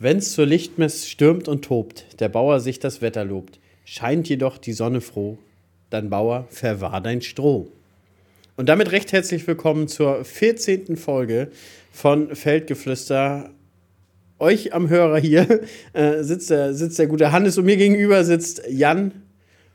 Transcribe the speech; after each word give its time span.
Wenn's 0.00 0.32
zur 0.32 0.44
Lichtmess 0.44 1.08
stürmt 1.08 1.46
und 1.46 1.64
tobt, 1.64 2.18
der 2.18 2.28
Bauer 2.28 2.58
sich 2.58 2.80
das 2.80 3.00
Wetter 3.00 3.24
lobt, 3.24 3.60
scheint 3.84 4.28
jedoch 4.28 4.58
die 4.58 4.72
Sonne 4.72 5.00
froh, 5.00 5.38
dann 5.88 6.10
Bauer, 6.10 6.48
verwahr 6.50 7.00
dein 7.00 7.22
Stroh. 7.22 7.68
Und 8.56 8.68
damit 8.68 8.90
recht 8.90 9.12
herzlich 9.12 9.46
willkommen 9.46 9.86
zur 9.86 10.24
14. 10.24 10.96
Folge 10.96 11.52
von 11.92 12.34
Feldgeflüster. 12.34 13.50
Euch 14.40 14.74
am 14.74 14.88
Hörer 14.88 15.20
hier 15.20 15.60
äh, 15.92 16.24
sitzt, 16.24 16.50
der, 16.50 16.74
sitzt 16.74 16.98
der 16.98 17.06
gute 17.06 17.30
Hannes 17.30 17.56
und 17.56 17.64
mir 17.64 17.76
gegenüber 17.76 18.24
sitzt 18.24 18.62
Jan, 18.68 19.12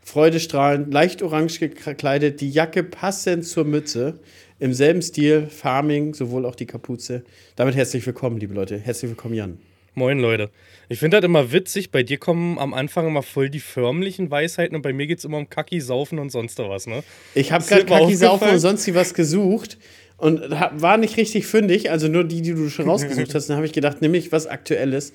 freudestrahlend, 0.01 0.93
leicht 0.93 1.23
orange 1.23 1.59
gekleidet, 1.59 2.41
die 2.41 2.49
Jacke 2.49 2.83
passend 2.83 3.45
zur 3.45 3.63
Mütze, 3.63 4.19
im 4.59 4.73
selben 4.73 5.01
Stil, 5.01 5.47
Farming, 5.47 6.13
sowohl 6.13 6.45
auch 6.45 6.55
die 6.55 6.65
Kapuze. 6.65 7.23
Damit 7.55 7.75
herzlich 7.75 8.05
willkommen, 8.05 8.37
liebe 8.37 8.53
Leute. 8.53 8.77
Herzlich 8.77 9.11
willkommen, 9.11 9.35
Jan. 9.35 9.68
Moin 9.99 10.17
Leute. 10.17 10.49
Ich 10.87 10.99
finde 10.99 11.17
das 11.17 11.25
immer 11.25 11.51
witzig, 11.51 11.91
bei 11.91 12.03
dir 12.03 12.17
kommen 12.17 12.57
am 12.57 12.73
Anfang 12.73 13.05
immer 13.05 13.21
voll 13.21 13.49
die 13.49 13.59
förmlichen 13.59 14.31
Weisheiten 14.31 14.73
und 14.77 14.81
bei 14.81 14.93
mir 14.93 15.07
geht 15.07 15.19
es 15.19 15.25
immer 15.25 15.37
um 15.37 15.49
Kacki, 15.49 15.81
Saufen 15.81 16.19
und 16.19 16.31
sonst 16.31 16.57
was, 16.57 16.87
ne? 16.87 17.03
Ich 17.35 17.51
habe 17.51 17.65
gerade 17.65 17.83
Kacki, 17.83 18.15
Saufen 18.15 18.47
und 18.47 18.59
sonst 18.59 18.91
was 18.95 19.13
gesucht 19.13 19.77
und 20.15 20.39
war 20.49 20.95
nicht 20.95 21.17
richtig 21.17 21.47
fündig, 21.47 21.91
also 21.91 22.07
nur 22.07 22.23
die, 22.23 22.41
die 22.41 22.53
du 22.53 22.69
schon 22.69 22.87
rausgesucht 22.87 23.35
hast. 23.35 23.49
Dann 23.49 23.57
habe 23.57 23.65
ich 23.65 23.73
gedacht, 23.73 24.01
nämlich 24.01 24.31
was 24.31 24.47
Aktuelles. 24.47 25.09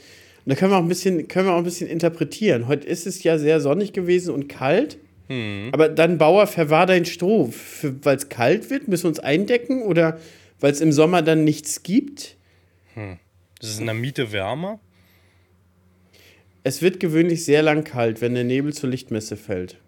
Und 0.45 0.53
da 0.53 0.55
können 0.55 0.71
wir 0.71 0.77
auch 0.77 0.83
ein 0.83 0.89
bisschen, 0.89 1.29
können 1.29 1.47
wir 1.47 1.55
auch 1.55 1.59
ein 1.59 1.65
bisschen 1.65 1.89
interpretieren. 1.89 2.69
Heute 2.69 2.87
ist 2.87 3.07
es 3.07 3.23
ja 3.23 3.39
sehr 3.39 3.63
sonnig 3.63 3.95
gewesen 3.95 4.35
und 4.35 4.51
kalt. 4.51 4.99
Hm. 5.29 5.71
Aber 5.73 5.89
dann, 5.89 6.19
Bauer, 6.19 6.47
verwahr 6.47 6.85
dein 6.85 7.07
Stroh. 7.07 7.55
Weil 8.03 8.17
es 8.19 8.29
kalt 8.29 8.69
wird, 8.69 8.87
müssen 8.87 9.05
wir 9.05 9.09
uns 9.09 9.21
eindecken 9.21 9.81
oder 9.81 10.21
weil 10.61 10.73
es 10.73 10.83
im 10.83 10.93
Sommer 10.93 11.23
dann 11.23 11.43
nichts 11.43 11.83
gibt? 11.83 12.37
Hm. 12.93 13.17
Ist 13.65 13.81
in 13.81 13.87
der 13.87 13.95
Miete 13.95 14.31
wärmer? 14.33 14.79
Es 16.65 16.83
wird 16.83 17.01
gewöhnlich 17.01 17.45
sehr 17.45 17.63
lang 17.63 17.85
kalt, 17.85 18.21
wenn 18.21 18.35
der 18.35 18.45
Nebel 18.45 18.73
zur 18.73 18.91
Lichtmesse 18.91 19.37
fällt. 19.37 19.79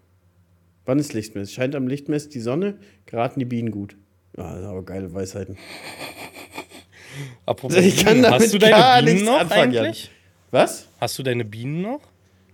Wann 0.85 0.99
ist 0.99 1.13
Lichtmesse? 1.13 1.51
Scheint 1.51 1.75
am 1.75 1.87
Lichtmess 1.87 2.29
die 2.29 2.39
Sonne, 2.39 2.79
geraten 3.05 3.39
die 3.39 3.45
Bienen 3.45 3.71
gut. 3.71 3.95
Ja, 4.35 4.43
das 4.43 4.61
sind 4.61 4.65
aber 4.65 4.83
geile 4.83 5.13
Weisheiten. 5.13 5.57
Apropos 7.45 7.77
ich 7.77 8.03
kann 8.03 8.21
Bienen, 8.21 8.31
hast 8.31 8.53
du 8.53 8.57
deine 8.57 9.05
Bienen 9.05 9.25
noch 9.25 9.39
anfangen, 9.39 9.77
eigentlich? 9.77 10.11
Was? 10.51 10.87
Hast 10.99 11.17
du 11.19 11.23
deine 11.23 11.45
Bienen 11.45 11.81
noch? 11.81 12.01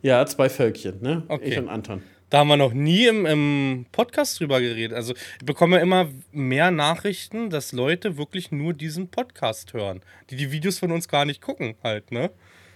Ja, 0.01 0.25
zwei 0.25 0.49
Völkchen, 0.49 1.01
ne? 1.01 1.23
Okay. 1.27 1.51
Ich 1.51 1.57
und 1.57 1.69
Anton. 1.69 2.01
Da 2.33 2.39
haben 2.39 2.47
wir 2.47 2.57
noch 2.57 2.73
nie 2.73 3.05
im, 3.05 3.27
im 3.27 3.85
Podcast 3.91 4.39
drüber 4.39 4.59
geredet. 4.59 4.97
Also 4.97 5.13
ich 5.13 5.45
bekomme 5.45 5.79
immer 5.79 6.09
mehr 6.31 6.71
Nachrichten, 6.71 7.51
dass 7.51 7.73
Leute 7.73 8.17
wirklich 8.17 8.51
nur 8.51 8.73
diesen 8.73 9.09
Podcast 9.09 9.73
hören, 9.73 10.01
die 10.31 10.35
die 10.35 10.51
Videos 10.51 10.79
von 10.79 10.91
uns 10.91 11.07
gar 11.07 11.25
nicht 11.25 11.43
gucken 11.43 11.75
halt, 11.83 12.11
ne? 12.11 12.31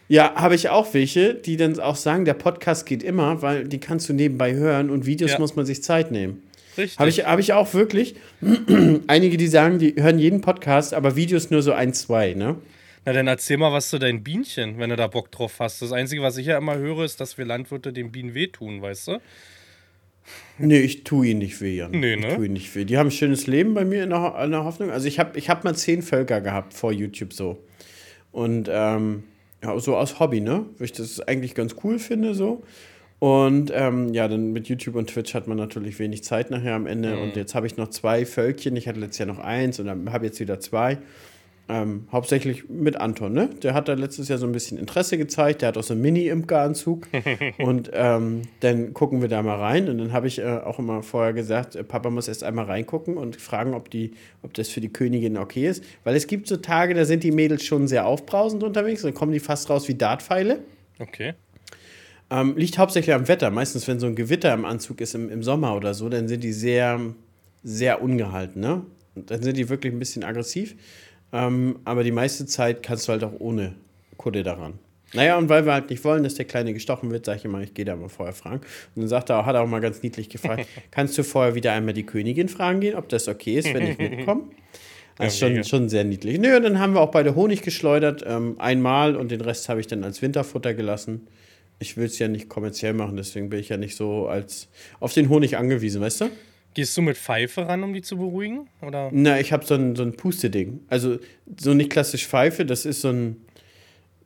Ja, 0.10 0.36
habe 0.36 0.54
ich 0.54 0.70
auch 0.70 0.94
welche, 0.94 1.34
die 1.34 1.58
dann 1.58 1.80
auch 1.80 1.96
sagen, 1.96 2.24
der 2.24 2.36
Podcast 2.36 2.86
geht 2.86 3.02
immer, 3.02 3.42
weil 3.42 3.68
die 3.68 3.80
kannst 3.80 4.08
du 4.10 4.14
nebenbei 4.14 4.54
hören 4.54 4.92
und 4.92 5.08
Videos 5.08 5.32
ja. 5.32 5.40
muss 5.40 5.56
man 5.56 5.66
sich 5.66 5.82
Zeit 5.82 6.12
nehmen. 6.12 6.44
Richtig. 6.78 7.00
Habe 7.00 7.10
ich, 7.10 7.26
hab 7.26 7.40
ich 7.40 7.54
auch 7.54 7.74
wirklich 7.74 8.16
einige, 9.08 9.38
die 9.38 9.48
sagen, 9.48 9.80
die 9.80 9.96
hören 9.98 10.20
jeden 10.20 10.42
Podcast, 10.42 10.94
aber 10.94 11.16
Videos 11.16 11.50
nur 11.50 11.64
so 11.64 11.72
ein, 11.72 11.96
zwei, 11.96 12.36
ne? 12.36 12.58
Na, 13.08 13.14
dann 13.14 13.28
erzähl 13.28 13.56
mal 13.56 13.72
was 13.72 13.88
zu 13.88 14.00
deinen 14.00 14.22
Bienchen, 14.22 14.80
wenn 14.80 14.90
du 14.90 14.98
da 14.98 15.08
Bock 15.08 15.32
drauf 15.32 15.62
hast. 15.62 15.82
Das 15.82 15.94
Einzige, 15.94 16.22
was 16.24 16.36
ich 16.36 16.48
ja 16.48 16.58
immer 16.58 16.76
höre, 16.76 17.06
ist, 17.06 17.22
dass 17.22 17.38
wir 17.38 17.46
Landwirte 17.46 17.94
den 17.94 18.12
Bienen 18.12 18.34
wehtun, 18.34 18.82
weißt 18.82 19.08
du? 19.08 19.22
Nee, 20.58 20.80
ich 20.82 21.06
tue 21.06 21.28
ihnen 21.28 21.40
nicht 21.40 21.62
weh, 21.62 21.78
Jan. 21.78 21.92
Nee, 21.92 22.18
ne? 22.18 22.28
Ich 22.28 22.36
tue 22.36 22.46
ihnen 22.48 22.54
nicht 22.56 22.76
weh. 22.76 22.84
Die 22.84 22.98
haben 22.98 23.08
ein 23.08 23.12
schönes 23.12 23.48
Leben 23.48 23.74
bei 23.76 23.86
mir 23.86 24.04
in 24.04 24.10
der, 24.10 24.36
in 24.44 24.52
der 24.52 24.66
Hoffnung. 24.66 24.92
Also 24.92 25.08
ich 25.08 25.20
habe 25.20 25.40
ich 25.40 25.50
hab 25.50 25.64
mal 25.64 25.74
zehn 25.74 26.02
Völker 26.02 26.42
gehabt 26.42 26.74
vor 26.74 26.92
YouTube 26.92 27.32
so. 27.32 27.64
Und 28.34 28.68
ähm, 28.70 29.24
ja, 29.64 29.80
so 29.80 29.96
aus 29.96 30.20
Hobby, 30.20 30.42
ne? 30.42 30.66
Weil 30.78 30.84
ich 30.84 30.92
das 30.92 31.22
eigentlich 31.22 31.56
ganz 31.56 31.78
cool 31.86 32.00
finde 32.00 32.36
so. 32.36 32.62
Und 33.20 33.72
ähm, 33.74 34.14
ja, 34.14 34.28
dann 34.28 34.52
mit 34.52 34.68
YouTube 34.68 34.96
und 34.96 35.10
Twitch 35.10 35.34
hat 35.34 35.48
man 35.48 35.56
natürlich 35.56 35.98
wenig 36.00 36.26
Zeit 36.26 36.52
nachher 36.52 36.76
am 36.76 36.86
Ende. 36.86 37.16
Mhm. 37.16 37.22
Und 37.22 37.36
jetzt 37.38 37.56
habe 37.56 37.68
ich 37.68 37.78
noch 37.78 37.88
zwei 37.88 38.26
Völkchen. 38.26 38.76
Ich 38.76 38.86
hatte 38.86 39.00
letztes 39.00 39.20
Jahr 39.20 39.28
noch 39.28 39.40
eins 39.40 39.80
und 39.80 40.12
habe 40.12 40.26
jetzt 40.26 40.42
wieder 40.42 40.60
zwei. 40.60 40.98
Ähm, 41.70 42.08
hauptsächlich 42.14 42.70
mit 42.70 42.96
Anton, 42.96 43.34
ne? 43.34 43.50
Der 43.62 43.74
hat 43.74 43.90
da 43.90 43.94
letztes 43.94 44.30
Jahr 44.30 44.38
so 44.38 44.46
ein 44.46 44.54
bisschen 44.54 44.78
Interesse 44.78 45.18
gezeigt. 45.18 45.62
Der 45.62 45.70
hat 45.70 45.78
auch 45.78 45.84
so 45.84 45.94
einen 45.94 46.02
Mini-Imker-Anzug. 46.02 47.08
und 47.58 47.92
ähm, 47.94 48.44
dann 48.62 48.94
gucken 48.94 49.22
wir 49.22 49.28
da 49.28 49.44
mal 49.44 49.58
rein. 49.58 49.90
Und 49.90 49.98
dann 49.98 50.14
habe 50.14 50.28
ich 50.28 50.40
äh, 50.40 50.46
auch 50.46 50.80
immer 50.80 51.04
vorher 51.04 51.34
gesagt, 51.34 51.76
äh, 51.76 51.84
Papa 51.84 52.10
muss 52.10 52.30
erst 52.30 52.46
einmal 52.46 52.66
reingucken 52.66 53.18
und 53.18 53.36
fragen, 53.36 53.74
ob, 53.74 53.90
die, 53.90 54.14
ob 54.44 54.54
das 54.54 54.70
für 54.70 54.80
die 54.80 54.88
Königin 54.88 55.38
okay 55.38 55.68
ist. 55.68 55.84
Weil 56.06 56.16
es 56.16 56.28
gibt 56.28 56.48
so 56.48 56.56
Tage, 56.56 56.94
da 56.94 57.04
sind 57.04 57.24
die 57.24 57.32
Mädels 57.32 57.66
schon 57.66 57.90
sehr 57.90 58.06
aufbrausend 58.06 58.64
unterwegs. 58.64 59.02
Dann 59.02 59.14
kommen 59.14 59.34
die 59.34 59.42
fast 59.42 59.70
raus 59.70 59.90
wie 59.90 59.96
Dartpfeile. 59.96 60.60
Okay. 61.00 61.34
Ähm, 62.30 62.56
liegt 62.56 62.78
hauptsächlich 62.78 63.14
am 63.14 63.28
Wetter. 63.28 63.52
Meistens, 63.52 63.90
wenn 63.90 64.00
so 64.00 64.08
ein 64.08 64.16
Gewitter 64.16 64.54
im 64.54 64.64
Anzug 64.64 65.02
ist 65.02 65.16
im, 65.16 65.30
im 65.30 65.44
Sommer 65.44 65.76
oder 65.76 65.94
so, 65.94 66.08
dann 66.08 66.30
sind 66.30 66.46
die 66.46 66.54
sehr, 66.54 67.02
sehr 67.62 68.02
ungehalten, 68.02 68.62
ne? 68.62 68.84
Und 69.16 69.32
dann 69.32 69.42
sind 69.42 69.58
die 69.58 69.68
wirklich 69.68 69.92
ein 69.92 70.00
bisschen 70.00 70.24
aggressiv. 70.24 70.76
Ähm, 71.34 71.80
aber 71.86 72.04
die 72.04 72.12
meiste 72.12 72.46
Zeit 72.46 72.84
kannst 72.84 73.08
du 73.08 73.12
halt 73.12 73.24
auch 73.24 73.34
ohne 73.40 73.76
Kutte 74.18 74.44
daran. 74.44 74.74
Naja, 75.14 75.38
und 75.38 75.48
weil 75.48 75.66
wir 75.66 75.74
halt 75.74 75.90
nicht 75.90 76.04
wollen, 76.04 76.24
dass 76.24 76.36
der 76.36 76.46
Kleine 76.46 76.74
gestochen 76.74 77.12
wird, 77.12 77.26
sage 77.26 77.40
ich 77.40 77.46
immer, 77.46 77.62
ich 77.62 77.74
gehe 77.74 77.86
da 77.86 77.96
mal 77.96 78.10
vorher 78.10 78.34
fragen. 78.34 78.62
Und 78.96 79.04
dann 79.04 79.08
sagt 79.08 79.30
er, 79.30 79.46
hat 79.46 79.56
er 79.56 79.62
auch 79.62 79.68
mal 79.68 79.80
ganz 79.80 80.04
niedlich 80.04 80.30
gefragt, 80.30 80.68
kannst 80.92 81.18
du 81.18 81.24
vorher 81.24 81.56
wieder 81.56 81.72
einmal 81.72 81.94
die 81.94 82.06
Königin 82.06 82.50
fragen 82.50 82.82
gehen, 82.82 82.96
ob 82.96 83.08
das 83.10 83.28
okay 83.28 83.58
ist, 83.58 83.74
wenn 83.74 83.88
ich 83.88 83.98
mitkomme? 83.98 84.44
Das 85.18 85.34
ist 85.34 85.40
schon, 85.40 85.64
schon 85.64 85.90
sehr 85.90 86.04
niedlich. 86.04 86.40
Nö, 86.40 86.56
und 86.58 86.64
dann 86.64 86.80
haben 86.80 86.94
wir 86.94 87.02
auch 87.02 87.12
beide 87.12 87.36
Honig 87.36 87.62
geschleudert, 87.64 88.24
ähm, 88.28 88.56
einmal 88.60 89.16
und 89.16 89.32
den 89.32 89.42
Rest 89.42 89.68
habe 89.70 89.80
ich 89.80 89.88
dann 89.88 90.04
als 90.04 90.22
Winterfutter 90.22 90.74
gelassen. 90.74 91.28
Ich 91.80 91.98
will 91.98 92.06
es 92.06 92.20
ja 92.20 92.28
nicht 92.28 92.50
kommerziell 92.50 92.94
machen, 92.94 93.18
deswegen 93.18 93.50
bin 93.50 93.60
ich 93.60 93.70
ja 93.70 93.78
nicht 93.78 93.96
so 93.96 94.28
als 94.28 94.68
auf 95.00 95.14
den 95.14 95.30
Honig 95.30 95.58
angewiesen, 95.58 96.02
weißt 96.02 96.22
du? 96.22 96.30
Gehst 96.78 96.96
du 96.96 97.02
mit 97.02 97.18
Pfeife 97.18 97.68
ran, 97.68 97.84
um 97.84 97.92
die 97.92 98.04
zu 98.04 98.18
beruhigen? 98.18 98.70
Oder? 98.84 99.10
Na, 99.12 99.40
ich 99.40 99.52
habe 99.52 99.66
so 99.66 99.74
ein, 99.74 99.96
so 99.96 100.04
ein 100.04 100.16
Pusteding. 100.16 100.82
Also 100.90 101.18
so 101.60 101.74
nicht 101.74 101.90
klassisch 101.90 102.28
Pfeife, 102.28 102.66
das 102.66 102.86
ist 102.86 103.02
so 103.02 103.10
ein 103.10 103.48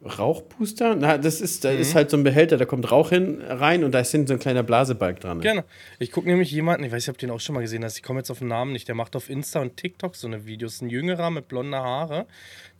Rauchpuster. 0.03 0.97
Na, 0.97 1.17
das 1.17 1.39
ist, 1.39 1.63
da 1.63 1.71
mhm. 1.71 1.79
ist 1.79 1.95
halt 1.95 2.09
so 2.09 2.17
ein 2.17 2.25
Behälter, 2.25 2.57
da 2.57 2.65
kommt 2.65 2.91
Rauch 2.91 3.11
hin, 3.11 3.41
rein 3.41 3.85
und 3.85 3.93
da 3.93 4.01
ist 4.01 4.11
hinten 4.11 4.27
so 4.27 4.33
ein 4.33 4.39
kleiner 4.41 4.63
Blasebalg 4.63 5.21
dran. 5.21 5.39
Gerne. 5.39 5.63
Ich 5.97 6.11
gucke 6.11 6.27
nämlich 6.27 6.51
jemanden, 6.51 6.83
ich 6.83 6.91
weiß 6.91 7.07
nicht, 7.07 7.09
ob 7.09 7.17
du 7.19 7.25
den 7.25 7.33
auch 7.33 7.39
schon 7.39 7.55
mal 7.55 7.61
gesehen 7.61 7.85
hast, 7.85 7.95
ich 7.95 8.03
komme 8.03 8.19
jetzt 8.19 8.29
auf 8.29 8.39
den 8.39 8.49
Namen 8.49 8.73
nicht, 8.73 8.85
der 8.89 8.95
macht 8.95 9.15
auf 9.15 9.29
Insta 9.29 9.61
und 9.61 9.77
TikTok 9.77 10.17
so 10.17 10.27
eine 10.27 10.45
Videos. 10.45 10.81
Ein 10.81 10.89
Jüngerer 10.89 11.29
mit 11.29 11.47
blonden 11.47 11.75
Haare, 11.75 12.25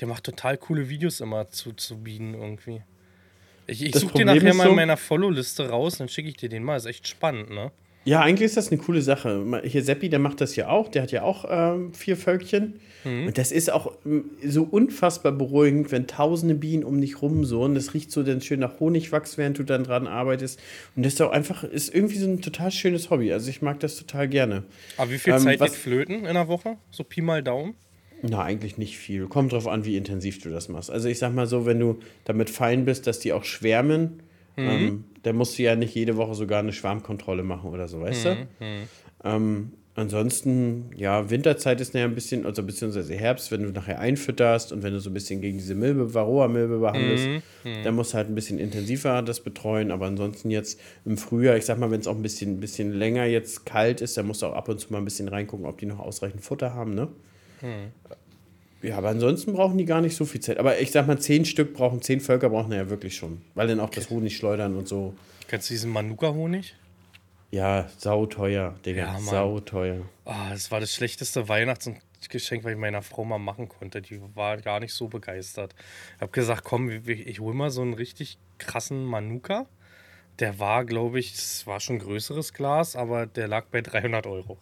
der 0.02 0.10
macht 0.10 0.26
total 0.26 0.58
coole 0.58 0.90
Videos 0.90 1.22
immer 1.22 1.48
zu, 1.48 1.72
zu 1.72 1.98
Bienen 1.98 2.34
irgendwie. 2.34 2.82
Ich, 3.68 3.86
ich 3.86 3.96
suche 3.96 4.18
den 4.18 4.28
nachher 4.28 4.54
mal 4.54 4.68
in 4.68 4.76
meiner 4.76 4.98
Follow-Liste 4.98 5.70
raus, 5.70 5.98
dann 6.00 6.10
schicke 6.10 6.28
ich 6.28 6.36
dir 6.36 6.50
den 6.50 6.62
mal. 6.62 6.76
Ist 6.76 6.88
echt 6.88 7.08
spannend, 7.08 7.52
ne? 7.52 7.72
Ja, 8.04 8.22
eigentlich 8.22 8.48
ist 8.48 8.58
das 8.58 8.72
eine 8.72 8.82
coole 8.82 9.02
Sache. 9.02 9.62
Hier 9.64 9.84
Seppi, 9.84 10.10
der 10.10 10.20
macht 10.20 10.42
das 10.42 10.56
ja 10.56 10.70
auch. 10.70 10.90
Der 10.90 11.04
hat 11.04 11.12
ja 11.12 11.22
auch 11.22 11.46
ähm, 11.48 11.94
vier 11.94 12.18
Völkchen. 12.18 12.80
Mhm. 13.04 13.28
Und 13.28 13.38
das 13.38 13.52
ist 13.52 13.72
auch 13.72 13.94
so 14.44 14.64
unfassbar 14.64 15.32
beruhigend, 15.32 15.92
wenn 15.92 16.08
tausende 16.08 16.56
Bienen 16.56 16.84
um 16.84 17.00
dich 17.00 17.22
rum 17.22 17.46
so 17.46 17.64
und 17.64 17.76
das 17.76 17.94
riecht 17.94 18.12
so 18.12 18.24
dann 18.24 18.42
schön 18.42 18.60
nach 18.60 18.80
Honigwachs, 18.80 19.38
während 19.38 19.60
du 19.60 19.64
dann 19.64 19.84
dran 19.84 20.08
arbeitest. 20.08 20.60
Und 20.96 21.06
das 21.06 21.14
ist 21.14 21.22
auch 21.22 21.32
einfach, 21.32 21.64
ist 21.64 21.94
irgendwie 21.94 22.18
so 22.18 22.28
ein 22.28 22.42
total 22.42 22.72
schönes 22.72 23.10
Hobby. 23.10 23.32
Also 23.32 23.50
ich 23.50 23.62
mag 23.62 23.80
das 23.80 23.98
total 23.98 24.28
gerne. 24.28 24.64
Aber 24.98 25.12
wie 25.12 25.18
viel 25.20 25.34
ähm, 25.34 25.40
Zeit 25.40 25.60
was, 25.60 25.72
geht 25.72 25.80
flöten 25.80 26.26
in 26.26 26.34
der 26.34 26.48
Woche? 26.48 26.78
So 26.90 27.04
Pi 27.04 27.22
mal 27.22 27.44
Daumen? 27.44 27.76
Na, 28.24 28.44
eigentlich 28.44 28.78
nicht 28.78 28.98
viel. 28.98 29.28
Kommt 29.28 29.52
drauf 29.52 29.68
an, 29.68 29.86
wie 29.86 29.98
intensiv 29.98 30.42
du 30.42 30.50
das 30.50 30.70
machst. 30.70 30.92
Also 30.92 31.08
ich 31.08 31.18
sag 31.18 31.34
mal 31.34 31.48
so, 31.48 31.66
wenn 31.66 31.80
du 31.80 32.00
damit 32.26 32.50
fein 32.50 32.86
bist, 32.86 33.08
dass 33.08 33.20
die 33.20 33.34
auch 33.34 33.44
schwärmen, 33.44 34.22
Mhm. 34.56 34.70
Ähm, 34.70 35.04
da 35.24 35.34
musst 35.34 35.58
du 35.58 35.64
ja 35.64 35.76
nicht 35.76 35.96
jede 35.96 36.18
Woche 36.18 36.36
sogar 36.36 36.60
eine 36.60 36.74
Schwarmkontrolle 36.74 37.44
machen 37.44 37.70
oder 37.70 37.88
so, 37.88 38.02
weißt 38.02 38.26
mhm. 38.26 38.30
du? 38.30 38.66
Mhm. 38.66 38.82
Ähm, 39.24 39.72
ansonsten, 39.96 40.90
ja, 40.96 41.30
Winterzeit 41.30 41.80
ist 41.82 41.94
ja 41.94 42.06
ein 42.06 42.16
bisschen, 42.16 42.46
also 42.46 42.64
beziehungsweise 42.64 43.14
Herbst, 43.14 43.52
wenn 43.52 43.64
du 43.64 43.70
nachher 43.70 44.00
einfütterst 44.00 44.72
und 44.72 44.84
wenn 44.84 44.94
du 44.94 45.00
so 45.00 45.10
ein 45.10 45.14
bisschen 45.14 45.42
gegen 45.42 45.58
diese 45.58 45.76
Milbe, 45.76 46.14
Varroa-Milbe 46.14 46.80
behandelst, 46.80 47.28
mhm. 47.28 47.42
mhm. 47.64 47.84
dann 47.84 47.96
musst 47.96 48.14
du 48.14 48.18
halt 48.18 48.30
ein 48.30 48.36
bisschen 48.36 48.58
intensiver 48.58 49.22
das 49.22 49.42
betreuen. 49.42 49.92
Aber 49.92 50.08
ansonsten 50.08 50.50
jetzt 50.50 50.80
im 51.06 51.18
Frühjahr, 51.18 51.58
ich 51.58 51.66
sag 51.66 51.78
mal, 51.78 51.92
wenn 51.92 52.02
es 52.02 52.08
auch 52.08 52.16
ein 52.16 52.22
bisschen, 52.22 52.60
bisschen 52.60 52.94
länger 52.94 53.26
jetzt 53.26 53.66
kalt 53.66 54.02
ist, 54.02 54.18
dann 54.18 54.28
musst 54.28 54.42
du 54.42 54.48
auch 54.48 54.54
ab 54.54 54.70
und 54.70 54.80
zu 54.80 54.92
mal 54.92 55.00
ein 55.00 55.06
bisschen 55.06 55.28
reingucken, 55.28 55.66
ob 55.66 55.78
die 55.78 55.86
noch 55.86 56.00
ausreichend 56.00 56.42
Futter 56.42 56.74
haben, 56.74 56.96
ne? 56.96 57.10
Mhm. 57.62 57.92
Ja, 58.82 58.98
aber 58.98 59.10
ansonsten 59.10 59.54
brauchen 59.54 59.78
die 59.78 59.86
gar 59.86 60.02
nicht 60.02 60.16
so 60.16 60.26
viel 60.26 60.42
Zeit. 60.42 60.58
Aber 60.58 60.80
ich 60.80 60.92
sag 60.92 61.08
mal, 61.08 61.20
zehn 61.20 61.46
Stück 61.46 61.74
brauchen, 61.74 62.02
zehn 62.02 62.20
Völker 62.20 62.50
brauchen 62.50 62.72
ja 62.72 62.90
wirklich 62.90 63.16
schon. 63.16 63.42
Weil 63.54 63.68
dann 63.68 63.80
auch 63.80 63.88
okay. 63.88 64.00
das 64.00 64.10
Honig 64.10 64.36
schleudern 64.36 64.76
und 64.76 64.88
so. 64.88 65.14
Kennst 65.48 65.70
du 65.70 65.74
diesen 65.74 65.92
Manuka-Honig? 65.92 66.76
Ja, 67.52 67.90
sauteuer, 67.98 68.76
Digga. 68.86 69.02
Ja, 69.02 69.20
sauteuer. 69.20 70.02
Oh, 70.24 70.34
das 70.50 70.72
war 70.72 70.80
das 70.80 70.94
schlechteste 70.94 71.50
Weihnachtsgeschenk, 71.50 72.64
was 72.64 72.72
ich 72.72 72.78
meiner 72.78 73.02
Frau 73.02 73.26
mal 73.26 73.40
machen 73.40 73.68
konnte. 73.68 74.02
Die 74.02 74.22
war 74.36 74.58
gar 74.58 74.80
nicht 74.80 74.94
so 74.94 75.10
begeistert. 75.10 75.76
Ich 76.16 76.22
habe 76.22 76.32
gesagt, 76.32 76.64
komm, 76.64 76.90
ich 76.90 77.40
hol 77.42 77.54
mal 77.54 77.70
so 77.70 77.82
einen 77.82 77.94
richtig 77.94 78.38
krassen 78.58 79.04
Manuka. 79.04 79.68
Der 80.40 80.60
war, 80.60 80.86
glaube 80.86 81.20
ich, 81.20 81.34
es 81.34 81.68
war 81.68 81.82
schon 81.82 81.98
ein 81.98 82.00
größeres 82.00 82.54
Glas, 82.54 82.96
aber 82.96 83.26
der 83.26 83.50
lag 83.50 83.66
bei 83.66 83.82
300 83.82 84.26
Euro. 84.28 84.58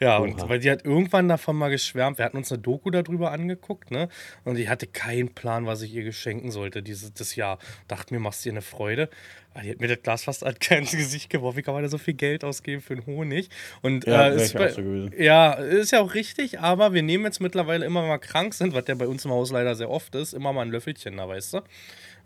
Ja, 0.00 0.18
und 0.18 0.48
weil 0.48 0.58
die 0.58 0.70
hat 0.70 0.84
irgendwann 0.84 1.28
davon 1.28 1.56
mal 1.56 1.70
geschwärmt. 1.70 2.18
Wir 2.18 2.24
hatten 2.24 2.36
uns 2.36 2.52
eine 2.52 2.60
Doku 2.60 2.90
darüber 2.90 3.32
angeguckt, 3.32 3.90
ne? 3.90 4.08
Und 4.44 4.58
ich 4.58 4.68
hatte 4.68 4.86
keinen 4.86 5.34
Plan, 5.34 5.66
was 5.66 5.82
ich 5.82 5.94
ihr 5.94 6.04
geschenken 6.04 6.50
sollte 6.50 6.82
dieses 6.82 7.12
das 7.14 7.36
Jahr. 7.36 7.58
Dachte 7.88 8.12
mir, 8.12 8.20
machst 8.20 8.44
dir 8.44 8.52
eine 8.52 8.62
Freude. 8.62 9.08
Aber 9.56 9.62
die 9.62 9.70
hat 9.70 9.80
mir 9.80 9.88
das 9.88 10.02
Glas 10.02 10.24
fast 10.24 10.42
ins 10.42 10.60
Gesicht 10.90 11.30
geworfen. 11.30 11.56
Wie 11.56 11.62
kann 11.62 11.72
man 11.72 11.82
da 11.82 11.88
so 11.88 11.96
viel 11.96 12.12
Geld 12.12 12.44
ausgeben 12.44 12.82
für 12.82 12.92
einen 12.92 13.06
Honig? 13.06 13.48
Und 13.80 14.06
ja, 14.06 14.28
äh, 14.28 14.36
ist 14.36 14.52
bei, 14.52 14.68
so 14.68 14.82
ja, 15.16 15.54
ist 15.54 15.92
ja 15.92 16.00
auch 16.02 16.12
richtig, 16.12 16.60
aber 16.60 16.92
wir 16.92 17.02
nehmen 17.02 17.24
jetzt 17.24 17.40
mittlerweile 17.40 17.86
immer, 17.86 18.02
wenn 18.02 18.10
wir 18.10 18.18
krank 18.18 18.52
sind, 18.52 18.74
was 18.74 18.86
ja 18.86 18.94
bei 18.94 19.08
uns 19.08 19.24
im 19.24 19.30
Haus 19.30 19.50
leider 19.50 19.74
sehr 19.74 19.88
oft 19.88 20.14
ist, 20.14 20.34
immer 20.34 20.52
mal 20.52 20.60
ein 20.60 20.70
Löffelchen 20.70 21.16
da, 21.16 21.26
weißt 21.26 21.54
du? 21.54 21.60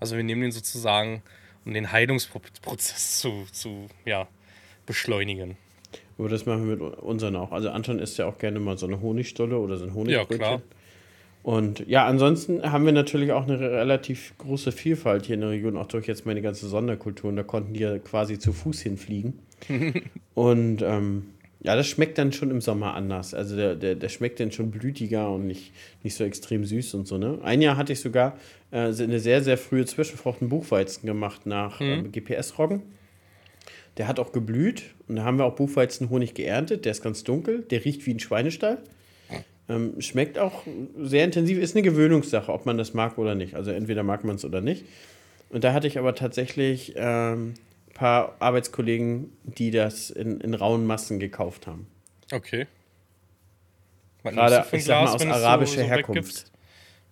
Also 0.01 0.17
wir 0.17 0.25
nehmen 0.25 0.43
den 0.43 0.51
sozusagen, 0.51 1.23
um 1.65 1.73
den 1.73 1.93
Heilungsprozess 1.93 3.21
zu, 3.21 3.47
zu 3.53 3.87
ja, 4.05 4.27
beschleunigen. 4.85 5.57
Aber 6.21 6.29
das 6.29 6.45
machen 6.45 6.69
wir 6.69 6.77
mit 6.77 6.99
unseren 6.99 7.35
auch. 7.35 7.51
Also 7.51 7.71
Anton 7.71 7.99
isst 7.99 8.19
ja 8.19 8.27
auch 8.27 8.37
gerne 8.37 8.61
mal 8.61 8.77
so 8.77 8.87
eine 8.87 9.01
Honigstolle 9.01 9.59
oder 9.59 9.79
so 9.79 9.87
ein 9.87 9.95
Honigbrötchen. 9.95 10.39
Ja, 10.39 10.47
klar. 10.47 10.63
Und 11.43 11.89
ja, 11.89 12.07
ansonsten 12.07 12.63
haben 12.71 12.85
wir 12.85 12.93
natürlich 12.93 13.33
auch 13.33 13.45
eine 13.45 13.59
relativ 13.59 14.35
große 14.37 14.71
Vielfalt 14.71 15.25
hier 15.25 15.37
in 15.37 15.41
der 15.41 15.49
Region, 15.49 15.79
auch 15.79 15.87
durch 15.87 16.07
jetzt 16.07 16.27
meine 16.27 16.43
ganze 16.43 16.69
Sonderkultur. 16.69 17.31
Und 17.31 17.37
da 17.37 17.43
konnten 17.43 17.73
die 17.73 17.81
ja 17.81 17.99
quasi 17.99 18.39
zu 18.39 18.53
Fuß 18.53 18.83
hinfliegen. 18.83 19.39
und 20.35 20.83
ähm, 20.83 21.29
ja, 21.63 21.75
das 21.75 21.89
schmeckt 21.89 22.19
dann 22.19 22.35
schon 22.35 22.51
im 22.51 22.61
Sommer 22.61 22.93
anders. 22.93 23.33
Also 23.33 23.57
der, 23.57 23.75
der, 23.75 23.95
der 23.95 24.09
schmeckt 24.11 24.41
dann 24.41 24.53
schon 24.53 24.71
blütiger 24.71 25.31
und 25.31 25.47
nicht, 25.47 25.73
nicht 26.03 26.17
so 26.17 26.25
extrem 26.25 26.67
süß 26.67 26.93
und 26.93 27.09
so. 27.09 27.17
Ne? 27.17 27.39
Ein 27.43 27.63
Jahr 27.63 27.79
hatte 27.79 27.95
ich 27.95 28.01
sogar 28.01 28.37
äh, 28.73 28.93
eine 28.93 29.21
sehr, 29.21 29.43
sehr 29.43 29.57
frühe 29.57 29.87
Zwischenfrucht 29.87 30.41
Buchweizen 30.43 31.07
gemacht 31.07 31.47
nach 31.47 31.81
mhm. 31.81 31.87
ähm, 31.87 32.13
GPS-Roggen. 32.13 32.83
Der 34.01 34.09
hat 34.09 34.19
auch 34.19 34.33
geblüht 34.33 34.95
und 35.09 35.17
da 35.17 35.25
haben 35.25 35.37
wir 35.37 35.45
auch 35.45 35.57
Buchweizenhonig 35.57 36.33
geerntet. 36.33 36.87
Der 36.87 36.93
ist 36.93 37.03
ganz 37.03 37.23
dunkel, 37.23 37.65
der 37.65 37.85
riecht 37.85 38.07
wie 38.07 38.15
ein 38.15 38.19
Schweinestall. 38.19 38.79
Ähm, 39.69 40.01
schmeckt 40.01 40.39
auch 40.39 40.63
sehr 40.97 41.23
intensiv, 41.23 41.59
ist 41.59 41.77
eine 41.77 41.83
Gewöhnungssache, 41.83 42.51
ob 42.51 42.65
man 42.65 42.79
das 42.79 42.95
mag 42.95 43.19
oder 43.19 43.35
nicht. 43.35 43.57
Also 43.57 43.73
entweder 43.73 44.03
mag 44.03 44.25
man 44.25 44.37
es 44.37 44.45
oder 44.47 44.63
nicht. 44.63 44.87
Und 45.51 45.65
da 45.65 45.75
hatte 45.75 45.87
ich 45.87 45.99
aber 45.99 46.15
tatsächlich 46.15 46.95
ähm, 46.97 47.53
ein 47.89 47.93
paar 47.93 48.37
Arbeitskollegen, 48.39 49.37
die 49.45 49.71
das 49.71 50.09
in, 50.09 50.41
in 50.41 50.55
rauen 50.55 50.87
Massen 50.87 51.21
gekauft 51.21 51.67
haben. 51.67 51.87
Okay. 52.33 52.69
Was 54.23 54.33
Gerade, 54.33 54.65
ich 54.73 54.85
sag 54.87 55.05
mal, 55.05 55.15
aus 55.15 55.27
arabischer 55.27 55.75
so, 55.75 55.83
so 55.83 55.87
Herkunft. 55.87 56.51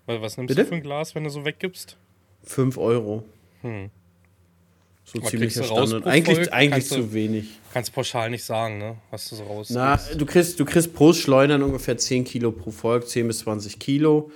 Was 0.06 0.38
nimmst 0.38 0.48
Bitte? 0.48 0.62
du 0.62 0.68
für 0.68 0.74
ein 0.76 0.82
Glas, 0.82 1.14
wenn 1.14 1.24
du 1.24 1.28
so 1.28 1.44
weggibst? 1.44 1.98
5 2.44 2.78
Euro. 2.78 3.24
Hm. 3.60 3.90
So 5.10 5.20
ziemlich 5.20 5.54
Standard. 5.54 6.06
Eigentlich, 6.06 6.52
eigentlich 6.52 6.86
zu 6.86 6.98
du, 6.98 7.12
wenig. 7.14 7.58
Kannst 7.72 7.94
pauschal 7.94 8.28
nicht 8.28 8.44
sagen, 8.44 8.76
ne? 8.76 8.96
Was 9.10 9.30
du 9.30 9.36
so 9.36 9.44
raus. 9.44 9.70
Na, 9.70 9.96
du 9.96 10.26
kriegst, 10.26 10.60
du 10.60 10.66
kriegst 10.66 10.92
pro 10.92 11.14
Schleudern 11.14 11.62
ungefähr 11.62 11.96
10 11.96 12.24
Kilo 12.24 12.52
pro 12.52 12.70
Volk, 12.70 13.08
10 13.08 13.26
bis 13.26 13.38
20 13.38 13.78
Kilo. 13.78 14.30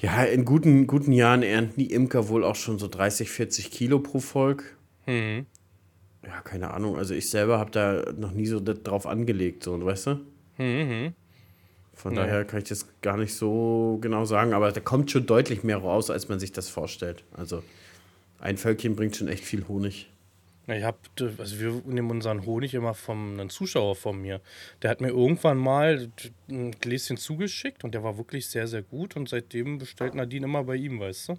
Ja, 0.00 0.22
in 0.22 0.44
guten, 0.44 0.86
guten 0.86 1.10
Jahren 1.10 1.42
ernten 1.42 1.80
die 1.80 1.90
Imker 1.90 2.28
wohl 2.28 2.44
auch 2.44 2.54
schon 2.54 2.78
so 2.78 2.86
30, 2.86 3.28
40 3.28 3.72
Kilo 3.72 3.98
pro 3.98 4.20
Volk. 4.20 4.76
Mhm. 5.06 5.46
Ja, 6.24 6.40
keine 6.42 6.72
Ahnung. 6.72 6.96
Also 6.96 7.14
ich 7.14 7.28
selber 7.28 7.58
habe 7.58 7.72
da 7.72 8.12
noch 8.16 8.30
nie 8.30 8.46
so 8.46 8.60
drauf 8.60 9.06
angelegt, 9.06 9.64
so, 9.64 9.84
weißt 9.84 10.06
du? 10.06 10.20
Mhm. 10.58 11.14
Von 11.92 12.14
ja. 12.14 12.22
daher 12.22 12.44
kann 12.44 12.58
ich 12.58 12.68
das 12.68 12.86
gar 13.02 13.16
nicht 13.16 13.34
so 13.34 13.98
genau 14.00 14.26
sagen, 14.26 14.52
aber 14.52 14.70
da 14.70 14.80
kommt 14.80 15.10
schon 15.10 15.26
deutlich 15.26 15.64
mehr 15.64 15.78
raus, 15.78 16.10
als 16.10 16.28
man 16.28 16.38
sich 16.38 16.52
das 16.52 16.68
vorstellt. 16.68 17.24
Also 17.36 17.64
ein 18.38 18.56
Völkchen 18.56 18.96
bringt 18.96 19.16
schon 19.16 19.28
echt 19.28 19.44
viel 19.44 19.66
Honig. 19.68 20.08
Ich 20.68 20.82
habe, 20.82 20.98
also 21.38 21.60
wir 21.60 21.82
nehmen 21.86 22.10
unseren 22.10 22.44
Honig 22.44 22.74
immer 22.74 22.94
von 22.94 23.34
einem 23.34 23.50
Zuschauer 23.50 23.94
von 23.94 24.20
mir. 24.20 24.40
Der 24.82 24.90
hat 24.90 25.00
mir 25.00 25.08
irgendwann 25.08 25.58
mal 25.58 26.08
ein 26.48 26.72
Gläschen 26.72 27.16
zugeschickt 27.16 27.84
und 27.84 27.94
der 27.94 28.02
war 28.02 28.18
wirklich 28.18 28.48
sehr, 28.48 28.66
sehr 28.66 28.82
gut. 28.82 29.14
Und 29.14 29.28
seitdem 29.28 29.78
bestellt 29.78 30.16
Nadine 30.16 30.46
immer 30.46 30.64
bei 30.64 30.74
ihm, 30.74 30.98
weißt 30.98 31.28
du? 31.28 31.38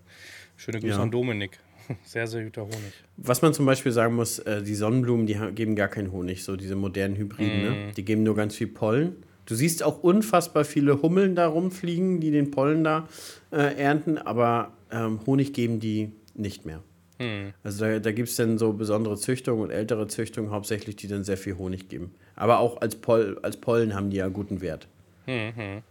Schöne 0.56 0.80
Grüße 0.80 0.96
ja. 0.96 1.04
an 1.04 1.12
Dominik. 1.12 1.60
Sehr, 2.04 2.28
sehr 2.28 2.44
guter 2.44 2.64
Honig. 2.64 2.92
Was 3.16 3.42
man 3.42 3.54
zum 3.54 3.66
Beispiel 3.66 3.94
sagen 3.94 4.14
muss, 4.14 4.40
äh, 4.40 4.62
die 4.62 4.76
Sonnenblumen, 4.76 5.26
die 5.26 5.38
geben 5.56 5.74
gar 5.74 5.88
keinen 5.88 6.12
Honig, 6.12 6.44
so 6.44 6.58
diese 6.58 6.76
modernen 6.76 7.16
Hybriden, 7.16 7.62
mm. 7.62 7.64
ne? 7.64 7.70
Mhm. 7.70 7.94
Die 7.94 8.04
geben 8.04 8.24
nur 8.24 8.36
ganz 8.36 8.56
viel 8.56 8.68
Pollen. 8.68 9.24
Du 9.46 9.56
siehst 9.56 9.84
auch 9.84 10.04
unfassbar 10.04 10.66
viele 10.66 11.02
Hummeln 11.02 11.34
da 11.34 11.48
rumfliegen, 11.48 12.20
die 12.20 12.32
den 12.32 12.52
Pollen 12.52 12.84
da 12.84 13.08
äh, 13.52 13.78
ernten, 13.78 14.18
aber 14.18 14.74
ähm, 14.92 15.22
Honig 15.26 15.54
geben 15.54 15.80
die 15.80 16.12
nicht 16.40 16.66
mehr. 16.66 16.84
Hm. 17.20 17.54
Also 17.64 17.86
da, 17.86 18.00
da 18.00 18.12
gibt 18.12 18.30
es 18.30 18.36
dann 18.36 18.58
so 18.58 18.74
besondere 18.74 19.18
Züchtungen 19.18 19.62
und 19.62 19.72
ältere 19.72 20.08
Züchtungen 20.08 20.52
hauptsächlich, 20.52 20.96
die 20.96 21.08
dann 21.08 21.24
sehr 21.24 21.38
viel 21.38 21.58
Honig 21.58 21.90
geben. 21.90 22.14
Aber 22.36 22.60
auch 22.60 22.82
als, 22.82 22.96
Pol 22.96 23.40
als 23.42 23.58
Pollen 23.58 23.96
haben 23.96 24.10
die 24.10 24.18
ja 24.18 24.28
guten 24.28 24.62
Wert. 24.62 24.88
Hm, 25.26 25.56
hm. 25.56 25.82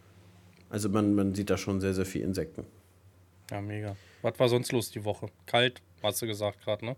Also 0.70 0.88
man, 0.88 1.14
man 1.14 1.34
sieht 1.34 1.50
da 1.50 1.56
schon 1.56 1.80
sehr, 1.80 1.94
sehr 1.94 2.06
viel 2.06 2.22
Insekten. 2.22 2.64
Ja, 3.50 3.60
mega. 3.60 3.96
Was 4.22 4.38
war 4.38 4.48
sonst 4.48 4.72
los 4.72 4.90
die 4.90 5.04
Woche? 5.04 5.28
Kalt, 5.46 5.80
hast 6.02 6.22
du 6.22 6.26
gesagt 6.26 6.62
gerade, 6.64 6.84
ne? 6.84 6.96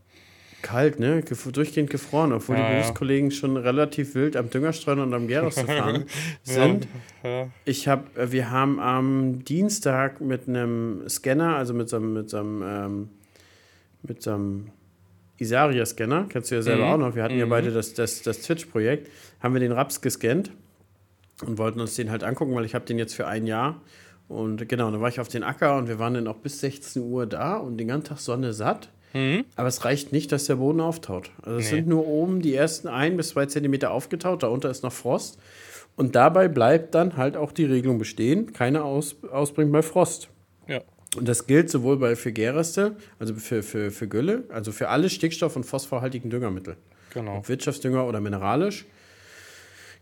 Kalt, 0.62 0.98
ne? 0.98 1.22
durchgehend 1.52 1.88
gefroren, 1.90 2.32
obwohl 2.32 2.56
ja, 2.56 2.66
die 2.66 2.74
Berufskollegen 2.74 3.30
ja. 3.30 3.36
schon 3.36 3.56
relativ 3.56 4.14
wild 4.14 4.36
am 4.36 4.50
Düngerstreuen 4.50 4.98
und 4.98 5.14
am 5.14 5.28
Gärus 5.28 5.60
fahren 5.60 6.06
sind. 6.42 6.88
Ja, 7.22 7.48
ich 7.64 7.86
hab, 7.86 8.16
äh, 8.18 8.32
wir 8.32 8.50
haben 8.50 8.80
am 8.80 9.44
Dienstag 9.44 10.20
mit 10.20 10.48
einem 10.48 11.08
Scanner, 11.08 11.56
also 11.56 11.74
mit 11.74 11.88
so 11.88 11.96
einem, 11.96 12.12
mit 12.12 12.30
so 12.30 12.38
einem 12.38 12.62
ähm, 12.66 13.08
mit 14.08 14.22
so 14.22 14.32
einem 14.32 14.70
Isaria-Scanner, 15.38 16.26
kennst 16.28 16.50
du 16.50 16.56
ja 16.56 16.62
selber 16.62 16.86
mhm. 16.86 16.92
auch 16.92 16.98
noch, 16.98 17.14
wir 17.14 17.22
hatten 17.22 17.34
mhm. 17.34 17.40
ja 17.40 17.46
beide 17.46 17.70
das, 17.70 17.94
das, 17.94 18.22
das 18.22 18.42
Twitch-Projekt, 18.42 19.10
haben 19.40 19.54
wir 19.54 19.60
den 19.60 19.72
Raps 19.72 20.00
gescannt 20.00 20.50
und 21.46 21.58
wollten 21.58 21.80
uns 21.80 21.94
den 21.94 22.10
halt 22.10 22.24
angucken, 22.24 22.54
weil 22.54 22.64
ich 22.64 22.74
habe 22.74 22.84
den 22.84 22.98
jetzt 22.98 23.14
für 23.14 23.26
ein 23.26 23.46
Jahr. 23.46 23.80
Und 24.26 24.68
genau, 24.68 24.90
dann 24.90 25.00
war 25.00 25.08
ich 25.08 25.20
auf 25.20 25.28
den 25.28 25.42
Acker 25.42 25.76
und 25.76 25.88
wir 25.88 25.98
waren 25.98 26.14
dann 26.14 26.26
auch 26.26 26.36
bis 26.36 26.60
16 26.60 27.02
Uhr 27.02 27.26
da 27.26 27.56
und 27.56 27.78
den 27.78 27.88
ganzen 27.88 28.08
Tag 28.08 28.18
Sonne 28.18 28.52
satt. 28.52 28.90
Mhm. 29.14 29.44
Aber 29.56 29.68
es 29.68 29.84
reicht 29.84 30.12
nicht, 30.12 30.32
dass 30.32 30.44
der 30.44 30.56
Boden 30.56 30.80
auftaut. 30.80 31.30
Also 31.42 31.58
es 31.58 31.70
nee. 31.70 31.76
sind 31.78 31.88
nur 31.88 32.06
oben 32.06 32.42
die 32.42 32.54
ersten 32.54 32.88
ein 32.88 33.16
bis 33.16 33.30
zwei 33.30 33.46
Zentimeter 33.46 33.90
aufgetaut, 33.90 34.42
darunter 34.42 34.70
ist 34.70 34.82
noch 34.82 34.92
Frost. 34.92 35.38
Und 35.96 36.14
dabei 36.14 36.48
bleibt 36.48 36.94
dann 36.94 37.16
halt 37.16 37.36
auch 37.36 37.52
die 37.52 37.64
Regelung 37.64 37.98
bestehen, 37.98 38.52
keine 38.52 38.84
Aus 38.84 39.16
Ausbringung 39.32 39.72
bei 39.72 39.82
Frost. 39.82 40.28
Ja. 40.66 40.82
Und 41.16 41.26
das 41.26 41.46
gilt 41.46 41.70
sowohl 41.70 41.96
bei 41.96 42.16
für 42.16 42.32
Gärreste, 42.32 42.96
also 43.18 43.34
für, 43.34 43.62
für, 43.62 43.90
für 43.90 44.08
Gülle, 44.08 44.44
also 44.50 44.72
für 44.72 44.88
alle 44.88 45.08
stickstoff- 45.08 45.56
und 45.56 45.64
phosphorhaltigen 45.64 46.30
Düngermittel. 46.30 46.76
Genau. 47.14 47.38
Ob 47.38 47.48
Wirtschaftsdünger 47.48 48.06
oder 48.06 48.20
mineralisch. 48.20 48.84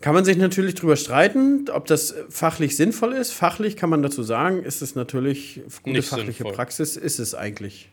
Kann 0.00 0.14
man 0.14 0.24
sich 0.24 0.36
natürlich 0.36 0.74
darüber 0.74 0.96
streiten, 0.96 1.66
ob 1.72 1.86
das 1.86 2.14
fachlich 2.28 2.76
sinnvoll 2.76 3.14
ist. 3.14 3.32
Fachlich 3.32 3.76
kann 3.76 3.88
man 3.88 4.02
dazu 4.02 4.22
sagen, 4.22 4.62
ist 4.62 4.82
es 4.82 4.94
natürlich, 4.94 5.62
gute 5.82 5.96
nicht 5.96 6.08
fachliche 6.08 6.38
sinnvoll. 6.38 6.52
Praxis 6.52 6.96
ist 6.96 7.18
es 7.18 7.34
eigentlich 7.34 7.88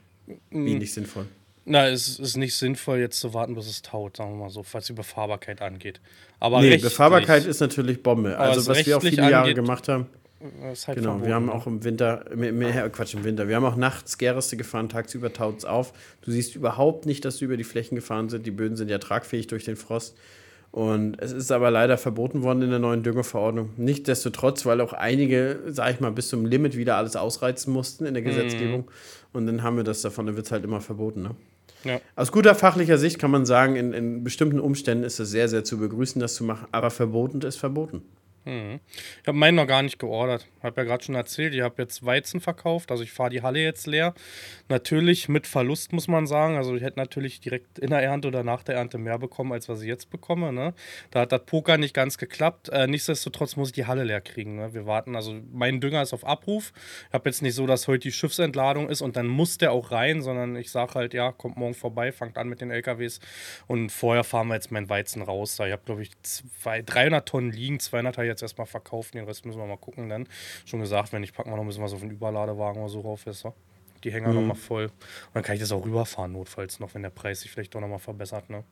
wie 0.49 0.75
nicht 0.75 0.93
sinnvoll. 0.93 1.27
Na, 1.65 1.87
es 1.87 2.19
ist 2.19 2.35
nicht 2.35 2.55
sinnvoll, 2.55 2.99
jetzt 2.99 3.19
zu 3.19 3.33
warten, 3.33 3.55
bis 3.55 3.67
es 3.67 3.81
taut, 3.81 4.17
sagen 4.17 4.33
wir 4.33 4.45
mal 4.45 4.49
so, 4.49 4.63
falls 4.63 4.87
die 4.87 4.93
Befahrbarkeit 4.93 5.61
angeht. 5.61 6.01
Aber 6.41 6.59
nee, 6.59 6.75
Befahrbarkeit 6.77 7.45
ist 7.45 7.61
natürlich 7.61 8.03
Bombe. 8.03 8.37
Also, 8.37 8.67
was 8.67 8.85
wir 8.85 8.97
auch 8.97 9.01
viele 9.01 9.15
Jahre 9.15 9.37
angeht, 9.37 9.55
gemacht 9.55 9.87
haben. 9.87 10.07
Halt 10.43 10.97
genau, 10.97 11.11
verboten. 11.11 11.25
wir 11.25 11.35
haben 11.35 11.49
auch 11.49 11.67
im 11.67 11.83
Winter, 11.85 12.25
mehr, 12.35 12.89
Quatsch, 12.89 13.13
im 13.13 13.23
Winter, 13.23 13.47
wir 13.47 13.55
haben 13.55 13.65
auch 13.65 13.77
nachts 13.77 14.17
Gäreste 14.17 14.57
gefahren, 14.57 14.89
tagsüber 14.89 15.31
taut 15.31 15.59
es 15.59 15.65
auf. 15.65 15.93
Du 16.21 16.31
siehst 16.31 16.55
überhaupt 16.55 17.05
nicht, 17.05 17.23
dass 17.23 17.37
du 17.37 17.45
über 17.45 17.55
die 17.55 17.63
Flächen 17.63 17.95
gefahren 17.95 18.27
sind. 18.27 18.45
Die 18.45 18.51
Böden 18.51 18.75
sind 18.75 18.89
ja 18.89 18.97
tragfähig 18.97 19.47
durch 19.47 19.63
den 19.63 19.77
Frost. 19.77 20.17
Und 20.71 21.21
es 21.21 21.31
ist 21.31 21.51
aber 21.51 21.69
leider 21.69 21.97
verboten 21.99 22.41
worden 22.41 22.63
in 22.63 22.71
der 22.71 22.79
neuen 22.79 23.03
Düngerverordnung. 23.03 23.69
Nichtsdestotrotz, 23.77 24.65
weil 24.65 24.81
auch 24.81 24.91
einige, 24.91 25.59
sag 25.67 25.93
ich 25.93 25.99
mal, 25.99 26.11
bis 26.11 26.29
zum 26.29 26.45
Limit 26.45 26.75
wieder 26.75 26.97
alles 26.97 27.15
ausreizen 27.15 27.71
mussten 27.71 28.05
in 28.05 28.15
der 28.15 28.23
mhm. 28.23 28.27
Gesetzgebung. 28.27 28.81
Mm. 28.81 29.37
Und 29.37 29.45
dann 29.45 29.61
haben 29.61 29.77
wir 29.77 29.83
das 29.83 30.01
davon, 30.01 30.25
dann 30.25 30.35
wird 30.35 30.47
es 30.47 30.51
halt 30.51 30.63
immer 30.63 30.81
verboten. 30.81 31.21
Ne? 31.21 31.35
Ja. 31.83 32.01
Aus 32.15 32.31
guter 32.31 32.55
fachlicher 32.55 32.97
Sicht 32.97 33.19
kann 33.19 33.29
man 33.29 33.45
sagen, 33.45 33.75
in, 33.75 33.93
in 33.93 34.23
bestimmten 34.23 34.59
Umständen 34.59 35.03
ist 35.03 35.19
es 35.19 35.29
sehr, 35.29 35.47
sehr 35.47 35.63
zu 35.63 35.77
begrüßen, 35.77 36.19
das 36.19 36.33
zu 36.33 36.43
machen. 36.43 36.67
Aber 36.71 36.89
verboten 36.89 37.41
ist 37.41 37.57
verboten. 37.57 38.01
Hm. 38.45 38.81
Ich 39.21 39.27
habe 39.27 39.37
meinen 39.37 39.55
noch 39.55 39.67
gar 39.67 39.81
nicht 39.81 39.99
geordert. 39.99 40.47
Ich 40.57 40.63
habe 40.63 40.81
ja 40.81 40.85
gerade 40.85 41.03
schon 41.03 41.15
erzählt, 41.15 41.53
ich 41.53 41.61
habe 41.61 41.81
jetzt 41.81 42.05
Weizen 42.05 42.41
verkauft, 42.41 42.91
also 42.91 43.01
ich 43.01 43.11
fahre 43.11 43.29
die 43.29 43.41
Halle 43.41 43.59
jetzt 43.59 43.87
leer. 43.87 44.13
Natürlich 44.67 45.29
mit 45.29 45.47
Verlust, 45.47 45.93
muss 45.93 46.09
man 46.09 46.27
sagen. 46.27 46.57
Also 46.57 46.75
ich 46.75 46.83
hätte 46.83 46.99
natürlich 46.99 47.39
direkt 47.39 47.79
in 47.79 47.89
der 47.89 48.01
Ernte 48.01 48.27
oder 48.27 48.43
nach 48.43 48.63
der 48.63 48.75
Ernte 48.75 48.97
mehr 48.97 49.17
bekommen, 49.17 49.53
als 49.53 49.69
was 49.69 49.81
ich 49.81 49.87
jetzt 49.87 50.09
bekomme. 50.09 50.51
Ne? 50.51 50.73
Da 51.11 51.21
hat 51.21 51.31
das 51.31 51.45
Poker 51.45 51.77
nicht 51.77 51.93
ganz 51.93 52.17
geklappt. 52.17 52.69
Äh, 52.69 52.87
nichtsdestotrotz 52.87 53.55
muss 53.55 53.69
ich 53.69 53.73
die 53.73 53.85
Halle 53.85 54.03
leer 54.03 54.19
kriegen. 54.19 54.57
Ne? 54.57 54.73
Wir 54.73 54.85
warten, 54.85 55.15
also 55.15 55.35
mein 55.51 55.79
Dünger 55.79 56.01
ist 56.01 56.13
auf 56.13 56.25
Abruf. 56.25 56.73
Ich 57.07 57.13
habe 57.13 57.29
jetzt 57.29 57.41
nicht 57.41 57.55
so, 57.55 57.65
dass 57.65 57.87
heute 57.87 57.99
die 57.99 58.11
Schiffsentladung 58.11 58.89
ist 58.89 59.01
und 59.01 59.15
dann 59.15 59.27
muss 59.27 59.57
der 59.57 59.71
auch 59.71 59.91
rein, 59.91 60.21
sondern 60.21 60.57
ich 60.57 60.69
sage 60.69 60.95
halt, 60.95 61.13
ja, 61.13 61.31
kommt 61.31 61.55
morgen 61.55 61.75
vorbei, 61.75 62.11
fangt 62.11 62.37
an 62.37 62.49
mit 62.49 62.59
den 62.59 62.71
LKWs 62.71 63.21
und 63.67 63.89
vorher 63.89 64.25
fahren 64.25 64.47
wir 64.47 64.55
jetzt 64.55 64.71
meinen 64.71 64.89
Weizen 64.89 65.21
raus. 65.21 65.55
Da 65.55 65.65
ich 65.65 65.71
habe, 65.71 65.83
glaube 65.85 66.01
ich, 66.01 66.11
zwei, 66.23 66.81
300 66.81 67.25
Tonnen 67.27 67.51
liegen, 67.51 67.79
200 67.79 68.17
habe 68.17 68.32
jetzt 68.33 68.41
erstmal 68.41 68.67
verkaufen, 68.67 69.17
den 69.17 69.25
Rest 69.25 69.45
müssen 69.45 69.59
wir 69.59 69.65
mal 69.65 69.77
gucken 69.77 70.09
dann. 70.09 70.27
Schon 70.65 70.79
gesagt, 70.79 71.13
wenn 71.13 71.23
ich 71.23 71.33
packen 71.33 71.51
wir 71.51 71.55
noch 71.55 71.63
ein 71.63 71.67
bisschen 71.67 71.83
was 71.83 71.93
auf 71.93 72.01
den 72.01 72.11
Überladewagen 72.11 72.81
oder 72.81 72.89
so 72.89 73.01
rauf 73.01 73.25
ist. 73.27 73.39
So. 73.39 73.53
Die 74.03 74.11
Hänger 74.11 74.29
mhm. 74.29 74.35
nochmal 74.35 74.55
voll. 74.55 74.85
Und 74.85 75.35
dann 75.35 75.43
kann 75.43 75.55
ich 75.55 75.61
das 75.61 75.71
auch 75.71 75.85
rüberfahren, 75.85 76.33
notfalls 76.33 76.79
noch, 76.79 76.93
wenn 76.93 77.03
der 77.03 77.09
Preis 77.09 77.41
sich 77.41 77.51
vielleicht 77.51 77.73
doch 77.73 77.81
nochmal 77.81 77.99
verbessert. 77.99 78.49
Ne? 78.49 78.63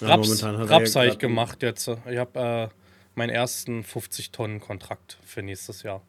Ja, 0.00 0.08
Raps, 0.08 0.42
Raps 0.42 0.96
habe 0.96 1.06
ich 1.06 1.18
gemacht 1.18 1.62
jetzt. 1.62 1.88
Ich 1.88 2.18
habe 2.18 2.70
äh, 2.72 2.74
meinen 3.14 3.30
ersten 3.30 3.82
50-Tonnen-Kontrakt 3.82 5.18
für 5.24 5.42
nächstes 5.42 5.82
Jahr. 5.82 6.02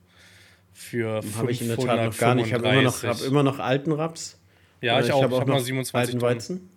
Für 0.74 1.22
Habe 1.38 1.52
ich 1.52 1.62
in 1.62 1.70
der 1.70 1.78
Tat 1.78 2.06
noch 2.06 2.18
gar 2.18 2.36
nicht. 2.36 2.48
Ich 2.48 2.54
habe 2.54 2.68
immer, 2.68 2.82
noch, 2.82 3.04
hab 3.04 3.22
immer 3.22 3.44
noch 3.44 3.60
alten 3.60 3.94
Raps. 3.94 4.38
Ja, 4.82 5.00
ich, 5.00 5.08
ich 5.08 5.14
auch. 5.14 5.24
Ich 5.24 5.32
habe 5.32 5.50
noch 5.50 5.60
27 5.60 6.16
Tonnen. 6.16 6.22
Weizen. 6.22 6.70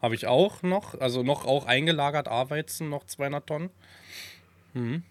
Habe 0.00 0.14
ich 0.14 0.28
auch 0.28 0.62
noch. 0.62 1.00
Also 1.00 1.24
noch 1.24 1.44
auch 1.44 1.66
eingelagert 1.66 2.28
A-Weizen, 2.28 2.88
noch 2.88 3.04
200 3.04 3.46
Tonnen. 3.46 3.70
Mhm. 4.74 5.02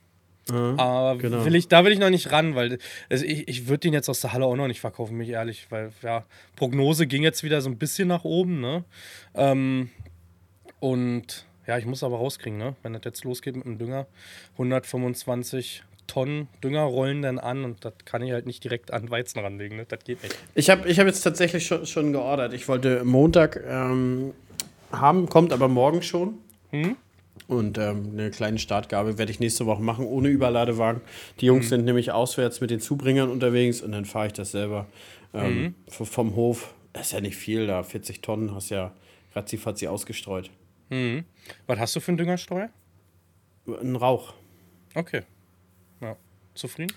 Ja, 0.49 0.75
Aber 0.77 1.17
genau. 1.17 1.45
will 1.45 1.55
ich, 1.55 1.67
da 1.67 1.85
will 1.85 1.91
ich 1.91 1.99
noch 1.99 2.09
nicht 2.09 2.31
ran, 2.31 2.55
weil 2.55 2.79
also 3.09 3.25
ich, 3.25 3.47
ich 3.47 3.67
würde 3.67 3.79
den 3.79 3.93
jetzt 3.93 4.09
aus 4.09 4.21
der 4.21 4.33
Halle 4.33 4.45
auch 4.45 4.55
noch 4.55 4.67
nicht 4.67 4.81
verkaufen, 4.81 5.15
mich 5.17 5.29
ehrlich, 5.29 5.67
weil 5.69 5.91
ja, 6.01 6.25
Prognose 6.55 7.07
ging 7.07 7.23
jetzt 7.23 7.43
wieder 7.43 7.61
so 7.61 7.69
ein 7.69 7.77
bisschen 7.77 8.07
nach 8.07 8.23
oben, 8.23 8.59
ne? 8.59 8.83
Ähm, 9.35 9.89
und 10.79 11.45
ja, 11.67 11.77
ich 11.77 11.85
muss 11.85 12.03
aber 12.03 12.17
rauskriegen, 12.17 12.57
ne? 12.57 12.75
Wenn 12.81 12.93
das 12.93 13.03
jetzt 13.05 13.23
losgeht 13.23 13.55
mit 13.55 13.65
dem 13.65 13.77
Dünger, 13.77 14.07
125 14.53 15.83
Tonnen 16.07 16.49
Dünger 16.61 16.81
rollen 16.81 17.21
dann 17.21 17.39
an 17.39 17.63
und 17.63 17.85
das 17.85 17.93
kann 18.03 18.21
ich 18.21 18.31
halt 18.31 18.45
nicht 18.45 18.63
direkt 18.63 18.91
an 18.91 19.09
Weizen 19.09 19.39
ranlegen, 19.39 19.77
ne? 19.77 19.85
Das 19.87 20.03
geht 20.03 20.21
nicht. 20.23 20.35
Ich 20.55 20.69
habe 20.69 20.89
ich 20.89 20.99
hab 20.99 21.07
jetzt 21.07 21.21
tatsächlich 21.21 21.65
schon, 21.65 21.85
schon 21.85 22.11
geordert. 22.11 22.53
Ich 22.53 22.67
wollte 22.67 23.05
Montag 23.05 23.61
ähm, 23.65 24.33
haben, 24.91 25.29
kommt 25.29 25.53
aber 25.53 25.67
morgen 25.67 26.01
schon. 26.01 26.39
Hm? 26.71 26.97
Und 27.51 27.77
ähm, 27.77 28.11
eine 28.13 28.31
kleine 28.31 28.59
Startgabe 28.59 29.17
werde 29.17 29.29
ich 29.29 29.41
nächste 29.41 29.65
Woche 29.65 29.81
machen, 29.81 30.05
ohne 30.05 30.29
Überladewagen. 30.29 31.01
Die 31.41 31.47
Jungs 31.47 31.65
mhm. 31.65 31.69
sind 31.69 31.83
nämlich 31.83 32.13
auswärts 32.13 32.61
mit 32.61 32.71
den 32.71 32.79
Zubringern 32.79 33.29
unterwegs 33.29 33.81
und 33.81 33.91
dann 33.91 34.05
fahre 34.05 34.27
ich 34.27 34.31
das 34.31 34.51
selber 34.51 34.87
ähm, 35.33 35.61
mhm. 35.61 35.75
vom 35.89 36.37
Hof. 36.37 36.73
Das 36.93 37.07
ist 37.07 37.11
ja 37.11 37.19
nicht 37.19 37.35
viel 37.35 37.67
da, 37.67 37.83
40 37.83 38.21
Tonnen 38.21 38.55
hast 38.55 38.69
ja 38.69 38.93
ratzifatzi 39.35 39.87
ausgestreut. 39.87 40.49
Mhm. 40.91 41.25
Was 41.67 41.77
hast 41.77 41.93
du 41.97 41.99
für 41.99 42.11
einen 42.11 42.19
Düngerstreuer? 42.19 42.69
Ein 43.67 43.97
Rauch. 43.97 44.33
Okay. 44.95 45.23
Ja. 45.99 46.15
Zufrieden? 46.53 46.95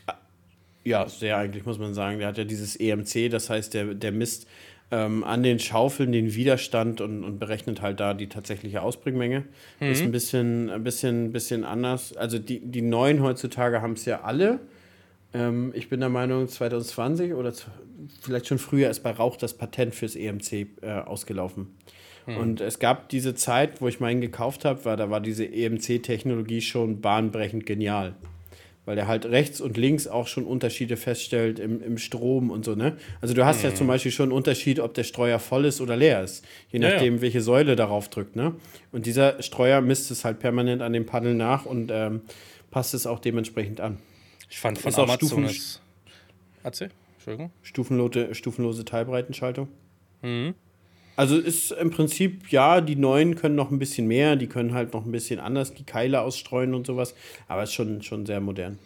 Ja, 0.84 1.08
sehr 1.08 1.36
eigentlich, 1.36 1.66
muss 1.66 1.80
man 1.80 1.94
sagen. 1.94 2.20
Der 2.20 2.28
hat 2.28 2.38
ja 2.38 2.44
dieses 2.44 2.76
EMC, 2.76 3.28
das 3.28 3.50
heißt, 3.50 3.74
der, 3.74 3.92
der 3.94 4.12
misst 4.12 4.46
ähm, 4.94 5.24
an 5.24 5.42
den 5.42 5.58
Schaufeln 5.58 6.12
den 6.12 6.34
Widerstand 6.34 7.00
und, 7.00 7.24
und 7.24 7.40
berechnet 7.40 7.82
halt 7.82 7.98
da 7.98 8.14
die 8.14 8.28
tatsächliche 8.28 8.80
Ausbringmenge. 8.80 9.44
Mhm. 9.80 9.86
Ist 9.86 10.02
ein 10.02 10.12
bisschen, 10.12 10.70
ein 10.70 10.84
bisschen, 10.84 11.32
bisschen 11.32 11.64
anders. 11.64 12.16
Also 12.16 12.38
die, 12.38 12.60
die 12.60 12.82
neuen 12.82 13.20
heutzutage 13.20 13.82
haben 13.82 13.94
es 13.94 14.04
ja 14.04 14.20
alle. 14.20 14.60
Ähm, 15.32 15.72
ich 15.74 15.88
bin 15.88 15.98
der 15.98 16.10
Meinung, 16.10 16.46
2020 16.46 17.34
oder 17.34 17.52
vielleicht 18.20 18.46
schon 18.46 18.58
früher 18.58 18.88
ist 18.88 19.00
bei 19.00 19.10
Rauch 19.10 19.36
das 19.36 19.54
Patent 19.54 19.96
fürs 19.96 20.14
EMC 20.14 20.52
äh, 20.82 20.92
ausgelaufen. 21.04 21.74
Mhm. 22.26 22.36
Und 22.36 22.60
es 22.60 22.78
gab 22.78 23.08
diese 23.08 23.34
Zeit, 23.34 23.80
wo 23.80 23.88
ich 23.88 23.98
meinen 23.98 24.20
gekauft 24.20 24.64
habe, 24.64 24.84
war, 24.84 24.96
da 24.96 25.10
war 25.10 25.20
diese 25.20 25.44
EMC-Technologie 25.44 26.60
schon 26.60 27.00
bahnbrechend 27.00 27.66
genial 27.66 28.14
weil 28.84 28.98
er 28.98 29.06
halt 29.06 29.26
rechts 29.26 29.60
und 29.60 29.76
links 29.76 30.06
auch 30.06 30.26
schon 30.26 30.44
Unterschiede 30.44 30.96
feststellt 30.96 31.58
im, 31.58 31.82
im 31.82 31.98
Strom 31.98 32.50
und 32.50 32.64
so, 32.64 32.74
ne? 32.74 32.96
Also 33.20 33.34
du 33.34 33.44
hast 33.44 33.58
mhm. 33.58 33.70
ja 33.70 33.74
zum 33.74 33.86
Beispiel 33.86 34.12
schon 34.12 34.24
einen 34.24 34.32
Unterschied, 34.32 34.80
ob 34.80 34.94
der 34.94 35.04
Streuer 35.04 35.38
voll 35.38 35.64
ist 35.64 35.80
oder 35.80 35.96
leer 35.96 36.22
ist, 36.22 36.44
je 36.70 36.78
nachdem, 36.78 37.14
ja, 37.14 37.16
ja. 37.16 37.22
welche 37.22 37.40
Säule 37.40 37.76
darauf 37.76 38.08
drückt, 38.08 38.36
ne? 38.36 38.54
Und 38.92 39.06
dieser 39.06 39.42
Streuer 39.42 39.80
misst 39.80 40.10
es 40.10 40.24
halt 40.24 40.38
permanent 40.38 40.82
an 40.82 40.92
dem 40.92 41.06
Paddel 41.06 41.34
nach 41.34 41.64
und 41.66 41.90
ähm, 41.92 42.22
passt 42.70 42.94
es 42.94 43.06
auch 43.06 43.20
dementsprechend 43.20 43.80
an. 43.80 43.98
Ich 44.50 44.58
fand 44.58 44.78
von 44.78 44.90
ist 44.90 44.98
Amazon 44.98 45.16
Stufen, 45.16 45.44
ist... 45.44 45.80
Erzähl, 46.62 46.90
Entschuldigung. 47.16 47.50
Stufenlose, 47.62 48.34
stufenlose 48.34 48.84
Teilbreitenschaltung. 48.84 49.68
Mhm. 50.22 50.54
Also 51.16 51.38
ist 51.38 51.70
im 51.72 51.90
Prinzip, 51.90 52.50
ja, 52.50 52.80
die 52.80 52.96
neuen 52.96 53.36
können 53.36 53.54
noch 53.54 53.70
ein 53.70 53.78
bisschen 53.78 54.06
mehr, 54.06 54.36
die 54.36 54.48
können 54.48 54.74
halt 54.74 54.92
noch 54.92 55.04
ein 55.04 55.12
bisschen 55.12 55.38
anders 55.38 55.74
die 55.74 55.84
Keile 55.84 56.22
ausstreuen 56.22 56.74
und 56.74 56.86
sowas, 56.86 57.14
aber 57.46 57.62
ist 57.62 57.72
schon, 57.72 58.02
schon 58.02 58.26
sehr 58.26 58.40
modern. 58.40 58.78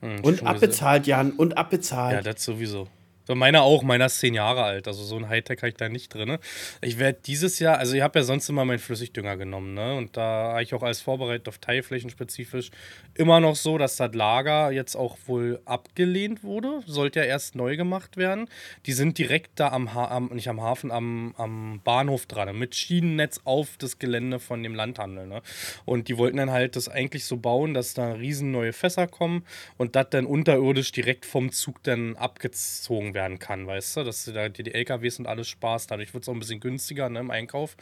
Hm, 0.00 0.20
und 0.22 0.42
abbezahlt, 0.44 1.06
Jan, 1.06 1.32
und 1.32 1.56
abbezahlt. 1.56 2.24
Ja, 2.24 2.32
das 2.32 2.42
sowieso. 2.42 2.88
So, 3.26 3.34
meiner 3.34 3.62
auch, 3.62 3.82
meiner 3.82 4.06
ist 4.06 4.20
zehn 4.20 4.34
Jahre 4.34 4.62
alt. 4.62 4.86
Also 4.86 5.02
so 5.02 5.16
ein 5.16 5.28
Hightech 5.28 5.58
habe 5.58 5.70
ich 5.70 5.74
da 5.74 5.88
nicht 5.88 6.14
drin. 6.14 6.38
Ich 6.80 6.98
werde 7.00 7.18
dieses 7.26 7.58
Jahr, 7.58 7.78
also 7.78 7.96
ich 7.96 8.02
habe 8.02 8.20
ja 8.20 8.24
sonst 8.24 8.48
immer 8.48 8.64
meinen 8.64 8.78
Flüssigdünger 8.78 9.36
genommen, 9.36 9.74
ne? 9.74 9.96
Und 9.96 10.16
da 10.16 10.52
habe 10.52 10.62
ich 10.62 10.72
auch 10.74 10.82
alles 10.84 11.00
vorbereitet 11.00 11.48
auf 11.48 11.58
Teilflächen 11.58 12.08
spezifisch. 12.08 12.70
Immer 13.14 13.40
noch 13.40 13.56
so, 13.56 13.78
dass 13.78 13.96
das 13.96 14.14
Lager 14.14 14.70
jetzt 14.70 14.94
auch 14.94 15.18
wohl 15.26 15.60
abgelehnt 15.64 16.44
wurde. 16.44 16.82
Sollte 16.86 17.18
ja 17.18 17.24
erst 17.24 17.56
neu 17.56 17.76
gemacht 17.76 18.16
werden. 18.16 18.48
Die 18.86 18.92
sind 18.92 19.18
direkt 19.18 19.50
da 19.56 19.68
am, 19.70 19.92
ha 19.92 20.04
am 20.06 20.26
nicht 20.28 20.48
am 20.48 20.60
Hafen, 20.60 20.92
am, 20.92 21.34
am 21.36 21.80
Bahnhof 21.82 22.26
dran, 22.26 22.56
mit 22.56 22.76
Schienennetz 22.76 23.40
auf 23.44 23.76
das 23.78 23.98
Gelände 23.98 24.38
von 24.38 24.62
dem 24.62 24.76
Landhandel. 24.76 25.26
Ne? 25.26 25.42
Und 25.84 26.06
die 26.06 26.16
wollten 26.16 26.36
dann 26.36 26.52
halt 26.52 26.76
das 26.76 26.88
eigentlich 26.88 27.24
so 27.24 27.38
bauen, 27.38 27.74
dass 27.74 27.94
da 27.94 28.12
riesen 28.12 28.52
neue 28.52 28.72
Fässer 28.72 29.08
kommen 29.08 29.44
und 29.78 29.96
das 29.96 30.10
dann 30.10 30.26
unterirdisch 30.26 30.92
direkt 30.92 31.26
vom 31.26 31.50
Zug 31.50 31.82
dann 31.82 32.14
abgezogen 32.14 33.15
werden 33.16 33.40
kann, 33.40 33.66
weißt 33.66 33.96
du, 33.96 34.04
dass 34.04 34.24
da 34.32 34.48
die, 34.48 34.62
die 34.62 34.74
LKWs 34.74 35.18
und 35.18 35.26
alles 35.26 35.48
Spaß, 35.48 35.88
dadurch 35.88 36.14
wird 36.14 36.22
es 36.22 36.28
auch 36.28 36.34
ein 36.34 36.38
bisschen 36.38 36.60
günstiger 36.60 37.08
ne, 37.08 37.18
im 37.18 37.32
Einkauf. 37.32 37.76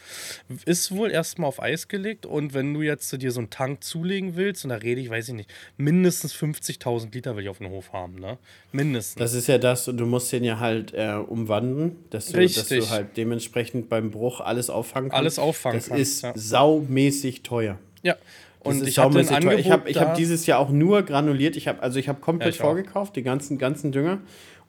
Ist 0.64 0.92
wohl 0.92 1.10
erstmal 1.10 1.48
auf 1.48 1.60
Eis 1.60 1.88
gelegt 1.88 2.24
und 2.24 2.54
wenn 2.54 2.72
du 2.72 2.80
jetzt 2.80 3.12
dir 3.20 3.32
so 3.32 3.40
einen 3.40 3.50
Tank 3.50 3.84
zulegen 3.84 4.36
willst, 4.36 4.64
und 4.64 4.70
da 4.70 4.76
rede 4.76 5.02
ich, 5.02 5.10
weiß 5.10 5.28
ich 5.28 5.34
nicht, 5.34 5.52
mindestens 5.76 6.34
50.000 6.34 7.12
Liter 7.12 7.36
will 7.36 7.42
ich 7.42 7.50
auf 7.50 7.58
dem 7.58 7.68
Hof 7.68 7.92
haben, 7.92 8.14
ne? 8.14 8.38
Mindestens. 8.72 9.18
Das 9.18 9.34
ist 9.34 9.48
ja 9.48 9.58
das, 9.58 9.88
und 9.88 9.98
du 9.98 10.06
musst 10.06 10.32
den 10.32 10.44
ja 10.44 10.58
halt 10.58 10.94
äh, 10.94 11.12
umwandeln, 11.14 11.96
dass 12.08 12.26
du, 12.26 12.40
dass 12.40 12.68
du 12.68 12.88
halt 12.88 13.16
dementsprechend 13.16 13.90
beim 13.90 14.10
Bruch 14.10 14.40
alles 14.40 14.70
auffangen 14.70 15.10
kannst. 15.10 15.18
Alles 15.18 15.38
auffangen 15.38 15.78
Das 15.78 15.88
kannst, 15.88 16.00
ist 16.00 16.22
ja. 16.22 16.32
saumäßig 16.34 17.42
teuer. 17.42 17.78
Ja. 18.02 18.16
Und 18.64 18.86
ich 18.86 18.98
habe 18.98 19.20
ich 19.20 19.70
habe 19.70 19.90
ich 19.90 19.98
hab 19.98 20.14
dieses 20.14 20.46
Jahr 20.46 20.58
auch 20.58 20.70
nur 20.70 21.02
granuliert. 21.02 21.54
Ich 21.54 21.68
habe 21.68 21.82
also 21.82 21.98
ich 21.98 22.08
habe 22.08 22.20
komplett 22.20 22.54
ja, 22.54 22.60
ich 22.60 22.60
vorgekauft, 22.60 23.14
die 23.14 23.22
ganzen 23.22 23.58
ganzen 23.58 23.92
Dünger 23.92 24.20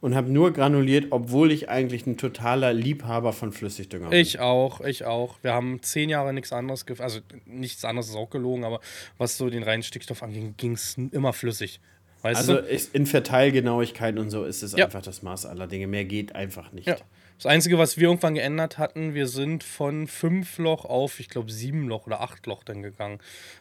und 0.02 0.16
habe 0.16 0.32
nur 0.32 0.54
granuliert, 0.54 1.08
obwohl 1.12 1.52
ich 1.52 1.70
eigentlich 1.70 2.06
ein 2.06 2.18
totaler 2.18 2.74
Liebhaber 2.74 3.34
von 3.34 3.52
Flüssigdünger 3.52 4.10
bin. 4.10 4.20
Ich 4.20 4.40
auch, 4.40 4.82
ich 4.82 5.06
auch. 5.06 5.38
Wir 5.42 5.54
haben 5.54 5.82
zehn 5.82 6.10
Jahre 6.10 6.34
nichts 6.34 6.52
anderes, 6.54 6.86
also 7.00 7.20
nichts 7.46 7.84
anderes 7.86 8.10
ist 8.10 8.16
auch 8.16 8.30
gelogen, 8.30 8.64
aber 8.64 8.80
was 9.18 9.38
so 9.38 9.50
den 9.50 9.64
reinen 9.64 9.84
Stickstoff 9.84 10.24
anging, 10.24 10.56
ging 10.58 10.74
es 10.74 10.98
immer 11.12 11.34
flüssig. 11.34 11.80
Weißt 12.22 12.38
also 12.38 12.56
du? 12.56 12.78
in 12.94 13.06
Verteilgenauigkeit 13.06 14.18
und 14.18 14.32
so 14.32 14.46
ist 14.46 14.64
es 14.64 14.72
ja. 14.74 14.86
einfach 14.86 15.04
das 15.04 15.22
Maß 15.22 15.46
aller 15.46 15.68
Dinge. 15.68 15.86
Mehr 15.86 16.06
geht 16.06 16.34
einfach 16.34 16.72
nicht. 16.72 16.88
Ja. 16.88 16.98
Das 17.38 17.48
Einzige, 17.48 17.77
was 17.77 17.98
wir 17.98 18.08
irgendwann 18.08 18.36
geändert 18.36 18.77
hatten, 18.77 19.13
wir 19.13 19.27
sind 19.27 19.63
von 19.63 20.08
fünf 20.08 20.58
Loch 20.58 20.86
auf, 20.86 21.20
ich 21.20 21.27
glaube, 21.27 21.51
sieben 21.51 21.88
Loch 21.88 22.08
oder 22.08 22.22
acht 22.22 22.46
Loch 22.46 22.63
dann 22.63 22.82
gegangen. 22.82 23.20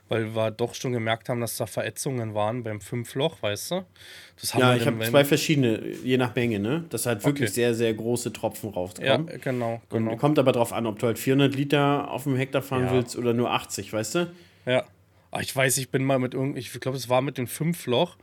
Weil 0.08 0.34
wir 0.36 0.52
doch 0.52 0.74
schon 0.74 0.92
gemerkt 0.92 1.28
haben, 1.28 1.40
dass 1.40 1.56
da 1.56 1.66
Verätzungen 1.66 2.34
waren 2.34 2.62
beim 2.62 2.80
fünf 2.80 3.14
Loch, 3.16 3.42
weißt 3.42 3.72
du? 3.72 3.84
Ja, 4.56 4.76
ich 4.76 4.86
habe 4.86 5.04
zwei 5.04 5.24
verschiedene, 5.24 5.82
je 6.04 6.16
nach 6.16 6.34
Menge, 6.36 6.60
ne? 6.60 6.84
Das 6.90 7.06
halt 7.06 7.24
wirklich 7.24 7.48
okay. 7.48 7.54
sehr, 7.54 7.74
sehr 7.74 7.92
große 7.94 8.32
Tropfen 8.32 8.70
rauskommen. 8.70 9.28
Ja, 9.28 9.36
genau, 9.38 9.82
genau. 9.90 10.12
Und 10.12 10.18
kommt 10.18 10.38
aber 10.38 10.52
drauf 10.52 10.72
an, 10.72 10.86
ob 10.86 11.00
du 11.00 11.06
halt 11.06 11.18
400 11.18 11.54
Liter 11.54 12.10
auf 12.10 12.24
dem 12.24 12.36
Hektar 12.36 12.62
fahren 12.62 12.86
ja. 12.86 12.92
willst 12.92 13.16
oder 13.16 13.34
nur 13.34 13.50
80, 13.50 13.92
weißt 13.92 14.14
du? 14.14 14.32
Ja. 14.66 14.84
Ah, 15.32 15.40
ich 15.40 15.54
weiß, 15.54 15.78
ich 15.78 15.90
bin 15.90 16.04
mal 16.04 16.20
mit 16.20 16.32
irgendwie, 16.32 16.60
ich 16.60 16.70
glaube, 16.78 16.96
es 16.96 17.08
war 17.08 17.22
mit 17.22 17.38
den 17.38 17.48
fünf 17.48 17.86
Loch 17.86 18.16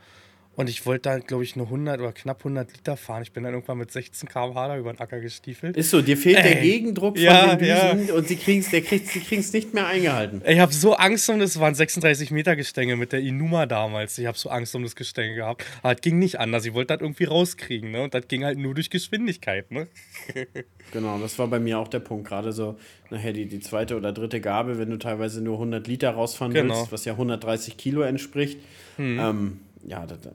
und 0.62 0.70
ich 0.70 0.86
wollte 0.86 1.10
da, 1.10 1.18
glaube 1.18 1.44
ich, 1.44 1.56
nur 1.56 1.66
100 1.66 2.00
oder 2.00 2.14
knapp 2.14 2.40
100 2.40 2.72
Liter 2.72 2.96
fahren. 2.96 3.24
Ich 3.24 3.32
bin 3.32 3.44
dann 3.44 3.54
irgendwann 3.54 3.80
mit 3.80 3.92
16 3.92 4.30
km/h 4.30 4.68
da 4.68 4.78
über 4.78 4.94
den 4.94 5.00
Acker 5.00 5.20
gestiefelt. 5.20 5.76
Ist 5.76 5.90
so, 5.90 6.02
dir 6.02 6.16
fehlt 6.16 6.38
Ey. 6.38 6.44
der 6.44 6.62
Gegendruck 6.62 7.18
von 7.18 7.26
ja, 7.26 7.56
den 7.56 7.60
Düsen 7.60 8.08
ja. 8.08 8.14
und 8.14 8.28
sie 8.28 8.36
kriegen 8.36 8.62
es 8.62 9.54
nicht 9.54 9.74
mehr 9.74 9.88
eingehalten. 9.88 10.42
Ich 10.46 10.60
habe 10.60 10.72
so 10.72 10.94
Angst 10.94 11.30
um 11.30 11.40
das, 11.40 11.60
waren 11.60 11.74
36 11.74 12.32
Meter 12.32 12.56
Gestänge 12.56 12.96
mit 12.96 13.12
der 13.12 13.22
Inuma 13.22 13.66
damals. 13.66 14.18
Ich 14.18 14.28
habe 14.28 14.38
so 14.38 14.50
Angst 14.50 14.76
um 14.76 14.84
das 14.84 14.96
Gestänge 14.96 15.36
gehabt. 15.36 15.66
Aber 15.82 15.96
es 15.96 16.02
ging 16.02 16.20
nicht 16.20 16.40
anders. 16.40 16.66
Ich 16.66 16.74
wollte 16.74 16.94
das 16.94 17.02
irgendwie 17.02 17.26
rauskriegen. 17.26 17.92
Ne? 17.92 18.04
Und 18.04 18.14
das 18.14 18.28
ging 18.28 18.46
halt 18.46 18.58
nur 18.58 18.76
durch 18.76 18.90
Geschwindigkeit. 18.90 19.72
Ne? 19.72 19.88
genau, 20.92 21.18
das 21.20 21.38
war 21.40 21.48
bei 21.48 21.60
mir 21.60 21.80
auch 21.80 21.88
der 21.88 22.00
Punkt. 22.00 22.28
Gerade 22.28 22.52
so 22.52 22.78
nachher 23.10 23.34
die, 23.34 23.48
die 23.48 23.60
zweite 23.60 23.98
oder 23.98 24.14
dritte 24.14 24.40
Gabe, 24.40 24.78
wenn 24.78 24.92
du 24.92 24.98
teilweise 24.98 25.42
nur 25.42 25.56
100 25.56 25.88
Liter 25.88 26.12
rausfahren 26.12 26.54
genau. 26.54 26.76
willst, 26.76 26.92
was 26.92 27.06
ja 27.06 27.14
130 27.14 27.78
Kilo 27.78 28.02
entspricht. 28.02 28.60
Hm. 28.98 29.20
Ähm, 29.20 29.60
ja, 29.86 30.06
da, 30.06 30.16
da 30.18 30.32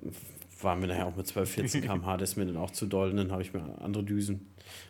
waren 0.61 0.81
wir 0.81 0.89
nachher 0.89 1.07
auch 1.07 1.17
mit 1.17 1.27
12, 1.27 1.51
14 1.51 1.83
km/h, 1.83 2.17
das 2.17 2.31
ist 2.31 2.37
mir 2.37 2.47
dann 2.47 2.57
auch 2.57 2.71
zu 2.71 2.87
doll. 2.87 3.11
Und 3.11 3.17
dann 3.17 3.33
habe 3.33 3.43
ich 3.43 3.53
mir 3.53 3.63
andere 3.81 4.03
Düsen 4.03 4.47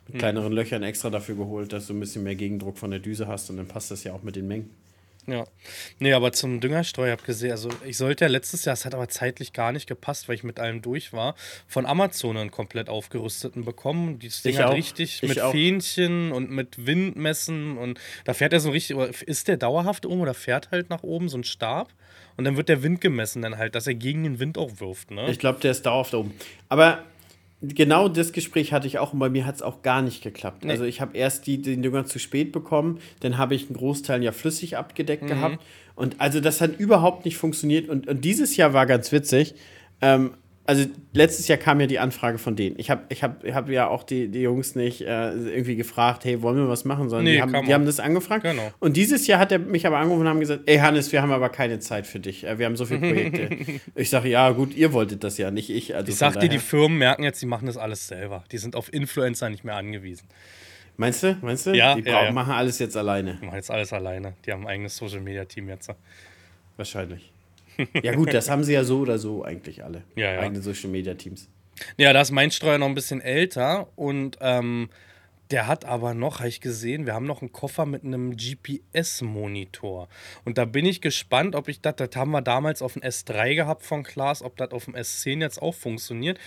mit 0.07 0.15
hm. 0.15 0.19
kleineren 0.19 0.53
Löchern 0.53 0.83
extra 0.83 1.11
dafür 1.11 1.37
geholt, 1.37 1.73
dass 1.73 1.87
du 1.87 1.95
ein 1.95 2.01
bisschen 2.01 2.23
mehr 2.23 2.37
Gegendruck 2.37 2.79
von 2.79 2.91
der 2.91 3.01
Düse 3.01 3.27
hast 3.27 3.51
und 3.51 3.57
dann 3.57 3.67
passt 3.67 3.91
das 3.91 4.05
ja 4.05 4.13
auch 4.13 4.23
mit 4.23 4.37
den 4.37 4.47
Mengen. 4.47 4.71
Ja. 5.27 5.45
Nee, 5.99 6.13
aber 6.13 6.33
zum 6.33 6.61
Düngerstreu 6.61 7.11
habe 7.11 7.21
ich 7.21 7.27
gesehen, 7.27 7.51
also 7.51 7.69
ich 7.85 7.97
sollte 7.97 8.25
ja 8.25 8.31
letztes 8.31 8.65
Jahr, 8.65 8.75
es 8.75 8.85
hat 8.85 8.95
aber 8.95 9.09
zeitlich 9.09 9.53
gar 9.53 9.73
nicht 9.73 9.89
gepasst, 9.89 10.29
weil 10.29 10.37
ich 10.37 10.45
mit 10.45 10.61
allem 10.61 10.83
durch 10.83 11.13
war, 11.13 11.35
von 11.67 11.85
Amazon 11.85 12.37
einen 12.37 12.53
komplett 12.53 12.89
aufgerüsteten 12.89 13.65
bekommen. 13.65 14.21
Die 14.21 14.29
Ding 14.29 14.57
hat 14.59 14.73
richtig 14.73 15.23
ich 15.23 15.29
mit 15.29 15.41
auch. 15.41 15.51
Fähnchen 15.51 16.31
und 16.31 16.51
mit 16.51 16.87
Windmessen 16.87 17.77
und 17.77 17.99
da 18.25 18.35
fährt 18.35 18.53
er 18.53 18.61
so 18.61 18.71
richtig, 18.71 18.97
ist 19.23 19.49
der 19.49 19.57
dauerhaft 19.57 20.07
oben 20.07 20.21
oder 20.21 20.35
fährt 20.35 20.71
halt 20.71 20.91
nach 20.91 21.03
oben 21.03 21.29
so 21.29 21.39
ein 21.39 21.45
Stab? 21.45 21.93
Und 22.37 22.45
dann 22.45 22.57
wird 22.57 22.69
der 22.69 22.83
Wind 22.83 23.01
gemessen, 23.01 23.43
dann 23.43 23.57
halt, 23.57 23.75
dass 23.75 23.87
er 23.87 23.95
gegen 23.95 24.25
den 24.25 24.39
Wind 24.39 24.59
auch 24.59 24.81
wirft. 24.81 25.11
Ne? 25.11 25.31
Ich 25.31 25.39
glaube, 25.39 25.61
der 25.61 25.71
ist 25.71 25.87
dauerhaft 25.87 26.15
oben. 26.15 26.35
Aber 26.69 26.99
genau 27.63 28.09
das 28.09 28.33
Gespräch 28.33 28.73
hatte 28.73 28.87
ich 28.87 28.99
auch 28.99 29.13
und 29.13 29.19
bei 29.19 29.29
mir 29.29 29.47
hat 29.47 29.57
es 29.57 29.63
auch 29.63 29.83
gar 29.83 30.03
nicht 30.03 30.23
geklappt. 30.23 30.65
Nee. 30.65 30.71
Also 30.71 30.85
ich 30.85 31.01
habe 31.01 31.17
erst 31.17 31.47
die, 31.47 31.61
den 31.61 31.83
Dünger 31.83 32.05
zu 32.05 32.19
spät 32.19 32.53
bekommen, 32.53 33.01
dann 33.21 33.39
habe 33.39 33.55
ich 33.55 33.67
einen 33.67 33.77
Großteil 33.77 34.23
ja 34.23 34.33
flüssig 34.33 34.77
abgedeckt 34.77 35.25
mhm. 35.25 35.29
gehabt. 35.29 35.59
Und 35.95 36.21
also 36.21 36.41
das 36.41 36.61
hat 36.61 36.79
überhaupt 36.79 37.25
nicht 37.25 37.39
funktioniert. 37.39 37.89
Und, 37.89 38.07
und 38.07 38.25
dieses 38.25 38.57
Jahr 38.57 38.75
war 38.75 38.85
ganz 38.85 39.13
witzig. 39.13 39.55
Ähm, 40.03 40.35
also 40.67 40.87
letztes 41.13 41.49
Jahr 41.49 41.59
kam 41.59 41.81
ja 41.81 41.87
die 41.87 41.99
Anfrage 41.99 42.39
von 42.39 42.57
denen. 42.57 42.79
Ich 42.79 42.91
habe 42.91 43.03
ich 43.09 43.23
hab, 43.23 43.45
ich 43.45 43.55
hab 43.55 43.69
ja 43.69 43.89
auch 43.89 44.03
die, 44.03 44.29
die 44.29 44.41
Jungs 44.41 44.75
nicht 44.75 45.01
äh, 45.03 45.31
irgendwie 45.33 45.77
gefragt, 45.77 46.25
hey, 46.25 46.43
wollen 46.43 46.57
wir 46.57 46.69
was 46.69 46.85
machen, 46.85 47.09
sondern 47.09 47.25
nee, 47.25 47.35
die, 47.35 47.43
haben, 47.43 47.67
die 47.67 47.75
haben 47.75 47.87
das 47.87 48.01
angefragt. 48.01 48.45
Genau. 48.45 48.71
Und 48.81 48.97
dieses 48.97 49.27
Jahr 49.27 49.39
hat 49.39 49.53
er 49.53 49.59
mich 49.59 49.87
aber 49.87 49.99
angerufen 49.99 50.23
und 50.23 50.29
haben 50.29 50.41
gesagt, 50.41 50.63
ey 50.67 50.79
Hannes, 50.79 51.13
wir 51.13 51.23
haben 51.23 51.33
aber 51.33 51.49
keine 51.49 51.79
Zeit 51.79 52.07
für 52.07 52.21
dich. 52.21 52.45
Äh, 52.45 52.59
wir 52.59 52.67
haben 52.67 52.77
so 52.77 52.85
viele 52.85 53.01
Projekte. 53.01 53.81
ich 53.95 54.11
sage, 54.11 54.29
ja 54.29 54.51
gut, 54.51 54.75
ihr 54.75 54.93
wolltet 54.93 55.25
das 55.25 55.39
ja, 55.39 55.51
nicht 55.51 55.71
ich. 55.71 55.95
Also 55.95 56.11
ich 56.11 56.19
sag 56.19 56.39
dir, 56.41 56.49
die 56.49 56.59
Firmen 56.59 56.99
merken 56.99 57.23
jetzt, 57.23 57.41
die 57.41 57.47
machen 57.47 57.67
das 57.67 57.77
alles 57.77 58.09
selber. 58.09 58.45
Die 58.53 58.59
sind 58.59 58.77
auf 58.77 58.93
Influencer 58.93 59.49
nicht 59.49 59.65
mehr 59.65 59.77
angewiesen. 59.77 60.27
Meinst 60.97 61.23
du? 61.23 61.37
Meinst 61.43 61.67
du? 61.67 61.73
Ja, 61.73 61.95
die 61.95 62.03
ja, 62.03 62.25
ja. 62.25 62.33
machen 62.33 62.53
alles 62.53 62.79
jetzt 62.79 62.97
alleine. 62.97 63.39
Die 63.41 63.45
machen 63.45 63.57
jetzt 63.57 63.71
alles 63.71 63.93
alleine. 63.93 64.35
Die 64.45 64.53
haben 64.53 64.63
ein 64.63 64.69
eigenes 64.69 64.97
Social 64.97 65.21
Media 65.21 65.45
Team 65.45 65.69
jetzt. 65.69 65.91
Wahrscheinlich. 66.77 67.33
Ja, 68.03 68.15
gut, 68.15 68.33
das 68.33 68.51
haben 68.51 68.65
sie 68.65 68.73
ja 68.73 68.85
so 68.85 69.01
oder 69.01 69.19
so 69.19 69.45
eigentlich 69.45 69.85
alle. 69.85 70.03
Ja, 70.15 70.33
ja. 70.33 70.41
Eigene 70.41 70.63
Social 70.63 70.91
Media 70.91 71.15
Teams. 71.15 71.49
Ja, 71.97 72.13
da 72.13 72.21
ist 72.23 72.31
mein 72.31 72.51
Streuer 72.51 72.79
noch 72.79 72.87
ein 72.87 72.95
bisschen 72.95 73.21
älter 73.21 73.89
und 73.97 74.39
ähm, 74.41 74.89
der 75.51 75.67
hat 75.67 75.85
aber 75.85 76.15
noch, 76.15 76.41
habe 76.41 76.49
ich 76.49 76.61
gesehen, 76.61 77.07
wir 77.07 77.15
haben 77.15 77.27
noch 77.27 77.41
einen 77.41 77.53
Koffer 77.53 77.87
mit 77.87 78.05
einem 78.05 78.37
GPS-Monitor. 78.37 80.09
Und 80.45 80.59
da 80.59 80.65
bin 80.65 80.85
ich 80.85 81.01
gespannt, 81.01 81.55
ob 81.55 81.69
ich 81.69 81.81
das, 81.81 81.97
das 81.97 82.11
haben 82.17 82.33
wir 82.33 82.43
damals 82.43 82.83
auf 82.83 82.95
dem 82.95 83.03
S3 83.03 83.55
gehabt 83.55 83.83
von 83.85 84.03
Klaas, 84.03 84.43
ob 84.43 84.57
das 84.57 84.73
auf 84.73 84.87
dem 84.87 84.95
S10 84.95 85.41
jetzt 85.41 85.63
auch 85.63 85.75
funktioniert. 85.75 86.39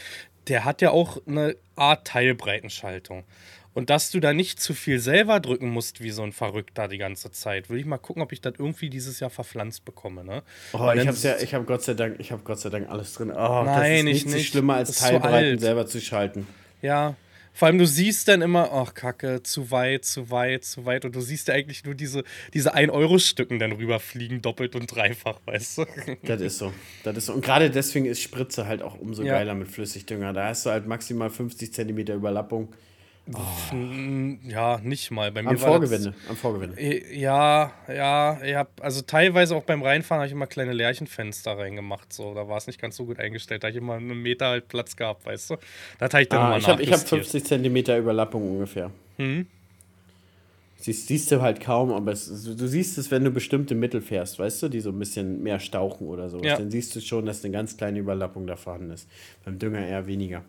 Der 0.47 0.65
hat 0.65 0.81
ja 0.81 0.91
auch 0.91 1.21
eine 1.27 1.55
Art 1.75 2.07
Teilbreitenschaltung 2.07 3.23
und 3.73 3.89
dass 3.89 4.11
du 4.11 4.19
da 4.19 4.33
nicht 4.33 4.59
zu 4.59 4.73
viel 4.73 4.99
selber 4.99 5.39
drücken 5.39 5.69
musst 5.69 6.01
wie 6.01 6.11
so 6.11 6.23
ein 6.23 6.31
Verrückter 6.31 6.87
die 6.87 6.97
ganze 6.97 7.31
Zeit. 7.31 7.69
Will 7.69 7.79
ich 7.79 7.85
mal 7.85 7.97
gucken, 7.97 8.21
ob 8.21 8.31
ich 8.31 8.41
das 8.41 8.53
irgendwie 8.57 8.89
dieses 8.89 9.19
Jahr 9.19 9.29
verpflanzt 9.29 9.85
bekomme. 9.85 10.23
Ne? 10.23 10.43
Oh, 10.73 10.91
ich 10.93 11.07
habe 11.07 11.17
ja, 11.17 11.37
ich 11.37 11.53
habe 11.53 11.65
Gott 11.65 11.83
sei 11.83 11.93
Dank, 11.93 12.15
ich 12.19 12.31
habe 12.31 12.41
Gott 12.43 12.59
sei 12.59 12.69
Dank 12.69 12.89
alles 12.89 13.13
drin. 13.13 13.31
Oh, 13.31 13.63
Nein, 13.63 14.05
das 14.05 14.15
ist 14.15 14.25
nicht, 14.25 14.35
nicht. 14.35 14.47
schlimmer 14.49 14.75
als 14.75 14.97
Teilbreiten 14.97 15.59
selber 15.59 15.85
zu 15.85 16.01
schalten. 16.01 16.47
Ja, 16.81 17.15
vor 17.59 17.67
allem, 17.67 17.77
du 17.77 17.85
siehst 17.85 18.29
dann 18.29 18.41
immer, 18.41 18.71
ach 18.71 18.93
Kacke, 18.93 19.43
zu 19.43 19.69
weit, 19.69 20.05
zu 20.05 20.31
weit, 20.31 20.63
zu 20.63 20.85
weit. 20.85 21.03
Und 21.03 21.13
du 21.13 21.19
siehst 21.19 21.49
ja 21.49 21.55
eigentlich 21.55 21.83
nur 21.83 21.93
diese, 21.93 22.23
diese 22.53 22.73
1-Euro-Stücken 22.73 23.59
dann 23.59 23.73
rüberfliegen, 23.73 24.41
doppelt 24.41 24.77
und 24.77 24.87
dreifach, 24.87 25.41
weißt 25.45 25.79
du? 25.79 25.85
Das 26.23 26.39
ist 26.39 26.57
so. 26.57 26.71
Das 27.03 27.17
ist 27.17 27.25
so. 27.25 27.33
Und 27.33 27.43
gerade 27.43 27.69
deswegen 27.69 28.05
ist 28.05 28.21
Spritze 28.21 28.65
halt 28.65 28.81
auch 28.81 28.97
umso 28.97 29.23
ja. 29.23 29.33
geiler 29.33 29.55
mit 29.55 29.67
Flüssigdünger. 29.67 30.31
Da 30.31 30.47
hast 30.47 30.65
du 30.65 30.69
halt 30.69 30.87
maximal 30.87 31.29
50 31.29 31.73
Zentimeter 31.73 32.13
Überlappung. 32.15 32.69
Oh. 33.33 33.75
Ja, 34.47 34.79
nicht 34.81 35.11
mal. 35.11 35.31
Bei 35.31 35.43
mir 35.43 35.49
am 35.49 35.57
Vorgewende. 35.57 36.13
Das, 36.19 36.29
am 36.29 36.35
Vorgewende. 36.35 36.81
Ja, 37.13 37.71
ja, 37.87 38.41
ich 38.43 38.55
hab, 38.55 38.83
also 38.83 39.01
teilweise 39.01 39.55
auch 39.55 39.63
beim 39.63 39.83
Reinfahren 39.83 40.19
habe 40.19 40.27
ich 40.27 40.33
immer 40.33 40.47
kleine 40.47 40.73
Lärchenfenster 40.73 41.57
reingemacht. 41.57 42.11
So, 42.11 42.33
da 42.33 42.47
war 42.47 42.57
es 42.57 42.65
nicht 42.67 42.81
ganz 42.81 42.95
so 42.95 43.05
gut 43.05 43.19
eingestellt. 43.19 43.63
Da 43.63 43.67
habe 43.67 43.77
ich 43.77 43.83
immer 43.83 43.95
einen 43.95 44.21
Meter 44.21 44.47
halt 44.47 44.67
Platz 44.67 44.95
gehabt, 44.95 45.25
weißt 45.25 45.51
du? 45.51 45.57
Da 45.99 46.05
hatte 46.05 46.21
ich 46.21 46.29
dann 46.29 46.53
ah, 46.53 46.57
Ich 46.57 46.67
habe 46.67 46.83
hab 46.83 46.99
50 46.99 47.43
Zentimeter 47.43 47.97
Überlappung 47.97 48.49
ungefähr. 48.49 48.89
Hm? 49.17 49.45
Siehst, 50.77 51.07
siehst 51.07 51.29
du 51.31 51.41
halt 51.41 51.59
kaum, 51.59 51.91
aber 51.91 52.13
es, 52.13 52.27
du 52.27 52.67
siehst 52.67 52.97
es, 52.97 53.11
wenn 53.11 53.25
du 53.25 53.31
bestimmte 53.31 53.75
Mittel 53.75 53.99
fährst, 53.99 54.39
weißt 54.39 54.63
du, 54.63 54.69
die 54.69 54.79
so 54.79 54.91
ein 54.91 54.97
bisschen 54.97 55.43
mehr 55.43 55.59
stauchen 55.59 56.07
oder 56.07 56.29
so. 56.29 56.41
Ja. 56.41 56.55
Dann 56.57 56.71
siehst 56.71 56.95
du 56.95 57.01
schon, 57.01 57.25
dass 57.25 57.43
eine 57.43 57.51
ganz 57.51 57.75
kleine 57.75 57.99
Überlappung 57.99 58.47
da 58.47 58.55
vorhanden 58.55 58.91
ist. 58.91 59.07
Beim 59.43 59.59
Dünger 59.59 59.85
eher 59.85 60.07
weniger. 60.07 60.43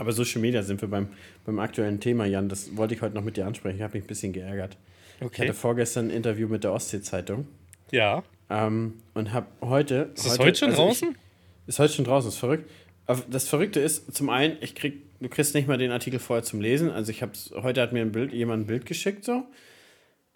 Aber 0.00 0.12
Social 0.12 0.40
Media 0.40 0.62
sind 0.62 0.80
wir 0.80 0.88
beim, 0.88 1.08
beim 1.44 1.58
aktuellen 1.58 2.00
Thema, 2.00 2.24
Jan. 2.24 2.48
Das 2.48 2.74
wollte 2.74 2.94
ich 2.94 3.02
heute 3.02 3.14
noch 3.14 3.22
mit 3.22 3.36
dir 3.36 3.46
ansprechen. 3.46 3.76
Ich 3.76 3.82
habe 3.82 3.98
mich 3.98 4.04
ein 4.04 4.06
bisschen 4.06 4.32
geärgert. 4.32 4.78
Okay. 5.20 5.28
Ich 5.30 5.40
hatte 5.50 5.52
vorgestern 5.52 6.06
ein 6.06 6.10
Interview 6.10 6.48
mit 6.48 6.64
der 6.64 6.72
Ostsee-Zeitung. 6.72 7.46
Ja. 7.90 8.22
Ähm, 8.48 8.94
und 9.12 9.34
habe 9.34 9.48
heute. 9.60 10.10
Ist 10.14 10.24
das 10.24 10.32
heute, 10.32 10.44
heute 10.44 10.58
schon 10.58 10.70
also 10.70 10.82
draußen? 10.84 11.08
Ich, 11.10 11.68
ist 11.68 11.78
heute 11.78 11.92
schon 11.92 12.06
draußen, 12.06 12.30
ist 12.30 12.38
verrückt. 12.38 12.70
Das 13.28 13.46
Verrückte 13.46 13.80
ist, 13.80 14.14
zum 14.14 14.30
einen, 14.30 14.56
ich 14.62 14.74
krieg, 14.74 15.02
du 15.20 15.28
kriegst 15.28 15.54
nicht 15.54 15.68
mal 15.68 15.76
den 15.76 15.90
Artikel 15.90 16.18
vorher 16.18 16.44
zum 16.44 16.62
Lesen. 16.62 16.90
Also 16.90 17.10
ich 17.10 17.22
hab's, 17.22 17.52
heute 17.54 17.82
hat 17.82 17.92
mir 17.92 18.00
ein 18.00 18.12
Bild, 18.12 18.32
jemand 18.32 18.62
ein 18.62 18.66
Bild 18.66 18.86
geschickt 18.86 19.22
so. 19.22 19.44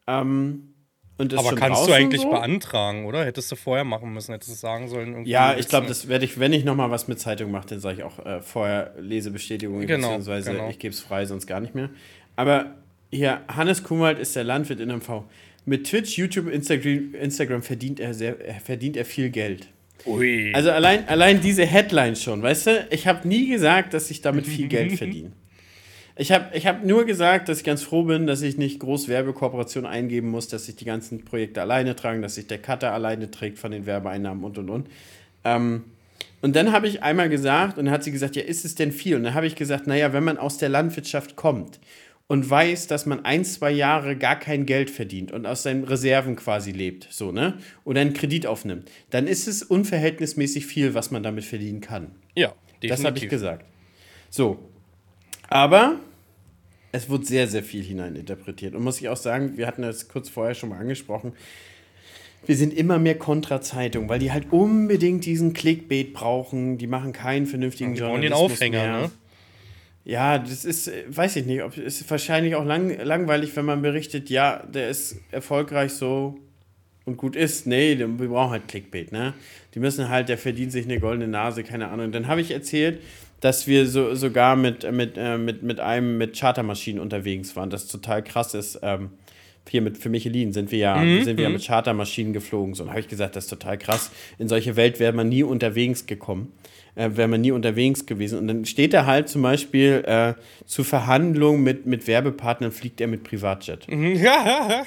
Ähm, 0.06 0.73
aber 1.18 1.54
kannst 1.54 1.86
du 1.86 1.92
eigentlich 1.92 2.22
so? 2.22 2.30
beantragen, 2.30 3.06
oder? 3.06 3.24
Hättest 3.24 3.50
du 3.52 3.56
vorher 3.56 3.84
machen 3.84 4.12
müssen, 4.12 4.32
hättest 4.32 4.50
du 4.50 4.56
sagen 4.56 4.88
sollen. 4.88 5.24
Ja, 5.26 5.56
ich 5.56 5.68
glaube, 5.68 5.86
das 5.86 6.08
werde 6.08 6.24
ich, 6.24 6.40
wenn 6.40 6.52
ich 6.52 6.64
nochmal 6.64 6.90
was 6.90 7.06
mit 7.06 7.20
Zeitung 7.20 7.50
mache, 7.50 7.68
dann 7.68 7.80
sage 7.80 7.98
ich 7.98 8.02
auch 8.02 8.24
äh, 8.24 8.40
vorher 8.40 8.94
Lesebestätigung, 8.98 9.80
genau, 9.86 10.08
beziehungsweise 10.08 10.52
genau. 10.52 10.68
ich 10.70 10.78
gebe 10.78 10.92
es 10.92 11.00
frei, 11.00 11.24
sonst 11.26 11.46
gar 11.46 11.60
nicht 11.60 11.74
mehr. 11.74 11.90
Aber 12.34 12.74
hier, 13.12 13.42
Hannes 13.48 13.84
Kumwald 13.84 14.18
ist 14.18 14.34
der 14.34 14.44
Landwirt 14.44 14.80
in 14.80 14.88
MV. 14.90 15.24
Mit 15.66 15.86
Twitch, 15.86 16.18
YouTube, 16.18 16.48
Instagram, 16.50 17.14
Instagram 17.14 17.62
verdient, 17.62 18.00
er 18.00 18.12
sehr, 18.12 18.36
verdient 18.62 18.96
er 18.96 19.04
viel 19.04 19.30
Geld. 19.30 19.68
Ui. 20.06 20.52
Also 20.52 20.70
allein, 20.70 21.08
allein 21.08 21.40
diese 21.40 21.64
Headline 21.64 22.16
schon, 22.16 22.42
weißt 22.42 22.66
du? 22.66 22.88
Ich 22.90 23.06
habe 23.06 23.26
nie 23.26 23.48
gesagt, 23.48 23.94
dass 23.94 24.10
ich 24.10 24.20
damit 24.20 24.46
viel 24.46 24.68
Geld 24.68 24.92
verdiene. 24.98 25.32
Ich 26.16 26.30
habe 26.30 26.56
ich 26.56 26.66
hab 26.66 26.84
nur 26.84 27.04
gesagt, 27.04 27.48
dass 27.48 27.58
ich 27.58 27.64
ganz 27.64 27.82
froh 27.82 28.04
bin, 28.04 28.26
dass 28.26 28.40
ich 28.42 28.56
nicht 28.56 28.78
groß 28.78 29.08
Werbekooperation 29.08 29.84
eingeben 29.84 30.28
muss, 30.30 30.46
dass 30.46 30.68
ich 30.68 30.76
die 30.76 30.84
ganzen 30.84 31.24
Projekte 31.24 31.60
alleine 31.60 31.96
trage, 31.96 32.20
dass 32.20 32.36
sich 32.36 32.46
der 32.46 32.58
Cutter 32.58 32.92
alleine 32.92 33.30
trägt 33.30 33.58
von 33.58 33.72
den 33.72 33.84
Werbeeinnahmen 33.86 34.44
und 34.44 34.58
und 34.58 34.70
und. 34.70 34.88
Ähm, 35.42 35.84
und 36.40 36.54
dann 36.54 36.72
habe 36.72 36.86
ich 36.86 37.02
einmal 37.02 37.28
gesagt, 37.28 37.78
und 37.78 37.86
dann 37.86 37.94
hat 37.94 38.04
sie 38.04 38.12
gesagt, 38.12 38.36
ja, 38.36 38.42
ist 38.42 38.64
es 38.64 38.74
denn 38.74 38.92
viel? 38.92 39.16
Und 39.16 39.24
dann 39.24 39.34
habe 39.34 39.46
ich 39.46 39.56
gesagt, 39.56 39.86
naja, 39.86 40.12
wenn 40.12 40.24
man 40.24 40.38
aus 40.38 40.58
der 40.58 40.68
Landwirtschaft 40.68 41.36
kommt 41.36 41.80
und 42.26 42.48
weiß, 42.48 42.86
dass 42.86 43.06
man 43.06 43.24
ein, 43.24 43.44
zwei 43.44 43.70
Jahre 43.70 44.16
gar 44.16 44.38
kein 44.38 44.66
Geld 44.66 44.90
verdient 44.90 45.32
und 45.32 45.46
aus 45.46 45.62
seinen 45.62 45.84
Reserven 45.84 46.36
quasi 46.36 46.70
lebt, 46.70 47.08
so, 47.10 47.32
ne? 47.32 47.58
Oder 47.84 48.02
einen 48.02 48.12
Kredit 48.12 48.46
aufnimmt, 48.46 48.90
dann 49.10 49.26
ist 49.26 49.48
es 49.48 49.62
unverhältnismäßig 49.62 50.66
viel, 50.66 50.94
was 50.94 51.10
man 51.10 51.22
damit 51.22 51.44
verdienen 51.44 51.80
kann. 51.80 52.12
Ja, 52.36 52.48
definitiv. 52.82 52.90
Das 52.90 53.04
habe 53.04 53.18
ich 53.18 53.28
gesagt. 53.28 53.66
So, 54.30 54.70
aber 55.54 56.00
es 56.90 57.08
wird 57.08 57.26
sehr, 57.26 57.46
sehr 57.46 57.62
viel 57.62 57.80
hineininterpretiert. 57.80 58.74
Und 58.74 58.82
muss 58.82 59.00
ich 59.00 59.08
auch 59.08 59.16
sagen, 59.16 59.56
wir 59.56 59.68
hatten 59.68 59.82
das 59.82 60.08
kurz 60.08 60.28
vorher 60.28 60.56
schon 60.56 60.70
mal 60.70 60.80
angesprochen, 60.80 61.32
wir 62.44 62.56
sind 62.56 62.74
immer 62.74 62.98
mehr 62.98 63.16
Kontra-Zeitung, 63.16 64.08
weil 64.08 64.18
die 64.18 64.32
halt 64.32 64.52
unbedingt 64.52 65.24
diesen 65.24 65.52
Clickbait 65.52 66.12
brauchen. 66.12 66.76
Die 66.76 66.88
machen 66.88 67.12
keinen 67.12 67.46
vernünftigen 67.46 67.94
ja, 67.94 68.00
Journalismus 68.00 68.38
den 68.38 68.52
Aufhänger, 68.52 68.82
mehr. 68.82 69.00
ne? 69.02 69.10
Ja, 70.04 70.38
das 70.38 70.64
ist, 70.64 70.90
weiß 71.08 71.36
ich 71.36 71.46
nicht, 71.46 71.62
ob, 71.62 71.78
ist 71.78 72.10
wahrscheinlich 72.10 72.56
auch 72.56 72.64
lang, 72.64 72.98
langweilig, 73.02 73.54
wenn 73.54 73.64
man 73.64 73.80
berichtet, 73.80 74.30
ja, 74.30 74.62
der 74.66 74.90
ist 74.90 75.20
erfolgreich 75.30 75.92
so 75.92 76.36
und 77.04 77.16
gut 77.16 77.36
ist. 77.36 77.66
Nee, 77.66 77.96
wir 77.96 78.28
brauchen 78.28 78.50
halt 78.50 78.66
Clickbait, 78.66 79.12
ne? 79.12 79.34
Die 79.74 79.78
müssen 79.78 80.08
halt, 80.08 80.28
der 80.28 80.36
verdient 80.36 80.72
sich 80.72 80.84
eine 80.84 80.98
goldene 80.98 81.28
Nase, 81.28 81.62
keine 81.62 81.88
Ahnung. 81.88 82.10
Dann 82.10 82.26
habe 82.26 82.40
ich 82.40 82.50
erzählt, 82.50 83.00
dass 83.44 83.66
wir 83.66 83.86
so, 83.86 84.14
sogar 84.14 84.56
mit, 84.56 84.90
mit, 84.90 85.18
äh, 85.18 85.36
mit, 85.36 85.62
mit 85.62 85.78
einem 85.78 86.16
mit 86.16 86.34
Chartermaschinen 86.34 86.98
unterwegs 86.98 87.54
waren. 87.56 87.68
Das 87.68 87.86
total 87.88 88.24
krass 88.24 88.54
ist. 88.54 88.80
Ähm, 88.82 89.10
hier 89.68 89.82
mit 89.82 89.98
für 89.98 90.08
Michelin 90.08 90.54
sind 90.54 90.70
wir 90.70 90.78
ja, 90.78 90.96
mhm, 90.96 91.24
sind 91.24 91.36
wir 91.36 91.42
ja 91.42 91.50
mhm. 91.50 91.56
mit 91.56 91.66
Chartermaschinen 91.66 92.32
geflogen. 92.32 92.72
So, 92.72 92.84
und 92.84 92.88
habe 92.88 93.00
ich 93.00 93.08
gesagt, 93.08 93.36
das 93.36 93.44
ist 93.44 93.50
total 93.50 93.76
krass. 93.76 94.10
In 94.38 94.48
solche 94.48 94.76
Welt 94.76 94.98
wäre 94.98 95.12
man 95.12 95.28
nie 95.28 95.42
unterwegs 95.42 96.06
gekommen. 96.06 96.52
Äh, 96.96 97.10
wäre 97.14 97.26
man 97.26 97.40
nie 97.40 97.50
unterwegs 97.50 98.06
gewesen. 98.06 98.38
Und 98.38 98.46
dann 98.46 98.64
steht 98.64 98.94
er 98.94 99.04
halt 99.04 99.28
zum 99.28 99.42
Beispiel 99.42 100.04
äh, 100.06 100.34
zu 100.64 100.84
Verhandlungen 100.84 101.64
mit, 101.64 101.86
mit 101.86 102.06
Werbepartnern, 102.06 102.70
fliegt 102.70 103.00
er 103.00 103.08
mit 103.08 103.24
Privatjet. 103.24 103.88
Mhm, 103.88 104.14
ja, 104.22 104.84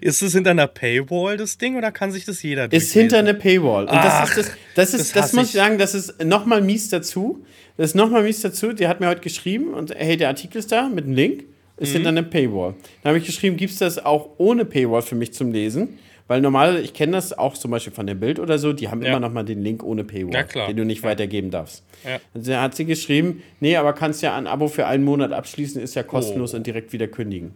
ist 0.00 0.22
das 0.22 0.32
hinter 0.32 0.50
einer 0.50 0.66
Paywall, 0.66 1.36
das 1.36 1.56
Ding, 1.56 1.76
oder 1.76 1.92
kann 1.92 2.10
sich 2.10 2.24
das 2.24 2.42
jeder 2.42 2.72
Ist 2.72 2.92
hinter 2.92 3.18
einer 3.18 3.34
Paywall. 3.34 3.84
Und 3.84 3.90
Ach, 3.92 4.28
das 4.28 4.38
ist, 4.38 4.48
das, 4.74 4.90
das, 4.90 4.94
ist, 4.94 5.16
das, 5.16 5.22
das 5.22 5.32
muss 5.34 5.46
ich 5.46 5.52
sagen, 5.52 5.78
das 5.78 5.94
ist 5.94 6.24
nochmal 6.24 6.62
mies 6.62 6.88
dazu. 6.88 7.44
Das 7.76 7.90
ist 7.90 7.94
nochmal 7.94 8.24
mies 8.24 8.40
dazu. 8.40 8.72
Die 8.72 8.88
hat 8.88 8.98
mir 8.98 9.06
heute 9.06 9.20
geschrieben 9.20 9.72
und 9.72 9.94
hey, 9.94 10.16
der 10.16 10.28
Artikel 10.28 10.58
ist 10.58 10.72
da 10.72 10.88
mit 10.88 11.04
einem 11.04 11.14
Link. 11.14 11.44
Ist 11.76 11.90
mhm. 11.90 11.92
hinter 11.92 12.08
einer 12.08 12.22
Paywall. 12.22 12.74
Dann 13.02 13.10
habe 13.10 13.18
ich 13.18 13.26
geschrieben, 13.26 13.56
gibt 13.56 13.72
es 13.72 13.78
das 13.78 14.04
auch 14.04 14.30
ohne 14.38 14.64
Paywall 14.64 15.02
für 15.02 15.14
mich 15.14 15.32
zum 15.32 15.52
Lesen? 15.52 15.98
Weil 16.28 16.40
normalerweise, 16.40 16.82
ich 16.82 16.92
kenne 16.92 17.12
das 17.12 17.36
auch 17.36 17.54
zum 17.54 17.70
Beispiel 17.70 17.92
von 17.92 18.06
der 18.06 18.16
Bild 18.16 18.40
oder 18.40 18.58
so, 18.58 18.72
die 18.72 18.88
haben 18.88 19.00
ja. 19.02 19.10
immer 19.10 19.20
noch 19.20 19.32
mal 19.32 19.44
den 19.44 19.62
Link 19.62 19.84
ohne 19.84 20.02
Paywall, 20.02 20.46
den 20.68 20.76
du 20.76 20.84
nicht 20.84 21.02
ja. 21.02 21.10
weitergeben 21.10 21.50
darfst. 21.50 21.84
Ja. 22.04 22.18
Also 22.34 22.56
hat 22.56 22.74
sie 22.74 22.84
geschrieben, 22.84 23.42
nee, 23.60 23.76
aber 23.76 23.92
kannst 23.92 24.22
ja 24.22 24.36
ein 24.36 24.46
Abo 24.46 24.66
für 24.66 24.86
einen 24.86 25.04
Monat 25.04 25.32
abschließen, 25.32 25.80
ist 25.80 25.94
ja 25.94 26.02
kostenlos 26.02 26.52
oh. 26.52 26.56
und 26.56 26.66
direkt 26.66 26.92
wieder 26.92 27.06
kündigen. 27.06 27.54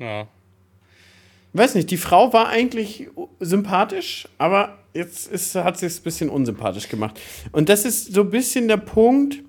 Ja. 0.00 0.26
Weiß 1.52 1.74
nicht, 1.74 1.90
die 1.90 1.96
Frau 1.96 2.32
war 2.32 2.48
eigentlich 2.48 3.08
sympathisch, 3.40 4.28
aber 4.36 4.78
jetzt 4.92 5.30
ist, 5.30 5.54
hat 5.54 5.78
sie 5.78 5.86
es 5.86 6.00
ein 6.00 6.02
bisschen 6.02 6.28
unsympathisch 6.28 6.88
gemacht. 6.88 7.20
Und 7.52 7.68
das 7.68 7.84
ist 7.84 8.12
so 8.12 8.22
ein 8.22 8.30
bisschen 8.30 8.68
der 8.68 8.78
Punkt, 8.78 9.42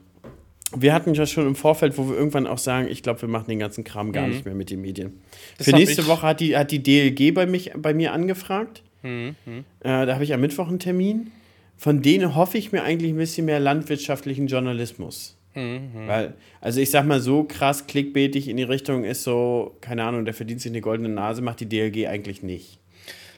wir 0.75 0.93
hatten 0.93 1.13
ja 1.13 1.25
schon 1.25 1.47
im 1.47 1.55
Vorfeld, 1.55 1.97
wo 1.97 2.09
wir 2.09 2.17
irgendwann 2.17 2.45
auch 2.47 2.57
sagen, 2.57 2.87
ich 2.89 3.01
glaube, 3.01 3.21
wir 3.21 3.29
machen 3.29 3.47
den 3.47 3.59
ganzen 3.59 3.83
Kram 3.83 4.11
gar 4.11 4.25
mhm. 4.25 4.33
nicht 4.33 4.45
mehr 4.45 4.55
mit 4.55 4.69
den 4.69 4.81
Medien. 4.81 5.21
Das 5.57 5.69
Für 5.69 5.75
nächste 5.75 6.07
Woche 6.07 6.23
hat 6.23 6.39
die, 6.39 6.57
hat 6.57 6.71
die 6.71 6.83
DLG 6.83 7.33
bei, 7.33 7.45
mich, 7.45 7.71
bei 7.75 7.93
mir 7.93 8.11
angefragt. 8.13 8.83
Mhm. 9.03 9.35
Äh, 9.45 9.63
da 10.05 10.13
habe 10.13 10.23
ich 10.23 10.33
am 10.33 10.41
Mittwoch 10.41 10.67
einen 10.67 10.79
Termin. 10.79 11.31
Von 11.77 12.01
denen 12.01 12.35
hoffe 12.35 12.57
ich 12.57 12.71
mir 12.71 12.83
eigentlich 12.83 13.11
ein 13.11 13.17
bisschen 13.17 13.45
mehr 13.45 13.59
landwirtschaftlichen 13.59 14.47
Journalismus. 14.47 15.37
Mhm. 15.55 16.07
Weil, 16.07 16.33
also 16.59 16.81
ich 16.81 16.91
sag 16.91 17.05
mal, 17.05 17.21
so 17.21 17.43
krass 17.43 17.87
klickbaitig 17.87 18.47
in 18.47 18.57
die 18.57 18.63
Richtung 18.63 19.03
ist 19.03 19.23
so, 19.23 19.75
keine 19.81 20.03
Ahnung, 20.03 20.25
der 20.25 20.33
verdient 20.33 20.61
sich 20.61 20.71
eine 20.71 20.81
goldene 20.81 21.09
Nase, 21.09 21.41
macht 21.41 21.59
die 21.61 21.69
DLG 21.69 22.07
eigentlich 22.07 22.43
nicht. 22.43 22.79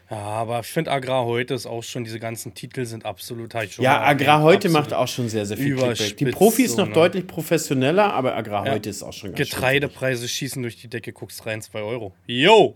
Ja, 0.09 0.17
aber 0.17 0.61
ich 0.61 0.67
finde 0.67 0.91
Agrar 0.91 1.25
heute 1.25 1.53
ist 1.53 1.67
auch 1.67 1.83
schon, 1.83 2.03
diese 2.03 2.19
ganzen 2.19 2.55
Titel 2.55 2.85
sind 2.85 3.05
absolut 3.05 3.53
halt 3.53 3.73
schon. 3.73 3.85
Ja, 3.85 4.01
Agrar 4.01 4.41
heute 4.41 4.69
macht 4.69 4.91
auch 4.91 5.07
schon 5.07 5.29
sehr, 5.29 5.45
sehr 5.45 5.55
viel 5.55 5.75
Clickbait. 5.75 6.19
Die 6.19 6.25
Profis 6.25 6.71
so, 6.71 6.77
noch 6.77 6.87
ne? 6.87 6.93
deutlich 6.93 7.27
professioneller, 7.27 8.11
aber 8.13 8.35
Agrar 8.35 8.65
ja. 8.65 8.71
heute 8.71 8.89
ist 8.89 9.03
auch 9.03 9.13
schon 9.13 9.35
ganz 9.35 9.49
Getreidepreise 9.49 10.27
schießen 10.27 10.63
durch 10.63 10.77
die 10.77 10.87
Decke, 10.87 11.13
guckst 11.13 11.45
rein, 11.45 11.61
2 11.61 11.81
Euro. 11.81 12.13
Yo! 12.25 12.75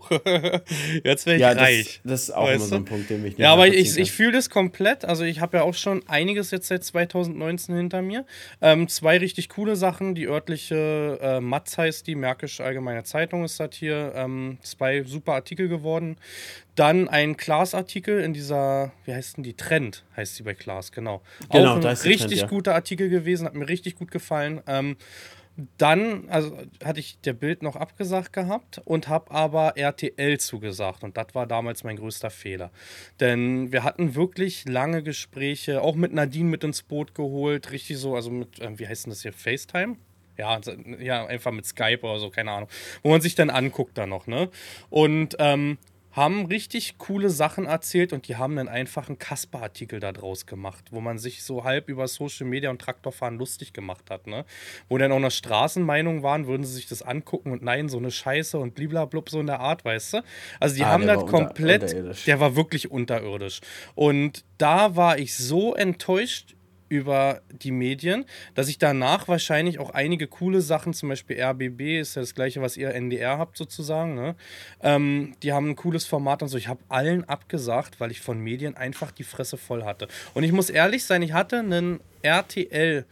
Jetzt 1.04 1.26
wäre 1.26 1.36
ich 1.36 1.42
ja, 1.42 1.50
reich. 1.50 2.00
Das, 2.04 2.12
das 2.12 2.22
ist 2.22 2.30
auch 2.30 2.48
immer 2.48 2.60
so 2.60 2.76
ein 2.76 2.84
Punkt, 2.84 3.10
den 3.10 3.22
mich 3.22 3.32
nicht 3.32 3.40
Ja, 3.40 3.52
aber 3.52 3.66
ich, 3.66 3.98
ich 3.98 4.12
fühle 4.12 4.32
das 4.32 4.48
komplett. 4.48 5.04
Also 5.04 5.24
ich 5.24 5.40
habe 5.40 5.56
ja 5.56 5.64
auch 5.64 5.74
schon 5.74 6.06
einiges 6.06 6.52
jetzt 6.52 6.68
seit 6.68 6.84
2019 6.84 7.74
hinter 7.74 8.00
mir. 8.00 8.26
Ähm, 8.60 8.86
zwei 8.86 9.18
richtig 9.18 9.48
coole 9.48 9.74
Sachen. 9.74 10.14
Die 10.14 10.28
örtliche 10.28 11.18
äh, 11.20 11.40
Matz 11.40 11.78
heißt 11.78 12.06
die, 12.06 12.14
Märkische 12.14 12.62
Allgemeine 12.62 13.02
Zeitung 13.02 13.44
ist 13.44 13.58
das 13.58 13.74
hier. 13.74 14.12
Ähm, 14.14 14.58
zwei 14.62 15.02
super 15.02 15.32
Artikel 15.32 15.66
geworden. 15.68 16.16
Dann 16.74 17.08
ein 17.08 17.36
Klaas-Artikel 17.36 18.20
in 18.20 18.32
dieser, 18.32 18.92
wie 19.04 19.14
heißt 19.14 19.36
denn 19.36 19.44
die? 19.44 19.54
Trend 19.54 20.04
heißt 20.16 20.36
sie 20.36 20.42
bei 20.42 20.54
Klaas, 20.54 20.90
genau. 20.92 21.22
genau 21.50 21.72
Auch 21.72 21.76
ein 21.76 21.84
richtig 21.84 22.18
Trend, 22.18 22.32
ja. 22.32 22.46
guter 22.46 22.74
Artikel 22.74 23.08
gewesen, 23.08 23.46
hat 23.46 23.54
mir 23.54 23.68
richtig 23.68 23.96
gut 23.96 24.10
gefallen. 24.10 24.60
Ähm, 24.66 24.96
dann 25.78 26.28
also, 26.30 26.58
hatte 26.82 26.98
ich 26.98 27.20
der 27.20 27.32
Bild 27.32 27.62
noch 27.62 27.76
abgesagt 27.76 28.32
gehabt 28.32 28.80
und 28.84 29.06
habe 29.06 29.30
aber 29.30 29.76
RTL 29.76 30.38
zugesagt. 30.40 31.04
Und 31.04 31.16
das 31.16 31.28
war 31.34 31.46
damals 31.46 31.84
mein 31.84 31.96
größter 31.96 32.30
Fehler. 32.30 32.72
Denn 33.20 33.70
wir 33.70 33.84
hatten 33.84 34.16
wirklich 34.16 34.64
lange 34.68 35.04
Gespräche, 35.04 35.80
auch 35.80 35.94
mit 35.94 36.12
Nadine 36.12 36.50
mit 36.50 36.64
ins 36.64 36.82
Boot 36.82 37.14
geholt. 37.14 37.70
Richtig 37.70 37.98
so, 37.98 38.16
also 38.16 38.30
mit, 38.30 38.58
äh, 38.58 38.78
wie 38.78 38.88
heißt 38.88 39.06
denn 39.06 39.10
das 39.10 39.22
hier? 39.22 39.32
FaceTime? 39.32 39.96
Ja, 40.36 40.60
ja, 40.98 41.26
einfach 41.26 41.52
mit 41.52 41.64
Skype 41.64 42.00
oder 42.02 42.18
so, 42.18 42.30
keine 42.30 42.50
Ahnung. 42.50 42.68
Wo 43.04 43.10
man 43.10 43.20
sich 43.20 43.36
dann 43.36 43.50
anguckt 43.50 43.96
da 43.96 44.06
noch, 44.06 44.26
ne? 44.26 44.50
Und 44.90 45.36
ähm, 45.38 45.78
haben 46.14 46.46
richtig 46.46 46.96
coole 46.98 47.28
Sachen 47.28 47.66
erzählt 47.66 48.12
und 48.12 48.28
die 48.28 48.36
haben 48.36 48.56
einen 48.56 48.68
einfachen 48.68 49.18
Kasper-Artikel 49.18 49.98
da 49.98 50.12
draus 50.12 50.46
gemacht, 50.46 50.86
wo 50.90 51.00
man 51.00 51.18
sich 51.18 51.42
so 51.42 51.64
halb 51.64 51.88
über 51.88 52.06
Social 52.06 52.46
Media 52.46 52.70
und 52.70 52.80
Traktorfahren 52.80 53.36
lustig 53.36 53.72
gemacht 53.72 54.10
hat, 54.10 54.28
ne? 54.28 54.44
Wo 54.88 54.96
dann 54.96 55.10
auch 55.10 55.18
noch 55.18 55.32
Straßenmeinungen 55.32 56.22
waren, 56.22 56.46
würden 56.46 56.64
sie 56.64 56.74
sich 56.74 56.86
das 56.86 57.02
angucken 57.02 57.50
und 57.50 57.62
nein, 57.62 57.88
so 57.88 57.98
eine 57.98 58.12
Scheiße 58.12 58.58
und 58.58 58.76
bliblablub 58.76 59.28
so 59.28 59.40
in 59.40 59.46
der 59.46 59.60
Art, 59.60 59.84
weißt 59.84 60.14
du? 60.14 60.22
Also 60.60 60.76
die 60.76 60.84
ah, 60.84 60.90
haben 60.90 61.06
das 61.06 61.26
komplett, 61.26 61.92
unter, 61.92 62.14
der 62.26 62.40
war 62.40 62.54
wirklich 62.54 62.90
unterirdisch. 62.90 63.60
Und 63.96 64.44
da 64.58 64.94
war 64.94 65.18
ich 65.18 65.36
so 65.36 65.74
enttäuscht 65.74 66.54
über 66.94 67.42
die 67.50 67.72
Medien, 67.72 68.24
dass 68.54 68.68
ich 68.68 68.78
danach 68.78 69.26
wahrscheinlich 69.26 69.80
auch 69.80 69.90
einige 69.90 70.28
coole 70.28 70.60
Sachen, 70.60 70.94
zum 70.94 71.08
Beispiel 71.08 71.42
RBB 71.42 72.00
ist 72.00 72.14
ja 72.14 72.22
das 72.22 72.34
gleiche, 72.34 72.62
was 72.62 72.76
ihr 72.76 72.94
NDR 72.94 73.38
habt 73.38 73.56
sozusagen, 73.56 74.14
ne? 74.14 74.36
ähm, 74.80 75.34
die 75.42 75.52
haben 75.52 75.70
ein 75.70 75.76
cooles 75.76 76.06
Format 76.06 76.42
und 76.42 76.48
so. 76.48 76.56
Ich 76.56 76.68
habe 76.68 76.80
allen 76.88 77.24
abgesagt, 77.24 77.98
weil 77.98 78.12
ich 78.12 78.20
von 78.20 78.38
Medien 78.38 78.76
einfach 78.76 79.10
die 79.10 79.24
Fresse 79.24 79.56
voll 79.56 79.84
hatte. 79.84 80.06
Und 80.34 80.44
ich 80.44 80.52
muss 80.52 80.70
ehrlich 80.70 81.04
sein, 81.04 81.22
ich 81.22 81.32
hatte 81.32 81.58
einen 81.58 82.00
RTL, 82.22 83.04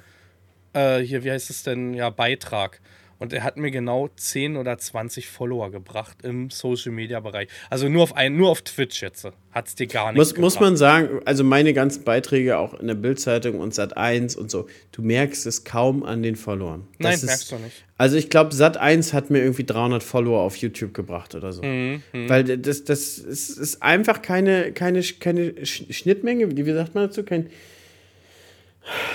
äh, 0.74 0.98
hier, 1.00 1.24
wie 1.24 1.32
heißt 1.32 1.50
es 1.50 1.64
denn, 1.64 1.94
ja, 1.94 2.10
Beitrag 2.10 2.80
und 3.22 3.32
er 3.32 3.44
hat 3.44 3.56
mir 3.56 3.70
genau 3.70 4.08
10 4.16 4.56
oder 4.56 4.76
20 4.76 5.28
Follower 5.28 5.70
gebracht 5.70 6.18
im 6.24 6.50
Social 6.50 6.90
Media 6.90 7.20
Bereich. 7.20 7.46
Also 7.70 7.88
nur 7.88 8.02
auf, 8.02 8.16
ein, 8.16 8.36
nur 8.36 8.50
auf 8.50 8.62
Twitch 8.62 9.00
jetzt. 9.00 9.24
Hat 9.52 9.68
es 9.68 9.76
dir 9.76 9.86
gar 9.86 10.12
nichts 10.12 10.32
muss, 10.32 10.36
Muss 10.40 10.60
man 10.60 10.76
sagen, 10.76 11.20
also 11.24 11.44
meine 11.44 11.72
ganzen 11.72 12.02
Beiträge 12.02 12.58
auch 12.58 12.74
in 12.74 12.88
der 12.88 12.96
Bildzeitung 12.96 13.60
und 13.60 13.74
Sat 13.74 13.96
1 13.96 14.34
und 14.34 14.50
so, 14.50 14.66
du 14.90 15.02
merkst 15.02 15.46
es 15.46 15.62
kaum 15.62 16.02
an 16.02 16.24
den 16.24 16.34
Followern. 16.34 16.88
Das 16.98 17.04
Nein, 17.04 17.14
ist, 17.14 17.24
merkst 17.26 17.52
du 17.52 17.56
nicht. 17.58 17.84
Also 17.96 18.16
ich 18.16 18.28
glaube, 18.28 18.52
Sat 18.56 18.76
1 18.76 19.12
hat 19.12 19.30
mir 19.30 19.38
irgendwie 19.38 19.64
300 19.64 20.02
Follower 20.02 20.40
auf 20.40 20.56
YouTube 20.56 20.92
gebracht 20.92 21.36
oder 21.36 21.52
so. 21.52 21.62
Mhm, 21.62 22.02
mhm, 22.12 22.28
Weil 22.28 22.42
das, 22.42 22.82
das 22.82 23.18
ist, 23.18 23.56
ist 23.56 23.82
einfach 23.84 24.20
keine, 24.22 24.72
keine, 24.72 25.00
keine 25.00 25.64
Schnittmenge, 25.64 26.56
wie 26.56 26.72
sagt 26.72 26.96
man 26.96 27.06
dazu? 27.06 27.22
Kein, 27.22 27.50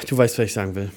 du 0.07 0.17
weißt, 0.17 0.37
was 0.39 0.45
ich 0.45 0.53
sagen 0.53 0.75
will. 0.75 0.91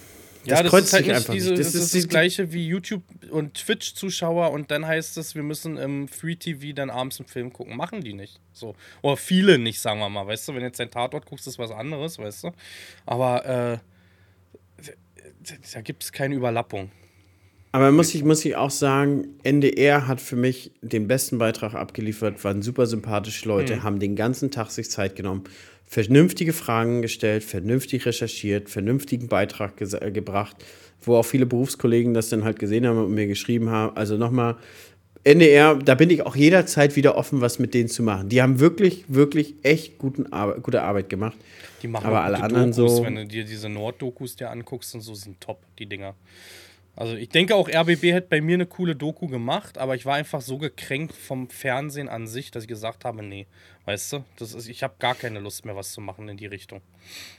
Das 0.46 0.58
ja, 0.58 0.62
das 0.62 0.72
ist 0.72 0.92
halt 0.92 1.06
nicht 1.06 1.32
diese, 1.32 1.50
nicht. 1.50 1.60
Das, 1.60 1.72
das, 1.72 1.82
ist 1.82 1.94
das 1.94 2.08
gleiche 2.08 2.52
wie 2.52 2.66
YouTube 2.66 3.02
und 3.30 3.54
Twitch-Zuschauer 3.54 4.52
und 4.52 4.70
dann 4.70 4.86
heißt 4.86 5.18
es, 5.18 5.34
wir 5.34 5.42
müssen 5.42 5.76
im 5.76 6.08
Free 6.08 6.36
TV 6.36 6.74
dann 6.74 6.88
abends 6.88 7.20
einen 7.20 7.28
Film 7.28 7.52
gucken. 7.52 7.76
Machen 7.76 8.02
die 8.02 8.14
nicht. 8.14 8.40
So. 8.52 8.74
Oder 9.02 9.16
viele 9.16 9.58
nicht, 9.58 9.80
sagen 9.80 10.00
wir 10.00 10.08
mal. 10.08 10.26
Weißt 10.26 10.48
du, 10.48 10.54
wenn 10.54 10.62
jetzt 10.62 10.80
ein 10.80 10.90
Tatort 10.90 11.26
guckst, 11.26 11.46
ist 11.46 11.58
was 11.58 11.70
anderes, 11.70 12.18
weißt 12.18 12.44
du. 12.44 12.52
Aber 13.04 13.44
äh, 13.44 13.78
da 15.74 15.80
gibt 15.82 16.04
es 16.04 16.12
keine 16.12 16.34
Überlappung. 16.34 16.90
Aber 17.72 17.92
muss 17.92 18.14
ich, 18.14 18.24
muss 18.24 18.44
ich 18.44 18.56
auch 18.56 18.70
sagen, 18.70 19.38
NDR 19.44 20.08
hat 20.08 20.20
für 20.20 20.34
mich 20.36 20.72
den 20.82 21.06
besten 21.06 21.38
Beitrag 21.38 21.74
abgeliefert, 21.74 22.42
waren 22.42 22.62
super 22.62 22.86
sympathische 22.86 23.46
Leute, 23.46 23.76
hm. 23.76 23.82
haben 23.84 23.98
den 24.00 24.16
ganzen 24.16 24.50
Tag 24.50 24.70
sich 24.70 24.90
Zeit 24.90 25.14
genommen 25.14 25.44
vernünftige 25.90 26.52
Fragen 26.52 27.02
gestellt, 27.02 27.42
vernünftig 27.42 28.06
recherchiert, 28.06 28.70
vernünftigen 28.70 29.26
Beitrag 29.26 29.80
äh, 29.80 30.12
gebracht, 30.12 30.56
wo 31.02 31.16
auch 31.16 31.24
viele 31.24 31.46
Berufskollegen 31.46 32.14
das 32.14 32.28
dann 32.28 32.44
halt 32.44 32.60
gesehen 32.60 32.86
haben 32.86 32.98
und 32.98 33.12
mir 33.12 33.26
geschrieben 33.26 33.70
haben. 33.70 33.96
Also 33.96 34.16
nochmal, 34.16 34.56
NDR, 35.24 35.74
da 35.74 35.96
bin 35.96 36.08
ich 36.10 36.22
auch 36.22 36.36
jederzeit 36.36 36.94
wieder 36.94 37.16
offen, 37.16 37.40
was 37.40 37.58
mit 37.58 37.74
denen 37.74 37.88
zu 37.88 38.04
machen. 38.04 38.28
Die 38.28 38.40
haben 38.40 38.60
wirklich, 38.60 39.04
wirklich 39.08 39.56
echt 39.62 39.98
guten 39.98 40.32
Ar 40.32 40.60
gute 40.60 40.82
Arbeit 40.82 41.08
gemacht. 41.08 41.36
Die 41.82 41.88
machen 41.88 42.06
aber 42.06 42.22
alle 42.22 42.40
anderen 42.40 42.70
Dokus, 42.70 42.98
so. 42.98 43.04
Wenn 43.04 43.16
du 43.16 43.26
dir 43.26 43.44
diese 43.44 43.68
Nord-Dokus 43.68 44.36
dir 44.36 44.50
anguckst 44.50 44.94
und 44.94 45.00
so, 45.00 45.14
sind 45.14 45.40
top, 45.40 45.58
die 45.80 45.86
Dinger. 45.86 46.14
Also 46.94 47.14
ich 47.16 47.30
denke 47.30 47.54
auch, 47.54 47.68
RBB 47.68 48.12
hätte 48.12 48.28
bei 48.28 48.40
mir 48.40 48.54
eine 48.54 48.66
coole 48.66 48.94
Doku 48.94 49.26
gemacht, 49.26 49.78
aber 49.78 49.94
ich 49.94 50.06
war 50.06 50.14
einfach 50.14 50.40
so 50.40 50.58
gekränkt 50.58 51.14
vom 51.14 51.48
Fernsehen 51.48 52.08
an 52.08 52.26
sich, 52.26 52.50
dass 52.50 52.64
ich 52.64 52.68
gesagt 52.68 53.04
habe, 53.04 53.22
nee, 53.22 53.46
weißt 53.90 54.12
du, 54.12 54.24
das 54.38 54.54
ist, 54.54 54.68
ich 54.68 54.84
habe 54.84 54.94
gar 55.00 55.16
keine 55.16 55.40
Lust 55.40 55.64
mehr, 55.64 55.74
was 55.74 55.90
zu 55.90 56.00
machen 56.00 56.28
in 56.28 56.36
die 56.36 56.46
Richtung. 56.46 56.80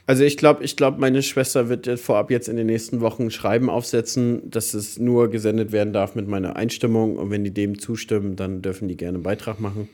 Also 0.06 0.22
ich 0.22 0.36
glaube, 0.36 0.62
ich 0.62 0.76
glaube, 0.76 1.00
meine 1.00 1.22
Schwester 1.22 1.70
wird 1.70 1.98
vorab 1.98 2.30
jetzt 2.30 2.46
in 2.46 2.56
den 2.56 2.66
nächsten 2.66 3.00
Wochen 3.00 3.30
Schreiben 3.30 3.70
aufsetzen, 3.70 4.50
dass 4.50 4.74
es 4.74 4.98
nur 4.98 5.30
gesendet 5.30 5.72
werden 5.72 5.94
darf 5.94 6.14
mit 6.14 6.28
meiner 6.28 6.56
Einstimmung 6.56 7.16
und 7.16 7.30
wenn 7.30 7.42
die 7.42 7.54
dem 7.54 7.78
zustimmen, 7.78 8.36
dann 8.36 8.60
dürfen 8.60 8.86
die 8.86 8.98
gerne 8.98 9.16
einen 9.16 9.22
Beitrag 9.22 9.60
machen. 9.60 9.88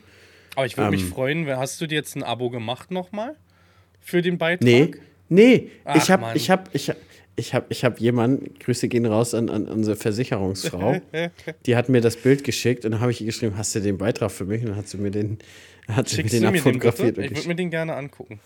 Aber 0.55 0.65
ich 0.65 0.75
würde 0.75 0.93
ähm, 0.93 1.01
mich 1.01 1.05
freuen, 1.05 1.47
hast 1.47 1.79
du 1.79 1.87
dir 1.87 1.95
jetzt 1.95 2.17
ein 2.17 2.23
Abo 2.23 2.49
gemacht 2.49 2.91
nochmal 2.91 3.37
für 4.01 4.21
den 4.21 4.37
Beitrag? 4.37 4.65
Nee, 4.65 4.91
nee, 5.29 5.71
Ach, 5.85 5.95
ich 5.95 6.11
habe, 6.11 6.25
ich 6.33 6.49
habe, 6.49 6.63
ich 6.73 6.89
habe 6.89 6.99
ich 7.39 7.53
habe 7.53 7.67
ich 7.69 7.85
hab 7.85 7.99
jemanden, 8.01 8.59
Grüße 8.59 8.89
gehen 8.89 9.05
raus 9.05 9.33
an, 9.33 9.49
an 9.49 9.67
unsere 9.67 9.95
Versicherungsfrau, 9.95 10.99
die 11.65 11.75
hat 11.77 11.87
mir 11.87 12.01
das 12.01 12.17
Bild 12.17 12.43
geschickt 12.43 12.83
und 12.83 12.91
dann 12.91 12.99
habe 12.99 13.11
ich 13.11 13.21
ihr 13.21 13.27
geschrieben, 13.27 13.57
hast 13.57 13.73
du 13.73 13.79
den 13.79 13.97
Beitrag 13.97 14.31
für 14.31 14.43
mich? 14.45 14.61
Und 14.61 14.69
dann 14.69 14.75
hat 14.75 14.89
sie 14.89 14.97
mir 14.97 15.11
den, 15.11 15.39
hat 15.89 16.09
sie 16.09 16.23
mir 16.23 16.29
den 16.29 16.45
abfotografiert. 16.45 17.17
ich 17.17 17.35
würde 17.35 17.47
mir 17.47 17.55
den 17.55 17.69
gerne 17.69 17.95
angucken. 17.95 18.39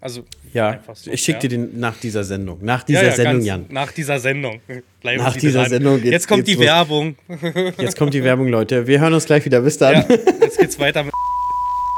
Also 0.00 0.22
ja, 0.52 0.78
so, 0.94 1.10
ich 1.10 1.20
schicke 1.22 1.38
ja. 1.38 1.40
dir 1.40 1.48
den 1.48 1.80
nach 1.80 1.96
dieser 1.98 2.22
Sendung. 2.22 2.58
Nach 2.62 2.84
dieser 2.84 3.02
ja, 3.02 3.08
ja, 3.08 3.16
Sendung, 3.16 3.40
Jan. 3.42 3.66
Nach 3.68 3.90
dieser 3.90 4.20
Sendung. 4.20 4.60
Bleiben 5.00 5.22
nach 5.22 5.36
dieser 5.36 5.68
Sendung. 5.68 5.96
Jetzt, 5.96 6.04
jetzt 6.12 6.28
kommt 6.28 6.46
die 6.46 6.54
los. 6.54 6.64
Werbung. 6.64 7.16
Jetzt 7.78 7.98
kommt 7.98 8.14
die 8.14 8.22
Werbung, 8.22 8.48
Leute. 8.48 8.86
Wir 8.86 9.00
hören 9.00 9.12
uns 9.12 9.26
gleich 9.26 9.44
wieder. 9.44 9.60
Bis 9.60 9.76
dann. 9.78 10.04
jetzt 10.40 10.58
geht's 10.58 10.78
weiter 10.78 11.02
mit 11.02 11.12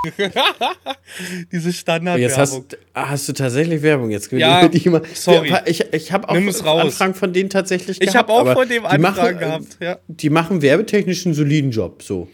Diese 1.52 1.72
Standardwerbung. 1.72 2.22
Jetzt 2.22 2.38
hast, 2.38 2.78
hast, 2.94 3.28
du 3.28 3.32
tatsächlich 3.34 3.82
Werbung 3.82 4.10
jetzt. 4.10 4.32
Ja, 4.32 4.60
immer, 4.60 5.02
sorry. 5.12 5.52
Ich, 5.66 5.92
ich 5.92 6.12
habe 6.12 6.26
auch 6.28 6.34
Anfragen 6.34 7.14
von 7.14 7.32
denen 7.34 7.50
tatsächlich 7.50 8.00
Ich 8.00 8.16
habe 8.16 8.32
auch 8.32 8.50
von 8.52 8.68
dem 8.68 8.86
Anfragen 8.86 9.02
machen, 9.02 9.38
gehabt. 9.38 9.76
Ja. 9.80 9.98
Die 10.08 10.30
machen 10.30 10.62
werbetechnisch 10.62 11.26
einen 11.26 11.34
soliden 11.34 11.70
Job. 11.70 12.02
So. 12.02 12.28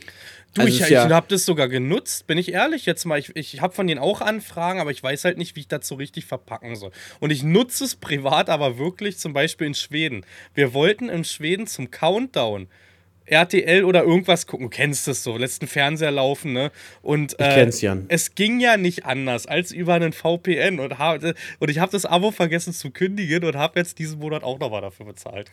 Du, 0.57 0.63
also 0.63 0.75
ich, 0.75 0.81
ich 0.81 0.89
ja 0.89 1.09
habe 1.11 1.27
das 1.29 1.45
sogar 1.45 1.69
genutzt, 1.69 2.27
bin 2.27 2.39
ich 2.39 2.53
ehrlich 2.53 2.87
jetzt 2.87 3.05
mal. 3.05 3.19
Ich, 3.19 3.37
ich 3.37 3.61
habe 3.61 3.75
von 3.75 3.87
denen 3.87 4.01
auch 4.01 4.23
Anfragen, 4.23 4.81
aber 4.81 4.91
ich 4.91 5.03
weiß 5.03 5.25
halt 5.27 5.37
nicht, 5.37 5.55
wie 5.55 5.61
ich 5.61 5.69
das 5.69 5.87
so 5.87 5.97
richtig 5.97 6.25
verpacken 6.25 6.77
soll. 6.77 6.93
Und 7.21 7.31
ich 7.31 7.43
nutze 7.43 7.85
es 7.85 7.95
privat 7.95 8.49
aber 8.49 8.79
wirklich, 8.79 9.19
zum 9.19 9.35
Beispiel 9.35 9.67
in 9.67 9.75
Schweden. 9.75 10.25
Wir 10.55 10.73
wollten 10.73 11.11
in 11.11 11.25
Schweden 11.25 11.67
zum 11.67 11.91
Countdown 11.91 12.69
RTL 13.27 13.85
oder 13.85 14.05
irgendwas 14.05 14.47
gucken. 14.47 14.67
Du 14.67 14.71
kennst 14.71 15.07
das 15.09 15.23
so, 15.23 15.37
letzten 15.37 15.67
Fernseher 15.67 16.11
laufen, 16.11 16.55
ne? 16.55 16.71
Und 17.03 17.39
äh, 17.39 17.49
ich 17.49 17.55
kenn's, 17.55 17.81
Jan. 17.83 18.07
es 18.09 18.35
ging 18.35 18.59
ja 18.59 18.79
nicht 18.79 19.05
anders 19.05 19.47
als 19.47 19.73
über 19.73 19.95
einen 19.95 20.15
VPN. 20.15 20.81
Und, 20.81 20.99
hab, 20.99 21.23
und 21.59 21.69
ich 21.69 21.81
habe 21.81 21.93
das 21.93 22.07
Abo 22.07 22.31
vergessen 22.31 22.73
zu 22.73 22.91
kündigen 22.91 23.45
und 23.45 23.57
habe 23.57 23.79
jetzt 23.79 23.99
diesen 23.99 24.21
Monat 24.21 24.43
auch 24.43 24.59
nochmal 24.59 24.81
dafür 24.81 25.05
bezahlt. 25.05 25.51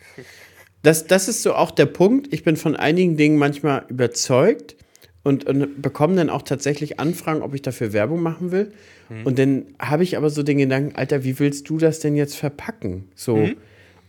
Das, 0.82 1.06
das 1.06 1.28
ist 1.28 1.42
so 1.42 1.54
auch 1.54 1.72
der 1.72 1.86
Punkt. 1.86 2.32
Ich 2.32 2.42
bin 2.42 2.56
von 2.56 2.74
einigen 2.74 3.18
Dingen 3.18 3.36
manchmal 3.36 3.84
überzeugt 3.88 4.76
und, 5.24 5.44
und 5.46 5.82
bekomme 5.82 6.14
dann 6.14 6.30
auch 6.30 6.42
tatsächlich 6.42 7.00
Anfragen, 7.00 7.42
ob 7.42 7.54
ich 7.54 7.62
dafür 7.62 7.92
Werbung 7.92 8.22
machen 8.22 8.52
will. 8.52 8.72
Mhm. 9.08 9.26
Und 9.26 9.38
dann 9.38 9.64
habe 9.80 10.04
ich 10.04 10.16
aber 10.16 10.30
so 10.30 10.44
den 10.44 10.58
Gedanken, 10.58 10.94
Alter, 10.94 11.24
wie 11.24 11.38
willst 11.40 11.68
du 11.68 11.78
das 11.78 11.98
denn 11.98 12.14
jetzt 12.14 12.36
verpacken? 12.36 13.08
So. 13.16 13.36
Mhm 13.36 13.56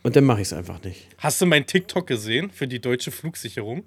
und 0.05 0.15
dann 0.15 0.23
mache 0.23 0.41
ich 0.41 0.49
es 0.49 0.53
einfach 0.53 0.83
nicht. 0.83 1.07
Hast 1.17 1.41
du 1.41 1.47
mein 1.47 1.65
TikTok 1.65 2.05
gesehen 2.05 2.51
für 2.51 2.67
die 2.67 2.79
deutsche 2.79 3.09
Flugsicherung? 3.09 3.85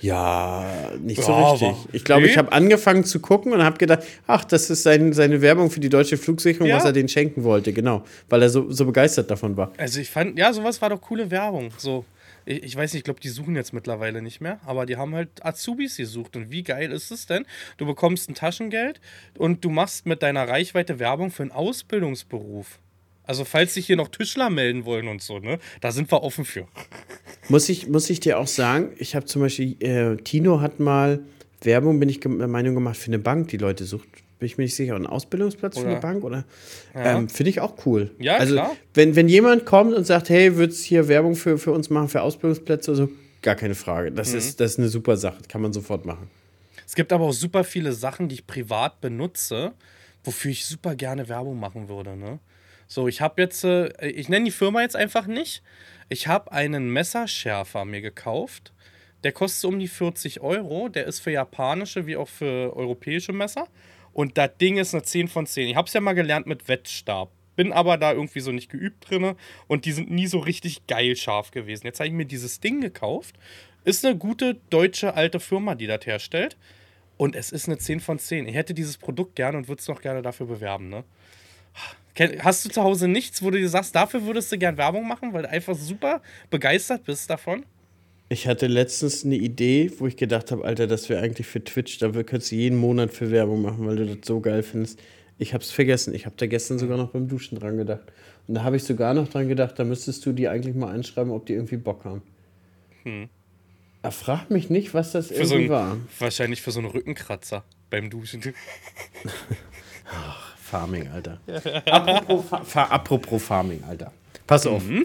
Ja, 0.00 0.92
nicht 1.00 1.20
so 1.20 1.32
richtig. 1.32 1.74
Ich 1.90 2.04
glaube, 2.04 2.22
nee? 2.22 2.28
ich 2.28 2.38
habe 2.38 2.52
angefangen 2.52 3.02
zu 3.02 3.18
gucken 3.18 3.52
und 3.52 3.60
habe 3.60 3.76
gedacht, 3.76 4.04
ach, 4.28 4.44
das 4.44 4.70
ist 4.70 4.84
sein, 4.84 5.12
seine 5.12 5.42
Werbung 5.42 5.68
für 5.72 5.80
die 5.80 5.88
deutsche 5.88 6.16
Flugsicherung, 6.16 6.68
ja. 6.68 6.76
was 6.76 6.84
er 6.84 6.92
denen 6.92 7.08
schenken 7.08 7.42
wollte, 7.42 7.72
genau, 7.72 8.04
weil 8.28 8.40
er 8.42 8.50
so, 8.50 8.70
so 8.70 8.84
begeistert 8.86 9.32
davon 9.32 9.56
war. 9.56 9.72
Also 9.78 9.98
ich 9.98 10.10
fand, 10.10 10.38
ja, 10.38 10.52
sowas 10.52 10.80
war 10.80 10.90
doch 10.90 11.00
coole 11.00 11.28
Werbung. 11.28 11.72
So, 11.76 12.04
ich, 12.44 12.76
weiß 12.76 12.92
nicht, 12.92 13.00
ich 13.00 13.04
glaube, 13.04 13.20
die 13.20 13.28
suchen 13.28 13.56
jetzt 13.56 13.72
mittlerweile 13.72 14.22
nicht 14.22 14.40
mehr, 14.40 14.60
aber 14.64 14.86
die 14.86 14.96
haben 14.96 15.14
halt 15.14 15.44
Azubis 15.44 15.96
gesucht. 15.96 16.36
Und 16.36 16.50
wie 16.50 16.62
geil 16.62 16.92
ist 16.92 17.10
es 17.10 17.26
denn? 17.26 17.46
Du 17.76 17.86
bekommst 17.86 18.28
ein 18.28 18.34
Taschengeld 18.34 19.00
und 19.38 19.64
du 19.64 19.70
machst 19.70 20.06
mit 20.06 20.22
deiner 20.22 20.48
Reichweite 20.48 20.98
Werbung 20.98 21.30
für 21.30 21.42
einen 21.42 21.52
Ausbildungsberuf. 21.52 22.78
Also 23.24 23.44
falls 23.44 23.74
sich 23.74 23.86
hier 23.86 23.96
noch 23.96 24.08
Tischler 24.08 24.50
melden 24.50 24.84
wollen 24.84 25.08
und 25.08 25.22
so, 25.22 25.38
ne, 25.38 25.58
da 25.80 25.92
sind 25.92 26.10
wir 26.10 26.22
offen 26.22 26.44
für. 26.44 26.66
Muss 27.48 27.68
ich, 27.68 27.88
muss 27.88 28.10
ich 28.10 28.20
dir 28.20 28.38
auch 28.38 28.46
sagen, 28.46 28.90
ich 28.98 29.14
habe 29.14 29.26
zum 29.26 29.42
Beispiel, 29.42 29.76
äh, 29.82 30.16
Tino 30.16 30.60
hat 30.60 30.80
mal 30.80 31.20
Werbung, 31.62 32.00
bin 32.00 32.08
ich 32.08 32.20
der 32.20 32.30
Meinung 32.48 32.74
gemacht, 32.74 32.96
für 32.96 33.06
eine 33.06 33.18
Bank, 33.18 33.48
die 33.48 33.58
Leute 33.58 33.84
sucht. 33.84 34.08
Bin 34.42 34.48
ich 34.48 34.58
mir 34.58 34.64
nicht 34.64 34.74
sicher, 34.74 34.96
einen 34.96 35.06
Ausbildungsplatz 35.06 35.76
oder, 35.76 35.84
für 35.84 35.90
eine 35.92 36.00
Bank 36.00 36.24
oder? 36.24 36.44
Ja. 36.96 37.16
Ähm, 37.16 37.28
Finde 37.28 37.50
ich 37.50 37.60
auch 37.60 37.86
cool. 37.86 38.10
Ja, 38.18 38.38
also, 38.38 38.54
klar. 38.54 38.72
Wenn, 38.92 39.14
wenn 39.14 39.28
jemand 39.28 39.66
kommt 39.66 39.94
und 39.94 40.04
sagt, 40.04 40.30
hey, 40.30 40.56
würdest 40.56 40.82
hier 40.82 41.06
Werbung 41.06 41.36
für, 41.36 41.58
für 41.58 41.70
uns 41.70 41.90
machen, 41.90 42.08
für 42.08 42.22
Ausbildungsplätze 42.22 42.90
oder 42.90 42.96
so, 43.06 43.08
gar 43.40 43.54
keine 43.54 43.76
Frage. 43.76 44.10
Das, 44.10 44.32
mhm. 44.32 44.38
ist, 44.38 44.58
das 44.58 44.72
ist 44.72 44.78
eine 44.80 44.88
super 44.88 45.16
Sache, 45.16 45.36
das 45.38 45.46
kann 45.46 45.62
man 45.62 45.72
sofort 45.72 46.06
machen. 46.06 46.28
Es 46.84 46.96
gibt 46.96 47.12
aber 47.12 47.26
auch 47.26 47.32
super 47.32 47.62
viele 47.62 47.92
Sachen, 47.92 48.28
die 48.28 48.34
ich 48.34 48.46
privat 48.48 49.00
benutze, 49.00 49.74
wofür 50.24 50.50
ich 50.50 50.66
super 50.66 50.96
gerne 50.96 51.28
Werbung 51.28 51.60
machen 51.60 51.88
würde, 51.88 52.16
ne? 52.16 52.40
So, 52.88 53.06
ich 53.06 53.20
habe 53.20 53.40
jetzt, 53.40 53.62
äh, 53.62 53.92
ich 54.08 54.28
nenne 54.28 54.46
die 54.46 54.50
Firma 54.50 54.82
jetzt 54.82 54.96
einfach 54.96 55.28
nicht. 55.28 55.62
Ich 56.08 56.26
habe 56.26 56.50
einen 56.50 56.92
Messerschärfer 56.92 57.84
mir 57.84 58.00
gekauft. 58.00 58.72
Der 59.22 59.30
kostet 59.30 59.70
um 59.70 59.78
die 59.78 59.86
40 59.86 60.40
Euro. 60.40 60.88
Der 60.88 61.06
ist 61.06 61.20
für 61.20 61.30
japanische 61.30 62.08
wie 62.08 62.16
auch 62.16 62.28
für 62.28 62.76
europäische 62.76 63.32
Messer. 63.32 63.68
Und 64.12 64.38
das 64.38 64.56
Ding 64.60 64.76
ist 64.76 64.94
eine 64.94 65.02
10 65.02 65.28
von 65.28 65.46
10. 65.46 65.68
Ich 65.68 65.76
habe 65.76 65.86
es 65.86 65.94
ja 65.94 66.00
mal 66.00 66.12
gelernt 66.12 66.46
mit 66.46 66.68
Wettstab. 66.68 67.30
Bin 67.56 67.72
aber 67.72 67.98
da 67.98 68.12
irgendwie 68.12 68.40
so 68.40 68.52
nicht 68.52 68.70
geübt 68.70 69.10
drin. 69.10 69.34
Und 69.68 69.84
die 69.84 69.92
sind 69.92 70.10
nie 70.10 70.26
so 70.26 70.38
richtig 70.38 70.86
geil 70.86 71.16
scharf 71.16 71.50
gewesen. 71.50 71.86
Jetzt 71.86 72.00
habe 72.00 72.08
ich 72.08 72.14
mir 72.14 72.26
dieses 72.26 72.60
Ding 72.60 72.80
gekauft. 72.80 73.36
Ist 73.84 74.04
eine 74.04 74.16
gute 74.16 74.54
deutsche 74.70 75.14
alte 75.14 75.40
Firma, 75.40 75.74
die 75.74 75.86
das 75.86 76.06
herstellt. 76.06 76.56
Und 77.16 77.36
es 77.36 77.52
ist 77.52 77.68
eine 77.68 77.78
10 77.78 78.00
von 78.00 78.18
10. 78.18 78.48
Ich 78.48 78.54
hätte 78.54 78.74
dieses 78.74 78.96
Produkt 78.96 79.36
gerne 79.36 79.58
und 79.58 79.68
würde 79.68 79.80
es 79.80 79.88
noch 79.88 80.00
gerne 80.00 80.22
dafür 80.22 80.46
bewerben, 80.46 80.88
ne? 80.88 81.04
Hast 82.40 82.64
du 82.64 82.68
zu 82.68 82.82
Hause 82.82 83.08
nichts, 83.08 83.42
wo 83.42 83.50
du 83.50 83.58
dir 83.58 83.68
sagst, 83.70 83.94
dafür 83.94 84.24
würdest 84.26 84.52
du 84.52 84.58
gern 84.58 84.76
Werbung 84.76 85.08
machen, 85.08 85.32
weil 85.32 85.42
du 85.42 85.48
einfach 85.48 85.74
super 85.74 86.20
begeistert 86.50 87.04
bist 87.04 87.30
davon? 87.30 87.64
Ich 88.32 88.48
hatte 88.48 88.66
letztens 88.66 89.26
eine 89.26 89.36
Idee, 89.36 89.92
wo 89.98 90.06
ich 90.06 90.16
gedacht 90.16 90.52
habe, 90.52 90.64
Alter, 90.64 90.86
das 90.86 91.10
wäre 91.10 91.20
eigentlich 91.20 91.46
für 91.46 91.62
Twitch, 91.62 91.98
da 91.98 92.08
könntest 92.08 92.50
du 92.50 92.56
jeden 92.56 92.78
Monat 92.78 93.12
für 93.12 93.30
Werbung 93.30 93.60
machen, 93.60 93.86
weil 93.86 93.96
du 93.96 94.06
das 94.06 94.26
so 94.26 94.40
geil 94.40 94.62
findest. 94.62 94.98
Ich 95.36 95.52
habe 95.52 95.62
es 95.62 95.70
vergessen. 95.70 96.14
Ich 96.14 96.24
habe 96.24 96.34
da 96.38 96.46
gestern 96.46 96.78
sogar 96.78 96.96
noch 96.96 97.10
beim 97.10 97.28
Duschen 97.28 97.58
dran 97.58 97.76
gedacht. 97.76 98.10
Und 98.48 98.54
da 98.54 98.62
habe 98.62 98.76
ich 98.76 98.84
sogar 98.84 99.12
noch 99.12 99.28
dran 99.28 99.48
gedacht, 99.48 99.78
da 99.78 99.84
müsstest 99.84 100.24
du 100.24 100.32
die 100.32 100.48
eigentlich 100.48 100.74
mal 100.74 100.94
einschreiben, 100.94 101.30
ob 101.30 101.44
die 101.44 101.52
irgendwie 101.52 101.76
Bock 101.76 102.06
haben. 102.06 102.22
Hm. 103.02 103.28
Aber 104.00 104.12
frag 104.12 104.50
mich 104.50 104.70
nicht, 104.70 104.94
was 104.94 105.12
das 105.12 105.26
für 105.26 105.34
irgendwie 105.34 105.48
so 105.48 105.56
ein, 105.56 105.68
war. 105.68 105.98
Wahrscheinlich 106.18 106.62
für 106.62 106.70
so 106.70 106.80
einen 106.80 106.88
Rückenkratzer 106.88 107.64
beim 107.90 108.08
Duschen. 108.08 108.40
Ach. 110.10 110.56
Farming, 110.56 111.06
Alter. 111.08 111.38
apropos, 111.84 112.44
Fa 112.64 112.84
apropos 112.84 113.42
Farming, 113.42 113.84
Alter. 113.86 114.10
Pass 114.46 114.66
auf. 114.66 114.82
Mhm. 114.82 115.04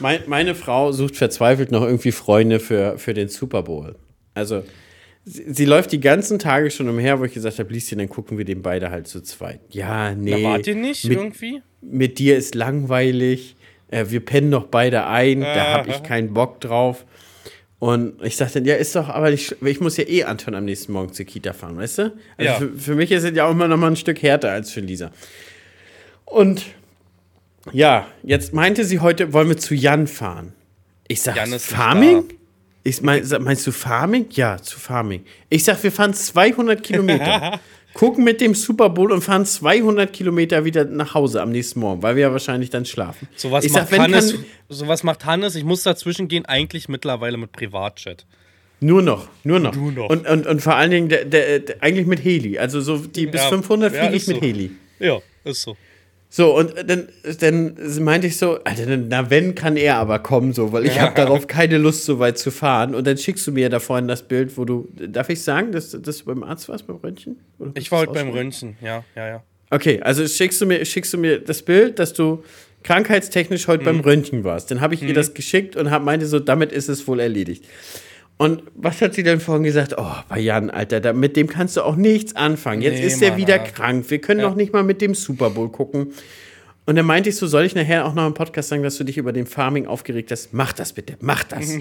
Mein, 0.00 0.20
meine 0.26 0.54
Frau 0.54 0.92
sucht 0.92 1.16
verzweifelt 1.16 1.70
noch 1.70 1.82
irgendwie 1.82 2.12
Freunde 2.12 2.60
für, 2.60 2.98
für 2.98 3.14
den 3.14 3.28
Super 3.28 3.62
Bowl. 3.62 3.96
Also, 4.34 4.64
sie, 5.24 5.52
sie 5.52 5.64
läuft 5.64 5.92
die 5.92 6.00
ganzen 6.00 6.38
Tage 6.38 6.70
schon 6.70 6.88
umher, 6.88 7.20
wo 7.20 7.24
ich 7.24 7.34
gesagt 7.34 7.58
habe, 7.58 7.72
liest 7.72 7.92
dann 7.92 8.08
gucken 8.08 8.38
wir 8.38 8.44
den 8.44 8.62
beide 8.62 8.90
halt 8.90 9.06
zu 9.06 9.20
zweit. 9.22 9.60
Ja, 9.70 10.14
nee. 10.14 10.30
Da 10.30 10.42
wart 10.42 10.66
ihr 10.66 10.74
nicht 10.74 11.04
mit, 11.04 11.18
irgendwie? 11.18 11.62
Mit 11.80 12.18
dir 12.18 12.36
ist 12.36 12.54
langweilig. 12.54 13.56
Äh, 13.88 14.06
wir 14.08 14.24
pennen 14.24 14.50
noch 14.50 14.64
beide 14.64 15.06
ein. 15.06 15.42
Äh. 15.42 15.54
Da 15.54 15.64
habe 15.74 15.90
ich 15.90 16.02
keinen 16.02 16.34
Bock 16.34 16.60
drauf. 16.60 17.04
Und 17.78 18.22
ich 18.22 18.36
sagte, 18.36 18.60
ja, 18.60 18.76
ist 18.76 18.96
doch, 18.96 19.10
aber 19.10 19.30
ich, 19.30 19.54
ich 19.60 19.80
muss 19.80 19.98
ja 19.98 20.08
eh 20.08 20.24
Anton 20.24 20.54
am 20.54 20.64
nächsten 20.64 20.92
Morgen 20.92 21.12
zur 21.12 21.26
Kita 21.26 21.52
fahren, 21.52 21.76
weißt 21.76 21.98
du? 21.98 22.02
Also 22.38 22.50
ja. 22.50 22.54
für, 22.54 22.72
für 22.78 22.94
mich 22.94 23.10
ist 23.10 23.24
es 23.24 23.36
ja 23.36 23.46
auch 23.46 23.50
immer 23.50 23.68
noch 23.68 23.76
mal 23.76 23.88
ein 23.88 23.96
Stück 23.96 24.22
härter 24.22 24.52
als 24.52 24.70
für 24.70 24.80
Lisa. 24.80 25.10
Und 26.24 26.64
ja, 27.72 28.06
jetzt 28.22 28.52
meinte 28.52 28.84
sie 28.84 29.00
heute, 29.00 29.32
wollen 29.32 29.48
wir 29.48 29.56
zu 29.56 29.74
Jan 29.74 30.06
fahren. 30.06 30.52
Ich 31.08 31.22
sag, 31.22 31.36
Farming? 31.60 32.24
Ich 32.82 33.00
mein, 33.00 33.26
meinst 33.40 33.66
du 33.66 33.72
Farming? 33.72 34.26
Ja, 34.30 34.58
zu 34.58 34.78
Farming. 34.78 35.24
Ich 35.48 35.64
sag, 35.64 35.82
wir 35.82 35.92
fahren 35.92 36.14
200 36.14 36.82
Kilometer. 36.82 37.60
gucken 37.94 38.24
mit 38.24 38.40
dem 38.40 38.54
Super 38.54 38.90
Bowl 38.90 39.10
und 39.12 39.22
fahren 39.22 39.46
200 39.46 40.12
Kilometer 40.12 40.64
wieder 40.64 40.84
nach 40.84 41.14
Hause 41.14 41.40
am 41.40 41.50
nächsten 41.50 41.80
Morgen, 41.80 42.02
weil 42.02 42.16
wir 42.16 42.22
ja 42.22 42.32
wahrscheinlich 42.32 42.68
dann 42.68 42.84
schlafen. 42.84 43.28
Sowas, 43.36 43.66
macht, 43.70 43.88
sag, 43.88 43.98
Hannes, 43.98 44.32
kann, 44.32 44.44
sowas 44.68 45.02
macht 45.02 45.24
Hannes, 45.24 45.54
ich 45.54 45.64
muss 45.64 45.84
dazwischen 45.84 46.28
gehen, 46.28 46.44
eigentlich 46.44 46.88
mittlerweile 46.88 47.36
mit 47.38 47.52
Privatchat. 47.52 48.26
Nur 48.80 49.00
noch, 49.00 49.28
nur 49.44 49.60
noch. 49.60 49.74
Nur 49.74 49.92
noch. 49.92 50.10
Und, 50.10 50.28
und, 50.28 50.46
und 50.46 50.60
vor 50.60 50.74
allen 50.74 50.90
Dingen 50.90 51.08
der, 51.08 51.24
der, 51.24 51.60
der, 51.60 51.82
eigentlich 51.82 52.06
mit 52.06 52.22
Heli. 52.22 52.58
Also 52.58 52.80
so 52.80 52.98
die 52.98 53.26
bis 53.26 53.40
ja, 53.40 53.48
500 53.48 53.92
fliege 53.92 54.06
ja, 54.06 54.12
ich 54.12 54.26
mit 54.26 54.36
so. 54.36 54.42
Heli. 54.42 54.70
Ja, 54.98 55.18
ist 55.44 55.62
so. 55.62 55.76
So, 56.36 56.52
und 56.58 56.74
dann, 56.90 57.06
dann 57.38 57.76
meinte 58.00 58.26
ich 58.26 58.38
so, 58.38 58.58
Alter, 58.64 58.96
na 58.96 59.30
wenn 59.30 59.54
kann 59.54 59.76
er 59.76 59.98
aber 59.98 60.18
kommen, 60.18 60.52
so, 60.52 60.72
weil 60.72 60.84
ich 60.84 60.96
ja. 60.96 61.02
habe 61.02 61.14
darauf 61.14 61.46
keine 61.46 61.78
Lust, 61.78 62.06
so 62.06 62.18
weit 62.18 62.38
zu 62.38 62.50
fahren. 62.50 62.96
Und 62.96 63.06
dann 63.06 63.16
schickst 63.16 63.46
du 63.46 63.52
mir 63.52 63.68
da 63.68 63.78
vorhin 63.78 64.08
das 64.08 64.24
Bild, 64.24 64.58
wo 64.58 64.64
du, 64.64 64.88
darf 64.96 65.28
ich 65.28 65.44
sagen, 65.44 65.70
dass, 65.70 65.92
dass 65.92 66.18
du 66.18 66.24
beim 66.24 66.42
Arzt 66.42 66.68
warst, 66.68 66.88
beim 66.88 66.96
Röntgen? 66.96 67.36
ich 67.74 67.92
war 67.92 68.00
heute 68.00 68.14
beim 68.14 68.30
Röntgen, 68.30 68.76
ja, 68.82 69.04
ja, 69.14 69.28
ja. 69.28 69.42
Okay, 69.70 70.00
also 70.02 70.26
schickst 70.26 70.60
du 70.60 70.66
mir, 70.66 70.84
schickst 70.84 71.12
du 71.12 71.18
mir 71.18 71.38
das 71.38 71.62
Bild, 71.62 72.00
dass 72.00 72.12
du 72.14 72.42
krankheitstechnisch 72.82 73.68
heute 73.68 73.82
mhm. 73.82 73.86
beim 73.86 74.00
Röntgen 74.00 74.42
warst. 74.42 74.72
Dann 74.72 74.80
habe 74.80 74.94
ich 74.94 75.02
mhm. 75.02 75.08
ihr 75.10 75.14
das 75.14 75.34
geschickt 75.34 75.76
und 75.76 75.92
hab, 75.92 76.02
meinte 76.02 76.26
so, 76.26 76.40
damit 76.40 76.72
ist 76.72 76.88
es 76.88 77.06
wohl 77.06 77.20
erledigt. 77.20 77.64
Und 78.36 78.62
was 78.74 79.00
hat 79.00 79.14
sie 79.14 79.22
denn 79.22 79.40
vorhin 79.40 79.62
gesagt? 79.62 79.94
Oh, 79.96 80.12
bei 80.28 80.40
Jan, 80.40 80.70
Alter, 80.70 81.00
da, 81.00 81.12
mit 81.12 81.36
dem 81.36 81.46
kannst 81.46 81.76
du 81.76 81.82
auch 81.82 81.96
nichts 81.96 82.34
anfangen. 82.34 82.82
Jetzt 82.82 82.98
nee, 82.98 83.06
ist 83.06 83.22
er 83.22 83.36
wieder 83.36 83.60
Alter. 83.60 83.72
krank. 83.72 84.10
Wir 84.10 84.20
können 84.20 84.40
ja. 84.40 84.48
noch 84.48 84.56
nicht 84.56 84.72
mal 84.72 84.82
mit 84.82 85.00
dem 85.00 85.14
Super 85.14 85.50
Bowl 85.50 85.68
gucken. 85.68 86.12
Und 86.86 86.96
dann 86.96 87.06
meinte 87.06 87.30
ich 87.30 87.36
so, 87.36 87.46
soll 87.46 87.64
ich 87.64 87.74
nachher 87.74 88.04
auch 88.04 88.14
noch 88.14 88.26
im 88.26 88.34
Podcast 88.34 88.68
sagen, 88.68 88.82
dass 88.82 88.96
du 88.96 89.04
dich 89.04 89.16
über 89.16 89.32
den 89.32 89.46
Farming 89.46 89.86
aufgeregt 89.86 90.30
hast? 90.30 90.52
Mach 90.52 90.72
das 90.72 90.92
bitte, 90.92 91.16
mach 91.20 91.44
das. 91.44 91.78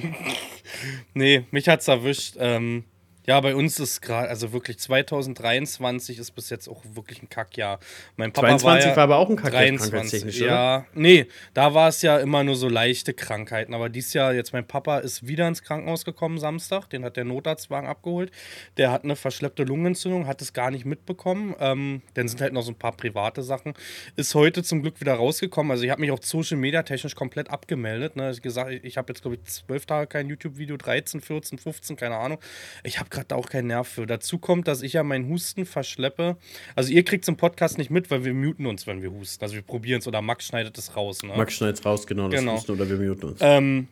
nee, 1.13 1.43
mich 1.51 1.67
hat's 1.67 1.87
erwischt. 1.87 2.35
Ähm, 2.39 2.83
ja, 3.25 3.39
bei 3.39 3.55
uns 3.55 3.79
ist 3.79 4.01
gerade, 4.01 4.27
also 4.27 4.51
wirklich 4.51 4.79
2023 4.79 6.19
ist 6.19 6.31
bis 6.31 6.49
jetzt 6.49 6.67
auch 6.67 6.81
wirklich 6.93 7.21
ein 7.21 7.29
Kackjahr. 7.29 7.79
Mein 8.17 8.33
Papa 8.33 8.57
22 8.57 8.65
war, 8.65 8.79
ja 8.79 8.95
war 8.97 9.03
aber 9.03 9.17
auch 9.17 9.29
ein 9.29 9.37
Kackjahr 9.37 9.63
23, 9.63 10.39
Ja, 10.39 10.85
nee, 10.93 11.27
da 11.53 11.73
war 11.73 11.87
es 11.87 12.01
ja 12.01 12.17
immer 12.17 12.43
nur 12.43 12.55
so 12.55 12.67
leichte 12.67 13.13
Krankheiten. 13.13 13.73
Aber 13.73 13.87
dieses 13.87 14.13
Jahr, 14.13 14.33
jetzt 14.33 14.51
mein 14.51 14.67
Papa 14.67 14.99
ist 14.99 15.25
wieder 15.25 15.47
ins 15.47 15.63
Krankenhaus 15.63 16.03
gekommen 16.03 16.37
Samstag, 16.37 16.89
den 16.89 17.05
hat 17.05 17.15
der 17.15 17.23
Notarztwagen 17.23 17.87
abgeholt. 17.89 18.31
Der 18.75 18.91
hat 18.91 19.05
eine 19.05 19.15
verschleppte 19.15 19.63
Lungenentzündung, 19.63 20.27
hat 20.27 20.41
es 20.41 20.51
gar 20.51 20.69
nicht 20.69 20.85
mitbekommen. 20.85 21.55
Ähm, 21.59 22.01
dann 22.15 22.27
sind 22.27 22.41
halt 22.41 22.51
noch 22.51 22.63
so 22.63 22.71
ein 22.71 22.77
paar 22.77 22.91
private 22.91 23.41
Sachen. 23.41 23.73
Ist 24.17 24.35
heute 24.35 24.63
zum 24.63 24.81
Glück 24.81 24.99
wieder 24.99 25.13
rausgekommen. 25.13 25.71
Also 25.71 25.85
ich 25.85 25.91
habe 25.91 26.01
mich 26.01 26.11
auch 26.11 26.21
Social 26.21 26.57
Media 26.57 26.83
technisch 26.83 27.15
komplett 27.15 27.49
abgemeldet. 27.49 28.17
Ne? 28.17 28.31
Ich 28.31 28.41
gesagt, 28.41 28.71
ich 28.71 28.97
habe 28.97 29.13
jetzt 29.13 29.21
glaube 29.21 29.37
ich 29.37 29.43
zwölf 29.45 29.85
Tage 29.85 30.07
kein 30.07 30.27
YouTube-Video, 30.27 30.75
13, 30.75 31.21
14, 31.21 31.57
15, 31.57 31.95
keine 31.95 32.17
Ahnung. 32.17 32.39
Ich 32.83 32.99
habe 32.99 33.12
gerade 33.13 33.35
auch 33.35 33.47
keinen 33.47 33.67
Nerv 33.67 33.87
für. 33.87 34.05
Dazu 34.05 34.37
kommt, 34.37 34.67
dass 34.67 34.81
ich 34.81 34.93
ja 34.93 35.03
meinen 35.03 35.29
Husten 35.29 35.65
verschleppe. 35.65 36.35
Also 36.75 36.91
ihr 36.91 37.03
kriegt 37.03 37.23
es 37.23 37.29
im 37.29 37.37
Podcast 37.37 37.77
nicht 37.77 37.89
mit, 37.89 38.11
weil 38.11 38.25
wir 38.25 38.33
muten 38.33 38.65
uns, 38.65 38.85
wenn 38.85 39.01
wir 39.01 39.11
husten. 39.11 39.43
Also 39.43 39.55
wir 39.55 39.61
probieren 39.61 39.99
es 39.99 40.07
oder 40.07 40.21
Max 40.21 40.47
schneidet 40.47 40.77
es 40.77 40.95
raus. 40.97 41.23
Ne? 41.23 41.33
Max 41.35 41.53
schneidet 41.53 41.79
es 41.79 41.85
raus, 41.85 42.05
genau, 42.05 42.27
das 42.27 42.39
genau. 42.39 42.53
Husten 42.55 42.71
oder 42.73 42.89
wir 42.89 42.97
muten 42.97 43.29
uns. 43.29 43.39
Ähm, 43.41 43.87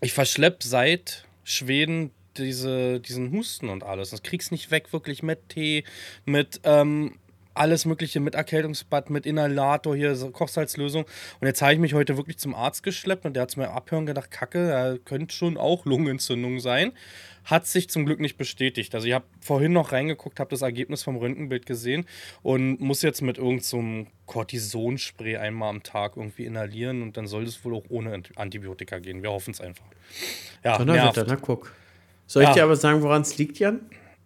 ich 0.00 0.12
verschleppe 0.12 0.66
seit 0.66 1.24
Schweden 1.42 2.12
diese, 2.36 3.00
diesen 3.00 3.32
Husten 3.32 3.68
und 3.68 3.82
alles. 3.82 4.10
Das 4.10 4.22
kriegst 4.22 4.52
nicht 4.52 4.70
weg, 4.70 4.92
wirklich 4.92 5.22
mit 5.22 5.48
Tee, 5.48 5.84
mit 6.24 6.60
ähm, 6.64 7.16
alles 7.54 7.84
Mögliche, 7.84 8.20
mit 8.20 8.34
Erkältungsbad, 8.34 9.10
mit 9.10 9.26
Inhalator, 9.26 9.96
hier 9.96 10.14
so 10.14 10.30
Kochsalzlösung. 10.30 11.04
Und 11.40 11.46
jetzt 11.46 11.62
habe 11.62 11.72
ich 11.72 11.78
mich 11.78 11.94
heute 11.94 12.16
wirklich 12.16 12.38
zum 12.38 12.54
Arzt 12.54 12.82
geschleppt 12.82 13.24
und 13.24 13.34
der 13.34 13.42
hat 13.42 13.50
es 13.50 13.56
mir 13.56 13.70
abhören 13.70 14.06
gedacht, 14.06 14.30
Kacke, 14.30 14.68
da 14.68 14.96
könnte 15.04 15.34
schon 15.34 15.56
auch 15.56 15.84
Lungenentzündung 15.84 16.60
sein. 16.60 16.92
Hat 17.44 17.66
sich 17.66 17.88
zum 17.88 18.04
Glück 18.04 18.20
nicht 18.20 18.36
bestätigt. 18.36 18.94
Also 18.94 19.06
ich 19.08 19.14
habe 19.14 19.24
vorhin 19.40 19.72
noch 19.72 19.92
reingeguckt, 19.92 20.38
habe 20.40 20.50
das 20.50 20.62
Ergebnis 20.62 21.02
vom 21.02 21.16
Röntgenbild 21.16 21.66
gesehen 21.66 22.06
und 22.42 22.80
muss 22.80 23.02
jetzt 23.02 23.22
mit 23.22 23.38
irgendeinem 23.38 24.04
so 24.04 24.10
Cortisonspray 24.26 25.36
einmal 25.36 25.70
am 25.70 25.82
Tag 25.82 26.16
irgendwie 26.16 26.44
inhalieren 26.44 27.02
und 27.02 27.16
dann 27.16 27.26
soll 27.26 27.44
es 27.44 27.64
wohl 27.64 27.74
auch 27.74 27.84
ohne 27.88 28.22
Antibiotika 28.36 28.98
gehen. 28.98 29.22
Wir 29.22 29.30
hoffen 29.30 29.52
es 29.52 29.60
einfach. 29.60 29.86
Ja, 30.62 30.78
Donnerwetter, 30.78 31.24
na 31.26 31.36
guck. 31.36 31.74
Soll 32.26 32.42
ich 32.44 32.48
ja. 32.50 32.54
dir 32.54 32.64
aber 32.64 32.76
sagen, 32.76 33.02
woran 33.02 33.22
es 33.22 33.38
liegt, 33.38 33.58
Jan? 33.58 33.80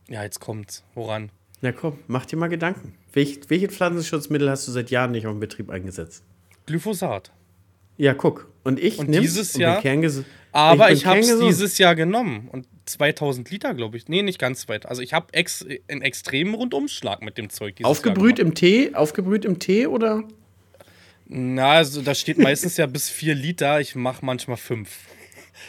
Ja, 0.08 0.22
jetzt 0.22 0.40
kommt's. 0.40 0.84
Woran? 0.94 1.30
Na 1.62 1.72
komm, 1.72 1.98
mach 2.06 2.26
dir 2.26 2.36
mal 2.36 2.48
Gedanken. 2.48 2.94
Welch, 3.14 3.40
welche 3.48 3.68
Pflanzenschutzmittel 3.68 4.50
hast 4.50 4.66
du 4.68 4.72
seit 4.72 4.90
Jahren 4.90 5.12
nicht 5.12 5.26
auf 5.26 5.32
dem 5.32 5.40
Betrieb 5.40 5.70
eingesetzt? 5.70 6.24
Glyphosat. 6.66 7.32
Ja, 7.96 8.12
guck. 8.14 8.50
Und 8.64 8.80
ich 8.80 8.98
und 8.98 9.12
dieses 9.12 9.54
Jahr 9.56 9.82
Aber 10.52 10.90
ich, 10.90 11.00
ich 11.00 11.06
habe 11.06 11.20
es 11.20 11.38
dieses 11.38 11.78
Jahr 11.78 11.94
genommen 11.94 12.48
und 12.50 12.66
2000 12.86 13.50
Liter, 13.50 13.74
glaube 13.74 13.96
ich. 13.96 14.08
Nee, 14.08 14.22
nicht 14.22 14.38
ganz 14.38 14.68
weit. 14.68 14.86
Also 14.86 15.00
ich 15.00 15.12
habe 15.12 15.32
ex 15.32 15.64
einen 15.88 16.02
extremen 16.02 16.54
Rundumschlag 16.54 17.22
mit 17.22 17.38
dem 17.38 17.50
Zeug. 17.50 17.76
Aufgebrüht 17.82 18.38
im 18.38 18.54
Tee? 18.54 18.94
Aufgebrüht 18.94 19.44
im 19.44 19.58
Tee 19.58 19.86
oder? 19.86 20.24
Na, 21.26 21.72
also 21.72 22.02
da 22.02 22.14
steht 22.14 22.38
meistens 22.38 22.76
ja 22.76 22.86
bis 22.86 23.08
4 23.10 23.34
Liter. 23.34 23.80
Ich 23.80 23.94
mache 23.94 24.24
manchmal 24.24 24.56
5. 24.56 24.88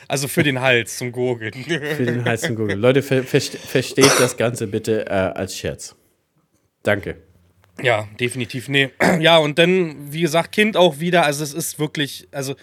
Also 0.07 0.27
für 0.27 0.43
den 0.43 0.61
Hals 0.61 0.97
zum 0.97 1.11
Gurgeln. 1.11 1.53
für 1.53 2.05
den 2.05 2.25
Hals 2.25 2.41
zum 2.41 2.55
Gurgeln. 2.55 2.79
Leute, 2.79 3.03
ver 3.03 3.23
versteht 3.23 4.19
das 4.19 4.35
Ganze 4.35 4.67
bitte 4.67 5.05
äh, 5.05 5.09
als 5.09 5.55
Scherz. 5.55 5.95
Danke. 6.83 7.17
Ja, 7.81 8.07
definitiv. 8.19 8.69
Nee. 8.69 8.91
Ja, 9.19 9.37
und 9.37 9.59
dann, 9.59 10.11
wie 10.11 10.21
gesagt, 10.21 10.51
Kind 10.51 10.77
auch 10.77 10.99
wieder. 10.99 11.25
Also 11.25 11.43
es 11.43 11.53
ist 11.53 11.79
wirklich, 11.79 12.27
also 12.31 12.55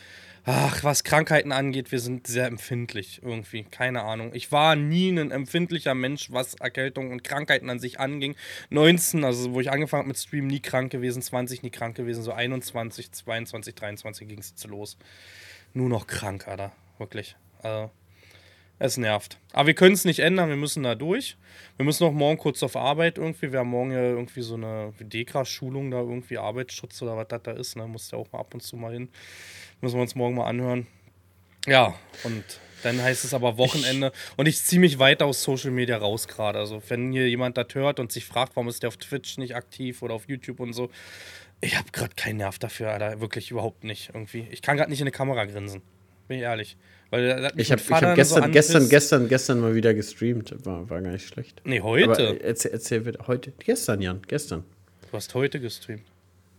ach, 0.44 0.83
was 0.83 1.05
Krankheiten 1.05 1.53
angeht, 1.53 1.92
wir 1.92 2.01
sind 2.01 2.27
sehr 2.27 2.46
empfindlich 2.46 3.20
irgendwie. 3.22 3.64
Keine 3.64 4.03
Ahnung. 4.03 4.31
Ich 4.35 4.53
war 4.53 4.77
nie 4.77 5.11
ein 5.11 5.31
empfindlicher 5.31 5.94
Mensch, 5.94 6.31
was 6.31 6.55
Erkältung 6.55 7.11
und 7.11 7.25
Krankheiten 7.25 7.70
an 7.70 7.79
sich 7.79 8.01
anging. 8.01 8.35
19, 8.70 9.25
also 9.25 9.53
wo 9.53 9.61
ich 9.61 9.70
angefangen 9.70 10.03
habe 10.03 10.09
mit 10.09 10.18
Stream, 10.18 10.46
nie 10.46 10.61
krank 10.61 10.90
gewesen, 10.90 11.22
20 11.22 11.62
nie 11.62 11.70
krank 11.70 11.96
gewesen, 11.96 12.22
so 12.22 12.33
21, 12.33 13.12
22, 13.12 13.75
23 13.75 14.29
ging 14.29 14.38
es 14.38 14.51
jetzt 14.51 14.66
los. 14.66 14.96
Nur 15.75 15.88
noch 15.88 16.07
krank, 16.07 16.48
Alter. 16.48 16.72
Wirklich. 16.98 17.37
Also, 17.62 17.90
es 18.79 18.97
nervt. 18.97 19.39
Aber 19.53 19.69
wir 19.69 19.75
können 19.75 19.95
es 19.95 20.05
nicht 20.05 20.19
ändern, 20.19 20.49
wir 20.49 20.57
müssen 20.57 20.83
da 20.83 20.95
durch. 20.95 21.37
Wir 21.77 21.85
müssen 21.85 22.05
noch 22.05 22.13
morgen 22.13 22.39
kurz 22.39 22.63
auf 22.63 22.77
Arbeit 22.77 23.19
irgendwie. 23.19 23.53
Wir 23.53 23.61
haben 23.61 23.71
morgen 23.71 23.93
ja 23.93 24.03
irgendwie 24.03 24.43
so 24.43 24.55
eine 24.55 24.93
Dekra-Schulung 25.01 25.91
da, 25.91 26.01
irgendwie 26.01 26.39
Arbeitsschutz 26.39 27.01
oder 27.03 27.17
was 27.17 27.29
das 27.29 27.43
da 27.43 27.53
ist. 27.53 27.77
Ne? 27.77 27.87
Muss 27.87 28.11
ja 28.11 28.19
auch 28.19 28.31
mal 28.33 28.41
ab 28.41 28.55
und 28.55 28.63
zu 28.63 28.77
mal 28.77 28.93
hin. 28.93 29.09
Müssen 29.81 29.97
wir 29.97 30.03
uns 30.03 30.15
morgen 30.15 30.35
mal 30.35 30.47
anhören. 30.47 30.87
Ja, 31.67 31.95
und 32.25 32.45
dann 32.83 33.01
heißt 33.01 33.25
es 33.25 33.35
aber 33.35 33.57
Wochenende. 33.57 34.13
Ich 34.15 34.39
und 34.39 34.47
ich 34.47 34.63
ziehe 34.63 34.81
mich 34.81 34.99
weiter 34.99 35.27
aus 35.27 35.43
Social 35.43 35.71
Media 35.71 35.97
raus 35.97 36.27
gerade. 36.27 36.59
Also, 36.59 36.83
wenn 36.89 37.13
hier 37.13 37.29
jemand 37.29 37.57
das 37.57 37.75
hört 37.75 38.01
und 38.01 38.11
sich 38.11 38.25
fragt, 38.25 38.57
warum 38.57 38.69
ist 38.69 38.83
der 38.83 38.89
auf 38.89 38.97
Twitch 38.97 39.39
nicht 39.39 39.55
aktiv 39.55 40.03
oder 40.03 40.15
auf 40.15 40.29
YouTube 40.29 40.61
und 40.61 40.73
so, 40.73 40.91
ich 41.61 41.77
habe 41.77 41.91
gerade 41.93 42.15
keinen 42.17 42.39
Nerv 42.39 42.59
dafür, 42.59 42.91
Alter. 42.91 43.21
Wirklich 43.21 43.53
überhaupt 43.53 43.85
nicht 43.85 44.11
irgendwie. 44.13 44.49
Ich 44.51 44.63
kann 44.63 44.77
gerade 44.77 44.91
nicht 44.91 45.01
in 45.01 45.05
eine 45.05 45.13
Kamera 45.13 45.45
grinsen. 45.45 45.83
Bin 46.33 46.38
ich 46.38 46.45
ehrlich. 46.45 46.79
Weil 47.11 47.53
ich 47.59 47.71
habe 47.71 47.83
hab 47.83 48.14
gestern, 48.14 48.45
so 48.45 48.51
gestern, 48.51 48.88
gestern, 48.88 49.29
gestern 49.29 49.61
mal 49.61 49.75
wieder 49.75 49.92
gestreamt. 49.92 50.55
War, 50.64 50.88
war 50.88 51.03
gar 51.03 51.12
nicht 51.12 51.29
schlecht. 51.29 51.61
Nee, 51.66 51.83
heute. 51.83 52.29
Aber 52.29 52.40
erzähl, 52.40 52.71
erzähl 52.73 53.12
heute. 53.27 53.53
Gestern, 53.59 54.01
Jan, 54.01 54.23
gestern. 54.27 54.64
Du 55.11 55.16
hast 55.18 55.35
heute 55.35 55.61
gestreamt. 55.61 56.05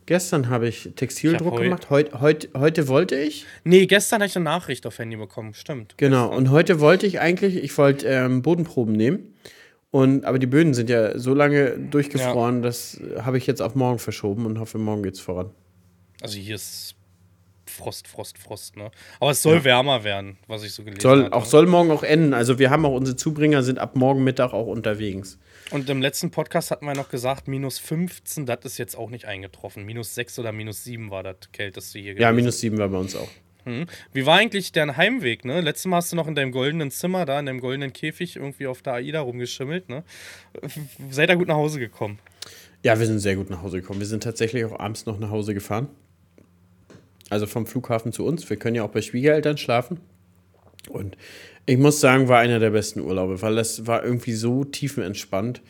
Gestern 0.06 0.50
habe 0.50 0.68
ich 0.68 0.92
Textildruck 0.96 1.56
ich 1.56 1.64
gemacht. 1.64 1.90
Heut, 1.90 2.14
heut, 2.22 2.50
heute 2.56 2.88
wollte 2.88 3.16
ich. 3.16 3.48
Nee, 3.64 3.88
gestern 3.88 4.20
habe 4.20 4.28
ich 4.28 4.36
eine 4.36 4.44
Nachricht 4.44 4.86
auf 4.86 5.00
Handy 5.00 5.16
bekommen. 5.16 5.56
Stimmt. 5.56 5.96
Genau. 5.98 6.28
Gestern. 6.28 6.38
Und 6.38 6.52
heute 6.52 6.80
wollte 6.80 7.08
ich 7.08 7.20
eigentlich, 7.20 7.56
ich 7.56 7.76
wollte 7.76 8.06
ähm, 8.06 8.44
Bodenproben 8.44 8.94
nehmen. 8.94 9.34
Und, 9.90 10.24
aber 10.24 10.38
die 10.38 10.46
Böden 10.46 10.76
sind 10.76 10.88
ja 10.88 11.18
so 11.18 11.34
lange 11.34 11.80
durchgefroren, 11.80 12.58
ja. 12.58 12.62
das 12.62 13.02
habe 13.18 13.40
ich 13.40 13.48
jetzt 13.48 13.64
auf 13.64 13.74
morgen 13.74 13.98
verschoben 13.98 14.46
und 14.46 14.60
hoffe, 14.60 14.78
morgen 14.78 15.02
geht 15.02 15.16
es 15.16 15.20
voran. 15.20 15.50
Also 16.22 16.38
hier 16.38 16.56
ist 16.56 16.96
Frost, 17.74 18.08
Frost, 18.08 18.38
Frost, 18.38 18.78
ne? 18.78 18.92
Aber 19.20 19.32
es 19.32 19.42
soll 19.42 19.58
ja. 19.58 19.64
wärmer 19.64 20.04
werden, 20.04 20.38
was 20.48 20.64
ich 20.64 20.74
so 20.74 20.84
gelesen 20.84 21.10
habe. 21.10 21.34
Auch 21.34 21.46
soll 21.46 21.66
morgen 21.66 21.92
auch 21.92 22.04
enden. 22.04 22.34
Also 22.34 22.60
wir 22.60 22.70
haben 22.70 22.86
auch 22.86 22.94
unsere 22.94 23.18
Zubringer 23.18 23.64
sind 23.64 23.80
ab 23.80 23.96
morgen 23.96 24.24
Mittag 24.24 24.54
auch 24.54 24.68
unterwegs. 24.68 25.38
Und 25.72 25.90
im 25.90 26.02
letzten 26.02 26.32
Podcast 26.32 26.72
hatten 26.72 26.86
wir 26.86 26.94
noch 26.94 27.10
gesagt, 27.10 27.48
minus 27.48 27.80
15, 27.80 28.46
das 28.46 28.60
ist 28.64 28.78
jetzt 28.78 28.96
auch 28.96 29.10
nicht 29.10 29.26
eingetroffen. 29.26 29.86
Minus 29.86 30.14
6 30.16 30.40
oder 30.40 30.52
minus 30.52 30.84
7 30.84 31.10
war 31.10 31.24
das 31.24 31.36
kälteste 31.52 32.00
hier. 32.00 32.14
Gewesen. 32.14 32.22
Ja, 32.22 32.32
minus 32.32 32.60
7 32.60 32.78
war 32.78 32.90
bei 32.90 32.98
uns 32.98 33.16
auch. 33.16 33.30
Hm. 33.66 33.86
Wie 34.12 34.26
war 34.26 34.38
eigentlich 34.38 34.72
dein 34.72 34.98
Heimweg, 34.98 35.46
ne? 35.46 35.62
Letztes 35.62 35.86
Mal 35.86 35.98
hast 35.98 36.12
du 36.12 36.16
noch 36.16 36.28
in 36.28 36.36
deinem 36.36 36.52
goldenen 36.52 36.92
Zimmer 36.92 37.26
da, 37.26 37.40
in 37.40 37.46
deinem 37.46 37.62
goldenen 37.62 37.94
Käfig 37.94 38.36
irgendwie 38.36 38.68
auf 38.68 38.82
der 38.82 38.94
AIDA 38.94 39.22
rumgeschimmelt, 39.22 39.90
ne? 39.90 40.04
Seid 41.10 41.30
ihr 41.30 41.38
gut 41.38 41.48
nach 41.48 41.56
Hause 41.56 41.80
gekommen? 41.80 42.20
Ja, 42.84 43.00
wir 43.00 43.06
sind 43.08 43.20
sehr 43.20 43.38
gut 43.38 43.50
nach 43.50 43.62
Hause 43.62 43.80
gekommen. 43.80 44.00
Wir 44.00 44.08
sind 44.08 44.24
tatsächlich 44.24 44.66
auch 44.66 44.78
abends 44.78 45.06
noch 45.06 45.18
nach 45.18 45.30
Hause 45.30 45.54
gefahren. 45.54 45.88
Also 47.34 47.48
vom 47.48 47.66
Flughafen 47.66 48.14
zu 48.14 48.28
uns. 48.28 48.48
Wir 48.48 48.58
können 48.58 48.76
ja 48.76 48.84
auch 48.84 48.92
bei 48.92 49.02
Schwiegereltern 49.02 49.58
schlafen. 49.58 50.00
Und 50.88 51.18
ich 51.66 51.80
muss 51.80 52.00
sagen, 52.00 52.28
war 52.28 52.38
einer 52.38 52.60
der 52.60 52.70
besten 52.70 53.00
Urlaube, 53.00 53.42
weil 53.42 53.56
das 53.56 53.88
war 53.88 54.04
irgendwie 54.04 54.34
so 54.34 54.64
tiefenentspannt, 54.64 55.64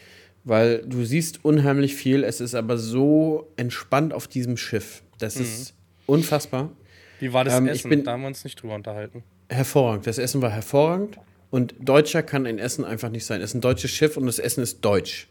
weil 0.44 0.84
du 0.86 1.06
siehst 1.06 1.46
unheimlich 1.46 1.96
viel, 1.96 2.26
es 2.26 2.42
ist 2.42 2.54
aber 2.54 2.78
so 2.78 3.48
entspannt 3.56 4.14
auf 4.14 4.28
diesem 4.28 4.58
Schiff. 4.58 5.04
Das 5.20 5.38
mhm. 5.38 5.44
ist 5.44 5.74
unfassbar. 6.06 6.70
Wie 7.22 7.32
war 7.32 7.46
das 7.46 7.54
ähm, 7.54 7.68
Essen? 7.68 7.90
Bin, 7.90 8.04
da 8.04 8.12
haben 8.12 8.24
wir 8.24 8.28
uns 8.28 8.44
nicht 8.44 8.62
drüber 8.62 8.76
unterhalten. 8.76 9.24
Hervorragend. 9.48 10.06
Das 10.06 10.18
Essen 10.18 10.42
war 10.42 10.52
hervorragend. 10.52 11.18
Und 11.50 11.76
Deutscher 11.80 12.24
kann 12.24 12.46
ein 12.46 12.60
Essen 12.60 12.84
einfach 12.84 13.10
nicht 13.10 13.26
sein. 13.26 13.40
Es 13.40 13.52
ist 13.52 13.54
ein 13.54 13.62
deutsches 13.62 13.92
Schiff 13.92 14.18
und 14.18 14.26
das 14.26 14.38
Essen 14.38 14.62
ist 14.62 14.84
deutsch. 14.84 15.30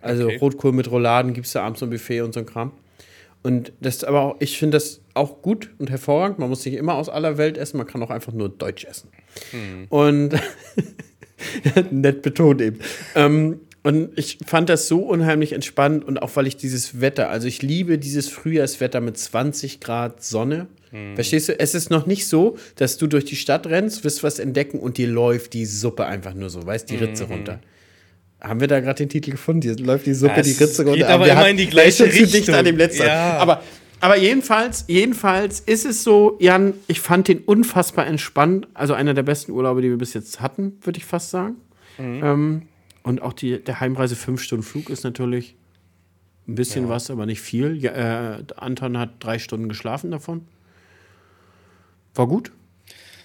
Also 0.00 0.24
okay. 0.24 0.38
Rotkohl 0.38 0.72
mit 0.72 0.90
Rouladen 0.90 1.32
gibt 1.32 1.46
es 1.46 1.52
da 1.52 1.62
abends 1.62 1.78
so 1.78 1.86
ein 1.86 1.90
Buffet 1.90 2.22
und 2.22 2.34
so 2.34 2.40
ein 2.40 2.46
Kram. 2.46 2.72
Und 3.42 3.72
das 3.80 4.04
aber 4.04 4.20
auch, 4.22 4.36
ich 4.40 4.58
finde 4.58 4.76
das 4.76 5.00
auch 5.14 5.40
gut 5.40 5.70
und 5.78 5.90
hervorragend. 5.90 6.38
Man 6.38 6.48
muss 6.48 6.64
nicht 6.64 6.74
immer 6.74 6.94
aus 6.94 7.08
aller 7.08 7.38
Welt 7.38 7.56
essen, 7.56 7.78
man 7.78 7.86
kann 7.86 8.02
auch 8.02 8.10
einfach 8.10 8.32
nur 8.32 8.48
Deutsch 8.48 8.84
essen. 8.84 9.08
Hm. 9.50 9.86
Und 9.88 10.34
nett 11.90 12.22
betont 12.22 12.60
eben. 12.60 12.80
Ähm, 13.14 13.60
und 13.82 14.18
ich 14.18 14.38
fand 14.44 14.68
das 14.68 14.88
so 14.88 15.00
unheimlich 15.00 15.52
entspannt 15.52 16.04
und 16.04 16.20
auch 16.20 16.36
weil 16.36 16.46
ich 16.46 16.56
dieses 16.56 17.00
Wetter, 17.00 17.30
also 17.30 17.48
ich 17.48 17.62
liebe 17.62 17.96
dieses 17.96 18.28
Frühjahrswetter 18.28 19.00
mit 19.00 19.16
20 19.16 19.80
Grad 19.80 20.22
Sonne. 20.22 20.66
Hm. 20.90 21.14
Verstehst 21.14 21.48
du? 21.48 21.58
Es 21.58 21.74
ist 21.74 21.88
noch 21.88 22.04
nicht 22.04 22.26
so, 22.26 22.58
dass 22.76 22.98
du 22.98 23.06
durch 23.06 23.24
die 23.24 23.36
Stadt 23.36 23.66
rennst, 23.66 24.04
wirst 24.04 24.22
was 24.22 24.38
entdecken 24.38 24.78
und 24.78 24.98
dir 24.98 25.08
läuft 25.08 25.54
die 25.54 25.64
Suppe 25.64 26.04
einfach 26.04 26.34
nur 26.34 26.50
so, 26.50 26.66
weißt 26.66 26.90
die 26.90 26.96
Ritze 26.96 27.24
hm. 27.24 27.32
runter. 27.32 27.60
Haben 28.40 28.60
wir 28.60 28.68
da 28.68 28.80
gerade 28.80 28.96
den 28.96 29.08
Titel 29.08 29.32
gefunden? 29.32 29.62
Hier 29.62 29.76
läuft 29.76 30.06
die 30.06 30.14
Suppe, 30.14 30.36
ja, 30.36 30.42
die 30.42 30.52
Ritze. 30.52 30.84
Geht 30.84 31.04
aber, 31.04 31.24
aber 31.24 31.32
immer 31.32 31.48
in 31.50 31.56
die 31.58 31.66
gleiche 31.66 32.04
Richtung. 32.04 32.54
An 32.54 32.64
dem 32.64 32.76
letzten. 32.76 33.02
Ja. 33.02 33.36
Aber, 33.38 33.62
aber 34.00 34.16
jedenfalls, 34.16 34.84
jedenfalls 34.88 35.60
ist 35.60 35.84
es 35.84 36.02
so, 36.02 36.38
Jan, 36.40 36.72
ich 36.86 37.00
fand 37.00 37.28
den 37.28 37.40
unfassbar 37.40 38.06
entspannt. 38.06 38.66
Also 38.72 38.94
einer 38.94 39.12
der 39.12 39.24
besten 39.24 39.52
Urlaube, 39.52 39.82
die 39.82 39.90
wir 39.90 39.98
bis 39.98 40.14
jetzt 40.14 40.40
hatten, 40.40 40.78
würde 40.82 40.98
ich 40.98 41.04
fast 41.04 41.30
sagen. 41.30 41.56
Mhm. 41.98 42.24
Ähm, 42.24 42.62
und 43.02 43.20
auch 43.20 43.34
die, 43.34 43.58
der 43.62 43.80
Heimreise 43.80 44.16
fünf 44.16 44.42
Stunden 44.42 44.64
Flug 44.64 44.88
ist 44.88 45.04
natürlich 45.04 45.54
ein 46.48 46.54
bisschen 46.54 46.84
ja. 46.84 46.90
was, 46.90 47.10
aber 47.10 47.26
nicht 47.26 47.40
viel. 47.40 47.76
Ja, 47.76 48.38
äh, 48.38 48.42
Anton 48.56 48.98
hat 48.98 49.10
drei 49.20 49.38
Stunden 49.38 49.68
geschlafen 49.68 50.10
davon. 50.10 50.46
War 52.14 52.26
gut. 52.26 52.52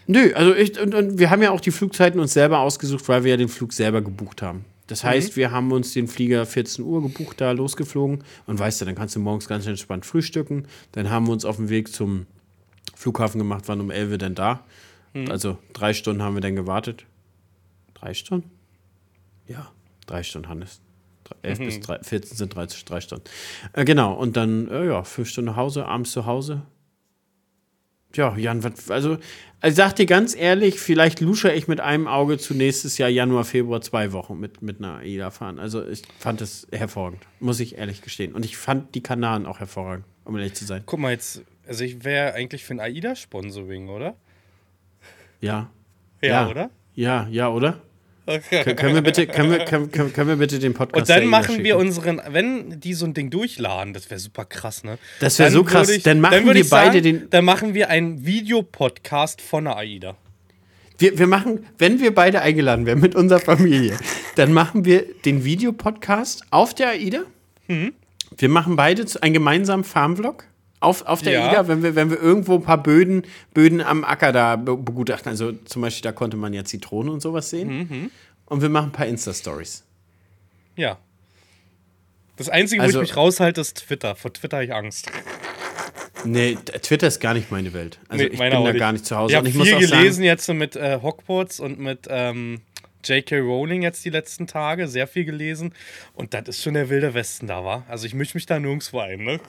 Nö, 0.07 0.33
also 0.35 0.53
ich, 0.53 0.79
und, 0.79 0.93
und 0.93 1.19
wir 1.19 1.29
haben 1.29 1.41
ja 1.41 1.51
auch 1.51 1.61
die 1.61 1.71
Flugzeiten 1.71 2.19
uns 2.19 2.33
selber 2.33 2.59
ausgesucht, 2.59 3.07
weil 3.07 3.23
wir 3.23 3.31
ja 3.31 3.37
den 3.37 3.49
Flug 3.49 3.73
selber 3.73 4.01
gebucht 4.01 4.41
haben. 4.41 4.65
Das 4.87 5.03
heißt, 5.03 5.31
mhm. 5.31 5.35
wir 5.37 5.51
haben 5.51 5.71
uns 5.71 5.93
den 5.93 6.07
Flieger 6.07 6.45
14 6.45 6.85
Uhr 6.85 7.01
gebucht, 7.01 7.41
da 7.41 7.51
losgeflogen. 7.51 8.23
Und 8.45 8.59
weißt 8.59 8.81
du, 8.81 8.85
dann 8.85 8.95
kannst 8.95 9.15
du 9.15 9.19
morgens 9.19 9.47
ganz 9.47 9.65
entspannt 9.65 10.05
frühstücken. 10.05 10.67
Dann 10.91 11.09
haben 11.09 11.27
wir 11.27 11.33
uns 11.33 11.45
auf 11.45 11.57
den 11.57 11.69
Weg 11.69 11.91
zum 11.91 12.27
Flughafen 12.95 13.39
gemacht, 13.39 13.67
waren 13.67 13.81
um 13.81 13.91
11 13.91 14.11
Uhr 14.11 14.17
dann 14.17 14.35
da. 14.35 14.63
Mhm. 15.13 15.31
Also 15.31 15.57
drei 15.73 15.93
Stunden 15.93 16.21
haben 16.21 16.35
wir 16.35 16.41
dann 16.41 16.55
gewartet. 16.55 17.05
Drei 17.93 18.13
Stunden? 18.13 18.51
Ja, 19.47 19.71
drei 20.05 20.23
Stunden, 20.23 20.49
Hannes. 20.49 20.81
11 21.41 21.59
mhm. 21.59 21.65
bis 21.65 21.79
3, 21.79 22.03
14 22.03 22.37
sind 22.37 22.55
30, 22.55 22.85
drei 22.85 23.01
Stunden. 23.01 23.23
Äh, 23.73 23.85
genau, 23.85 24.13
und 24.13 24.37
dann, 24.37 24.67
äh, 24.67 24.85
ja, 24.85 25.03
fünf 25.03 25.29
Stunden 25.29 25.51
nach 25.51 25.57
Hause, 25.57 25.85
abends 25.85 26.11
zu 26.11 26.25
Hause. 26.25 26.61
Ja, 28.15 28.35
Jan, 28.37 28.63
also 28.89 29.17
also 29.65 29.77
sag 29.77 29.95
dir 29.95 30.05
ganz 30.05 30.35
ehrlich, 30.35 30.79
vielleicht 30.79 31.21
lusche 31.21 31.51
ich 31.51 31.67
mit 31.67 31.79
einem 31.79 32.07
Auge 32.07 32.37
zu 32.37 32.53
nächstes 32.53 32.99
Jahr 32.99 33.09
Januar, 33.09 33.45
Februar 33.45 33.81
zwei 33.81 34.11
Wochen 34.11 34.39
mit, 34.39 34.61
mit 34.61 34.77
einer 34.77 34.97
AIDA 34.97 35.31
fahren. 35.31 35.57
Also 35.57 35.83
ich 35.87 36.03
fand 36.19 36.41
es 36.41 36.67
hervorragend, 36.71 37.23
muss 37.39 37.59
ich 37.59 37.77
ehrlich 37.77 38.03
gestehen. 38.03 38.33
Und 38.33 38.45
ich 38.45 38.57
fand 38.57 38.93
die 38.93 39.01
Kanaren 39.01 39.47
auch 39.47 39.59
hervorragend, 39.59 40.05
um 40.23 40.37
ehrlich 40.37 40.53
zu 40.53 40.65
sein. 40.65 40.83
Guck 40.85 40.99
mal 40.99 41.13
jetzt, 41.13 41.43
also 41.67 41.83
ich 41.83 42.03
wäre 42.03 42.33
eigentlich 42.33 42.63
für 42.63 42.75
ein 42.75 42.79
AIDA-Sponsoring, 42.79 43.89
oder? 43.89 44.15
Ja. 45.41 45.71
Ja, 46.21 46.29
ja. 46.29 46.47
oder? 46.47 46.69
Ja, 46.93 47.27
ja, 47.31 47.49
oder? 47.49 47.81
Können, 48.25 48.95
wir 48.95 49.01
bitte, 49.01 49.27
können, 49.27 49.51
wir, 49.51 49.65
können, 49.65 49.91
können 49.91 50.27
wir 50.27 50.35
bitte 50.35 50.57
den 50.57 50.73
Podcast 50.73 51.01
Und 51.01 51.09
dann 51.09 51.27
machen 51.27 51.63
wir 51.63 51.77
unseren, 51.77 52.21
wenn 52.29 52.79
die 52.79 52.93
so 52.93 53.05
ein 53.05 53.13
Ding 53.13 53.29
durchladen, 53.29 53.93
das 53.93 54.09
wäre 54.09 54.19
super 54.19 54.45
krass, 54.45 54.83
ne? 54.83 54.97
Das 55.19 55.37
wäre 55.37 55.51
so 55.51 55.63
krass. 55.63 55.89
Ich, 55.89 56.03
dann 56.03 56.19
machen 56.19 56.45
dann 56.45 56.55
wir 56.55 56.69
beide 56.69 56.93
sagen, 56.93 57.03
den. 57.03 57.29
Dann 57.29 57.45
machen 57.45 57.73
wir 57.73 57.89
einen 57.89 58.25
Videopodcast 58.25 59.41
von 59.41 59.65
der 59.65 59.77
AIDA. 59.77 60.17
Wir, 60.97 61.19
wir 61.19 61.27
machen, 61.27 61.65
wenn 61.77 61.99
wir 61.99 62.15
beide 62.15 62.41
eingeladen 62.41 62.85
werden 62.85 63.01
mit 63.01 63.15
unserer 63.15 63.39
Familie, 63.39 63.97
dann 64.35 64.53
machen 64.53 64.85
wir 64.85 65.05
den 65.25 65.43
Videopodcast 65.43 66.45
auf 66.51 66.73
der 66.73 66.89
AIDA. 66.89 67.23
Mhm. 67.67 67.93
Wir 68.37 68.49
machen 68.49 68.75
beide 68.75 69.05
einen 69.21 69.33
gemeinsamen 69.33 69.83
Farmvlog 69.83 70.45
auf, 70.79 71.05
auf 71.05 71.21
der 71.21 71.33
ja. 71.33 71.47
AIDA, 71.47 71.67
wenn 71.67 71.83
wir, 71.83 71.95
wenn 71.95 72.09
wir 72.09 72.21
irgendwo 72.21 72.55
ein 72.55 72.63
paar 72.63 72.81
Böden, 72.81 73.23
Böden 73.53 73.81
am 73.81 74.03
Acker 74.03 74.31
da 74.31 74.55
begutachten. 74.55 75.29
Also 75.29 75.51
zum 75.51 75.81
Beispiel, 75.81 76.03
da 76.03 76.11
konnte 76.11 76.37
man 76.37 76.53
ja 76.53 76.63
Zitronen 76.63 77.11
und 77.11 77.21
sowas 77.21 77.49
sehen. 77.49 77.77
Mhm. 77.77 78.11
Und 78.45 78.61
wir 78.61 78.69
machen 78.69 78.89
ein 78.89 78.91
paar 78.91 79.07
Insta-Stories. 79.07 79.83
Ja. 80.75 80.97
Das 82.37 82.49
Einzige, 82.49 82.81
also, 82.81 82.99
wo 82.99 83.01
ich 83.01 83.09
also 83.09 83.13
mich 83.13 83.17
raushalte, 83.17 83.61
ist 83.61 83.77
Twitter. 83.77 84.15
Vor 84.15 84.33
Twitter 84.33 84.57
habe 84.57 84.65
ich 84.65 84.73
Angst. 84.73 85.09
Nee, 86.25 86.55
Twitter 86.81 87.07
ist 87.07 87.19
gar 87.19 87.33
nicht 87.33 87.51
meine 87.51 87.73
Welt. 87.73 87.99
Also 88.09 88.23
nee, 88.23 88.29
ich 88.31 88.39
bin 88.39 88.51
da 88.51 88.71
gar 88.73 88.91
nicht 88.91 89.05
zu 89.05 89.15
Hause. 89.15 89.33
Ich 89.33 89.37
habe 89.37 89.49
viel 89.49 89.79
gelesen 89.79 90.13
sagen, 90.13 90.23
jetzt 90.23 90.47
mit 90.49 90.75
äh, 90.75 90.99
Hogwarts 91.01 91.59
und 91.59 91.79
mit 91.79 92.07
ähm, 92.09 92.61
J.K. 93.05 93.37
Rowling 93.39 93.83
jetzt 93.83 94.03
die 94.03 94.09
letzten 94.09 94.47
Tage, 94.47 94.87
sehr 94.87 95.07
viel 95.07 95.25
gelesen. 95.25 95.73
Und 96.13 96.33
das 96.33 96.47
ist 96.47 96.63
schon 96.63 96.73
der 96.73 96.89
wilde 96.89 97.13
Westen 97.13 97.47
da, 97.47 97.63
war. 97.63 97.85
Also 97.87 98.07
ich 98.07 98.13
mische 98.13 98.35
mich 98.35 98.45
da 98.45 98.59
nirgendwo 98.59 98.99
ein. 98.99 99.23
Ne? 99.23 99.39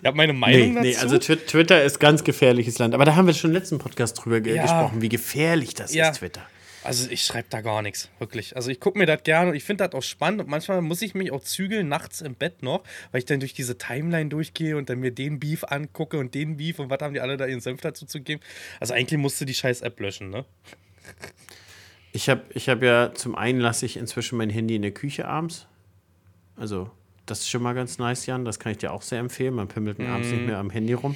Ich 0.00 0.06
habe 0.06 0.16
meine 0.16 0.32
Meinung 0.32 0.74
nee, 0.74 0.92
dazu. 0.92 1.06
Nee, 1.06 1.14
also 1.14 1.18
Twitter 1.18 1.82
ist 1.82 1.98
ganz 1.98 2.22
gefährliches 2.24 2.78
Land. 2.78 2.94
Aber 2.94 3.04
da 3.04 3.16
haben 3.16 3.26
wir 3.26 3.34
schon 3.34 3.50
im 3.50 3.54
letzten 3.54 3.78
Podcast 3.78 4.24
drüber 4.24 4.38
ja. 4.38 4.62
gesprochen, 4.62 5.02
wie 5.02 5.08
gefährlich 5.08 5.74
das 5.74 5.92
ja. 5.92 6.10
ist, 6.10 6.18
Twitter. 6.18 6.42
Also 6.82 7.10
ich 7.10 7.24
schreibe 7.24 7.48
da 7.50 7.60
gar 7.60 7.82
nichts, 7.82 8.08
wirklich. 8.18 8.56
Also 8.56 8.70
ich 8.70 8.80
gucke 8.80 8.98
mir 8.98 9.06
das 9.06 9.22
gerne 9.22 9.50
und 9.50 9.56
ich 9.56 9.64
finde 9.64 9.86
das 9.86 9.94
auch 9.94 10.02
spannend 10.02 10.40
und 10.40 10.48
manchmal 10.48 10.80
muss 10.80 11.02
ich 11.02 11.14
mich 11.14 11.30
auch 11.30 11.42
zügeln 11.42 11.88
nachts 11.88 12.20
im 12.22 12.34
Bett 12.34 12.62
noch, 12.62 12.82
weil 13.12 13.18
ich 13.18 13.26
dann 13.26 13.40
durch 13.40 13.52
diese 13.52 13.76
Timeline 13.76 14.30
durchgehe 14.30 14.76
und 14.76 14.88
dann 14.88 15.00
mir 15.00 15.10
den 15.10 15.38
Beef 15.40 15.64
angucke 15.64 16.18
und 16.18 16.34
den 16.34 16.56
Beef 16.56 16.78
und 16.78 16.88
was 16.88 17.00
haben 17.00 17.12
die 17.12 17.20
alle 17.20 17.36
da 17.36 17.46
ihren 17.46 17.60
Senf 17.60 17.80
dazu 17.82 18.06
zu 18.06 18.20
geben. 18.20 18.40
Also 18.80 18.94
eigentlich 18.94 19.20
musst 19.20 19.40
du 19.40 19.44
die 19.44 19.54
scheiß 19.54 19.82
App 19.82 20.00
löschen, 20.00 20.30
ne? 20.30 20.44
Ich 22.12 22.28
habe 22.28 22.42
ich 22.54 22.68
hab 22.68 22.82
ja, 22.82 23.12
zum 23.14 23.36
einen 23.36 23.60
lasse 23.60 23.86
ich 23.86 23.96
inzwischen 23.96 24.36
mein 24.36 24.50
Handy 24.50 24.74
in 24.74 24.82
der 24.82 24.90
Küche 24.90 25.28
abends. 25.28 25.66
Also, 26.56 26.90
das 27.26 27.40
ist 27.40 27.48
schon 27.48 27.62
mal 27.62 27.74
ganz 27.74 27.98
nice, 27.98 28.26
Jan. 28.26 28.44
Das 28.44 28.58
kann 28.58 28.72
ich 28.72 28.78
dir 28.78 28.92
auch 28.92 29.02
sehr 29.02 29.20
empfehlen. 29.20 29.54
Man 29.54 29.68
pimmelt 29.68 29.98
mm. 29.98 30.06
abends 30.06 30.28
nicht 30.30 30.40
mhm. 30.40 30.46
mehr 30.46 30.58
am 30.58 30.70
Handy 30.70 30.94
rum. 30.94 31.14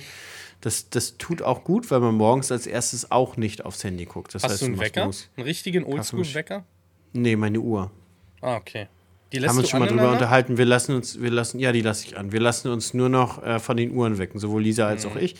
Das, 0.64 0.88
das 0.88 1.18
tut 1.18 1.42
auch 1.42 1.62
gut, 1.62 1.90
weil 1.90 2.00
man 2.00 2.14
morgens 2.14 2.50
als 2.50 2.66
erstes 2.66 3.10
auch 3.10 3.36
nicht 3.36 3.66
aufs 3.66 3.84
Handy 3.84 4.06
guckt. 4.06 4.34
Das 4.34 4.44
Hast 4.44 4.52
heißt, 4.52 4.62
du 4.62 4.66
einen 4.66 4.80
Wecker? 4.80 5.02
Einen 5.02 5.44
richtigen 5.44 5.84
Oldschool-Wecker? 5.84 6.64
Nee, 7.12 7.36
meine 7.36 7.60
Uhr. 7.60 7.90
Ah, 8.40 8.56
okay. 8.56 8.88
Die 9.30 9.40
lässt 9.40 9.50
haben 9.50 9.58
uns 9.58 9.68
schon 9.68 9.80
mal 9.80 9.88
drüber 9.90 10.10
unterhalten. 10.10 10.56
Wir 10.56 10.64
lassen 10.64 10.94
uns, 10.94 11.20
wir 11.20 11.30
lassen, 11.30 11.58
ja, 11.58 11.70
die 11.70 11.82
lasse 11.82 12.06
ich 12.06 12.16
an. 12.16 12.32
Wir 12.32 12.40
lassen 12.40 12.70
uns 12.70 12.94
nur 12.94 13.10
noch 13.10 13.42
äh, 13.42 13.58
von 13.58 13.76
den 13.76 13.90
Uhren 13.90 14.16
wecken, 14.16 14.40
sowohl 14.40 14.62
Lisa 14.62 14.86
als 14.86 15.04
mhm. 15.04 15.12
auch 15.12 15.16
ich. 15.16 15.34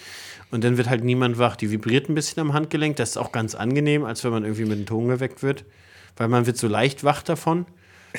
Und 0.50 0.62
dann 0.62 0.76
wird 0.76 0.90
halt 0.90 1.04
niemand 1.04 1.38
wach. 1.38 1.56
Die 1.56 1.70
vibriert 1.70 2.10
ein 2.10 2.14
bisschen 2.14 2.42
am 2.42 2.52
Handgelenk. 2.52 2.96
Das 2.96 3.12
ist 3.12 3.16
auch 3.16 3.32
ganz 3.32 3.54
angenehm, 3.54 4.04
als 4.04 4.24
wenn 4.24 4.30
man 4.30 4.44
irgendwie 4.44 4.66
mit 4.66 4.78
dem 4.78 4.84
Ton 4.84 5.08
geweckt 5.08 5.42
wird. 5.42 5.64
Weil 6.18 6.28
man 6.28 6.44
wird 6.44 6.58
so 6.58 6.68
leicht 6.68 7.02
wach 7.02 7.22
davon. 7.22 7.64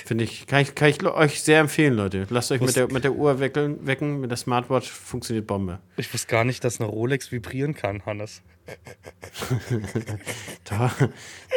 Finde 0.03 0.25
ich, 0.25 0.45
kann 0.45 0.61
ich, 0.61 0.75
kann 0.75 0.89
ich 0.89 1.01
euch 1.03 1.41
sehr 1.41 1.61
empfehlen, 1.61 1.93
Leute. 1.93 2.27
Lasst 2.29 2.51
euch 2.51 2.59
mit 2.59 2.75
der, 2.75 2.91
mit 2.91 3.05
der 3.05 3.13
Uhr 3.13 3.39
wecken, 3.39 3.87
wecken, 3.87 4.19
mit 4.19 4.29
der 4.29 4.37
Smartwatch 4.37 4.89
funktioniert 4.89 5.47
Bombe. 5.47 5.79
Ich 5.95 6.13
wusste 6.13 6.27
gar 6.27 6.43
nicht, 6.43 6.65
dass 6.65 6.81
eine 6.81 6.89
Rolex 6.89 7.31
vibrieren 7.31 7.75
kann, 7.75 8.05
Hannes. 8.05 8.41
doch, 10.69 10.91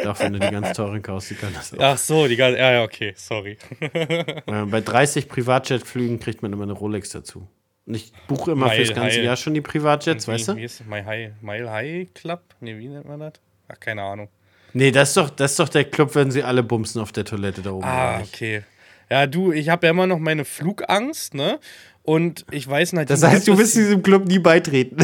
doch, 0.03 0.19
wenn 0.19 0.33
du 0.33 0.39
die 0.39 0.51
ganz 0.51 0.73
teuren 0.73 1.01
kaufst, 1.01 1.31
die 1.31 1.35
kann 1.35 1.53
das 1.53 1.73
auch. 1.73 1.79
Ach 1.79 1.97
so, 1.97 2.27
die 2.27 2.37
ganz, 2.37 2.57
ja, 2.57 2.71
ja, 2.71 2.83
okay, 2.83 3.13
sorry. 3.17 3.57
Bei 4.45 4.79
30 4.79 5.27
Privatjetflügen 5.27 6.19
kriegt 6.19 6.41
man 6.41 6.53
immer 6.53 6.63
eine 6.63 6.73
Rolex 6.73 7.09
dazu. 7.09 7.47
Und 7.85 7.95
ich 7.95 8.13
buche 8.27 8.51
immer 8.51 8.67
Mile 8.67 8.85
fürs 8.85 8.95
ganze 8.95 9.17
High. 9.17 9.25
Jahr 9.25 9.35
schon 9.35 9.55
die 9.55 9.61
Privatjets, 9.61 10.27
wie, 10.27 10.31
weißt 10.31 10.49
du? 10.49 10.55
Wie 10.55 10.63
ist 10.63 10.87
My 10.87 11.01
High, 11.01 11.31
Mile 11.41 11.71
High 11.71 12.13
Club? 12.13 12.43
Nee, 12.61 12.77
wie 12.77 12.87
nennt 12.87 13.07
man 13.07 13.19
das? 13.19 13.33
Ach, 13.67 13.79
keine 13.79 14.03
Ahnung. 14.03 14.29
Nee, 14.73 14.91
das 14.91 15.09
ist 15.09 15.17
doch, 15.17 15.29
das 15.29 15.51
ist 15.51 15.59
doch 15.59 15.69
der 15.69 15.85
Club, 15.85 16.15
wenn 16.15 16.31
sie 16.31 16.43
alle 16.43 16.63
bumsen 16.63 17.01
auf 17.01 17.11
der 17.11 17.25
Toilette 17.25 17.61
da 17.61 17.71
oben. 17.71 17.85
Ah, 17.85 18.21
okay. 18.21 18.63
Ja, 19.09 19.25
du, 19.25 19.51
ich 19.51 19.69
habe 19.69 19.87
ja 19.87 19.91
immer 19.91 20.05
noch 20.05 20.19
meine 20.19 20.45
Flugangst, 20.45 21.33
ne? 21.33 21.59
Und 22.03 22.45
ich 22.49 22.67
weiß 22.67 22.93
nicht. 22.93 23.09
Das 23.09 23.21
heißt, 23.21 23.47
du 23.47 23.57
wirst 23.57 23.75
diesem 23.75 24.01
Club 24.01 24.25
nie 24.25 24.39
beitreten. 24.39 24.97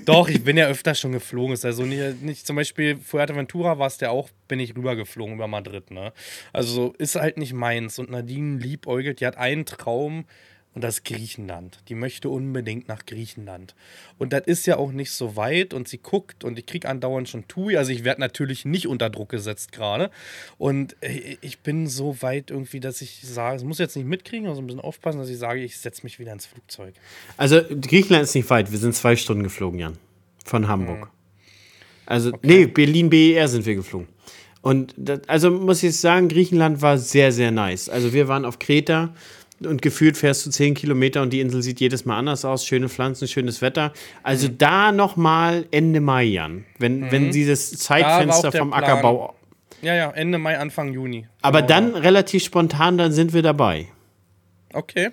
Doch, 0.04 0.28
ich 0.28 0.44
bin 0.44 0.56
ja 0.56 0.66
öfter 0.68 0.94
schon 0.94 1.12
geflogen. 1.12 1.54
Ist 1.54 1.64
also 1.64 1.84
nicht, 1.84 2.22
nicht 2.22 2.46
zum 2.46 2.56
Beispiel 2.56 2.98
Fuerteventura 2.98 3.78
war 3.80 3.88
es 3.88 3.98
ja 3.98 4.10
auch, 4.10 4.28
bin 4.46 4.60
ich 4.60 4.76
rübergeflogen 4.76 5.34
über 5.34 5.48
Madrid, 5.48 5.90
ne? 5.90 6.12
Also 6.52 6.94
ist 6.98 7.16
halt 7.16 7.36
nicht 7.36 7.52
meins. 7.52 7.98
Und 7.98 8.10
Nadine 8.10 8.58
liebäugelt, 8.58 9.20
die 9.20 9.26
hat 9.26 9.38
einen 9.38 9.66
Traum, 9.66 10.24
und 10.74 10.82
das 10.82 10.98
ist 10.98 11.04
Griechenland. 11.04 11.80
Die 11.88 11.94
möchte 11.94 12.30
unbedingt 12.30 12.88
nach 12.88 13.04
Griechenland. 13.04 13.74
Und 14.18 14.32
das 14.32 14.46
ist 14.46 14.66
ja 14.66 14.78
auch 14.78 14.90
nicht 14.90 15.12
so 15.12 15.36
weit 15.36 15.74
und 15.74 15.86
sie 15.86 15.98
guckt 15.98 16.44
und 16.44 16.58
ich 16.58 16.64
kriege 16.64 16.88
andauernd 16.88 17.28
schon 17.28 17.46
Tui. 17.46 17.76
Also 17.76 17.92
ich 17.92 18.04
werde 18.04 18.20
natürlich 18.20 18.64
nicht 18.64 18.86
unter 18.86 19.10
Druck 19.10 19.28
gesetzt 19.28 19.72
gerade. 19.72 20.10
Und 20.56 20.96
ich 21.42 21.58
bin 21.58 21.86
so 21.86 22.22
weit 22.22 22.50
irgendwie, 22.50 22.80
dass 22.80 23.02
ich 23.02 23.20
sage, 23.22 23.56
es 23.56 23.64
muss 23.64 23.78
jetzt 23.78 23.96
nicht 23.96 24.06
mitkriegen, 24.06 24.48
also 24.48 24.62
ein 24.62 24.66
bisschen 24.66 24.80
aufpassen, 24.80 25.18
dass 25.18 25.28
ich 25.28 25.38
sage, 25.38 25.60
ich 25.60 25.76
setze 25.76 26.04
mich 26.04 26.18
wieder 26.18 26.32
ins 26.32 26.46
Flugzeug. 26.46 26.94
Also 27.36 27.60
Griechenland 27.68 28.24
ist 28.24 28.34
nicht 28.34 28.48
weit. 28.48 28.72
Wir 28.72 28.78
sind 28.78 28.94
zwei 28.94 29.14
Stunden 29.14 29.42
geflogen, 29.42 29.78
Jan. 29.78 29.98
Von 30.44 30.68
Hamburg. 30.68 31.00
Mhm. 31.00 31.10
Also, 32.06 32.30
okay. 32.30 32.40
nee, 32.42 32.66
Berlin-BER 32.66 33.46
sind 33.48 33.66
wir 33.66 33.74
geflogen. 33.74 34.08
Und 34.62 34.94
das, 34.96 35.20
also 35.28 35.50
muss 35.50 35.82
ich 35.82 35.96
sagen, 35.98 36.28
Griechenland 36.28 36.80
war 36.80 36.96
sehr, 36.96 37.32
sehr 37.32 37.50
nice. 37.50 37.88
Also 37.88 38.12
wir 38.12 38.28
waren 38.28 38.44
auf 38.44 38.58
Kreta 38.58 39.14
und 39.66 39.82
gefühlt 39.82 40.16
fährst 40.16 40.46
du 40.46 40.50
zehn 40.50 40.74
Kilometer 40.74 41.22
und 41.22 41.32
die 41.32 41.40
Insel 41.40 41.62
sieht 41.62 41.80
jedes 41.80 42.04
Mal 42.04 42.18
anders 42.18 42.44
aus. 42.44 42.66
Schöne 42.66 42.88
Pflanzen, 42.88 43.28
schönes 43.28 43.62
Wetter. 43.62 43.92
Also 44.22 44.48
mhm. 44.48 44.58
da 44.58 44.92
nochmal 44.92 45.66
Ende 45.70 46.00
Mai, 46.00 46.24
Jan. 46.24 46.64
Wenn, 46.78 47.00
mhm. 47.00 47.10
wenn 47.10 47.30
dieses 47.30 47.78
Zeitfenster 47.78 48.52
vom 48.52 48.70
Plan. 48.70 48.82
Ackerbau. 48.82 49.34
Ja, 49.82 49.94
ja, 49.94 50.10
Ende 50.10 50.38
Mai, 50.38 50.58
Anfang 50.58 50.92
Juni. 50.92 51.26
Aber 51.40 51.62
genau. 51.62 51.68
dann 51.68 51.94
relativ 51.96 52.44
spontan, 52.44 52.98
dann 52.98 53.12
sind 53.12 53.32
wir 53.32 53.42
dabei. 53.42 53.88
Okay. 54.72 55.10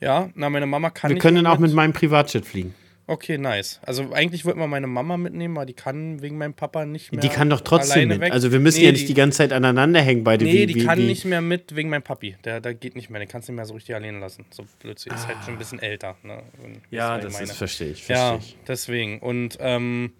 Ja, 0.00 0.30
na, 0.34 0.50
meine 0.50 0.66
Mama 0.66 0.90
kann 0.90 1.10
Wir 1.10 1.18
können 1.18 1.46
auch 1.46 1.58
mit 1.58 1.72
meinem 1.72 1.92
Privatjet 1.92 2.44
fliegen. 2.44 2.74
Okay, 3.06 3.36
nice. 3.36 3.80
Also 3.84 4.12
eigentlich 4.12 4.44
wollte 4.44 4.58
man 4.58 4.70
meine 4.70 4.86
Mama 4.86 5.16
mitnehmen, 5.16 5.56
aber 5.56 5.66
die 5.66 5.74
kann 5.74 6.22
wegen 6.22 6.38
meinem 6.38 6.54
Papa 6.54 6.86
nicht 6.86 7.12
mehr. 7.12 7.20
Die 7.20 7.28
kann 7.28 7.50
doch 7.50 7.60
trotzdem 7.60 8.08
mit. 8.08 8.20
Weg. 8.20 8.32
Also 8.32 8.52
wir 8.52 8.60
müssen 8.60 8.78
nee, 8.78 8.86
ja 8.86 8.92
nicht 8.92 9.02
die, 9.02 9.06
die, 9.08 9.14
ganze 9.14 9.38
Zeit 9.38 9.52
aneinander 9.52 10.00
hängen 10.00 10.22
beide. 10.22 10.44
Nee, 10.44 10.52
wie, 10.52 10.66
die 10.66 10.74
wie, 10.76 10.84
kann 10.84 10.98
wie. 10.98 11.06
nicht 11.06 11.24
mehr 11.24 11.40
mit 11.40 11.74
wegen 11.74 11.88
meinem 11.88 12.02
Papi. 12.02 12.36
Der, 12.44 12.60
der 12.60 12.74
geht 12.74 12.94
nicht 12.94 13.10
mehr. 13.10 13.18
Den 13.18 13.28
kannst 13.28 13.48
du 13.48 13.52
nicht 13.52 13.56
mehr 13.56 13.66
so 13.66 13.74
richtig 13.74 13.96
alleine 13.96 14.20
lassen. 14.20 14.46
So 14.50 14.64
plötzlich 14.78 15.12
ah. 15.12 15.16
ist 15.16 15.26
halt 15.26 15.38
schon 15.44 15.54
ein 15.54 15.58
bisschen 15.58 15.80
älter. 15.80 16.16
Ne? 16.22 16.42
Ja, 16.90 17.18
das 17.18 17.40
ist, 17.40 17.52
verstehe 17.52 17.90
ich. 17.90 18.04
Versteh 18.04 18.24
ja, 18.24 18.36
ich. 18.36 18.56
deswegen. 18.68 19.18
Und 19.18 19.58
ähm, 19.60 20.12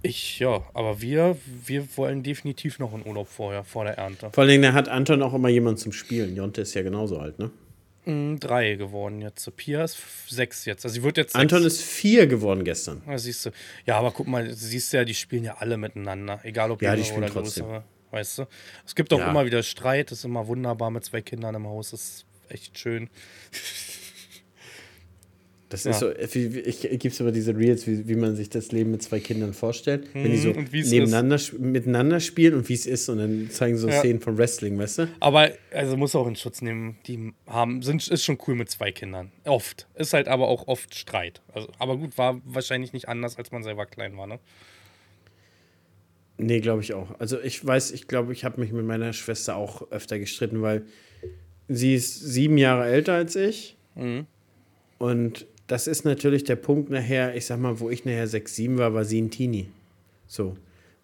ich, 0.00 0.38
ja, 0.38 0.62
aber 0.72 1.00
wir, 1.02 1.36
wir 1.66 1.86
wollen 1.96 2.22
definitiv 2.22 2.78
noch 2.78 2.92
einen 2.94 3.06
Urlaub 3.06 3.28
vorher, 3.28 3.64
vor 3.64 3.84
der 3.84 3.98
Ernte. 3.98 4.30
Vor 4.32 4.44
allem, 4.44 4.62
da 4.62 4.72
hat 4.72 4.88
Anton 4.88 5.22
auch 5.22 5.34
immer 5.34 5.48
jemanden 5.48 5.78
zum 5.78 5.92
Spielen. 5.92 6.36
Jonte 6.36 6.62
ist 6.62 6.74
ja 6.74 6.82
genauso 6.82 7.18
alt, 7.18 7.38
ne? 7.38 7.50
Mm, 8.06 8.36
drei 8.36 8.74
geworden 8.74 9.20
jetzt. 9.22 9.48
Pia 9.56 9.84
ist 9.84 9.96
sechs 10.28 10.64
jetzt. 10.64 10.84
Also 10.84 10.94
sie 10.94 11.02
wird 11.02 11.16
jetzt 11.16 11.34
Anton 11.34 11.64
ist 11.64 11.82
vier 11.82 12.26
geworden 12.26 12.64
gestern. 12.64 13.02
Ja, 13.06 13.18
siehst 13.18 13.46
du. 13.46 13.50
Ja, 13.86 13.98
aber 13.98 14.10
guck 14.10 14.26
mal, 14.26 14.52
siehst 14.52 14.92
du 14.92 14.98
ja, 14.98 15.04
die 15.04 15.14
spielen 15.14 15.44
ja 15.44 15.56
alle 15.58 15.76
miteinander. 15.76 16.40
Egal 16.42 16.70
ob 16.70 16.82
ja, 16.82 16.94
die 16.96 17.02
oder 17.12 17.28
trotzdem. 17.28 17.64
größere. 17.64 17.84
Weißt 18.10 18.38
du? 18.38 18.46
Es 18.86 18.94
gibt 18.94 19.12
auch 19.12 19.18
ja. 19.18 19.30
immer 19.30 19.44
wieder 19.46 19.62
Streit. 19.62 20.10
Das 20.10 20.18
ist 20.18 20.24
immer 20.24 20.46
wunderbar 20.46 20.90
mit 20.90 21.04
zwei 21.04 21.20
Kindern 21.20 21.54
im 21.54 21.66
Haus. 21.66 21.90
Das 21.90 22.00
ist 22.00 22.26
echt 22.48 22.78
schön. 22.78 23.08
Das 25.74 25.82
ja. 25.82 25.90
ist 25.90 25.98
so, 25.98 26.12
ich, 26.12 26.36
ich 26.36 26.80
gibt 27.00 27.06
es 27.06 27.18
immer 27.18 27.32
diese 27.32 27.56
Reels, 27.56 27.84
wie, 27.88 28.06
wie 28.06 28.14
man 28.14 28.36
sich 28.36 28.48
das 28.48 28.70
Leben 28.70 28.92
mit 28.92 29.02
zwei 29.02 29.18
Kindern 29.18 29.54
vorstellt, 29.54 30.08
wenn 30.12 30.30
die 30.30 30.38
so 30.38 30.50
nebeneinander 30.50 31.40
miteinander 31.58 32.20
spielen 32.20 32.54
und 32.54 32.68
wie 32.68 32.74
es 32.74 32.86
ist 32.86 33.08
und 33.08 33.18
dann 33.18 33.50
zeigen 33.50 33.76
so 33.76 33.88
ja. 33.88 33.98
Szenen 33.98 34.20
von 34.20 34.38
Wrestling, 34.38 34.78
weißt 34.78 34.98
du? 34.98 35.08
Aber 35.18 35.50
also 35.72 35.96
muss 35.96 36.14
auch 36.14 36.28
in 36.28 36.36
Schutz 36.36 36.62
nehmen, 36.62 36.96
die 37.08 37.32
haben 37.48 37.82
sind 37.82 38.06
ist 38.06 38.22
schon 38.24 38.38
cool 38.46 38.54
mit 38.54 38.70
zwei 38.70 38.92
Kindern, 38.92 39.32
oft. 39.44 39.88
Ist 39.96 40.12
halt 40.12 40.28
aber 40.28 40.46
auch 40.46 40.68
oft 40.68 40.94
Streit. 40.94 41.42
Also, 41.52 41.68
aber 41.78 41.96
gut, 41.96 42.16
war 42.16 42.40
wahrscheinlich 42.44 42.92
nicht 42.92 43.08
anders, 43.08 43.36
als 43.36 43.50
man 43.50 43.64
selber 43.64 43.86
klein 43.86 44.16
war, 44.16 44.28
ne? 44.28 44.38
Nee, 46.36 46.60
glaube 46.60 46.82
ich 46.82 46.94
auch. 46.94 47.18
Also 47.18 47.40
ich 47.40 47.64
weiß, 47.64 47.90
ich 47.90 48.06
glaube, 48.06 48.32
ich 48.32 48.44
habe 48.44 48.60
mich 48.60 48.72
mit 48.72 48.84
meiner 48.84 49.12
Schwester 49.12 49.56
auch 49.56 49.90
öfter 49.90 50.18
gestritten, 50.18 50.62
weil 50.62 50.84
sie 51.68 51.94
ist 51.94 52.20
sieben 52.20 52.58
Jahre 52.58 52.86
älter 52.86 53.14
als 53.14 53.36
ich. 53.36 53.76
Mhm. 53.94 54.26
Und 54.98 55.46
das 55.66 55.86
ist 55.86 56.04
natürlich 56.04 56.44
der 56.44 56.56
Punkt 56.56 56.90
nachher, 56.90 57.34
ich 57.34 57.46
sag 57.46 57.58
mal, 57.58 57.80
wo 57.80 57.90
ich 57.90 58.04
nachher 58.04 58.26
6, 58.26 58.54
7 58.54 58.78
war, 58.78 58.94
war 58.94 59.04
sie 59.04 59.20
ein 59.20 59.30
Teenie. 59.30 59.68
So. 60.26 60.56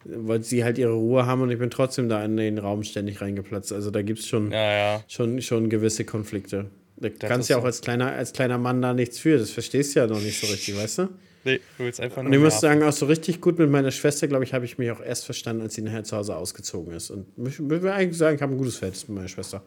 Wollte 0.05 0.45
sie 0.45 0.65
halt 0.65 0.79
ihre 0.79 0.93
Ruhe 0.93 1.27
haben 1.27 1.43
und 1.43 1.51
ich 1.51 1.59
bin 1.59 1.71
trotzdem 1.71 2.09
da 2.09 2.25
in 2.25 2.37
den 2.37 2.59
Raum 2.59 2.83
ständig 2.85 3.21
reingeplatzt. 3.21 3.73
Also 3.73 3.91
da 3.91 4.03
gibt 4.03 4.21
es 4.21 4.27
schon, 4.27 4.51
ja, 4.51 4.73
ja. 4.73 5.05
schon, 5.09 5.43
schon 5.43 5.69
gewisse 5.69 6.05
Konflikte. 6.05 6.71
Da 6.97 7.09
das 7.09 7.29
kannst 7.29 7.49
ja 7.49 7.59
auch 7.59 7.65
als 7.65 7.81
kleiner, 7.81 8.13
als 8.13 8.33
kleiner 8.33 8.59
Mann 8.59 8.81
da 8.83 8.93
nichts 8.95 9.19
für. 9.19 9.39
Das 9.39 9.51
verstehst 9.51 9.95
du 9.95 10.01
ja 10.01 10.07
noch 10.07 10.21
nicht 10.21 10.41
so 10.41 10.47
richtig, 10.47 10.77
weißt 10.77 10.99
du? 10.99 11.09
Nee, 11.45 11.61
du 11.79 11.85
willst 11.85 12.01
einfach 12.01 12.19
nur. 12.23 12.27
Und 12.27 12.33
ich 12.35 12.41
muss 12.41 12.61
sagen, 12.61 12.83
auch 12.83 12.93
so 12.93 13.07
richtig 13.07 13.41
gut 13.41 13.59
mit 13.59 13.71
meiner 13.71 13.91
Schwester, 13.91 14.29
glaube 14.29 14.45
ich, 14.45 14.53
habe 14.53 14.67
ich 14.67 14.77
mich 14.77 14.91
auch 14.91 15.01
erst 15.01 15.25
verstanden, 15.25 15.63
als 15.63 15.75
sie 15.75 15.83
nachher 15.83 16.05
zu 16.05 16.17
Hause 16.17 16.37
ausgezogen 16.37 16.93
ist. 16.95 17.11
Und 17.11 17.27
ich 17.47 17.59
würde 17.59 17.93
eigentlich 17.93 18.19
sagen, 18.19 18.37
ich 18.37 18.43
habe 18.43 18.53
ein 18.53 18.59
gutes 18.59 18.77
Verhältnis 18.77 19.09
mit 19.09 19.17
meiner 19.17 19.29
Schwester. 19.29 19.63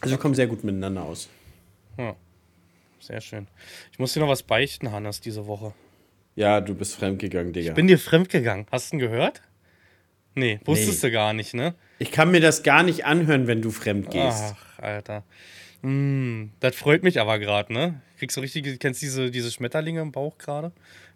Also 0.00 0.14
wir 0.14 0.18
kommen 0.18 0.34
sehr 0.34 0.46
gut 0.46 0.62
miteinander 0.62 1.02
aus. 1.02 1.28
Ja. 1.98 2.16
Sehr 3.02 3.20
schön. 3.20 3.48
Ich 3.90 3.98
muss 3.98 4.12
dir 4.12 4.20
noch 4.20 4.28
was 4.28 4.44
beichten, 4.44 4.92
Hannes, 4.92 5.20
diese 5.20 5.48
Woche. 5.48 5.74
Ja, 6.36 6.60
du 6.60 6.72
bist 6.72 6.94
fremdgegangen, 6.94 7.52
Digga. 7.52 7.70
Ich 7.70 7.74
bin 7.74 7.88
dir 7.88 7.98
fremdgegangen. 7.98 8.66
Hast 8.70 8.92
du 8.92 8.96
ihn 8.96 9.00
gehört? 9.00 9.42
Nee, 10.36 10.60
wusstest 10.64 11.02
nee. 11.02 11.08
du 11.08 11.12
gar 11.12 11.32
nicht, 11.32 11.52
ne? 11.52 11.74
Ich 11.98 12.12
kann 12.12 12.30
mir 12.30 12.40
das 12.40 12.62
gar 12.62 12.84
nicht 12.84 13.04
anhören, 13.04 13.48
wenn 13.48 13.60
du 13.60 13.72
fremd 13.72 14.10
gehst. 14.10 14.54
Ach, 14.54 14.78
Alter. 14.78 15.24
Mm, 15.82 16.50
das 16.60 16.76
freut 16.76 17.02
mich 17.02 17.20
aber 17.20 17.40
gerade, 17.40 17.72
ne? 17.72 18.00
Kriegst 18.18 18.36
du 18.36 18.40
richtig, 18.40 18.78
kennst 18.78 19.02
diese, 19.02 19.32
diese 19.32 19.50
Schmetterlinge 19.50 20.00
im 20.00 20.12
Bauch 20.12 20.38
gerade, 20.38 20.70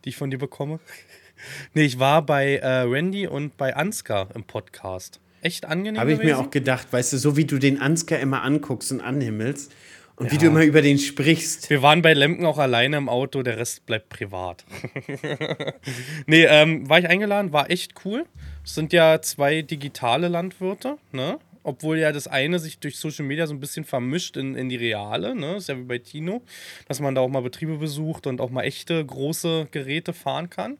die 0.05 0.09
ich 0.09 0.17
von 0.17 0.33
dir 0.33 0.39
bekomme? 0.39 0.81
nee, 1.75 1.85
ich 1.85 2.01
war 2.01 2.27
bei 2.27 2.57
äh, 2.57 2.81
Randy 2.81 3.29
und 3.29 3.57
bei 3.57 3.77
Ansgar 3.77 4.29
im 4.35 4.43
Podcast. 4.43 5.21
Echt 5.41 5.65
angenehm. 5.65 6.01
Habe 6.01 6.13
ich 6.13 6.19
mir 6.19 6.37
auch 6.37 6.51
gedacht, 6.51 6.89
weißt 6.93 7.13
du, 7.13 7.19
so 7.19 7.37
wie 7.37 7.45
du 7.45 7.59
den 7.59 7.81
Ansgar 7.81 8.19
immer 8.19 8.43
anguckst 8.43 8.91
und 8.91 9.01
anhimmelst 9.01 9.73
Und 10.17 10.27
ja. 10.27 10.33
wie 10.33 10.39
du 10.39 10.47
immer 10.47 10.65
über 10.65 10.81
den 10.81 10.99
sprichst. 10.99 11.69
Wir 11.69 11.83
waren 11.83 12.01
bei 12.01 12.15
Lemken 12.15 12.47
auch 12.47 12.57
alleine 12.57 12.97
im 12.97 13.09
Auto, 13.11 13.43
der 13.43 13.59
Rest 13.59 13.85
bleibt 13.85 14.09
privat. 14.09 14.65
nee, 16.27 16.45
ähm, 16.45 16.89
war 16.89 16.99
ich 16.99 17.09
eingeladen, 17.09 17.53
war 17.53 17.71
echt 17.71 17.95
cool. 18.05 18.25
Es 18.65 18.75
sind 18.75 18.95
ja 18.95 19.21
zwei 19.21 19.61
digitale 19.61 20.29
Landwirte, 20.29 20.97
ne? 21.13 21.39
Obwohl 21.63 21.99
ja 21.99 22.13
das 22.13 22.29
eine 22.29 22.61
sich 22.61 22.79
durch 22.79 22.97
Social 22.97 23.27
Media 23.27 23.47
so 23.47 23.53
ein 23.53 23.61
bisschen 23.61 23.85
vermischt 23.85 24.37
in, 24.37 24.55
in 24.55 24.69
die 24.69 24.77
reale, 24.77 25.35
ne? 25.35 25.57
Ist 25.57 25.69
ja 25.69 25.77
wie 25.77 25.83
bei 25.83 25.99
Tino, 25.99 26.43
dass 26.89 27.01
man 27.01 27.15
da 27.15 27.21
auch 27.21 27.29
mal 27.29 27.43
Betriebe 27.43 27.77
besucht 27.77 28.27
und 28.27 28.41
auch 28.41 28.51
mal 28.51 28.63
echte 28.63 29.05
große 29.05 29.69
Geräte 29.71 30.15
fahren 30.15 30.49
kann. 30.49 30.79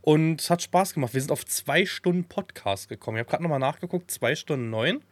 Und 0.00 0.40
es 0.40 0.48
hat 0.48 0.62
Spaß 0.62 0.94
gemacht. 0.94 1.12
Wir 1.12 1.20
sind 1.20 1.32
auf 1.32 1.44
zwei 1.44 1.84
Stunden 1.84 2.24
Podcast 2.24 2.88
gekommen. 2.88 3.18
Ich 3.18 3.20
habe 3.20 3.30
gerade 3.30 3.42
nochmal 3.42 3.58
nachgeguckt, 3.58 4.10
zwei 4.10 4.34
Stunden 4.34 4.70
neun. 4.70 5.02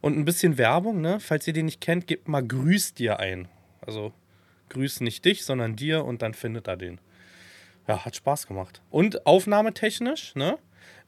Und 0.00 0.16
ein 0.16 0.24
bisschen 0.24 0.58
Werbung, 0.58 1.00
ne? 1.00 1.18
Falls 1.20 1.46
ihr 1.46 1.52
den 1.52 1.66
nicht 1.66 1.80
kennt, 1.80 2.06
gebt 2.06 2.28
mal 2.28 2.46
Grüß 2.46 2.94
dir 2.94 3.18
ein. 3.18 3.48
Also 3.80 4.12
grüß 4.68 5.00
nicht 5.00 5.24
dich, 5.24 5.44
sondern 5.44 5.76
dir 5.76 6.04
und 6.04 6.22
dann 6.22 6.34
findet 6.34 6.68
er 6.68 6.76
den. 6.76 7.00
Ja, 7.86 8.04
hat 8.04 8.16
Spaß 8.16 8.46
gemacht. 8.46 8.82
Und 8.90 9.26
aufnahmetechnisch, 9.26 10.34
ne? 10.34 10.58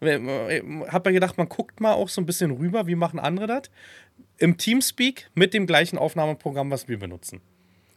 Hab 0.01 1.05
ja 1.07 1.13
gedacht, 1.13 1.37
man 1.37 1.49
guckt 1.49 1.81
mal 1.81 1.93
auch 1.93 2.09
so 2.09 2.23
ein 2.23 2.27
bisschen 2.27 2.51
rüber, 2.51 2.87
wie 2.87 2.95
machen 2.95 3.21
andere 3.21 3.47
das? 3.47 3.63
Im 4.39 4.57
Teamspeak 4.57 5.29
mit 5.35 5.53
dem 5.53 5.67
gleichen 5.67 5.99
Aufnahmeprogramm, 5.99 6.71
was 6.71 6.89
wir 6.89 6.99
benutzen. 6.99 7.43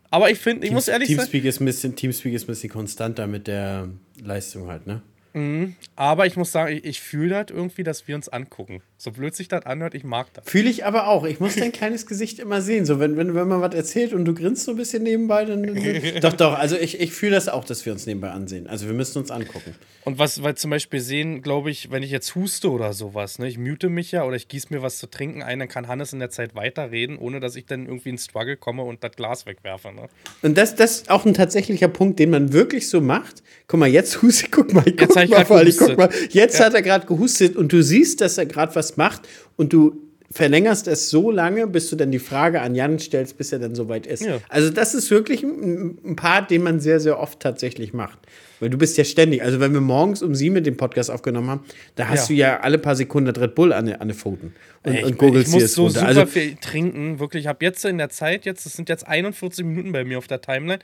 Aber 0.09 0.29
ich 0.29 0.37
finde, 0.37 0.65
ich 0.65 0.69
Teams, 0.69 0.75
muss 0.75 0.87
ehrlich 0.89 1.07
Teamspeak 1.07 1.41
sagen. 1.41 1.47
Ist 1.47 1.61
ein 1.61 1.65
bisschen, 1.65 1.95
Teamspeak 1.95 2.33
ist 2.33 2.43
ein 2.43 2.47
bisschen 2.47 2.69
konstanter 2.69 3.25
mit 3.25 3.47
der 3.47 3.89
Leistung 4.21 4.67
halt, 4.67 4.85
ne? 4.85 5.01
Mhm. 5.33 5.75
Aber 5.95 6.25
ich 6.27 6.35
muss 6.35 6.51
sagen, 6.51 6.75
ich, 6.75 6.83
ich 6.83 7.01
fühle 7.01 7.43
das 7.43 7.55
irgendwie, 7.55 7.83
dass 7.83 8.07
wir 8.07 8.15
uns 8.15 8.29
angucken. 8.29 8.81
So 9.03 9.11
blöd 9.11 9.35
sich 9.35 9.49
das 9.49 9.65
anhört, 9.65 9.95
ich 9.95 10.05
mag 10.05 10.27
das. 10.33 10.45
Fühle 10.49 10.69
ich 10.69 10.85
aber 10.85 11.07
auch. 11.07 11.25
Ich 11.25 11.41
muss 11.41 11.57
dein 11.57 11.73
kleines 11.73 12.05
Gesicht 12.05 12.39
immer 12.39 12.61
sehen. 12.61 12.85
So, 12.85 13.01
wenn, 13.01 13.17
wenn, 13.17 13.35
wenn 13.35 13.49
man 13.49 13.59
was 13.59 13.75
erzählt 13.75 14.13
und 14.13 14.23
du 14.23 14.33
grinst 14.33 14.63
so 14.63 14.71
ein 14.71 14.77
bisschen 14.77 15.03
nebenbei, 15.03 15.43
dann. 15.43 15.61
doch, 16.21 16.31
doch. 16.31 16.57
Also 16.57 16.77
ich, 16.77 17.01
ich 17.01 17.11
fühle 17.11 17.33
das 17.33 17.49
auch, 17.49 17.65
dass 17.65 17.85
wir 17.85 17.91
uns 17.91 18.05
nebenbei 18.05 18.29
ansehen. 18.29 18.65
Also 18.65 18.87
wir 18.87 18.93
müssen 18.93 19.17
uns 19.17 19.29
angucken. 19.29 19.75
Und 20.05 20.19
was 20.19 20.41
wir 20.41 20.55
zum 20.55 20.71
Beispiel 20.71 21.01
sehen, 21.01 21.41
glaube 21.41 21.69
ich, 21.69 21.91
wenn 21.91 22.01
ich 22.01 22.11
jetzt 22.11 22.33
huste 22.35 22.71
oder 22.71 22.93
sowas, 22.93 23.39
ne, 23.39 23.49
ich 23.49 23.57
mute 23.57 23.89
mich 23.89 24.13
ja 24.13 24.23
oder 24.23 24.37
ich 24.37 24.47
gieße 24.47 24.67
mir 24.69 24.81
was 24.81 24.99
zu 24.99 25.07
trinken 25.07 25.43
ein, 25.43 25.59
dann 25.59 25.67
kann 25.67 25.89
Hannes 25.89 26.13
in 26.13 26.19
der 26.19 26.29
Zeit 26.29 26.55
weiterreden, 26.55 27.17
ohne 27.17 27.41
dass 27.41 27.57
ich 27.57 27.65
dann 27.65 27.85
irgendwie 27.85 28.09
in 28.09 28.17
Struggle 28.17 28.55
komme 28.55 28.83
und 28.83 29.03
das 29.03 29.11
Glas 29.17 29.45
wegwerfe. 29.45 29.93
Ne? 29.93 30.07
Und 30.41 30.57
das, 30.57 30.75
das 30.75 30.95
ist 30.95 31.09
auch 31.09 31.25
ein 31.25 31.33
tatsächlicher 31.33 31.89
Punkt, 31.89 32.19
den 32.19 32.29
man 32.29 32.53
wirklich 32.53 32.89
so 32.89 33.01
macht. 33.01 33.43
Guck 33.67 33.81
mal, 33.81 33.87
jetzt 33.87 34.21
huste, 34.21 34.47
guck 34.49 34.73
mal, 34.73 34.83
guck 34.83 35.01
jetzt 35.01 35.15
mal, 35.15 35.23
ich 35.25 35.29
mal, 35.29 35.45
guck 35.45 35.97
mal. 35.97 36.09
Jetzt 36.29 36.59
ja. 36.59 36.65
hat 36.65 36.73
er 36.73 36.81
gerade 36.81 37.05
gehustet 37.05 37.57
und 37.57 37.73
du 37.73 37.81
siehst, 37.83 38.21
dass 38.21 38.37
er 38.37 38.45
gerade 38.45 38.73
was 38.75 38.92
macht 38.97 39.27
und 39.55 39.73
du 39.73 40.03
verlängerst 40.33 40.87
es 40.87 41.09
so 41.09 41.29
lange, 41.29 41.67
bis 41.67 41.89
du 41.89 41.95
dann 41.95 42.11
die 42.11 42.19
Frage 42.19 42.61
an 42.61 42.73
Jan 42.73 42.97
stellst, 42.97 43.37
bis 43.37 43.51
er 43.51 43.59
dann 43.59 43.75
soweit 43.75 44.07
ist. 44.07 44.25
Ja. 44.25 44.39
Also 44.49 44.71
das 44.71 44.95
ist 44.95 45.11
wirklich 45.11 45.43
ein, 45.43 45.99
ein 46.03 46.15
Part, 46.15 46.49
den 46.49 46.63
man 46.63 46.79
sehr, 46.79 46.99
sehr 46.99 47.19
oft 47.19 47.39
tatsächlich 47.39 47.93
macht. 47.93 48.19
Weil 48.59 48.69
du 48.69 48.77
bist 48.77 48.97
ja 48.97 49.03
ständig. 49.03 49.43
Also 49.43 49.59
wenn 49.59 49.73
wir 49.73 49.81
morgens 49.81 50.23
um 50.23 50.33
sieben 50.33 50.55
mit 50.55 50.65
dem 50.65 50.75
Podcast 50.75 51.11
aufgenommen 51.11 51.49
haben, 51.49 51.65
da 51.95 52.07
hast 52.07 52.29
ja. 52.29 52.33
du 52.33 52.33
ja 52.33 52.59
alle 52.61 52.79
paar 52.79 52.95
Sekunden 52.95 53.29
Red 53.29 53.55
Bull 53.55 53.73
an, 53.73 53.87
an 53.93 54.07
den 54.07 54.17
Pfoten. 54.17 54.55
Und, 54.83 54.93
ich, 54.93 55.03
und 55.03 55.35
ich 55.35 55.47
muss 55.49 55.73
so 55.73 55.83
runter. 55.83 55.99
super 55.99 56.07
also, 56.07 56.25
viel 56.25 56.55
trinken. 56.55 57.19
Wirklich, 57.19 57.43
ich 57.43 57.47
habe 57.47 57.63
jetzt 57.63 57.85
in 57.85 57.99
der 57.99 58.09
Zeit, 58.09 58.45
jetzt, 58.45 58.65
das 58.65 58.73
sind 58.73 58.89
jetzt 58.89 59.07
41 59.07 59.63
Minuten 59.65 59.91
bei 59.91 60.03
mir 60.03 60.17
auf 60.17 60.27
der 60.27 60.41
Timeline, 60.41 60.79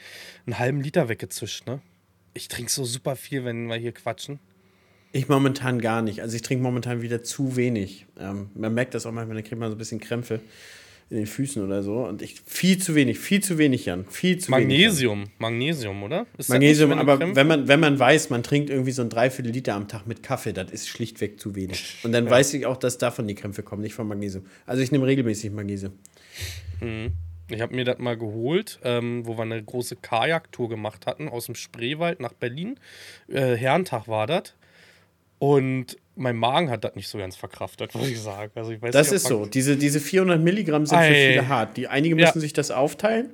einen 0.45 0.59
halben 0.59 0.81
Liter 0.81 1.09
weggezischt, 1.09 1.65
ne? 1.65 1.79
Ich 2.35 2.47
trinke 2.47 2.71
so 2.71 2.85
super 2.85 3.15
viel, 3.15 3.43
wenn 3.43 3.65
wir 3.65 3.75
hier 3.75 3.91
quatschen. 3.91 4.39
Ich 5.11 5.27
momentan 5.27 5.79
gar 5.81 6.01
nicht. 6.01 6.21
Also 6.21 6.35
ich 6.35 6.41
trinke 6.41 6.63
momentan 6.63 7.01
wieder 7.01 7.23
zu 7.23 7.55
wenig. 7.55 8.05
Ähm, 8.19 8.49
man 8.53 8.73
merkt 8.73 8.93
das 8.93 9.05
auch 9.05 9.11
manchmal, 9.11 9.35
dann 9.35 9.43
kriegt 9.43 9.59
man 9.59 9.69
so 9.69 9.75
ein 9.75 9.79
bisschen 9.79 9.99
Krämpfe 9.99 10.39
in 11.09 11.17
den 11.17 11.25
Füßen 11.25 11.63
oder 11.63 11.81
so. 11.81 12.05
Und 12.05 12.21
ich 12.21 12.39
viel 12.45 12.77
zu 12.77 12.93
wenig, 12.93 13.17
viel 13.17 13.41
zu 13.41 13.57
wenig, 13.57 13.85
Jan. 13.85 14.05
Viel 14.09 14.37
zu 14.37 14.51
Magnesium, 14.51 15.21
wenig, 15.21 15.31
Magnesium, 15.39 16.03
oder? 16.03 16.27
Ist 16.37 16.49
Magnesium, 16.49 16.91
aber 16.91 17.19
wenn 17.35 17.47
man, 17.47 17.67
wenn 17.67 17.79
man 17.79 17.97
weiß, 17.97 18.29
man 18.29 18.43
trinkt 18.43 18.69
irgendwie 18.69 18.91
so 18.91 19.01
ein 19.01 19.09
Dreiviertel 19.09 19.51
Liter 19.51 19.73
am 19.73 19.87
Tag 19.87 20.05
mit 20.05 20.21
Kaffee, 20.21 20.53
das 20.53 20.69
ist 20.71 20.87
schlichtweg 20.87 21.39
zu 21.39 21.55
wenig. 21.55 21.97
Und 22.03 22.11
dann 22.11 22.25
ja. 22.25 22.31
weiß 22.31 22.53
ich 22.53 22.67
auch, 22.67 22.77
dass 22.77 22.99
davon 22.99 23.27
die 23.27 23.35
Krämpfe 23.35 23.63
kommen, 23.63 23.81
nicht 23.81 23.95
von 23.95 24.07
Magnesium. 24.07 24.45
Also 24.67 24.83
ich 24.83 24.91
nehme 24.91 25.07
regelmäßig 25.07 25.51
Magnesium. 25.51 25.93
Mhm. 26.81 27.13
Ich 27.51 27.61
habe 27.61 27.75
mir 27.75 27.83
das 27.83 27.97
mal 27.97 28.15
geholt, 28.15 28.79
ähm, 28.83 29.25
wo 29.25 29.35
wir 29.35 29.41
eine 29.41 29.63
große 29.63 29.95
Kajaktour 29.95 30.69
gemacht 30.69 31.07
hatten 31.07 31.27
aus 31.27 31.47
dem 31.47 31.55
Spreewald 31.55 32.19
nach 32.19 32.33
Berlin. 32.33 32.79
Äh, 33.27 33.55
Herrentag 33.55 34.07
war 34.07 34.27
das. 34.27 34.53
Und 35.39 35.97
mein 36.15 36.35
Magen 36.35 36.69
hat 36.69 36.83
das 36.83 36.95
nicht 36.95 37.07
so 37.07 37.17
ganz 37.17 37.35
verkraftet, 37.35 37.95
muss 37.95 38.07
ich 38.07 38.19
sagen. 38.19 38.51
Also 38.55 38.71
ich 38.71 38.81
weiß 38.81 38.91
das 38.91 39.07
nicht, 39.07 39.15
ist 39.17 39.27
so. 39.27 39.45
Diese, 39.45 39.77
diese 39.77 39.99
400 39.99 40.39
Milligramm 40.41 40.85
sind 40.85 40.97
Ei. 40.97 41.07
für 41.07 41.29
viele 41.31 41.47
hart. 41.47 41.77
Die, 41.77 41.87
einige 41.87 42.15
müssen 42.15 42.37
ja. 42.37 42.41
sich 42.41 42.53
das 42.53 42.71
aufteilen. 42.71 43.31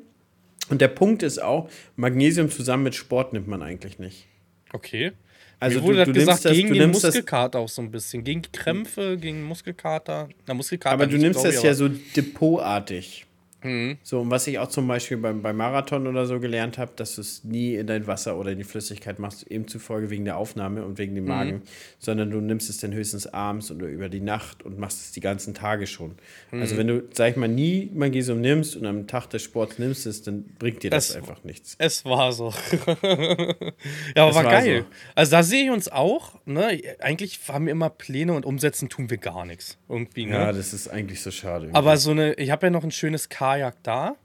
Und 0.70 0.82
der 0.82 0.88
Punkt 0.88 1.22
ist 1.22 1.42
auch, 1.42 1.70
Magnesium 1.96 2.50
zusammen 2.50 2.84
mit 2.84 2.96
Sport 2.96 3.34
nimmt 3.34 3.48
man 3.48 3.62
eigentlich 3.62 4.00
nicht. 4.00 4.28
Okay. 4.74 5.12
Also 5.60 5.80
Mir 5.80 5.86
wurde 5.86 6.06
du, 6.06 6.12
das 6.12 6.20
gesagt, 6.20 6.46
das, 6.46 6.52
gegen 6.54 6.74
den 6.74 6.92
Muskelkater 6.92 7.60
auch 7.60 7.70
so 7.70 7.82
ein 7.82 7.92
bisschen. 7.92 8.24
Gegen 8.24 8.42
Krämpfe, 8.52 9.18
gegen 9.18 9.44
Muskelkater. 9.44 10.30
Na, 10.48 10.54
Muskelkater 10.54 10.94
aber 10.94 11.08
du 11.08 11.18
nimmst 11.18 11.44
das 11.44 11.64
ja 11.64 11.74
so 11.74 11.88
depotartig. 11.88 13.26
Mhm. 13.66 13.98
So, 14.04 14.22
und 14.22 14.32
was 14.32 14.48
ich 14.48 14.60
auch 14.60 14.70
zum 14.70 14.88
Beispiel 14.88 15.18
beim, 15.18 15.42
beim 15.42 15.58
Marathon 15.58 16.08
oder 16.08 16.26
so 16.26 16.40
gelernt 16.40 16.78
habe, 16.78 16.92
dass 16.96 17.16
du 17.16 17.22
es 17.22 17.44
nie 17.44 17.76
in 17.76 17.88
dein 17.88 18.08
Wasser 18.08 18.38
oder 18.38 18.52
in 18.52 18.58
die 18.58 18.64
Flüssigkeit 18.64 19.20
machst, 19.20 19.48
eben 19.48 19.68
zufolge 19.68 20.10
wegen 20.10 20.26
der 20.26 20.38
Aufnahme 20.38 20.86
und 20.86 20.98
wegen 20.98 21.16
dem 21.16 21.26
mhm. 21.26 21.30
Magen, 21.30 21.52
mhm. 21.52 21.62
sondern 22.00 22.32
du 22.32 22.40
nimmst 22.42 22.70
es 22.70 22.78
dann 22.78 22.94
höchstens 22.94 23.28
abends 23.28 23.72
oder 23.72 23.88
über 23.88 24.10
die 24.10 24.22
Nacht 24.22 24.64
und 24.64 24.80
machst 24.80 25.00
es 25.02 25.12
die 25.12 25.20
ganzen 25.20 25.54
Tage 25.54 25.88
schon. 25.88 26.16
Mhm. 26.52 26.62
Also 26.62 26.78
wenn 26.78 26.88
du, 26.88 27.04
sag 27.14 27.32
ich 27.32 27.38
mal, 27.38 27.48
nie 27.48 27.90
Magnesium 27.94 28.42
nimmst 28.42 28.76
und 28.76 28.86
am 28.86 29.08
Tag 29.08 29.30
des 29.32 29.44
Sports 29.44 29.80
nimmst 29.80 30.06
es, 30.06 30.22
dann 30.22 30.46
bringt 30.60 30.84
dir 30.84 30.92
das 30.92 31.10
es, 31.10 31.16
einfach 31.16 31.44
nichts. 31.44 31.76
Es 31.80 32.06
war 32.06 32.32
so. 32.32 32.54
ja, 33.04 34.24
aber 34.24 34.36
war, 34.36 34.44
war, 34.44 34.44
geil. 34.44 34.82
So. 34.82 34.96
Also 35.16 35.32
da 35.32 35.44
sehe 35.44 35.66
ich 35.66 35.72
uns 35.72 35.90
auch, 35.90 36.36
ne? 36.46 36.80
Eigentlich 37.00 37.40
haben 37.48 37.66
wir 37.66 37.72
immer 37.72 37.90
Pläne 37.90 38.34
und 38.34 38.46
umsetzen 38.46 38.90
tun 38.90 39.10
wir 39.10 39.18
gar 39.18 39.46
nichts. 39.46 39.78
Irgendwie, 39.90 40.26
ne? 40.26 40.34
Ja, 40.34 40.52
das 40.52 40.74
ist 40.74 40.88
eigentlich 40.88 41.22
so 41.22 41.32
schade. 41.32 41.66
Irgendwie. 41.66 41.78
Aber 41.78 41.98
so 41.98 42.12
eine, 42.12 42.34
ich 42.36 42.52
habe 42.52 42.68
ja 42.68 42.70
noch 42.70 42.84
ein 42.84 42.92
schönes 42.92 43.30
K 43.30 43.55
Kajak 43.56 43.86
da 43.86 44.16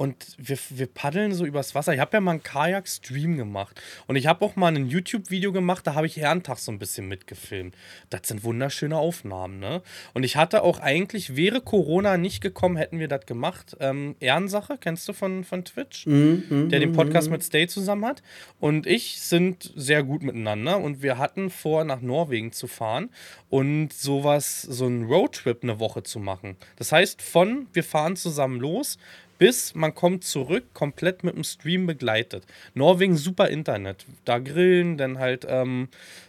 und 0.00 0.16
wir, 0.38 0.56
wir 0.70 0.86
paddeln 0.86 1.34
so 1.34 1.44
übers 1.44 1.74
Wasser. 1.74 1.92
Ich 1.92 2.00
habe 2.00 2.16
ja 2.16 2.22
mal 2.22 2.30
einen 2.30 2.42
Kajak-Stream 2.42 3.36
gemacht. 3.36 3.78
Und 4.06 4.16
ich 4.16 4.26
habe 4.26 4.42
auch 4.42 4.56
mal 4.56 4.74
ein 4.74 4.88
YouTube-Video 4.88 5.52
gemacht, 5.52 5.86
da 5.86 5.94
habe 5.94 6.06
ich 6.06 6.16
Herrentag 6.16 6.56
so 6.56 6.72
ein 6.72 6.78
bisschen 6.78 7.06
mitgefilmt. 7.06 7.74
Das 8.08 8.22
sind 8.24 8.42
wunderschöne 8.42 8.96
Aufnahmen, 8.96 9.58
ne? 9.58 9.82
Und 10.14 10.22
ich 10.22 10.36
hatte 10.36 10.62
auch 10.62 10.80
eigentlich, 10.80 11.36
wäre 11.36 11.60
Corona 11.60 12.16
nicht 12.16 12.40
gekommen, 12.40 12.78
hätten 12.78 12.98
wir 12.98 13.08
das 13.08 13.26
gemacht. 13.26 13.76
Ähm, 13.78 14.16
Ehrensache, 14.20 14.78
kennst 14.80 15.06
du 15.06 15.12
von, 15.12 15.44
von 15.44 15.66
Twitch? 15.66 16.06
Mm, 16.06 16.44
mm, 16.48 16.68
der 16.70 16.80
den 16.80 16.92
Podcast 16.92 17.28
mm, 17.28 17.32
mit 17.32 17.44
Stay 17.44 17.66
zusammen 17.66 18.06
hat. 18.06 18.22
Und 18.58 18.86
ich 18.86 19.20
sind 19.20 19.70
sehr 19.76 20.02
gut 20.02 20.22
miteinander. 20.22 20.78
Und 20.78 21.02
wir 21.02 21.18
hatten 21.18 21.50
vor, 21.50 21.84
nach 21.84 22.00
Norwegen 22.00 22.52
zu 22.52 22.68
fahren 22.68 23.10
und 23.50 23.92
sowas, 23.92 24.62
so 24.62 24.86
einen 24.86 25.04
Roadtrip 25.04 25.62
eine 25.62 25.78
Woche 25.78 26.02
zu 26.02 26.20
machen. 26.20 26.56
Das 26.76 26.90
heißt, 26.90 27.20
von 27.20 27.66
wir 27.74 27.84
fahren 27.84 28.16
zusammen 28.16 28.60
los 28.60 28.96
bis 29.40 29.74
man 29.74 29.94
kommt 29.94 30.22
zurück, 30.22 30.64
komplett 30.74 31.24
mit 31.24 31.34
dem 31.34 31.44
Stream 31.44 31.86
begleitet. 31.86 32.44
Norwegen 32.74 33.16
super 33.16 33.48
Internet. 33.48 34.04
Da 34.26 34.38
grillen, 34.38 34.98
dann 34.98 35.18
halt 35.18 35.46
ähm, 35.48 35.88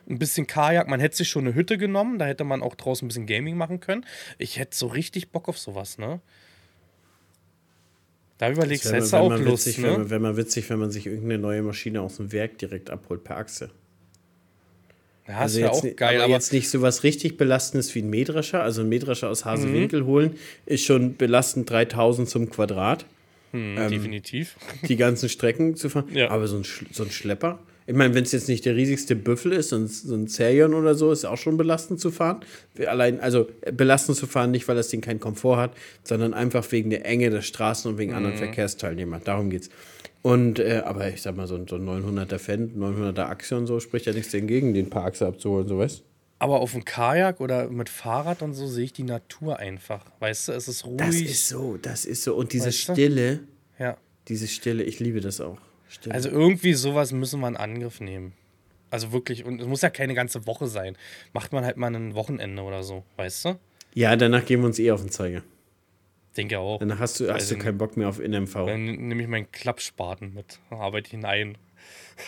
ein 0.09 0.18
bisschen 0.18 0.47
Kajak. 0.47 0.88
Man 0.88 1.01
hätte 1.01 1.18
sich 1.18 1.28
schon 1.28 1.45
eine 1.45 1.53
Hütte 1.53 1.78
genommen, 1.78 2.20
da 2.20 2.26
hätte 2.26 2.45
man 2.45 2.64
auch 2.64 2.74
draußen 2.74 3.05
ein 3.05 3.09
bisschen 3.09 3.28
Gaming 3.28 3.57
machen 3.57 3.82
können. 3.82 4.05
Ich 4.38 4.57
hätte 4.57 4.78
so 4.78 4.88
richtig 4.88 5.30
Bock 5.30 5.49
auf 5.49 5.59
sowas, 5.59 5.97
ne? 5.97 6.22
Da 8.38 8.49
überlegst 8.49 8.89
du 8.89 8.95
jetzt 8.95 9.14
auch 9.14 9.30
Lust, 9.30 9.68
witzig, 9.68 9.80
ne? 9.80 10.09
Wäre 10.09 10.22
mal 10.22 10.38
witzig, 10.38 10.70
wenn 10.70 10.80
man 10.80 10.89
sich 10.89 11.05
irgendeine 11.05 11.38
neue 11.38 11.62
Maschine 11.64 12.01
aus 12.01 12.16
dem 12.16 12.32
Werk 12.32 12.59
direkt 12.59 12.89
abholt 12.89 13.26
per 13.26 13.36
Achse. 13.36 13.72
Ja, 15.28 15.38
also 15.38 15.59
ist 15.59 15.63
ja 15.63 15.72
auch 15.72 15.95
geil. 15.95 16.15
Aber, 16.15 16.26
aber, 16.26 16.34
jetzt 16.34 16.51
nicht 16.53 16.69
so 16.69 16.82
was 16.82 17.03
richtig 17.03 17.38
Belastendes 17.38 17.93
wie 17.95 17.99
ein 17.99 18.09
Mähdrescher. 18.09 18.63
Also 18.63 18.82
ein 18.82 18.89
Mähdrescher 18.89 19.30
aus 19.30 19.45
Hasewinkel 19.45 20.01
mhm. 20.01 20.05
holen 20.05 20.36
ist 20.65 20.84
schon 20.84 21.15
belastend 21.15 21.69
3000 21.69 22.30
zum 22.30 22.49
Quadrat. 22.49 23.05
Hm, 23.51 23.78
ähm, 23.78 23.89
definitiv. 23.89 24.55
Die 24.88 24.95
ganzen 24.95 25.30
Strecken 25.30 25.76
zu 25.76 25.89
fahren. 25.89 26.07
Ja. 26.13 26.30
Aber 26.30 26.47
so 26.47 26.57
ein, 26.57 26.65
so 26.91 27.03
ein 27.03 27.11
Schlepper. 27.11 27.59
Ich 27.88 27.95
meine, 27.95 28.13
wenn 28.13 28.24
es 28.24 28.32
jetzt 28.32 28.47
nicht 28.47 28.63
der 28.65 28.76
riesigste 28.76 29.15
Büffel 29.15 29.51
ist, 29.53 29.69
so 29.69 29.76
ein, 29.76 29.88
so 29.88 30.15
ein 30.15 30.28
Zerion 30.28 30.74
oder 30.74 30.95
so, 30.95 31.11
ist 31.11 31.26
auch 31.26 31.38
schon 31.38 31.57
belastend 31.57 31.99
zu 31.99 32.11
fahren. 32.11 32.41
Allein, 32.86 33.19
also 33.19 33.49
belastend 33.74 34.17
zu 34.17 34.28
fahren, 34.28 34.51
nicht 34.51 34.67
weil 34.67 34.76
das 34.76 34.89
Ding 34.89 35.01
keinen 35.01 35.19
Komfort 35.19 35.57
hat, 35.57 35.72
sondern 36.03 36.34
einfach 36.34 36.72
wegen 36.72 36.89
der 36.89 37.05
Enge 37.05 37.30
der 37.32 37.41
Straßen 37.41 37.91
und 37.91 37.97
wegen 37.97 38.11
mhm. 38.11 38.17
anderen 38.17 38.38
Verkehrsteilnehmern. 38.38 39.22
Darum 39.24 39.49
geht's. 39.49 39.69
Und, 40.22 40.59
äh, 40.59 40.84
aber 40.86 41.09
ich 41.09 41.22
sag 41.22 41.36
mal, 41.36 41.47
so, 41.47 41.55
so 41.67 41.76
ein 41.76 41.88
900er 41.88 42.38
Fan, 42.38 42.72
900er 42.78 43.24
Achse 43.24 43.57
und 43.57 43.67
so, 43.67 43.80
spricht 43.80 44.05
ja 44.05 44.13
nichts 44.13 44.32
dagegen, 44.32 44.74
den 44.74 44.89
paar 44.89 45.05
Achse 45.05 45.26
abzuholen, 45.26 45.67
so 45.67 45.78
weißt 45.78 46.03
aber 46.41 46.59
auf 46.59 46.72
dem 46.72 46.84
Kajak 46.84 47.39
oder 47.39 47.69
mit 47.69 47.88
Fahrrad 47.88 48.41
und 48.41 48.55
so 48.55 48.65
sehe 48.65 48.86
ich 48.86 48.93
die 48.93 49.03
Natur 49.03 49.59
einfach. 49.59 50.03
Weißt 50.17 50.47
du, 50.47 50.53
es 50.53 50.67
ist 50.67 50.88
ruhig. 50.88 50.97
Das 50.97 51.15
ist 51.15 51.47
so, 51.47 51.78
das 51.78 52.03
ist 52.03 52.24
so. 52.24 52.34
Und 52.34 52.51
diese 52.51 52.69
weißt 52.69 52.89
du? 52.89 52.93
Stille, 52.93 53.39
ja. 53.78 53.95
diese 54.28 54.47
Stille, 54.47 54.82
ich 54.82 54.99
liebe 54.99 55.22
das 55.22 55.39
auch. 55.39 55.59
Stille. 55.88 56.15
Also 56.15 56.30
irgendwie 56.30 56.74
sowas 56.74 57.11
müssen 57.11 57.41
wir 57.41 57.47
in 57.47 57.57
Angriff 57.57 57.99
nehmen. 58.01 58.34
Also 58.89 59.11
wirklich, 59.11 59.45
und 59.45 59.61
es 59.61 59.67
muss 59.67 59.84
ja 59.84 59.91
keine 59.91 60.15
ganze 60.15 60.47
Woche 60.47 60.65
sein. 60.65 60.97
Macht 61.32 61.53
man 61.53 61.63
halt 61.63 61.78
mal 61.78 61.95
ein 61.95 62.15
Wochenende 62.15 62.63
oder 62.63 62.82
so, 62.82 63.03
weißt 63.17 63.45
du? 63.45 63.59
Ja, 63.93 64.15
danach 64.15 64.43
gehen 64.43 64.61
wir 64.61 64.65
uns 64.65 64.80
eh 64.80 64.89
auf 64.89 65.01
den 65.01 65.11
Zeiger. 65.11 65.43
Denke 66.38 66.59
auch. 66.59 66.79
Dann 66.79 66.97
hast 66.99 67.19
du, 67.19 67.32
hast 67.34 67.51
du 67.51 67.57
keinen 67.57 67.77
Bock 67.77 67.97
mehr 67.97 68.07
auf 68.07 68.19
NMV. 68.19 68.53
Dann 68.53 68.86
nehme 68.86 69.21
ich 69.21 69.27
meinen 69.27 69.51
Klappspaten 69.51 70.34
mit, 70.34 70.59
arbeite 70.69 71.15
ihn 71.15 71.25
ein. 71.25 71.57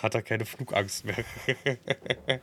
Hat 0.01 0.15
er 0.15 0.21
keine 0.21 0.45
Flugangst 0.45 1.05
mehr. 1.05 1.15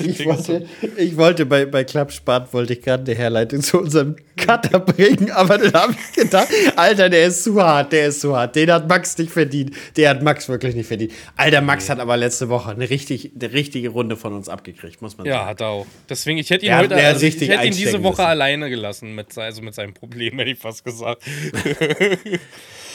Ich 0.00 0.24
wollte, 0.24 0.66
ich 0.96 1.16
wollte 1.16 1.46
bei, 1.46 1.66
bei 1.66 1.84
Klappspart 1.84 2.52
wollte 2.52 2.74
ich 2.74 2.82
gerade 2.82 3.04
eine 3.04 3.18
Herleitung 3.18 3.60
zu 3.62 3.80
unserem 3.80 4.16
Cutter 4.36 4.78
bringen, 4.78 5.30
aber 5.32 5.58
dann 5.58 5.72
habe 5.72 5.92
ich 5.92 6.22
gedacht, 6.22 6.48
Alter, 6.76 7.08
der 7.08 7.26
ist 7.26 7.42
zu 7.42 7.60
hart, 7.60 7.92
der 7.92 8.06
ist 8.06 8.20
zu 8.20 8.36
hart. 8.36 8.54
Den 8.54 8.70
hat 8.70 8.88
Max 8.88 9.18
nicht 9.18 9.32
verdient. 9.32 9.74
Der 9.96 10.10
hat 10.10 10.22
Max 10.22 10.48
wirklich 10.48 10.74
nicht 10.74 10.86
verdient. 10.86 11.12
Alter, 11.36 11.60
Max 11.60 11.90
hat 11.90 11.98
aber 11.98 12.16
letzte 12.16 12.48
Woche 12.48 12.70
eine, 12.70 12.88
richtig, 12.88 13.32
eine 13.34 13.52
richtige 13.52 13.88
Runde 13.88 14.16
von 14.16 14.34
uns 14.34 14.48
abgekriegt, 14.48 15.02
muss 15.02 15.18
man 15.18 15.26
ja, 15.26 15.32
sagen. 15.32 15.44
Ja, 15.44 15.50
hat 15.50 15.60
er 15.60 15.68
auch. 15.68 15.86
Deswegen, 16.08 16.38
ich 16.38 16.50
hätte 16.50 16.64
ihn 16.64 16.70
der 16.70 16.78
heute, 16.78 16.94
also, 16.94 17.26
ich 17.26 17.40
hätte 17.40 17.66
ihn 17.66 17.72
diese 17.72 18.02
Woche 18.02 18.22
müssen. 18.22 18.30
alleine 18.30 18.70
gelassen, 18.70 19.14
mit, 19.14 19.36
also 19.36 19.62
mit 19.62 19.74
seinem 19.74 19.94
Problem, 19.94 20.38
hätte 20.38 20.50
ich 20.50 20.58
fast 20.58 20.84
gesagt. 20.84 21.24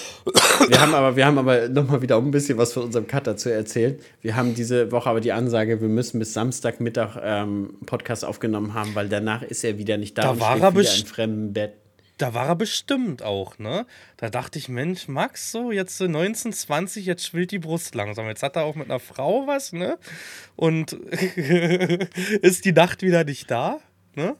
Wir 0.69 0.79
haben 0.79 0.93
aber, 0.93 1.15
wir 1.15 1.25
haben 1.25 1.37
aber 1.37 1.67
nochmal 1.69 2.01
wieder 2.01 2.17
um 2.17 2.27
ein 2.27 2.31
bisschen 2.31 2.57
was 2.57 2.73
von 2.73 2.83
unserem 2.83 3.07
Cutter 3.07 3.35
zu 3.35 3.51
erzählen. 3.51 3.97
Wir 4.21 4.35
haben 4.35 4.55
diese 4.55 4.91
Woche 4.91 5.09
aber 5.09 5.21
die 5.21 5.31
Ansage, 5.31 5.81
wir 5.81 5.89
müssen 5.89 6.19
bis 6.19 6.33
Samstagmittag 6.33 7.17
ähm, 7.21 7.75
Podcast 7.85 8.23
aufgenommen 8.23 8.73
haben, 8.73 8.95
weil 8.95 9.09
danach 9.09 9.41
ist 9.41 9.63
er 9.63 9.77
wieder 9.77 9.97
nicht 9.97 10.17
da, 10.17 10.23
da 10.23 10.29
und 10.31 10.39
war 10.39 10.59
er 10.59 10.75
wieder 10.75 10.95
im 10.95 11.05
fremden 11.05 11.53
Bett. 11.53 11.73
Da 12.17 12.33
war 12.33 12.47
er 12.47 12.55
bestimmt 12.55 13.23
auch, 13.23 13.57
ne? 13.57 13.85
Da 14.17 14.29
dachte 14.29 14.59
ich, 14.59 14.69
Mensch, 14.69 15.07
Max, 15.07 15.51
so 15.51 15.71
jetzt 15.71 15.99
19, 15.99 16.53
20, 16.53 17.05
jetzt 17.05 17.25
schwillt 17.25 17.51
die 17.51 17.59
Brust 17.59 17.95
langsam. 17.95 18.27
Jetzt 18.27 18.43
hat 18.43 18.55
er 18.55 18.63
auch 18.63 18.75
mit 18.75 18.89
einer 18.89 18.99
Frau 18.99 19.47
was, 19.47 19.73
ne? 19.73 19.97
Und 20.55 20.93
ist 22.41 22.65
die 22.65 22.71
Nacht 22.71 23.01
wieder 23.01 23.23
nicht 23.23 23.49
da, 23.49 23.79
ne? 24.15 24.35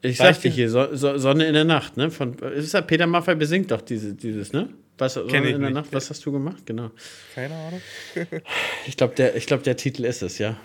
Ich 0.00 0.16
sag 0.16 0.40
dir 0.40 0.50
hier, 0.50 0.70
so, 0.70 0.94
so, 0.94 1.18
Sonne 1.18 1.46
in 1.46 1.54
der 1.54 1.64
Nacht, 1.64 1.96
ne? 1.96 2.10
Von, 2.10 2.34
ist 2.38 2.72
ja 2.72 2.80
Peter 2.80 3.06
Maffay 3.06 3.34
besingt 3.34 3.70
doch 3.70 3.82
diese, 3.82 4.14
dieses, 4.14 4.52
ne? 4.52 4.70
Was, 4.98 5.14
Sonne 5.14 5.36
in 5.36 5.42
der 5.42 5.58
nicht. 5.58 5.72
Nacht, 5.72 5.92
was 5.92 6.10
hast 6.10 6.24
du 6.26 6.32
gemacht? 6.32 6.66
Genau. 6.66 6.90
Keine 7.34 7.54
Ahnung. 7.54 7.80
ich 8.86 8.96
glaube, 8.96 9.14
der, 9.14 9.30
glaub, 9.32 9.62
der 9.62 9.76
Titel 9.76 10.04
ist 10.04 10.22
es, 10.22 10.38
ja. 10.38 10.56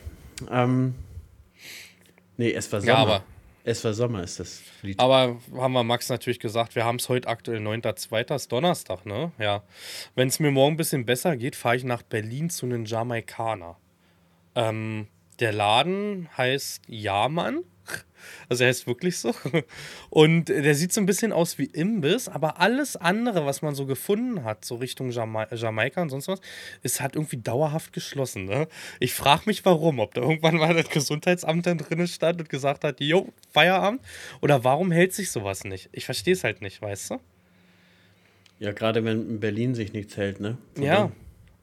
Ähm, 0.52 0.96
nee, 2.38 2.52
es 2.52 2.72
war 2.72 2.82
Sommer. 2.82 2.94
Ja, 2.94 2.98
aber 2.98 3.24
es 3.64 3.84
war 3.84 3.94
Sommer, 3.94 4.24
ist 4.24 4.40
das 4.40 4.62
Lied. 4.82 5.00
Aber 5.00 5.38
haben 5.56 5.74
wir 5.74 5.84
Max 5.84 6.10
natürlich 6.10 6.40
gesagt, 6.40 6.76
wir 6.76 6.84
haben 6.84 6.98
es 6.98 7.08
heute 7.08 7.28
aktuell 7.28 7.60
9.2. 7.60 8.36
ist 8.36 8.52
Donnerstag, 8.52 9.06
ne? 9.06 9.32
Ja. 9.38 9.64
Wenn 10.16 10.28
es 10.28 10.40
mir 10.40 10.52
morgen 10.52 10.74
ein 10.74 10.78
bisschen 10.78 11.06
besser 11.06 11.38
geht, 11.38 11.56
fahre 11.56 11.78
ich 11.78 11.84
nach 11.84 12.04
Berlin 12.04 12.50
zu 12.50 12.66
einem 12.66 12.86
Jamaikaner. 12.86 13.78
Ähm, 14.56 15.08
der 15.40 15.54
Laden 15.54 16.30
heißt 16.38 16.84
Jamann 16.88 17.64
also 18.50 18.64
er 18.64 18.70
ist 18.70 18.88
wirklich 18.88 19.18
so. 19.18 19.34
Und 20.10 20.50
der 20.50 20.76
sieht 20.76 20.94
so 20.94 21.02
ein 21.02 21.06
bisschen 21.06 21.32
aus 21.32 21.58
wie 21.58 21.66
Imbiss, 21.66 22.28
aber 22.28 22.60
alles 22.60 22.96
andere, 22.96 23.46
was 23.46 23.62
man 23.62 23.76
so 23.76 23.86
gefunden 23.86 24.44
hat, 24.44 24.66
so 24.66 24.76
Richtung 24.76 25.12
Jama 25.12 25.48
Jamaika 25.54 26.02
und 26.02 26.10
sonst 26.10 26.28
was, 26.28 26.42
ist 26.82 27.02
halt 27.02 27.16
irgendwie 27.16 27.38
dauerhaft 27.38 27.94
geschlossen. 27.94 28.46
Ne? 28.46 28.68
Ich 29.00 29.14
frage 29.14 29.44
mich, 29.46 29.66
warum. 29.66 30.00
Ob 30.00 30.14
da 30.14 30.22
irgendwann 30.22 30.56
mal 30.56 30.74
das 30.74 30.90
Gesundheitsamt 30.90 31.66
dann 31.66 31.78
drin 31.78 32.08
stand 32.08 32.42
und 32.42 32.50
gesagt 32.50 32.84
hat, 32.84 33.00
jo, 33.00 33.32
Feierabend. 33.52 34.02
Oder 34.42 34.64
warum 34.64 34.92
hält 34.92 35.14
sich 35.14 35.32
sowas 35.32 35.64
nicht? 35.64 35.90
Ich 35.92 36.06
verstehe 36.06 36.34
es 36.34 36.44
halt 36.44 36.62
nicht, 36.62 36.82
weißt 36.82 37.12
du? 37.12 37.20
Ja, 38.60 38.72
gerade 38.72 39.04
wenn 39.04 39.30
in 39.30 39.40
Berlin 39.40 39.76
sich 39.76 39.94
nichts 39.94 40.16
hält, 40.18 40.40
ne? 40.40 40.58
Von 40.76 40.84
ja. 40.84 41.12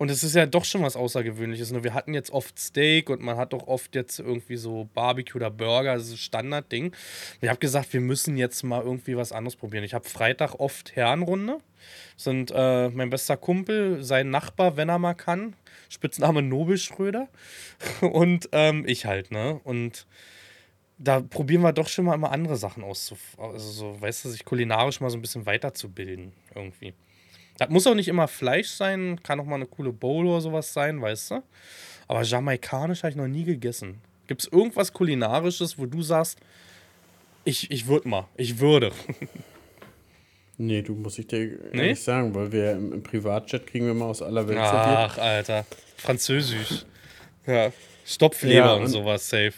Und 0.01 0.11
es 0.11 0.25
ist 0.25 0.35
ja 0.35 0.47
doch 0.47 0.65
schon 0.65 0.83
was 0.83 0.97
Außergewöhnliches. 0.97 1.73
Nur 1.73 1.85
wir 1.85 1.93
hatten 1.93 2.15
jetzt 2.15 2.31
oft 2.31 2.59
Steak 2.59 3.11
und 3.11 3.21
man 3.21 3.37
hat 3.37 3.53
doch 3.53 3.67
oft 3.67 3.95
jetzt 3.95 4.19
irgendwie 4.19 4.57
so 4.57 4.89
Barbecue 4.95 5.37
oder 5.37 5.51
Burger, 5.51 5.93
das 5.93 6.05
ist 6.05 6.13
ein 6.13 6.17
Standardding. 6.17 6.97
Ich 7.43 7.49
habe 7.51 7.59
gesagt, 7.59 7.93
wir 7.93 8.01
müssen 8.01 8.39
jetzt 8.39 8.63
mal 8.63 8.83
irgendwie 8.83 9.19
was 9.19 9.31
anderes 9.31 9.57
probieren. 9.57 9.85
Ich 9.85 9.93
habe 9.93 10.09
Freitag 10.09 10.55
oft 10.55 10.97
Herrenrunde. 10.97 11.59
Sind 12.17 12.51
äh, 12.51 12.89
mein 12.89 13.11
bester 13.11 13.37
Kumpel, 13.37 14.03
sein 14.03 14.31
Nachbar, 14.31 14.79
wenn 14.79 14.89
er 14.89 14.99
mal 14.99 15.13
kann. 15.13 15.53
Spitzname 15.91 16.41
Nobel 16.41 16.79
Schröder. 16.79 17.29
Und 18.01 18.49
ähm, 18.53 18.85
ich 18.87 19.05
halt, 19.05 19.31
ne? 19.31 19.61
Und 19.65 20.07
da 20.97 21.21
probieren 21.21 21.61
wir 21.61 21.75
doch 21.75 21.89
schon 21.89 22.07
mal 22.07 22.15
immer 22.15 22.33
andere 22.33 22.57
Sachen 22.57 22.85
aus. 22.85 23.15
Also 23.37 23.71
so, 23.71 24.01
weißt 24.01 24.25
du, 24.25 24.31
sich 24.31 24.47
kulinarisch 24.47 25.03
mal 25.03 25.11
so 25.11 25.19
ein 25.19 25.23
bisschen 25.23 25.45
weiterzubilden 25.45 26.33
irgendwie. 26.55 26.95
Das 27.61 27.69
muss 27.69 27.87
auch 27.87 27.95
nicht 27.95 28.09
immer 28.09 28.27
Fleisch 28.27 28.69
sein, 28.69 29.21
kann 29.23 29.39
auch 29.39 29.45
mal 29.45 29.57
eine 29.57 29.67
coole 29.67 29.93
Bowl 29.93 30.27
oder 30.27 30.41
sowas 30.41 30.73
sein, 30.73 31.03
weißt 31.03 31.33
du? 31.33 31.43
Aber 32.09 32.23
jamaikanisch 32.23 33.03
habe 33.03 33.11
ich 33.11 33.17
noch 33.17 33.29
nie 33.29 33.45
gegessen. 33.45 34.01
Gibt 34.27 34.41
es 34.41 34.49
irgendwas 34.51 34.95
Kulinarisches, 34.95 35.79
wo 35.79 35.85
du 35.85 36.01
sagst, 36.03 36.39
ich, 37.45 37.71
ich 37.71 37.87
würde 37.87 38.09
mal, 38.09 38.29
ich 38.39 38.59
würde? 38.61 38.93
nee, 40.57 40.81
du 40.81 40.95
musst 40.95 41.19
ich 41.19 41.27
dir 41.27 41.59
nee? 41.73 41.91
nicht 41.91 42.03
sagen, 42.03 42.35
weil 42.35 42.51
wir 42.51 42.73
im, 42.73 42.95
im 42.95 43.03
Privatchat 43.03 43.67
kriegen 43.67 43.85
wir 43.85 43.93
mal 43.93 44.07
aus 44.07 44.23
aller 44.23 44.49
Welt 44.49 44.59
Ach, 44.59 45.19
Alter. 45.19 45.67
Französisch. 45.99 46.87
Ja. 47.47 47.73
Stopfleber 48.07 48.55
ja, 48.55 48.73
und, 48.73 48.85
und, 48.85 48.89
sowas, 48.89 49.29
safe. 49.29 49.53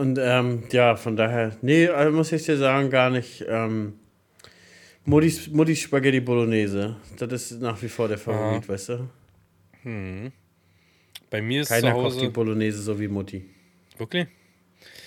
Und 0.00 0.18
ähm, 0.20 0.64
ja, 0.72 0.96
von 0.96 1.16
daher, 1.16 1.56
nee, 1.62 1.86
also 1.86 2.10
muss 2.10 2.32
ich 2.32 2.42
dir 2.42 2.56
sagen, 2.56 2.90
gar 2.90 3.10
nicht. 3.10 3.44
Ähm, 3.48 4.00
Muttis, 5.06 5.48
Muttis 5.50 5.80
Spaghetti 5.80 6.20
Bolognese. 6.20 6.96
Das 7.18 7.50
ist 7.50 7.60
nach 7.60 7.80
wie 7.82 7.88
vor 7.88 8.08
der 8.08 8.18
Favorit, 8.18 8.64
Aha. 8.64 8.68
weißt 8.68 8.88
du? 8.88 9.10
Hm. 9.82 10.32
Bei 11.30 11.42
mir 11.42 11.62
ist 11.62 11.68
Keiner 11.68 11.90
zu 11.90 11.92
Hause... 11.92 12.16
kocht 12.16 12.26
die 12.26 12.30
Bolognese 12.30 12.80
so 12.80 12.98
wie 12.98 13.08
Mutti. 13.08 13.44
Wirklich? 13.98 14.28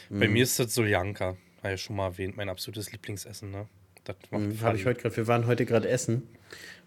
Hm. 0.09 0.19
Bei 0.19 0.27
mir 0.27 0.43
ist 0.43 0.59
das 0.59 0.73
Soljanka. 0.73 1.35
Habe 1.63 1.73
ich 1.73 1.81
schon 1.81 1.95
mal 1.95 2.07
erwähnt, 2.07 2.37
mein 2.37 2.49
absolutes 2.49 2.91
Lieblingsessen, 2.91 3.49
ne? 3.49 3.67
Das 4.03 4.15
hm, 4.29 4.61
Habe 4.61 4.77
ich 4.77 4.85
heute 4.85 5.01
gerade. 5.01 5.17
Wir 5.17 5.27
waren 5.27 5.47
heute 5.47 5.65
gerade 5.65 5.89
essen 5.89 6.23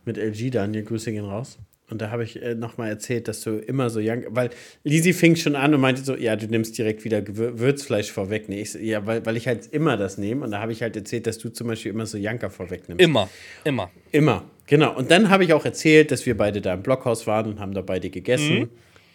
mit 0.04 0.16
LG, 0.16 0.50
Daniel, 0.50 0.84
Grüße 0.84 1.12
gehen 1.12 1.24
raus. 1.24 1.58
Und 1.90 2.00
da 2.00 2.10
habe 2.10 2.24
ich 2.24 2.40
äh, 2.40 2.54
nochmal 2.54 2.88
erzählt, 2.88 3.28
dass 3.28 3.40
du 3.42 3.58
immer 3.58 3.90
so 3.90 4.00
young, 4.00 4.24
weil 4.28 4.50
Lisi 4.84 5.12
fing 5.12 5.36
schon 5.36 5.56
an 5.56 5.74
und 5.74 5.80
meinte 5.80 6.02
so, 6.02 6.16
ja, 6.16 6.36
du 6.36 6.46
nimmst 6.46 6.78
direkt 6.78 7.04
wieder 7.04 7.22
Gewürzfleisch 7.22 8.12
vorweg. 8.12 8.48
Nee, 8.48 8.60
ich, 8.60 8.74
ja, 8.74 9.06
weil, 9.06 9.24
weil 9.26 9.36
ich 9.36 9.46
halt 9.46 9.66
immer 9.72 9.96
das 9.96 10.18
nehme. 10.18 10.44
Und 10.44 10.52
da 10.52 10.60
habe 10.60 10.72
ich 10.72 10.82
halt 10.82 10.96
erzählt, 10.96 11.26
dass 11.26 11.38
du 11.38 11.48
zum 11.48 11.66
Beispiel 11.66 11.92
immer 11.92 12.06
so 12.06 12.18
Janka 12.18 12.50
vorwegnimmst. 12.50 13.02
Immer, 13.02 13.28
immer. 13.64 13.90
Immer, 14.12 14.44
genau. 14.66 14.96
Und 14.96 15.10
dann 15.10 15.30
habe 15.30 15.44
ich 15.44 15.52
auch 15.52 15.64
erzählt, 15.64 16.10
dass 16.10 16.26
wir 16.26 16.36
beide 16.36 16.60
da 16.60 16.74
im 16.74 16.82
Blockhaus 16.82 17.26
waren 17.26 17.46
und 17.46 17.60
haben 17.60 17.74
da 17.74 17.82
beide 17.82 18.10
gegessen. 18.10 18.58
Mhm. 18.58 18.68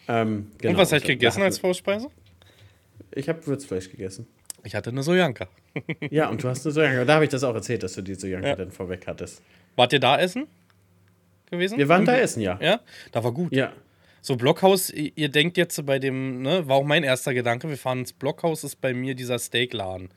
Ähm, 0.07 0.47
genau. 0.57 0.71
Und 0.73 0.77
was 0.77 0.91
hast 0.91 1.03
du 1.03 1.07
gegessen 1.07 1.41
als 1.41 1.59
Vorspeise? 1.59 2.09
Ich 3.13 3.29
habe 3.29 3.45
Würzfleisch 3.47 3.89
gegessen. 3.89 4.27
Ich 4.63 4.75
hatte 4.75 4.89
eine 4.89 5.03
Sojanka. 5.03 5.47
ja, 6.09 6.29
und 6.29 6.43
du 6.43 6.49
hast 6.49 6.65
eine 6.65 6.73
Sojanka. 6.73 7.05
Da 7.05 7.15
habe 7.15 7.25
ich 7.25 7.29
das 7.29 7.43
auch 7.43 7.53
erzählt, 7.53 7.83
dass 7.83 7.93
du 7.93 8.01
die 8.01 8.15
Sojanka 8.15 8.47
ja. 8.49 8.55
dann 8.55 8.71
vorweg 8.71 9.05
hattest. 9.07 9.41
Wart 9.75 9.93
ihr 9.93 9.99
da 9.99 10.19
essen? 10.19 10.47
Gewesen? 11.49 11.77
Wir 11.77 11.87
waren 11.89 12.05
da 12.05 12.15
essen, 12.17 12.41
ja. 12.41 12.57
Ja, 12.61 12.79
da 13.11 13.23
war 13.23 13.31
gut. 13.31 13.53
Ja. 13.53 13.71
So, 14.21 14.35
Blockhaus, 14.35 14.89
ihr 14.89 15.29
denkt 15.29 15.55
jetzt 15.55 15.85
bei 15.85 15.99
dem, 15.99 16.41
ne, 16.41 16.67
war 16.67 16.77
auch 16.77 16.83
mein 16.83 17.03
erster 17.03 17.33
Gedanke, 17.33 17.69
wir 17.69 17.77
fahren 17.77 17.99
ins 17.99 18.13
Blockhaus, 18.13 18.63
ist 18.63 18.81
bei 18.81 18.91
mir 18.91 19.13
dieser 19.13 19.37
Steakladen. 19.37 20.09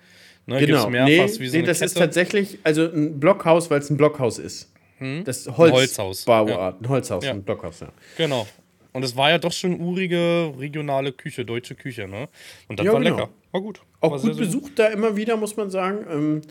Ne, 0.46 0.60
genau, 0.60 0.88
nee, 0.88 1.26
so 1.28 1.42
nee 1.42 1.60
das 1.62 1.80
Kette. 1.80 1.84
ist 1.84 1.98
tatsächlich, 1.98 2.58
also 2.64 2.90
ein 2.90 3.20
Blockhaus, 3.20 3.70
weil 3.70 3.80
es 3.80 3.90
ein 3.90 3.98
Blockhaus 3.98 4.38
ist. 4.38 4.72
Hm? 4.96 5.24
Das 5.24 5.46
Holz 5.46 5.72
Holzhaus. 5.74 6.24
Ja. 6.24 6.68
Ein 6.80 6.88
Holzhaus, 6.88 7.24
ja. 7.24 7.32
ein 7.32 7.42
Blockhaus, 7.42 7.80
ja. 7.80 7.88
Genau. 8.16 8.46
Und 8.92 9.04
es 9.04 9.14
war 9.14 9.28
ja 9.30 9.36
doch 9.36 9.52
schon 9.52 9.78
urige 9.78 10.54
regionale 10.58 11.12
Küche, 11.12 11.44
deutsche 11.44 11.74
Küche, 11.74 12.08
ne? 12.08 12.28
Und 12.66 12.78
das 12.78 12.86
ja, 12.86 12.94
war 12.94 13.00
genau. 13.00 13.16
lecker. 13.16 13.30
War 13.52 13.60
gut. 13.60 13.82
Auch 14.00 14.12
war 14.12 14.20
gut 14.20 14.36
besucht 14.38 14.78
da 14.78 14.86
immer 14.86 15.16
wieder, 15.16 15.36
muss 15.36 15.56
man 15.56 15.70
sagen. 15.70 16.06
Ähm, 16.10 16.42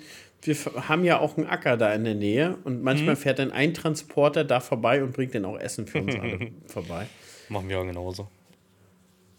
wir 0.42 0.56
haben 0.88 1.04
ja 1.04 1.20
auch 1.20 1.38
einen 1.38 1.48
Acker 1.48 1.78
da 1.78 1.94
in 1.94 2.04
der 2.04 2.16
Nähe 2.16 2.58
und 2.64 2.84
manchmal 2.84 3.16
mhm. 3.16 3.20
fährt 3.20 3.40
dann 3.40 3.52
ein 3.52 3.74
Transporter 3.74 4.44
da 4.44 4.60
vorbei 4.60 5.04
und 5.04 5.14
bringt 5.14 5.36
dann 5.36 5.46
auch 5.46 5.60
Essen 5.60 5.88
für 5.88 6.02
uns 6.02 6.16
alle 6.16 6.52
vorbei. 6.68 7.08
Machen 7.50 7.70
wir 7.70 7.78
ja 7.78 7.84
genauso. 7.84 8.28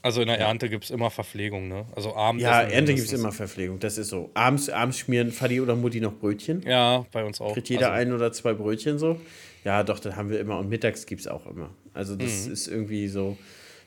Also 0.03 0.21
in 0.23 0.29
der. 0.29 0.39
Ernte 0.39 0.69
gibt 0.69 0.85
es 0.85 0.91
immer 0.91 1.11
Verpflegung, 1.11 1.69
ne? 1.69 1.85
Also 1.95 2.15
abends. 2.15 2.43
Ja, 2.43 2.63
Ernte 2.63 2.95
gibt 2.95 3.07
es 3.07 3.13
immer 3.13 3.33
Verpflegung, 3.33 3.79
das 3.81 3.99
ist 3.99 4.09
so. 4.09 4.31
Abends, 4.35 4.71
abends 4.71 4.99
schmieren 4.99 5.33
Fadi 5.33 5.61
oder 5.61 5.75
Mutti 5.75 6.01
noch 6.01 6.15
Brötchen. 6.15 6.63
Ja, 6.63 7.05
bei 7.13 7.25
uns 7.25 7.41
auch. 7.41 7.53
Kriegt 7.53 7.69
jeder 7.69 7.93
also. 7.93 8.01
ein 8.01 8.13
oder 8.13 8.33
zwei 8.33 8.55
Brötchen 8.55 8.99
so. 8.99 9.21
Ja, 9.65 9.83
doch, 9.83 9.99
das 9.99 10.15
haben 10.17 10.31
wir 10.31 10.41
immer. 10.41 10.59
Und 10.59 10.69
mittags 10.69 11.05
gibt 11.05 11.23
es 11.23 11.27
auch 11.27 11.47
immer. 11.47 11.71
Also 11.95 12.15
das 12.15 12.47
mhm. 12.47 12.53
ist 12.53 12.69
irgendwie 12.69 13.09
so. 13.09 13.37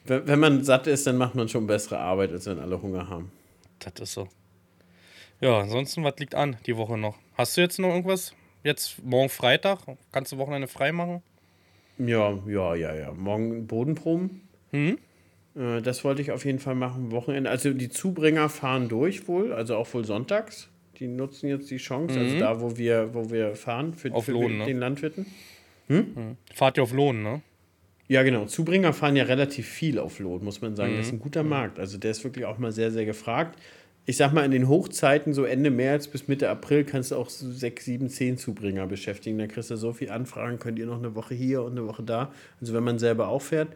Wenn 0.06 0.40
man 0.40 0.64
satt 0.64 0.88
ist, 0.88 1.08
dann 1.08 1.18
macht 1.18 1.36
man 1.36 1.48
schon 1.48 1.68
bessere 1.68 2.00
Arbeit, 2.00 2.32
als 2.32 2.46
wenn 2.48 2.60
alle 2.60 2.82
Hunger 2.82 3.08
haben. 3.08 3.32
Das 3.80 3.94
ist 4.02 4.14
so. 4.14 4.28
Ja, 5.42 5.60
ansonsten, 5.60 6.04
was 6.04 6.18
liegt 6.20 6.36
an 6.36 6.58
die 6.68 6.78
Woche 6.78 7.00
noch? 7.00 7.18
Hast 7.36 7.58
du 7.58 7.62
jetzt 7.62 7.80
noch 7.80 7.90
irgendwas? 7.90 8.36
Jetzt 8.64 9.04
morgen 9.04 9.28
Freitag? 9.28 9.80
Kannst 10.12 10.32
du 10.32 10.38
Wochenende 10.38 10.68
frei 10.68 10.92
machen? 10.92 11.24
Ja, 11.98 12.38
ja, 12.48 12.76
ja, 12.76 12.94
ja. 12.94 13.12
Morgen 13.12 13.66
Bodenproben. 13.66 14.42
Hm? 14.70 15.00
Äh, 15.56 15.82
das 15.82 16.04
wollte 16.04 16.22
ich 16.22 16.32
auf 16.32 16.46
jeden 16.46 16.60
Fall 16.60 16.76
machen. 16.76 17.12
Wochenende. 17.12 17.50
Also 17.50 17.74
die 17.74 17.90
Zubringer 17.90 18.50
fahren 18.50 18.88
durch 18.88 19.28
wohl, 19.28 19.52
also 19.52 19.78
auch 19.78 19.92
wohl 19.96 20.06
sonntags. 20.06 20.70
Die 21.00 21.08
nutzen 21.08 21.50
jetzt 21.50 21.72
die 21.72 21.78
Chance, 21.78 22.20
also 22.20 22.36
mhm. 22.36 22.44
also 22.44 22.60
da, 22.60 22.62
wo 22.62 22.78
wir, 22.78 23.14
wo 23.16 23.32
wir 23.32 23.56
fahren, 23.56 23.96
für, 23.96 24.14
auf 24.14 24.26
für 24.26 24.34
Lohn, 24.34 24.60
den, 24.60 24.60
ne? 24.60 24.74
Landwirten. 24.74 25.26
Hm? 25.88 25.98
Mhm. 25.98 26.38
Fahrt 26.54 26.78
ihr 26.78 26.84
auf 26.84 26.94
Lohn, 26.94 27.24
ne? 27.24 27.42
Ja, 28.08 28.22
genau. 28.22 28.46
Zubringer 28.46 28.94
fahren 28.94 29.16
ja 29.16 29.24
relativ 29.24 29.68
viel 29.68 29.98
auf 29.98 30.20
Lohn, 30.20 30.44
muss 30.44 30.62
man 30.62 30.76
sagen. 30.76 30.94
Mhm. 30.94 30.98
Das 30.98 31.08
ist 31.08 31.14
ein 31.14 31.20
guter 31.20 31.44
Markt. 31.44 31.80
Also 31.80 31.98
der 31.98 32.12
ist 32.12 32.24
wirklich 32.24 32.46
auch 32.46 32.60
mal 32.60 32.72
sehr, 32.72 32.92
sehr 32.92 33.06
gefragt. 33.06 33.58
Ich 34.06 34.18
sag 34.18 34.34
mal, 34.34 34.44
in 34.44 34.52
den 34.52 34.68
Hochzeiten, 34.68 35.34
so 35.34 35.44
Ende 35.44 35.70
März 35.70 36.08
bis 36.08 36.28
Mitte 36.28 36.50
April, 36.50 36.84
kannst 36.84 37.12
du 37.12 37.16
auch 37.16 37.30
so 37.30 37.52
sechs, 37.52 37.86
sieben, 37.86 38.10
zehn 38.10 38.38
Zubringer 38.38 38.88
beschäftigen. 38.88 39.38
Da 39.38 39.48
kriegst 39.48 39.70
du 39.70 39.76
so 39.76 39.94
viel 39.94 40.10
Anfragen, 40.10 40.60
könnt 40.60 40.80
ihr 40.80 40.88
noch 40.88 40.98
eine 40.98 41.16
Woche 41.16 41.36
hier 41.36 41.64
und 41.64 41.74
eine 41.74 41.88
Woche 41.88 42.04
da. 42.04 42.34
Also 42.60 42.74
wenn 42.74 42.84
man 42.84 43.00
selber 43.00 43.28
auffährt. 43.28 43.70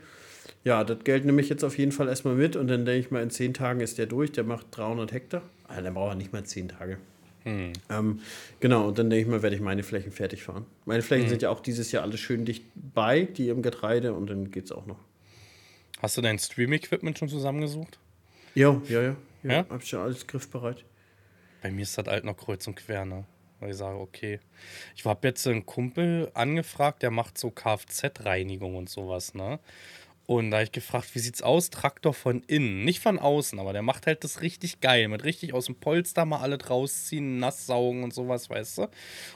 Ja, 0.64 0.84
das 0.84 1.04
Geld 1.04 1.26
nehme 1.26 1.42
ich 1.42 1.50
jetzt 1.50 1.64
auf 1.64 1.78
jeden 1.78 1.92
Fall 1.92 2.08
erstmal 2.08 2.36
mit 2.36 2.56
und 2.56 2.68
dann 2.68 2.86
denke 2.86 3.00
ich 3.00 3.12
mal, 3.12 3.22
in 3.22 3.30
zehn 3.30 3.54
Tagen 3.54 3.82
ist 3.82 3.98
der 3.98 4.08
durch. 4.08 4.32
Der 4.32 4.44
macht 4.44 4.68
300 4.72 5.12
Hektar. 5.12 5.44
Ah, 5.68 5.80
dann 5.82 5.94
braucht 5.94 6.14
er 6.14 6.16
nicht 6.16 6.34
mal 6.34 6.44
zehn 6.44 6.70
Tage. 6.70 6.98
Hm. 7.44 7.74
Ähm, 7.92 8.20
genau, 8.60 8.88
und 8.88 8.98
dann 8.98 9.12
denke 9.12 9.26
ich 9.26 9.32
mal, 9.32 9.44
werde 9.44 9.56
ich 9.56 9.62
meine 9.62 9.84
Flächen 9.84 10.12
fertig 10.12 10.44
fahren. 10.44 10.66
Meine 10.86 11.04
Flächen 11.04 11.26
hm. 11.26 11.30
sind 11.30 11.42
ja 11.44 11.52
auch 11.52 11.60
dieses 11.60 11.92
Jahr 11.92 12.02
alle 12.02 12.18
schön 12.18 12.46
dicht 12.46 12.64
bei, 12.74 13.24
die 13.24 13.50
im 13.50 13.62
Getreide, 13.62 14.14
und 14.14 14.28
dann 14.28 14.50
geht 14.50 14.66
es 14.66 14.72
auch 14.72 14.88
noch. 14.88 14.98
Hast 16.02 16.18
du 16.18 16.22
dein 16.22 16.40
Stream-Equipment 16.40 17.18
schon 17.20 17.30
zusammengesucht? 17.30 18.00
Jo, 18.56 18.82
ja, 18.90 19.02
ja. 19.02 19.16
Ja, 19.46 19.54
ja? 19.54 19.66
hab 19.70 19.82
ich 19.82 19.90
schon 19.90 20.00
alles 20.00 20.26
griffbereit. 20.26 20.84
Bei 21.62 21.72
mir 21.72 21.84
ist 21.84 21.98
das 21.98 22.08
halt 22.08 22.26
noch 22.26 22.36
kreuz 22.36 22.68
und 22.68 22.76
quer, 22.76 23.06
ne? 23.06 23.26
Weil 23.60 23.72
ich 23.72 23.78
sage, 23.78 23.98
okay. 23.98 24.40
Ich 24.96 25.06
habe 25.06 25.28
jetzt 25.28 25.48
einen 25.48 25.66
Kumpel 25.66 26.30
angefragt, 26.34 27.04
der 27.04 27.12
macht 27.12 27.38
so 27.38 27.52
Kfz-Reinigung 27.52 28.76
und 28.76 28.90
sowas, 28.90 29.34
ne? 29.34 29.60
Und 30.28 30.50
da 30.50 30.58
habe 30.58 30.64
ich 30.64 30.72
gefragt, 30.72 31.14
wie 31.14 31.20
sieht's 31.20 31.44
aus? 31.44 31.70
Traktor 31.70 32.14
von 32.14 32.42
innen, 32.48 32.84
nicht 32.84 33.00
von 33.00 33.20
außen, 33.20 33.60
aber 33.60 33.74
der 33.74 33.84
macht 33.84 34.08
halt 34.08 34.24
das 34.24 34.42
richtig 34.42 34.82
geil, 34.82 35.08
mit 35.08 35.24
richtig 35.24 35.54
aus 35.54 35.68
dem 35.68 35.76
Polster 35.76 36.26
mal 36.26 36.40
alle 36.40 36.60
rausziehen, 36.60 37.38
nass 37.38 37.68
saugen 37.68 38.04
und 38.04 38.12
sowas, 38.12 38.50
weißt 38.50 38.80
du? 38.80 38.88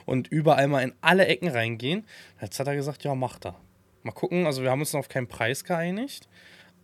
Und 0.04 0.26
überall 0.28 0.66
mal 0.66 0.82
in 0.82 0.92
alle 1.00 1.26
Ecken 1.26 1.48
reingehen. 1.48 2.04
Jetzt 2.40 2.58
hat 2.58 2.66
er 2.66 2.74
gesagt, 2.74 3.04
ja, 3.04 3.14
macht 3.14 3.46
er. 3.46 3.54
Mal 4.02 4.12
gucken, 4.12 4.46
also 4.46 4.62
wir 4.62 4.70
haben 4.70 4.80
uns 4.80 4.92
noch 4.92 5.00
auf 5.00 5.08
keinen 5.08 5.28
Preis 5.28 5.62
geeinigt, 5.62 6.28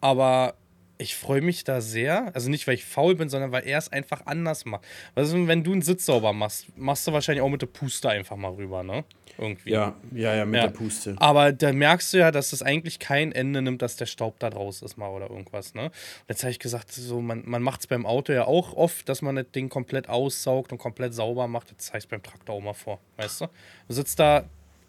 aber 0.00 0.54
ich 0.98 1.16
freue 1.16 1.40
mich 1.40 1.64
da 1.64 1.80
sehr. 1.80 2.34
Also 2.34 2.50
nicht, 2.50 2.66
weil 2.66 2.74
ich 2.74 2.84
faul 2.84 3.14
bin, 3.14 3.28
sondern 3.28 3.52
weil 3.52 3.66
er 3.66 3.78
es 3.78 3.92
einfach 3.92 4.22
anders 4.26 4.64
macht. 4.64 4.84
Also 5.14 5.46
wenn 5.46 5.62
du 5.62 5.72
einen 5.72 5.82
Sitz 5.82 6.06
sauber 6.06 6.32
machst, 6.32 6.66
machst 6.76 7.06
du 7.06 7.12
wahrscheinlich 7.12 7.42
auch 7.42 7.48
mit 7.48 7.62
der 7.62 7.66
Puste 7.66 8.08
einfach 8.08 8.36
mal 8.36 8.52
rüber, 8.52 8.82
ne? 8.82 9.04
Irgendwie. 9.38 9.70
Ja, 9.70 9.94
ja, 10.12 10.34
ja, 10.34 10.46
mit 10.46 10.56
ja. 10.56 10.68
der 10.68 10.72
Puste. 10.72 11.14
Aber 11.18 11.52
da 11.52 11.72
merkst 11.72 12.14
du 12.14 12.18
ja, 12.18 12.30
dass 12.30 12.52
es 12.52 12.62
eigentlich 12.62 12.98
kein 12.98 13.32
Ende 13.32 13.60
nimmt, 13.60 13.82
dass 13.82 13.96
der 13.96 14.06
Staub 14.06 14.38
da 14.38 14.48
draus 14.48 14.80
ist 14.80 14.96
mal 14.96 15.08
oder 15.08 15.28
irgendwas, 15.28 15.74
ne? 15.74 15.86
Und 15.86 15.92
jetzt 16.28 16.42
habe 16.42 16.50
ich 16.50 16.58
gesagt, 16.58 16.92
so, 16.92 17.20
man, 17.20 17.42
man 17.44 17.62
macht 17.62 17.80
es 17.80 17.86
beim 17.86 18.06
Auto 18.06 18.32
ja 18.32 18.46
auch 18.46 18.72
oft, 18.72 19.08
dass 19.08 19.20
man 19.20 19.36
das 19.36 19.50
Ding 19.54 19.68
komplett 19.68 20.08
aussaugt 20.08 20.72
und 20.72 20.78
komplett 20.78 21.12
sauber 21.12 21.48
macht. 21.48 21.70
Jetzt 21.70 21.86
zeige 21.86 21.98
ich 21.98 22.04
es 22.04 22.08
beim 22.08 22.22
Traktor 22.22 22.54
auch 22.54 22.60
mal 22.60 22.74
vor, 22.74 23.00
weißt 23.18 23.42
du? 23.42 23.46
Du 23.88 23.94
sitzt 23.94 24.18
da 24.18 24.44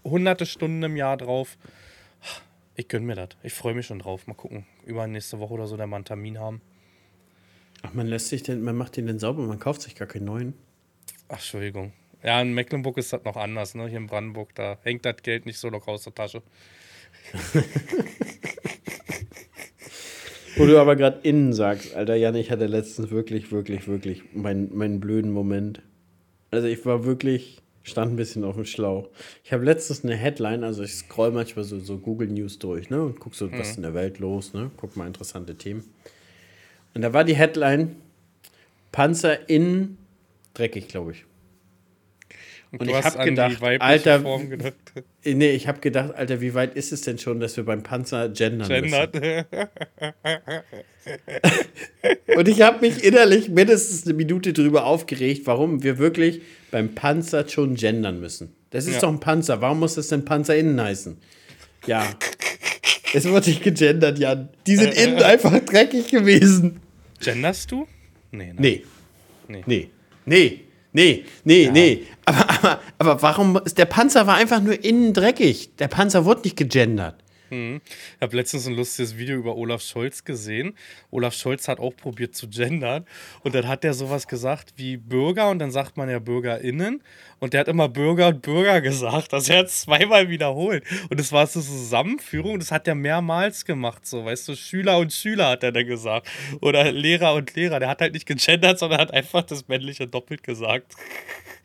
hunderte 0.06 0.46
Stunden 0.46 0.82
im 0.84 0.96
Jahr 0.96 1.18
drauf 1.18 1.58
ich 2.78 2.88
gönne 2.88 3.06
mir 3.06 3.16
das. 3.16 3.30
Ich 3.44 3.54
freue 3.54 3.74
mich 3.74 3.88
schon 3.88 4.00
drauf. 4.00 4.28
Mal 4.28 4.36
gucken. 4.36 4.66
Über 4.86 5.06
nächste 5.08 5.40
Woche 5.40 5.56
oder 5.56 5.66
so, 5.68 5.76
der 5.76 5.88
mal 5.88 5.98
einen 5.98 6.06
Termin 6.06 6.40
haben. 6.40 6.62
Ach, 7.82 7.94
man 7.94 8.08
lässt 8.08 8.30
sich 8.30 8.44
den, 8.44 8.62
man 8.64 8.78
macht 8.78 8.96
den 8.98 9.08
denn 9.08 9.20
sauber, 9.20 9.44
man 9.44 9.60
kauft 9.60 9.82
sich 9.82 9.96
gar 9.96 10.08
keinen 10.08 10.26
neuen. 10.26 10.54
Ach, 11.28 11.36
Entschuldigung. 11.36 11.92
Ja, 12.24 12.42
in 12.42 12.54
Mecklenburg 12.54 12.98
ist 12.98 13.14
das 13.14 13.24
noch 13.24 13.36
anders, 13.36 13.76
ne? 13.76 13.88
Hier 13.88 13.98
in 13.98 14.08
Brandenburg, 14.08 14.56
da 14.56 14.78
hängt 14.84 15.06
das 15.06 15.18
Geld 15.24 15.46
nicht 15.46 15.60
so 15.60 15.70
locker 15.70 15.92
aus 15.92 16.04
der 16.04 16.16
Tasche. 16.16 16.42
Wo 20.56 20.66
du 20.66 20.80
aber 20.80 20.96
gerade 20.96 21.20
innen 21.22 21.54
sagst, 21.54 21.96
Alter, 21.96 22.16
Jan, 22.16 22.36
ich 22.36 22.50
hatte 22.52 22.66
letztens 22.68 23.12
wirklich, 23.12 23.52
wirklich, 23.52 23.88
wirklich 23.88 24.24
meinen, 24.34 24.76
meinen 24.76 25.00
blöden 25.00 25.32
Moment. 25.32 25.82
Also 26.50 26.68
ich 26.68 26.86
war 26.86 27.06
wirklich 27.06 27.62
stand 27.88 28.14
ein 28.14 28.16
bisschen 28.16 28.44
auf 28.44 28.56
dem 28.56 28.66
Schlauch. 28.66 29.10
Ich 29.44 29.54
habe 29.54 29.64
letztens 29.64 30.04
eine 30.04 30.16
Headline, 30.16 30.64
also 30.64 30.84
ich 30.84 30.94
scroll 30.94 31.32
manchmal 31.32 31.66
so, 31.66 31.80
so 31.80 31.98
Google 31.98 32.28
News 32.28 32.60
durch, 32.60 32.90
ne? 32.90 33.02
Und 33.02 33.20
guck 33.20 33.34
so, 33.34 33.52
was 33.52 33.56
mhm. 33.56 33.62
ist 33.62 33.76
in 33.78 33.84
der 33.84 33.94
Welt 33.94 34.20
los, 34.20 34.54
ne? 34.54 34.72
Guck 34.78 34.96
mal 34.96 35.08
interessante 35.08 35.56
Themen. 35.56 35.84
Und 36.94 37.02
da 37.02 37.14
war 37.14 37.24
die 37.24 37.36
Headline 37.36 37.96
Panzer 38.92 39.50
in 39.50 39.98
dreckig, 40.54 40.88
glaube 40.88 41.12
ich. 41.12 41.26
Und, 42.72 42.82
und 42.82 42.90
ich 42.90 42.96
habe 42.96 43.24
gedacht, 43.24 43.62
Alter, 43.62 44.20
gedacht. 44.40 44.74
nee, 45.24 45.52
ich 45.52 45.68
habe 45.68 45.80
gedacht, 45.80 46.14
Alter, 46.16 46.42
wie 46.42 46.54
weit 46.54 46.76
ist 46.76 46.92
es 46.92 47.02
denn 47.02 47.18
schon, 47.18 47.40
dass 47.40 47.56
wir 47.56 47.64
beim 47.64 47.82
Panzer 47.82 48.28
gendern 48.30 48.68
Gendert. 48.68 49.16
und 52.36 52.48
ich 52.48 52.62
habe 52.62 52.86
mich 52.86 53.04
innerlich 53.04 53.48
mindestens 53.50 54.06
eine 54.06 54.14
Minute 54.16 54.52
drüber 54.52 54.86
aufgeregt, 54.86 55.44
warum 55.46 55.82
wir 55.84 55.98
wirklich 55.98 56.42
beim 56.70 56.94
Panzer 56.94 57.48
schon 57.48 57.76
gendern 57.76 58.20
müssen. 58.20 58.54
Das 58.72 58.86
ist 58.86 58.96
ja. 58.96 59.02
doch 59.02 59.10
ein 59.10 59.22
Panzer. 59.22 59.62
Warum 59.62 59.80
muss 59.80 59.96
das 59.96 60.10
denn 60.10 60.26
Panzer 60.26 60.58
innen 60.58 60.80
heißen? 60.82 61.18
Ja. 61.86 62.06
Es 63.14 63.28
wurde 63.30 63.50
nicht 63.50 63.64
gegendert, 63.64 64.20
Jan. 64.20 64.50
Die 64.66 64.76
sind 64.76 64.94
innen 65.02 65.24
einfach 65.24 65.58
dreckig 65.60 66.10
gewesen. 66.10 66.82
Genderst 67.22 67.72
du? 67.72 67.88
Nee, 68.32 68.48
ne? 68.48 68.56
nee. 68.58 68.84
Nee. 69.48 69.64
Nee. 69.66 69.90
Nee. 70.26 70.67
Nee, 70.98 71.26
nee, 71.44 71.66
ja. 71.66 71.72
nee. 71.72 72.08
Aber, 72.26 72.50
aber, 72.50 72.82
aber 72.98 73.22
warum 73.22 73.62
ist 73.64 73.78
der 73.78 73.86
Panzer 73.86 74.26
war 74.26 74.38
einfach 74.38 74.60
nur 74.60 74.84
innen 74.84 75.14
dreckig? 75.14 75.76
Der 75.76 75.88
Panzer 75.88 76.26
wurde 76.26 76.42
nicht 76.42 76.58
gegendert. 76.58 77.24
Hm. 77.50 77.82
Ich 77.86 78.22
habe 78.22 78.36
letztens 78.36 78.66
ein 78.66 78.74
lustiges 78.74 79.16
Video 79.16 79.38
über 79.38 79.56
Olaf 79.56 79.84
Scholz 79.84 80.24
gesehen. 80.24 80.74
Olaf 81.12 81.36
Scholz 81.36 81.68
hat 81.68 81.80
auch 81.80 81.96
probiert 81.96 82.34
zu 82.34 82.50
gendern. 82.50 83.06
Und 83.44 83.54
dann 83.54 83.68
hat 83.68 83.86
er 83.86 83.94
sowas 83.94 84.28
gesagt 84.28 84.74
wie 84.78 84.98
Bürger 84.98 85.52
und 85.52 85.60
dann 85.60 85.70
sagt 85.70 85.98
man 85.98 86.10
ja 86.10 86.18
BürgerInnen. 86.18 87.04
Und 87.40 87.54
der 87.54 87.62
hat 87.62 87.68
immer 87.68 87.88
Bürger 87.88 88.30
und 88.30 88.42
Bürger 88.42 88.82
gesagt. 88.82 89.34
Also 89.34 89.54
er 89.54 89.60
hat 89.60 89.70
zweimal 89.70 90.30
wiederholt. 90.30 90.84
Und 91.10 91.20
das 91.20 91.32
war 91.32 91.46
so 91.48 91.60
eine 91.60 91.68
Zusammenführung. 91.68 92.60
Das 92.60 92.72
hat 92.72 92.88
er 92.88 92.96
mehrmals 92.96 93.66
gemacht. 93.66 94.06
So, 94.06 94.26
weißt 94.26 94.48
du, 94.48 94.56
Schüler 94.56 94.98
und 94.98 95.14
Schüler 95.14 95.50
hat 95.50 95.64
er 95.64 95.72
dann 95.72 95.86
gesagt. 95.86 96.28
Oder 96.62 96.92
Lehrer 96.92 97.34
und 97.36 97.56
Lehrer. 97.56 97.80
Der 97.80 97.90
hat 97.90 98.02
halt 98.02 98.14
nicht 98.14 98.26
gegendert, 98.26 98.80
sondern 98.80 99.00
hat 99.00 99.14
einfach 99.14 99.44
das 99.44 99.68
männliche 99.68 100.08
doppelt 100.08 100.44
gesagt. 100.44 100.94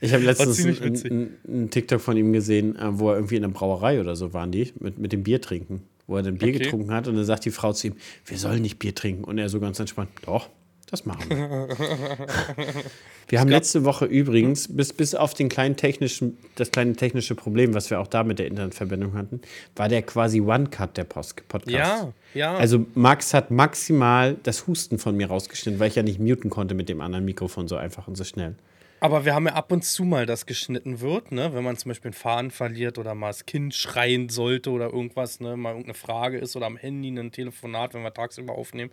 Ich 0.00 0.12
habe 0.12 0.24
letztens 0.24 0.64
einen 0.66 1.70
TikTok 1.70 2.00
von 2.00 2.16
ihm 2.16 2.32
gesehen, 2.32 2.76
äh, 2.76 2.98
wo 2.98 3.10
er 3.10 3.16
irgendwie 3.16 3.36
in 3.36 3.44
einer 3.44 3.52
Brauerei 3.52 4.00
oder 4.00 4.16
so 4.16 4.32
waren 4.32 4.50
die, 4.50 4.72
mit, 4.80 4.98
mit 4.98 5.12
dem 5.12 5.22
Bier 5.22 5.40
trinken. 5.40 5.82
Wo 6.08 6.16
er 6.16 6.24
dann 6.24 6.38
Bier 6.38 6.48
okay. 6.48 6.64
getrunken 6.64 6.92
hat 6.92 7.06
und 7.06 7.14
dann 7.14 7.24
sagt 7.24 7.44
die 7.44 7.52
Frau 7.52 7.72
zu 7.72 7.86
ihm, 7.86 7.94
wir 8.26 8.36
sollen 8.36 8.62
nicht 8.62 8.80
Bier 8.80 8.94
trinken. 8.94 9.22
Und 9.24 9.38
er 9.38 9.48
so 9.48 9.60
ganz 9.60 9.78
entspannt, 9.78 10.10
doch, 10.26 10.50
das 10.92 11.06
machen 11.06 11.28
wir. 11.30 11.68
wir 13.28 13.40
haben 13.40 13.48
letzte 13.48 13.84
Woche 13.84 14.04
übrigens, 14.04 14.68
bis, 14.68 14.92
bis 14.92 15.14
auf 15.14 15.32
den 15.32 15.48
kleinen 15.48 15.74
technischen, 15.76 16.36
das 16.54 16.70
kleine 16.70 16.94
technische 16.94 17.34
Problem, 17.34 17.72
was 17.72 17.88
wir 17.88 17.98
auch 17.98 18.06
da 18.06 18.24
mit 18.24 18.38
der 18.38 18.46
Internetverbindung 18.46 19.14
hatten, 19.14 19.40
war 19.74 19.88
der 19.88 20.02
quasi 20.02 20.42
One-Cut 20.42 20.98
der 20.98 21.04
Post 21.04 21.48
Podcast. 21.48 21.74
Ja, 21.74 22.12
ja. 22.34 22.54
Also 22.54 22.84
Max 22.94 23.32
hat 23.32 23.50
maximal 23.50 24.36
das 24.42 24.66
Husten 24.66 24.98
von 24.98 25.16
mir 25.16 25.28
rausgeschnitten, 25.28 25.80
weil 25.80 25.88
ich 25.88 25.96
ja 25.96 26.02
nicht 26.02 26.20
muten 26.20 26.50
konnte 26.50 26.74
mit 26.74 26.90
dem 26.90 27.00
anderen 27.00 27.24
Mikrofon 27.24 27.68
so 27.68 27.76
einfach 27.76 28.06
und 28.06 28.16
so 28.16 28.24
schnell. 28.24 28.54
Aber 29.00 29.24
wir 29.24 29.34
haben 29.34 29.46
ja 29.46 29.54
ab 29.54 29.72
und 29.72 29.82
zu 29.82 30.04
mal, 30.04 30.26
dass 30.26 30.46
geschnitten 30.46 31.00
wird, 31.00 31.32
ne? 31.32 31.52
Wenn 31.54 31.64
man 31.64 31.76
zum 31.76 31.88
Beispiel 31.88 32.10
einen 32.10 32.14
Faden 32.14 32.50
verliert 32.52 32.98
oder 32.98 33.16
mal 33.16 33.30
das 33.30 33.46
Kind 33.46 33.74
schreien 33.74 34.28
sollte 34.28 34.70
oder 34.70 34.92
irgendwas, 34.92 35.40
ne? 35.40 35.56
Mal 35.56 35.70
irgendeine 35.70 35.94
Frage 35.94 36.38
ist 36.38 36.54
oder 36.54 36.66
am 36.66 36.76
Handy 36.76 37.08
ein 37.08 37.32
Telefonat, 37.32 37.94
wenn 37.94 38.02
wir 38.02 38.14
tagsüber 38.14 38.52
aufnehmen. 38.52 38.92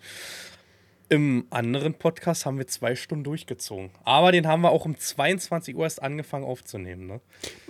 Im 1.11 1.45
anderen 1.49 1.95
Podcast 1.95 2.45
haben 2.45 2.59
wir 2.59 2.67
zwei 2.67 2.95
Stunden 2.95 3.23
durchgezogen. 3.23 3.89
Aber 4.03 4.31
den 4.31 4.45
haben 4.45 4.61
wir 4.61 4.69
auch 4.69 4.85
um 4.85 4.95
22 4.95 5.75
Uhr 5.75 5.83
erst 5.83 6.03
angefangen 6.03 6.45
aufzunehmen. 6.45 7.07
Ne? 7.07 7.19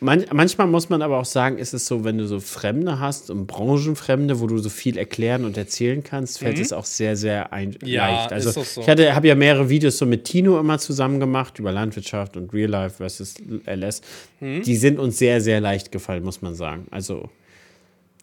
Man, 0.02 0.26
manchmal 0.34 0.68
muss 0.68 0.90
man 0.90 1.02
aber 1.02 1.18
auch 1.18 1.26
sagen, 1.26 1.58
ist 1.58 1.74
es 1.74 1.86
so, 1.86 2.04
wenn 2.04 2.18
du 2.18 2.28
so 2.28 2.42
Fremde 2.42 3.00
hast 3.00 3.30
und 3.30 3.48
Branchenfremde, 3.48 4.42
wo 4.42 4.48
du 4.48 4.58
so 4.58 4.68
viel 4.68 4.98
erklären 4.98 5.46
und 5.46 5.56
erzählen 5.56 6.04
kannst, 6.04 6.40
fällt 6.40 6.58
mhm. 6.58 6.64
es 6.64 6.74
auch 6.74 6.84
sehr, 6.84 7.16
sehr 7.16 7.50
ja, 7.84 8.08
leicht. 8.10 8.34
Also 8.34 8.62
so. 8.62 8.82
ich 8.82 8.90
habe 8.90 9.28
ja 9.28 9.36
mehrere 9.36 9.70
Videos 9.70 9.98
so 9.98 10.06
mit 10.06 10.26
Tino 10.26 10.60
immer 10.60 10.78
zusammen 10.78 11.22
gemacht 11.22 11.60
über 11.60 11.72
Landwirtschaft 11.72 12.36
und 12.36 12.54
Real 12.54 12.70
Life 12.70 12.98
versus 12.98 13.36
LS. 13.66 14.02
Mhm. 14.42 14.64
Die 14.64 14.76
sind 14.76 15.00
uns 15.00 15.18
sehr, 15.18 15.40
sehr 15.40 15.62
leicht 15.62 15.94
gefallen, 15.94 16.24
muss 16.24 16.42
man 16.42 16.56
sagen. 16.56 16.88
Also 16.92 17.30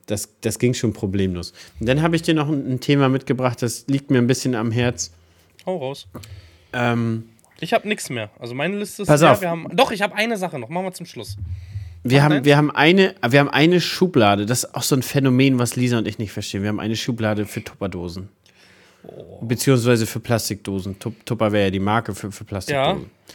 das, 0.06 0.28
das 0.40 0.58
ging 0.58 0.74
schon 0.74 0.92
problemlos. 0.92 1.52
Und 1.80 1.88
dann 1.88 2.02
habe 2.02 2.16
ich 2.16 2.22
dir 2.22 2.34
noch 2.34 2.48
ein, 2.48 2.74
ein, 2.74 2.80
Thema 2.80 3.08
mitgebracht, 3.08 3.60
das 3.62 3.86
liegt 3.88 4.10
mir 4.10 4.18
ein 4.18 4.26
bisschen 4.26 4.54
am 4.54 4.70
Herz. 4.70 5.12
Hau 5.66 5.76
raus. 5.78 6.06
Ähm, 6.72 7.24
ich 7.60 7.72
habe 7.72 7.88
nichts 7.88 8.10
mehr. 8.10 8.30
Also 8.38 8.54
meine 8.54 8.76
Liste 8.76 9.02
ist 9.02 9.08
pass 9.08 9.20
leer. 9.20 9.32
Auf. 9.32 9.40
Wir 9.40 9.50
haben, 9.50 9.68
doch, 9.72 9.90
ich 9.90 10.02
habe 10.02 10.14
eine 10.14 10.36
Sache 10.36 10.58
noch. 10.58 10.68
Machen 10.68 10.86
wir 10.86 10.92
zum 10.92 11.06
Schluss. 11.06 11.36
Wir 12.04 12.22
haben, 12.22 12.44
wir, 12.44 12.56
haben 12.56 12.70
eine, 12.70 13.16
wir 13.28 13.40
haben 13.40 13.48
eine 13.48 13.80
Schublade. 13.80 14.46
Das 14.46 14.64
ist 14.64 14.74
auch 14.74 14.82
so 14.82 14.94
ein 14.94 15.02
Phänomen, 15.02 15.58
was 15.58 15.74
Lisa 15.74 15.98
und 15.98 16.06
ich 16.06 16.18
nicht 16.18 16.30
verstehen. 16.30 16.62
Wir 16.62 16.68
haben 16.68 16.78
eine 16.78 16.94
Schublade 16.94 17.46
für 17.46 17.64
Tupperdosen. 17.64 18.28
Oh. 19.02 19.44
Beziehungsweise 19.44 20.06
für 20.06 20.20
Plastikdosen. 20.20 20.98
Tupper 21.00 21.50
wäre 21.50 21.64
ja 21.64 21.70
die 21.70 21.80
Marke 21.80 22.14
für, 22.14 22.30
für 22.30 22.44
Plastikdosen. 22.44 23.02
Ja. 23.02 23.34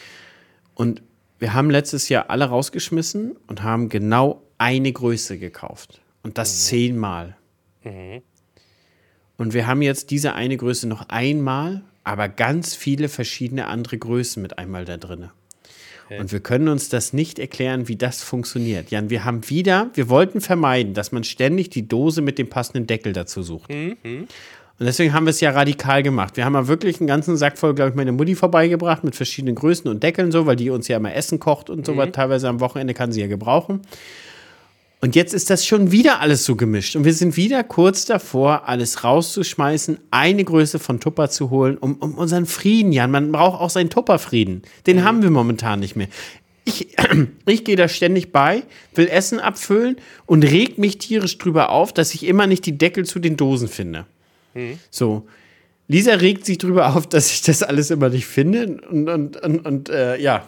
Und 0.75 1.01
wir 1.39 1.53
haben 1.53 1.69
letztes 1.69 2.07
Jahr 2.07 2.29
alle 2.29 2.45
rausgeschmissen 2.45 3.35
und 3.47 3.63
haben 3.63 3.89
genau 3.89 4.41
eine 4.57 4.93
Größe 4.93 5.37
gekauft. 5.37 5.99
Und 6.23 6.37
das 6.37 6.53
mhm. 6.53 6.69
zehnmal. 6.69 7.37
Mhm. 7.83 8.21
Und 9.37 9.53
wir 9.53 9.65
haben 9.65 9.81
jetzt 9.81 10.11
diese 10.11 10.33
eine 10.33 10.55
Größe 10.55 10.87
noch 10.87 11.09
einmal, 11.09 11.81
aber 12.03 12.29
ganz 12.29 12.75
viele 12.75 13.09
verschiedene 13.09 13.67
andere 13.67 13.97
Größen 13.97 14.41
mit 14.41 14.57
einmal 14.57 14.85
da 14.85 14.97
drin. 14.97 15.29
Okay. 16.05 16.19
Und 16.19 16.31
wir 16.31 16.41
können 16.41 16.67
uns 16.67 16.89
das 16.89 17.13
nicht 17.13 17.39
erklären, 17.39 17.87
wie 17.87 17.95
das 17.95 18.21
funktioniert. 18.21 18.91
Jan, 18.91 19.09
wir 19.09 19.23
haben 19.23 19.49
wieder, 19.49 19.89
wir 19.93 20.09
wollten 20.09 20.41
vermeiden, 20.41 20.93
dass 20.93 21.11
man 21.11 21.23
ständig 21.23 21.69
die 21.69 21.87
Dose 21.87 22.21
mit 22.21 22.37
dem 22.37 22.49
passenden 22.49 22.85
Deckel 22.85 23.13
dazu 23.13 23.41
sucht. 23.43 23.69
Mhm. 23.73 24.27
Und 24.81 24.85
deswegen 24.85 25.13
haben 25.13 25.25
wir 25.25 25.29
es 25.29 25.39
ja 25.41 25.51
radikal 25.51 26.03
gemacht. 26.03 26.37
Wir 26.37 26.43
haben 26.43 26.55
ja 26.55 26.67
wirklich 26.67 26.99
einen 26.99 27.07
ganzen 27.07 27.37
Sack 27.37 27.57
voll, 27.57 27.75
glaube 27.75 27.91
ich, 27.91 27.95
meine 27.95 28.11
Mutti 28.11 28.35
vorbeigebracht 28.35 29.03
mit 29.03 29.15
verschiedenen 29.15 29.55
Größen 29.55 29.89
und 29.89 30.01
Deckeln 30.01 30.31
so, 30.31 30.45
weil 30.47 30.55
die 30.55 30.69
uns 30.69 30.87
ja 30.87 30.97
immer 30.97 31.13
Essen 31.13 31.39
kocht 31.39 31.69
und 31.69 31.85
so 31.85 31.93
mhm. 31.93 31.97
was. 31.97 32.11
Teilweise 32.11 32.49
am 32.49 32.59
Wochenende 32.59 32.93
kann 32.93 33.11
sie 33.11 33.21
ja 33.21 33.27
gebrauchen. 33.27 33.81
Und 35.03 35.15
jetzt 35.15 35.33
ist 35.33 35.49
das 35.49 35.65
schon 35.65 35.91
wieder 35.91 36.19
alles 36.19 36.45
so 36.45 36.55
gemischt. 36.55 36.95
Und 36.95 37.05
wir 37.05 37.13
sind 37.13 37.35
wieder 37.35 37.63
kurz 37.63 38.05
davor, 38.05 38.69
alles 38.69 39.03
rauszuschmeißen, 39.03 39.97
eine 40.11 40.43
Größe 40.43 40.77
von 40.77 40.99
Tupper 40.99 41.31
zu 41.31 41.49
holen, 41.49 41.77
um, 41.79 41.95
um 41.95 42.13
unseren 42.13 42.45
Frieden, 42.45 42.91
Jan. 42.91 43.09
Man 43.09 43.31
braucht 43.31 43.59
auch 43.59 43.71
seinen 43.71 43.89
Tupperfrieden. 43.89 44.61
Den 44.85 44.97
mhm. 44.97 45.03
haben 45.03 45.23
wir 45.23 45.31
momentan 45.31 45.79
nicht 45.79 45.95
mehr. 45.95 46.07
Ich, 46.65 46.95
ich 47.47 47.65
gehe 47.65 47.75
da 47.75 47.87
ständig 47.87 48.31
bei, 48.31 48.61
will 48.93 49.07
Essen 49.07 49.39
abfüllen 49.39 49.95
und 50.27 50.43
reg 50.43 50.77
mich 50.77 50.99
tierisch 50.99 51.39
drüber 51.39 51.71
auf, 51.71 51.91
dass 51.93 52.13
ich 52.13 52.23
immer 52.27 52.45
nicht 52.45 52.67
die 52.67 52.77
Deckel 52.77 53.03
zu 53.03 53.17
den 53.17 53.37
Dosen 53.37 53.69
finde. 53.69 54.05
Mhm. 54.53 54.77
So. 54.91 55.27
Lisa 55.87 56.13
regt 56.13 56.45
sich 56.45 56.59
drüber 56.59 56.95
auf, 56.95 57.07
dass 57.07 57.31
ich 57.31 57.41
das 57.41 57.63
alles 57.63 57.89
immer 57.89 58.09
nicht 58.09 58.27
finde. 58.27 58.79
Und, 58.87 59.09
und, 59.09 59.41
und, 59.41 59.65
und 59.65 59.89
äh, 59.89 60.17
ja. 60.21 60.45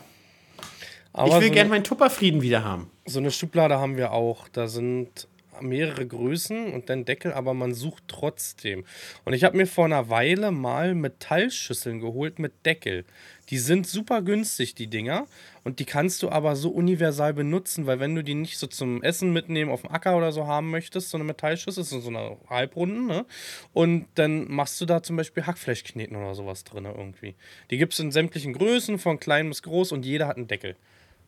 Aber 1.11 1.27
ich 1.27 1.41
will 1.41 1.47
so 1.47 1.53
gerne 1.53 1.69
meinen 1.71 1.83
Tupperfrieden 1.83 2.43
wieder 2.43 2.63
haben. 2.63 2.92
So 3.05 3.19
eine 3.19 3.31
Schublade 3.31 3.79
haben 3.79 3.97
wir 3.97 4.13
auch. 4.13 4.47
Da 4.47 4.67
sind 4.67 5.27
mehrere 5.61 6.05
Größen 6.05 6.73
und 6.73 6.89
dann 6.89 7.05
Deckel, 7.05 7.33
aber 7.33 7.53
man 7.53 7.73
sucht 7.73 8.03
trotzdem. 8.07 8.85
Und 9.25 9.33
ich 9.33 9.43
habe 9.43 9.57
mir 9.57 9.67
vor 9.67 9.85
einer 9.85 10.09
Weile 10.09 10.51
mal 10.51 10.95
Metallschüsseln 10.95 11.99
geholt 11.99 12.39
mit 12.39 12.65
Deckel. 12.65 13.05
Die 13.49 13.57
sind 13.57 13.87
super 13.87 14.21
günstig, 14.21 14.73
die 14.75 14.87
Dinger. 14.87 15.27
Und 15.63 15.79
die 15.79 15.85
kannst 15.85 16.23
du 16.23 16.29
aber 16.29 16.55
so 16.55 16.69
universal 16.69 17.33
benutzen, 17.33 17.85
weil 17.85 17.99
wenn 17.99 18.15
du 18.15 18.23
die 18.23 18.35
nicht 18.35 18.57
so 18.57 18.67
zum 18.67 19.03
Essen 19.03 19.31
mitnehmen 19.33 19.71
auf 19.71 19.81
dem 19.81 19.91
Acker 19.91 20.17
oder 20.17 20.31
so 20.31 20.47
haben 20.47 20.71
möchtest, 20.71 21.09
so 21.09 21.17
eine 21.17 21.23
Metallschüssel, 21.25 21.83
ist 21.83 21.89
so 21.89 22.09
eine 22.09 22.37
Halbrunden, 22.49 23.05
ne? 23.05 23.25
Und 23.73 24.07
dann 24.15 24.49
machst 24.49 24.79
du 24.81 24.85
da 24.85 25.03
zum 25.03 25.15
Beispiel 25.15 25.45
Hackfleischkneten 25.45 26.15
oder 26.15 26.35
sowas 26.35 26.63
drin 26.63 26.85
irgendwie. 26.85 27.35
Die 27.69 27.77
gibt 27.77 27.93
es 27.93 27.99
in 27.99 28.11
sämtlichen 28.11 28.53
Größen, 28.53 28.99
von 28.99 29.19
klein 29.19 29.49
bis 29.49 29.61
groß 29.61 29.91
und 29.91 30.05
jeder 30.05 30.27
hat 30.27 30.37
einen 30.37 30.47
Deckel. 30.47 30.75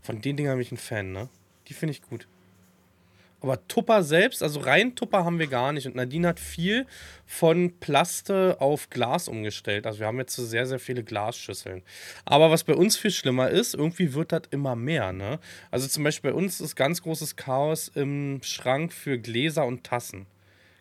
Von 0.01 0.21
den 0.21 0.37
Dingern 0.37 0.57
bin 0.57 0.61
ich 0.61 0.71
ein 0.71 0.77
Fan, 0.77 1.11
ne? 1.11 1.29
Die 1.67 1.73
finde 1.73 1.93
ich 1.93 2.01
gut. 2.01 2.27
Aber 3.41 3.67
Tupper 3.67 4.01
selbst, 4.01 4.41
also 4.41 4.59
rein 4.61 4.95
Tupper 4.95 5.23
haben 5.23 5.37
wir 5.37 5.45
gar 5.45 5.71
nicht. 5.71 5.85
Und 5.85 5.95
Nadine 5.95 6.29
hat 6.29 6.39
viel 6.39 6.87
von 7.27 7.79
Plaste 7.79 8.57
auf 8.59 8.89
Glas 8.89 9.27
umgestellt. 9.27 9.85
Also 9.85 9.99
wir 9.99 10.07
haben 10.07 10.17
jetzt 10.17 10.35
sehr, 10.35 10.65
sehr 10.65 10.79
viele 10.79 11.03
Glasschüsseln. 11.03 11.83
Aber 12.23 12.49
was 12.49 12.63
bei 12.63 12.73
uns 12.73 12.97
viel 12.97 13.11
schlimmer 13.11 13.49
ist, 13.49 13.75
irgendwie 13.75 14.13
wird 14.15 14.31
das 14.31 14.43
immer 14.49 14.75
mehr. 14.75 15.13
Ne? 15.13 15.39
Also 15.69 15.87
zum 15.87 16.03
Beispiel 16.03 16.31
bei 16.31 16.35
uns 16.35 16.59
ist 16.59 16.75
ganz 16.75 17.03
großes 17.03 17.35
Chaos 17.35 17.89
im 17.89 18.39
Schrank 18.41 18.91
für 18.91 19.19
Gläser 19.19 19.65
und 19.65 19.83
Tassen 19.83 20.25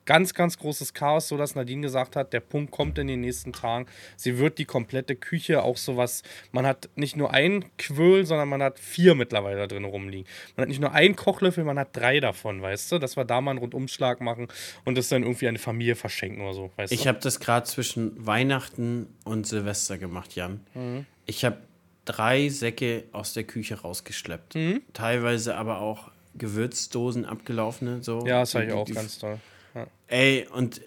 ganz, 0.04 0.34
ganz 0.34 0.58
großes 0.58 0.94
Chaos, 0.94 1.28
so 1.28 1.36
dass 1.36 1.54
Nadine 1.54 1.82
gesagt 1.82 2.16
hat, 2.16 2.32
der 2.32 2.40
Punkt 2.40 2.70
kommt 2.70 2.98
in 2.98 3.06
den 3.06 3.20
nächsten 3.20 3.52
Tagen. 3.52 3.86
Sie 4.16 4.38
wird 4.38 4.58
die 4.58 4.64
komplette 4.64 5.16
Küche 5.16 5.62
auch 5.62 5.76
sowas, 5.76 6.22
man 6.52 6.66
hat 6.66 6.88
nicht 6.94 7.16
nur 7.16 7.32
ein 7.32 7.64
Quöl, 7.78 8.26
sondern 8.26 8.48
man 8.48 8.62
hat 8.62 8.78
vier 8.78 9.14
mittlerweile 9.14 9.58
da 9.58 9.66
drin 9.66 9.84
rumliegen. 9.84 10.26
Man 10.56 10.62
hat 10.62 10.68
nicht 10.68 10.80
nur 10.80 10.92
einen 10.92 11.16
Kochlöffel, 11.16 11.64
man 11.64 11.78
hat 11.78 11.88
drei 11.92 12.20
davon, 12.20 12.62
weißt 12.62 12.92
du, 12.92 12.98
dass 12.98 13.16
wir 13.16 13.24
da 13.24 13.40
mal 13.40 13.52
einen 13.52 13.60
Rundumschlag 13.60 14.20
machen 14.20 14.48
und 14.84 14.96
das 14.96 15.08
dann 15.08 15.22
irgendwie 15.22 15.48
eine 15.48 15.58
Familie 15.58 15.96
verschenken 15.96 16.42
oder 16.42 16.54
so, 16.54 16.70
weißt 16.76 16.92
Ich 16.92 17.06
habe 17.06 17.18
das 17.20 17.40
gerade 17.40 17.66
zwischen 17.66 18.26
Weihnachten 18.26 19.06
und 19.24 19.46
Silvester 19.46 19.98
gemacht, 19.98 20.34
Jan. 20.34 20.60
Mhm. 20.74 21.06
Ich 21.26 21.44
habe 21.44 21.58
drei 22.04 22.48
Säcke 22.48 23.04
aus 23.12 23.32
der 23.32 23.44
Küche 23.44 23.80
rausgeschleppt. 23.80 24.54
Mhm. 24.54 24.82
Teilweise 24.92 25.56
aber 25.56 25.80
auch 25.80 26.10
Gewürzdosen 26.36 27.24
abgelaufene. 27.24 28.02
So. 28.02 28.26
Ja, 28.26 28.40
das 28.40 28.54
habe 28.54 28.66
ich 28.66 28.72
auch 28.72 28.86
ganz 28.86 29.18
toll. 29.18 29.38
Ey, 30.08 30.46
und 30.52 30.80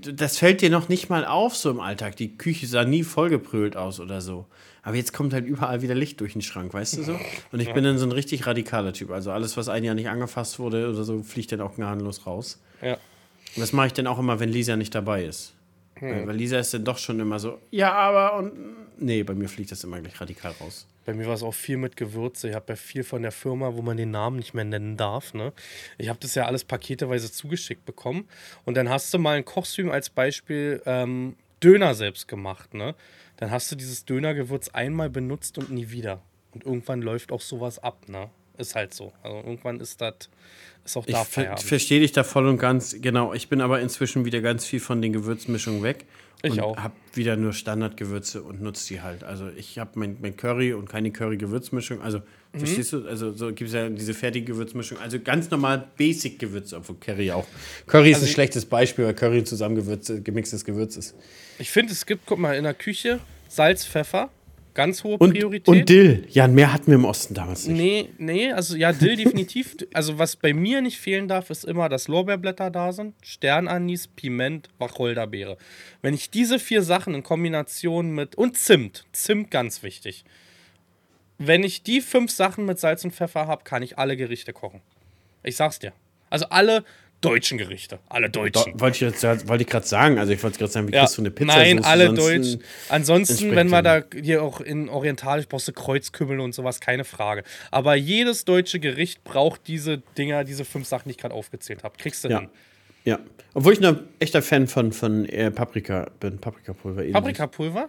das 0.00 0.38
fällt 0.38 0.62
dir 0.62 0.70
noch 0.70 0.88
nicht 0.88 1.08
mal 1.08 1.24
auf 1.24 1.56
so 1.56 1.70
im 1.70 1.80
Alltag. 1.80 2.16
Die 2.16 2.36
Küche 2.36 2.66
sah 2.66 2.84
nie 2.84 3.02
vollgeprügelt 3.02 3.76
aus 3.76 4.00
oder 4.00 4.20
so. 4.20 4.46
Aber 4.82 4.96
jetzt 4.96 5.12
kommt 5.12 5.32
halt 5.32 5.46
überall 5.46 5.82
wieder 5.82 5.94
Licht 5.94 6.20
durch 6.20 6.34
den 6.34 6.42
Schrank, 6.42 6.72
weißt 6.72 6.98
du 6.98 7.02
so? 7.02 7.18
Und 7.52 7.60
ich 7.60 7.68
ja. 7.68 7.74
bin 7.74 7.84
dann 7.84 7.98
so 7.98 8.06
ein 8.06 8.12
richtig 8.12 8.46
radikaler 8.46 8.92
Typ. 8.92 9.10
Also 9.10 9.32
alles, 9.32 9.56
was 9.56 9.68
ein 9.68 9.82
Jahr 9.84 9.94
nicht 9.94 10.08
angefasst 10.08 10.58
wurde 10.58 10.88
oder 10.88 11.04
so, 11.04 11.22
fliegt 11.22 11.52
dann 11.52 11.60
auch 11.60 11.74
gnadenlos 11.74 12.26
raus. 12.26 12.60
Ja. 12.82 12.94
Und 12.94 13.60
das 13.62 13.72
mache 13.72 13.88
ich 13.88 13.92
dann 13.94 14.06
auch 14.06 14.18
immer, 14.18 14.38
wenn 14.38 14.48
Lisa 14.48 14.76
nicht 14.76 14.94
dabei 14.94 15.24
ist. 15.24 15.55
Hm. 15.98 16.26
Weil 16.26 16.36
Lisa 16.36 16.58
ist 16.58 16.74
dann 16.74 16.84
doch 16.84 16.98
schon 16.98 17.18
immer 17.20 17.38
so, 17.38 17.58
ja, 17.70 17.92
aber 17.92 18.36
und. 18.36 18.52
Nee, 18.98 19.22
bei 19.22 19.34
mir 19.34 19.48
fliegt 19.48 19.72
das 19.72 19.84
immer 19.84 20.00
gleich 20.00 20.20
radikal 20.20 20.52
raus. 20.60 20.86
Bei 21.04 21.14
mir 21.14 21.26
war 21.26 21.34
es 21.34 21.42
auch 21.42 21.54
viel 21.54 21.76
mit 21.76 21.96
Gewürze. 21.96 22.48
Ich 22.48 22.54
habe 22.54 22.72
ja 22.72 22.76
viel 22.76 23.04
von 23.04 23.22
der 23.22 23.30
Firma, 23.30 23.74
wo 23.74 23.82
man 23.82 23.96
den 23.96 24.10
Namen 24.10 24.36
nicht 24.36 24.54
mehr 24.54 24.64
nennen 24.64 24.96
darf. 24.96 25.34
Ne? 25.34 25.52
Ich 25.98 26.08
habe 26.08 26.18
das 26.20 26.34
ja 26.34 26.46
alles 26.46 26.64
paketeweise 26.64 27.30
zugeschickt 27.30 27.84
bekommen. 27.84 28.26
Und 28.64 28.76
dann 28.76 28.88
hast 28.88 29.14
du 29.14 29.18
mal 29.18 29.36
ein 29.36 29.44
Kochstream 29.44 29.90
als 29.90 30.10
Beispiel 30.10 30.82
ähm, 30.84 31.36
Döner 31.62 31.94
selbst 31.94 32.26
gemacht. 32.26 32.74
Ne? 32.74 32.94
Dann 33.36 33.52
hast 33.52 33.70
du 33.70 33.76
dieses 33.76 34.04
Dönergewürz 34.04 34.70
einmal 34.70 35.08
benutzt 35.08 35.58
und 35.58 35.70
nie 35.70 35.90
wieder. 35.90 36.22
Und 36.52 36.64
irgendwann 36.64 37.02
läuft 37.02 37.30
auch 37.30 37.40
sowas 37.40 37.78
ab. 37.78 38.08
Ne? 38.08 38.30
Ist 38.58 38.74
halt 38.74 38.94
so. 38.94 39.12
Also 39.22 39.36
irgendwann 39.38 39.80
ist 39.80 40.00
das 40.00 40.14
ist 40.84 40.96
auch 40.96 41.04
da 41.04 41.22
Ich 41.22 41.28
ver 41.28 41.56
verstehe 41.56 42.00
dich 42.00 42.12
da 42.12 42.24
voll 42.24 42.46
und 42.46 42.58
ganz. 42.58 42.96
Genau. 43.00 43.34
Ich 43.34 43.48
bin 43.48 43.60
aber 43.60 43.80
inzwischen 43.80 44.24
wieder 44.24 44.40
ganz 44.40 44.64
viel 44.64 44.80
von 44.80 45.02
den 45.02 45.12
Gewürzmischungen 45.12 45.82
weg. 45.82 46.06
Ich 46.42 46.52
und 46.52 46.60
auch. 46.60 46.76
habe 46.76 46.94
wieder 47.14 47.36
nur 47.36 47.52
Standardgewürze 47.52 48.42
und 48.42 48.60
nutze 48.60 48.88
die 48.88 49.00
halt. 49.00 49.24
Also 49.24 49.48
ich 49.56 49.78
habe 49.78 49.92
mein, 49.94 50.18
mein, 50.20 50.36
Curry 50.36 50.74
und 50.74 50.88
keine 50.88 51.10
Curry-Gewürzmischung. 51.10 52.02
Also 52.02 52.18
mhm. 52.52 52.58
verstehst 52.58 52.92
du? 52.92 53.06
Also 53.06 53.32
so 53.32 53.46
gibt 53.48 53.68
es 53.68 53.72
ja 53.72 53.88
diese 53.88 54.14
fertige 54.14 54.52
Gewürzmischung. 54.52 54.98
Also 54.98 55.18
ganz 55.18 55.50
normal 55.50 55.88
Basic-Gewürze, 55.96 56.76
obwohl 56.76 56.96
Curry 56.96 57.32
auch. 57.32 57.46
Curry 57.86 58.14
also 58.14 58.24
ist 58.24 58.30
ein 58.30 58.34
schlechtes 58.34 58.66
Beispiel, 58.66 59.06
weil 59.06 59.14
Curry 59.14 59.44
zusammen 59.44 59.76
gemixtes 60.22 60.64
Gewürz 60.64 60.96
ist. 60.96 61.14
Ich 61.58 61.70
finde, 61.70 61.92
es 61.92 62.04
gibt, 62.04 62.26
guck 62.26 62.38
mal, 62.38 62.54
in 62.54 62.64
der 62.64 62.74
Küche 62.74 63.18
Salz, 63.48 63.86
Pfeffer, 63.86 64.30
Ganz 64.76 65.04
hohe 65.04 65.16
und, 65.16 65.30
Priorität. 65.30 65.68
Und 65.68 65.88
Dill. 65.88 66.26
Ja, 66.28 66.46
mehr 66.48 66.70
hatten 66.70 66.88
wir 66.88 66.96
im 66.96 67.06
Osten 67.06 67.32
damals 67.32 67.66
nicht. 67.66 67.78
Nee, 67.78 68.10
nee, 68.18 68.52
also 68.52 68.76
ja, 68.76 68.92
Dill 68.92 69.16
definitiv. 69.24 69.74
Also 69.94 70.18
was 70.18 70.36
bei 70.36 70.52
mir 70.52 70.82
nicht 70.82 70.98
fehlen 70.98 71.28
darf, 71.28 71.48
ist 71.48 71.64
immer, 71.64 71.88
dass 71.88 72.08
Lorbeerblätter 72.08 72.70
da 72.70 72.92
sind, 72.92 73.14
Sternanis, 73.22 74.06
Piment, 74.06 74.68
Wacholderbeere. 74.76 75.56
Wenn 76.02 76.12
ich 76.12 76.28
diese 76.28 76.58
vier 76.58 76.82
Sachen 76.82 77.14
in 77.14 77.22
Kombination 77.22 78.14
mit 78.14 78.34
und 78.34 78.58
Zimt, 78.58 79.06
Zimt 79.12 79.50
ganz 79.50 79.82
wichtig. 79.82 80.26
Wenn 81.38 81.64
ich 81.64 81.82
die 81.82 82.02
fünf 82.02 82.30
Sachen 82.30 82.66
mit 82.66 82.78
Salz 82.78 83.02
und 83.02 83.14
Pfeffer 83.14 83.46
habe, 83.46 83.64
kann 83.64 83.82
ich 83.82 83.96
alle 83.96 84.14
Gerichte 84.14 84.52
kochen. 84.52 84.82
Ich 85.42 85.56
sag's 85.56 85.78
dir. 85.78 85.94
Also 86.28 86.50
alle 86.50 86.84
deutschen 87.26 87.58
Gerichte. 87.58 87.98
Alle 88.08 88.30
deutschen. 88.30 88.72
Do, 88.72 88.80
wollte 88.80 89.06
ich, 89.06 89.48
wollt 89.48 89.60
ich 89.60 89.66
gerade 89.66 89.86
sagen. 89.86 90.18
Also 90.18 90.32
ich 90.32 90.42
wollte 90.42 90.58
gerade 90.58 90.72
sagen, 90.72 90.88
wie 90.88 90.92
ja. 90.92 91.00
kriegst 91.00 91.18
du 91.18 91.22
eine 91.22 91.30
Pizza? 91.30 91.56
Nein, 91.56 91.84
alle 91.84 92.12
deutsch. 92.12 92.58
Ansonsten, 92.88 93.54
wenn 93.54 93.68
wir 93.68 93.82
da 93.82 94.02
hier 94.14 94.42
auch 94.42 94.60
in 94.60 94.88
orientalisch 94.88 95.46
brauchst 95.46 95.68
du 95.68 95.72
Kreuzkümmel 95.72 96.40
und 96.40 96.54
sowas, 96.54 96.80
keine 96.80 97.04
Frage. 97.04 97.42
Aber 97.70 97.94
jedes 97.94 98.44
deutsche 98.44 98.80
Gericht 98.80 99.24
braucht 99.24 99.66
diese 99.66 99.98
Dinger, 100.18 100.44
diese 100.44 100.64
fünf 100.64 100.86
Sachen, 100.86 101.08
die 101.08 101.12
ich 101.12 101.18
gerade 101.18 101.34
aufgezählt 101.34 101.84
habe. 101.84 101.96
Kriegst 101.98 102.24
du 102.24 102.28
ja. 102.28 102.40
hin. 102.40 102.48
Ja. 103.04 103.20
Obwohl 103.54 103.72
ich 103.72 103.86
ein 103.86 104.00
echter 104.18 104.42
Fan 104.42 104.66
von, 104.66 104.92
von 104.92 105.24
äh, 105.26 105.50
Paprika 105.50 106.10
bin. 106.20 106.38
Paprikapulver. 106.38 107.04
Paprikapulver? 107.12 107.88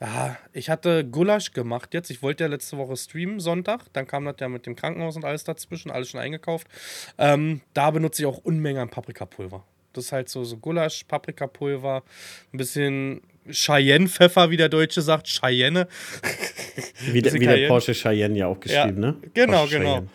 Ja, 0.00 0.38
ich 0.54 0.70
hatte 0.70 1.04
Gulasch 1.04 1.52
gemacht 1.52 1.92
jetzt. 1.92 2.10
Ich 2.10 2.22
wollte 2.22 2.44
ja 2.44 2.48
letzte 2.48 2.78
Woche 2.78 2.96
streamen, 2.96 3.38
Sonntag. 3.38 3.92
Dann 3.92 4.06
kam 4.06 4.24
das 4.24 4.36
ja 4.40 4.48
mit 4.48 4.64
dem 4.64 4.74
Krankenhaus 4.74 5.16
und 5.16 5.26
alles 5.26 5.44
dazwischen, 5.44 5.90
alles 5.90 6.08
schon 6.08 6.20
eingekauft. 6.20 6.66
Ähm, 7.18 7.60
da 7.74 7.90
benutze 7.90 8.22
ich 8.22 8.26
auch 8.26 8.38
Unmengen 8.38 8.80
an 8.80 8.88
Paprikapulver. 8.88 9.62
Das 9.92 10.06
ist 10.06 10.12
halt 10.12 10.28
so, 10.28 10.44
so 10.44 10.56
Gulasch, 10.56 11.04
Paprikapulver, 11.04 12.02
ein 12.52 12.56
bisschen 12.56 13.20
Cheyenne-Pfeffer, 13.50 14.50
wie 14.50 14.56
der 14.56 14.68
Deutsche 14.68 15.02
sagt, 15.02 15.26
Cheyenne. 15.26 15.86
Wie, 17.12 17.20
der, 17.20 17.32
wie 17.34 17.38
der 17.40 17.68
Porsche 17.68 17.92
Cheyenne 17.92 18.38
ja 18.38 18.46
auch 18.46 18.60
geschrieben, 18.60 19.02
ja, 19.02 19.10
ne? 19.10 19.16
Genau, 19.34 19.58
Porsche 19.58 19.78
genau. 19.78 20.06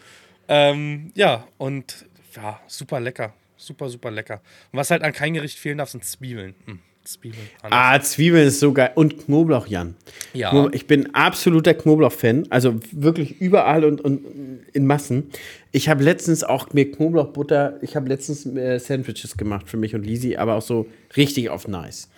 Ähm, 0.48 1.12
ja, 1.16 1.48
und 1.58 2.06
ja, 2.36 2.60
super 2.68 3.00
lecker. 3.00 3.34
Super, 3.58 3.90
super 3.90 4.12
lecker. 4.12 4.42
Und 4.72 4.80
was 4.80 4.92
halt 4.92 5.02
an 5.04 5.14
kein 5.14 5.34
Gericht 5.34 5.58
fehlen 5.58 5.78
darf, 5.78 5.90
sind 5.90 6.06
Zwiebeln. 6.06 6.56
Hm. 6.66 6.80
Zwiebeln. 7.06 7.48
Ah, 7.62 8.00
Zwiebeln 8.00 8.48
ist 8.48 8.60
so 8.60 8.74
geil. 8.74 8.92
Und 8.96 9.26
Knoblauch, 9.26 9.68
Jan. 9.68 9.96
Ja. 10.34 10.70
Ich 10.72 10.88
bin 10.88 11.14
absoluter 11.14 11.74
Knoblauch-Fan. 11.74 12.48
Also 12.50 12.76
wirklich 12.92 13.40
überall 13.40 13.86
und, 13.86 14.02
und 14.02 14.26
in 14.74 14.88
Massen. 14.88 15.30
Ich 15.72 15.88
habe 15.88 16.04
letztens 16.04 16.44
auch 16.44 16.74
mir 16.74 16.92
Knoblauchbutter, 16.92 17.78
ich 17.82 17.96
habe 17.96 18.10
letztens 18.10 18.46
äh, 18.46 18.80
Sandwiches 18.80 19.38
gemacht 19.38 19.70
für 19.70 19.78
mich 19.78 19.94
und 19.94 20.06
Lisi, 20.06 20.36
aber 20.36 20.56
auch 20.56 20.62
so 20.62 20.88
richtig 21.16 21.50
auf 21.50 21.68
nice. 21.68 22.10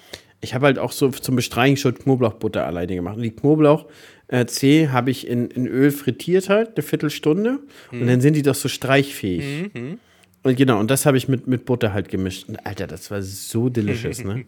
Ich 0.42 0.54
habe 0.54 0.68
halt 0.68 0.80
auch 0.80 0.92
so 0.92 1.10
zum 1.10 1.36
Bestreichen 1.36 1.78
schon 1.78 1.96
Knoblauchbutter 1.96 2.66
alleine 2.66 2.96
gemacht. 2.96 3.18
Und 3.18 3.24
die 3.24 3.32
Knoblauch 3.32 3.88
äh, 4.28 4.46
C 4.46 4.90
habe 4.90 5.12
ich 5.12 5.28
in, 5.28 5.50
in 5.50 5.68
Öl 5.68 5.92
frittiert 5.92 6.50
halt, 6.50 6.76
eine 6.76 6.84
Viertelstunde. 6.84 7.60
Mhm. 7.92 8.02
Und 8.02 8.08
dann 8.08 8.22
sind 8.22 8.36
die 8.36 8.44
doch 8.44 8.56
so 8.56 8.70
streichfähig. 8.70 9.74
Mhm. 9.74 10.00
Und 10.48 10.56
genau, 10.56 10.80
und 10.80 10.90
das 10.90 11.06
habe 11.06 11.18
ich 11.18 11.28
mit, 11.28 11.46
mit 11.46 11.66
Butter 11.66 11.92
halt 11.92 12.08
gemischt. 12.08 12.48
Und 12.48 12.66
Alter, 12.66 12.88
das 12.88 13.12
war 13.12 13.22
so 13.22 13.68
delicious, 13.68 14.24
ne? 14.24 14.46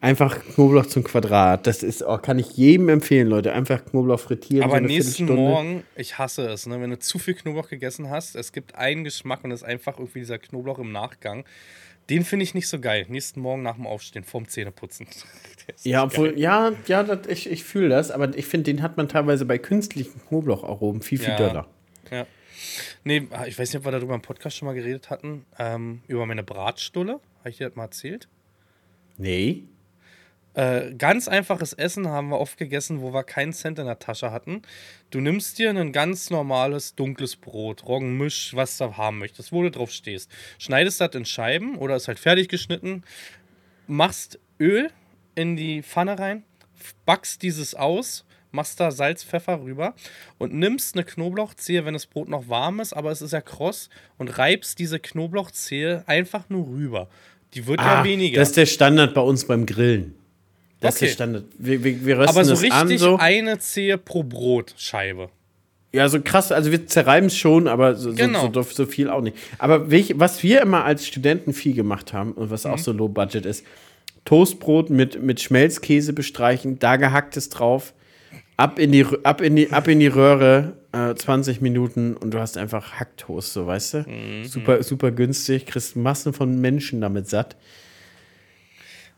Einfach 0.00 0.38
Knoblauch 0.54 0.86
zum 0.86 1.02
Quadrat. 1.02 1.66
Das 1.66 1.82
ist 1.82 2.04
auch, 2.04 2.22
kann 2.22 2.38
ich 2.38 2.52
jedem 2.52 2.88
empfehlen, 2.88 3.26
Leute. 3.26 3.52
Einfach 3.52 3.84
Knoblauch 3.84 4.20
frittieren. 4.20 4.62
Aber 4.62 4.78
so 4.78 4.84
nächsten 4.84 5.26
Morgen, 5.26 5.82
ich 5.96 6.16
hasse 6.16 6.46
es, 6.46 6.66
ne? 6.66 6.80
Wenn 6.80 6.90
du 6.90 6.98
zu 7.00 7.18
viel 7.18 7.34
Knoblauch 7.34 7.68
gegessen 7.68 8.08
hast, 8.08 8.36
es 8.36 8.52
gibt 8.52 8.76
einen 8.76 9.02
Geschmack 9.02 9.42
und 9.42 9.50
es 9.50 9.62
ist 9.62 9.66
einfach 9.66 9.98
irgendwie 9.98 10.20
dieser 10.20 10.38
Knoblauch 10.38 10.78
im 10.78 10.92
Nachgang. 10.92 11.44
Den 12.08 12.24
finde 12.24 12.44
ich 12.44 12.54
nicht 12.54 12.68
so 12.68 12.78
geil. 12.78 13.06
Nächsten 13.08 13.40
Morgen 13.40 13.62
nach 13.62 13.74
dem 13.74 13.86
Aufstehen, 13.86 14.22
vorm 14.22 14.46
Zähneputzen. 14.48 15.08
Ja, 15.84 16.02
obwohl, 16.02 16.36
ja, 16.38 16.72
ja, 16.88 17.04
das, 17.04 17.28
ich, 17.28 17.48
ich 17.48 17.62
fühle 17.62 17.88
das, 17.88 18.10
aber 18.10 18.36
ich 18.36 18.46
finde, 18.46 18.72
den 18.72 18.82
hat 18.82 18.96
man 18.96 19.08
teilweise 19.08 19.44
bei 19.44 19.58
künstlichen 19.58 20.20
Knoblaucharomen 20.26 21.02
viel, 21.02 21.18
viel 21.18 21.28
ja. 21.28 21.36
döller. 21.36 21.66
Ja. 22.10 22.26
Nee, 23.04 23.28
ich 23.46 23.58
weiß 23.58 23.72
nicht, 23.72 23.78
ob 23.78 23.84
wir 23.84 23.92
darüber 23.92 24.14
im 24.14 24.22
Podcast 24.22 24.56
schon 24.56 24.66
mal 24.66 24.74
geredet 24.74 25.10
hatten. 25.10 25.44
Ähm, 25.58 26.02
über 26.08 26.26
meine 26.26 26.42
Bratstulle. 26.42 27.20
Habe 27.40 27.50
ich 27.50 27.58
dir 27.58 27.68
das 27.68 27.76
mal 27.76 27.84
erzählt? 27.84 28.28
Nee. 29.18 29.64
Äh, 30.54 30.92
ganz 30.94 31.28
einfaches 31.28 31.72
Essen 31.72 32.08
haben 32.08 32.28
wir 32.28 32.38
oft 32.38 32.58
gegessen, 32.58 33.00
wo 33.00 33.14
wir 33.14 33.24
keinen 33.24 33.54
Cent 33.54 33.78
in 33.78 33.86
der 33.86 33.98
Tasche 33.98 34.30
hatten. 34.32 34.62
Du 35.10 35.20
nimmst 35.20 35.58
dir 35.58 35.70
ein 35.70 35.92
ganz 35.92 36.28
normales 36.28 36.94
dunkles 36.94 37.36
Brot, 37.36 37.86
Roggenmisch, 37.86 38.54
was 38.54 38.76
du 38.76 38.96
haben 38.96 39.18
möchtest, 39.18 39.52
wo 39.52 39.62
du 39.62 39.70
drauf 39.70 39.90
stehst. 39.90 40.30
Schneidest 40.58 41.00
das 41.00 41.14
in 41.14 41.24
Scheiben 41.24 41.78
oder 41.78 41.96
ist 41.96 42.08
halt 42.08 42.18
fertig 42.18 42.48
geschnitten, 42.48 43.02
machst 43.86 44.38
Öl 44.60 44.90
in 45.34 45.56
die 45.56 45.82
Pfanne 45.82 46.18
rein, 46.18 46.44
backst 47.06 47.42
dieses 47.42 47.74
aus, 47.74 48.26
machst 48.52 48.78
da 48.78 48.90
Salz, 48.90 49.24
Pfeffer 49.24 49.62
rüber 49.62 49.94
und 50.38 50.54
nimmst 50.54 50.94
eine 50.94 51.04
Knoblauchzehe, 51.04 51.84
wenn 51.84 51.94
das 51.94 52.06
Brot 52.06 52.28
noch 52.28 52.48
warm 52.48 52.80
ist, 52.80 52.92
aber 52.92 53.10
es 53.10 53.22
ist 53.22 53.32
ja 53.32 53.40
kross, 53.40 53.88
und 54.18 54.38
reibst 54.38 54.78
diese 54.78 55.00
Knoblauchzehe 55.00 56.04
einfach 56.06 56.48
nur 56.48 56.68
rüber. 56.68 57.08
Die 57.54 57.66
wird 57.66 57.80
ah, 57.80 57.98
ja 57.98 58.04
weniger. 58.04 58.40
Das 58.40 58.48
ist 58.48 58.56
der 58.56 58.66
Standard 58.66 59.14
bei 59.14 59.20
uns 59.20 59.46
beim 59.46 59.66
Grillen. 59.66 60.14
Das 60.80 60.96
okay. 60.96 61.06
ist 61.06 61.18
der 61.18 61.24
Standard. 61.24 61.44
Wir, 61.58 61.84
wir, 61.84 62.04
wir 62.04 62.18
rösten 62.18 62.36
Aber 62.36 62.44
so 62.44 62.54
richtig 62.54 62.72
an, 62.72 62.98
so. 62.98 63.16
eine 63.16 63.58
Zehe 63.58 63.98
pro 63.98 64.22
Brotscheibe. 64.22 65.28
Ja, 65.94 66.08
so 66.08 66.22
krass, 66.22 66.50
also 66.52 66.70
wir 66.70 66.86
zerreiben 66.86 67.26
es 67.26 67.36
schon, 67.36 67.68
aber 67.68 67.96
so, 67.96 68.14
genau. 68.14 68.50
so, 68.52 68.62
so, 68.62 68.86
viel 68.86 69.10
auch 69.10 69.20
nicht. 69.20 69.36
Aber 69.58 69.90
was 69.90 70.42
wir 70.42 70.62
immer 70.62 70.84
als 70.84 71.06
Studenten 71.06 71.52
viel 71.52 71.74
gemacht 71.74 72.14
haben 72.14 72.32
und 72.32 72.50
was 72.50 72.64
mhm. 72.64 72.70
auch 72.70 72.78
so 72.78 72.92
low 72.92 73.08
budget 73.08 73.44
ist, 73.44 73.64
Toastbrot 74.24 74.88
mit, 74.88 75.22
mit 75.22 75.40
Schmelzkäse 75.40 76.14
bestreichen, 76.14 76.78
da 76.78 76.96
gehacktes 76.96 77.50
drauf, 77.50 77.92
ab 78.56 78.78
in 78.78 78.92
die, 78.92 79.06
ab 79.24 79.40
in 79.40 79.56
die, 79.56 79.72
ab 79.72 79.88
in 79.88 80.00
die 80.00 80.06
Röhre, 80.06 80.76
äh, 80.92 81.14
20 81.14 81.60
Minuten 81.60 82.16
und 82.16 82.32
du 82.32 82.38
hast 82.38 82.56
einfach 82.56 82.92
Hacktoast, 82.94 83.52
so 83.52 83.66
weißt 83.66 83.94
du? 83.94 83.98
Mhm. 84.08 84.44
Super, 84.44 84.82
super 84.82 85.10
günstig, 85.10 85.66
kriegst 85.66 85.96
Massen 85.96 86.32
von 86.32 86.60
Menschen 86.60 87.00
damit 87.00 87.28
satt. 87.28 87.56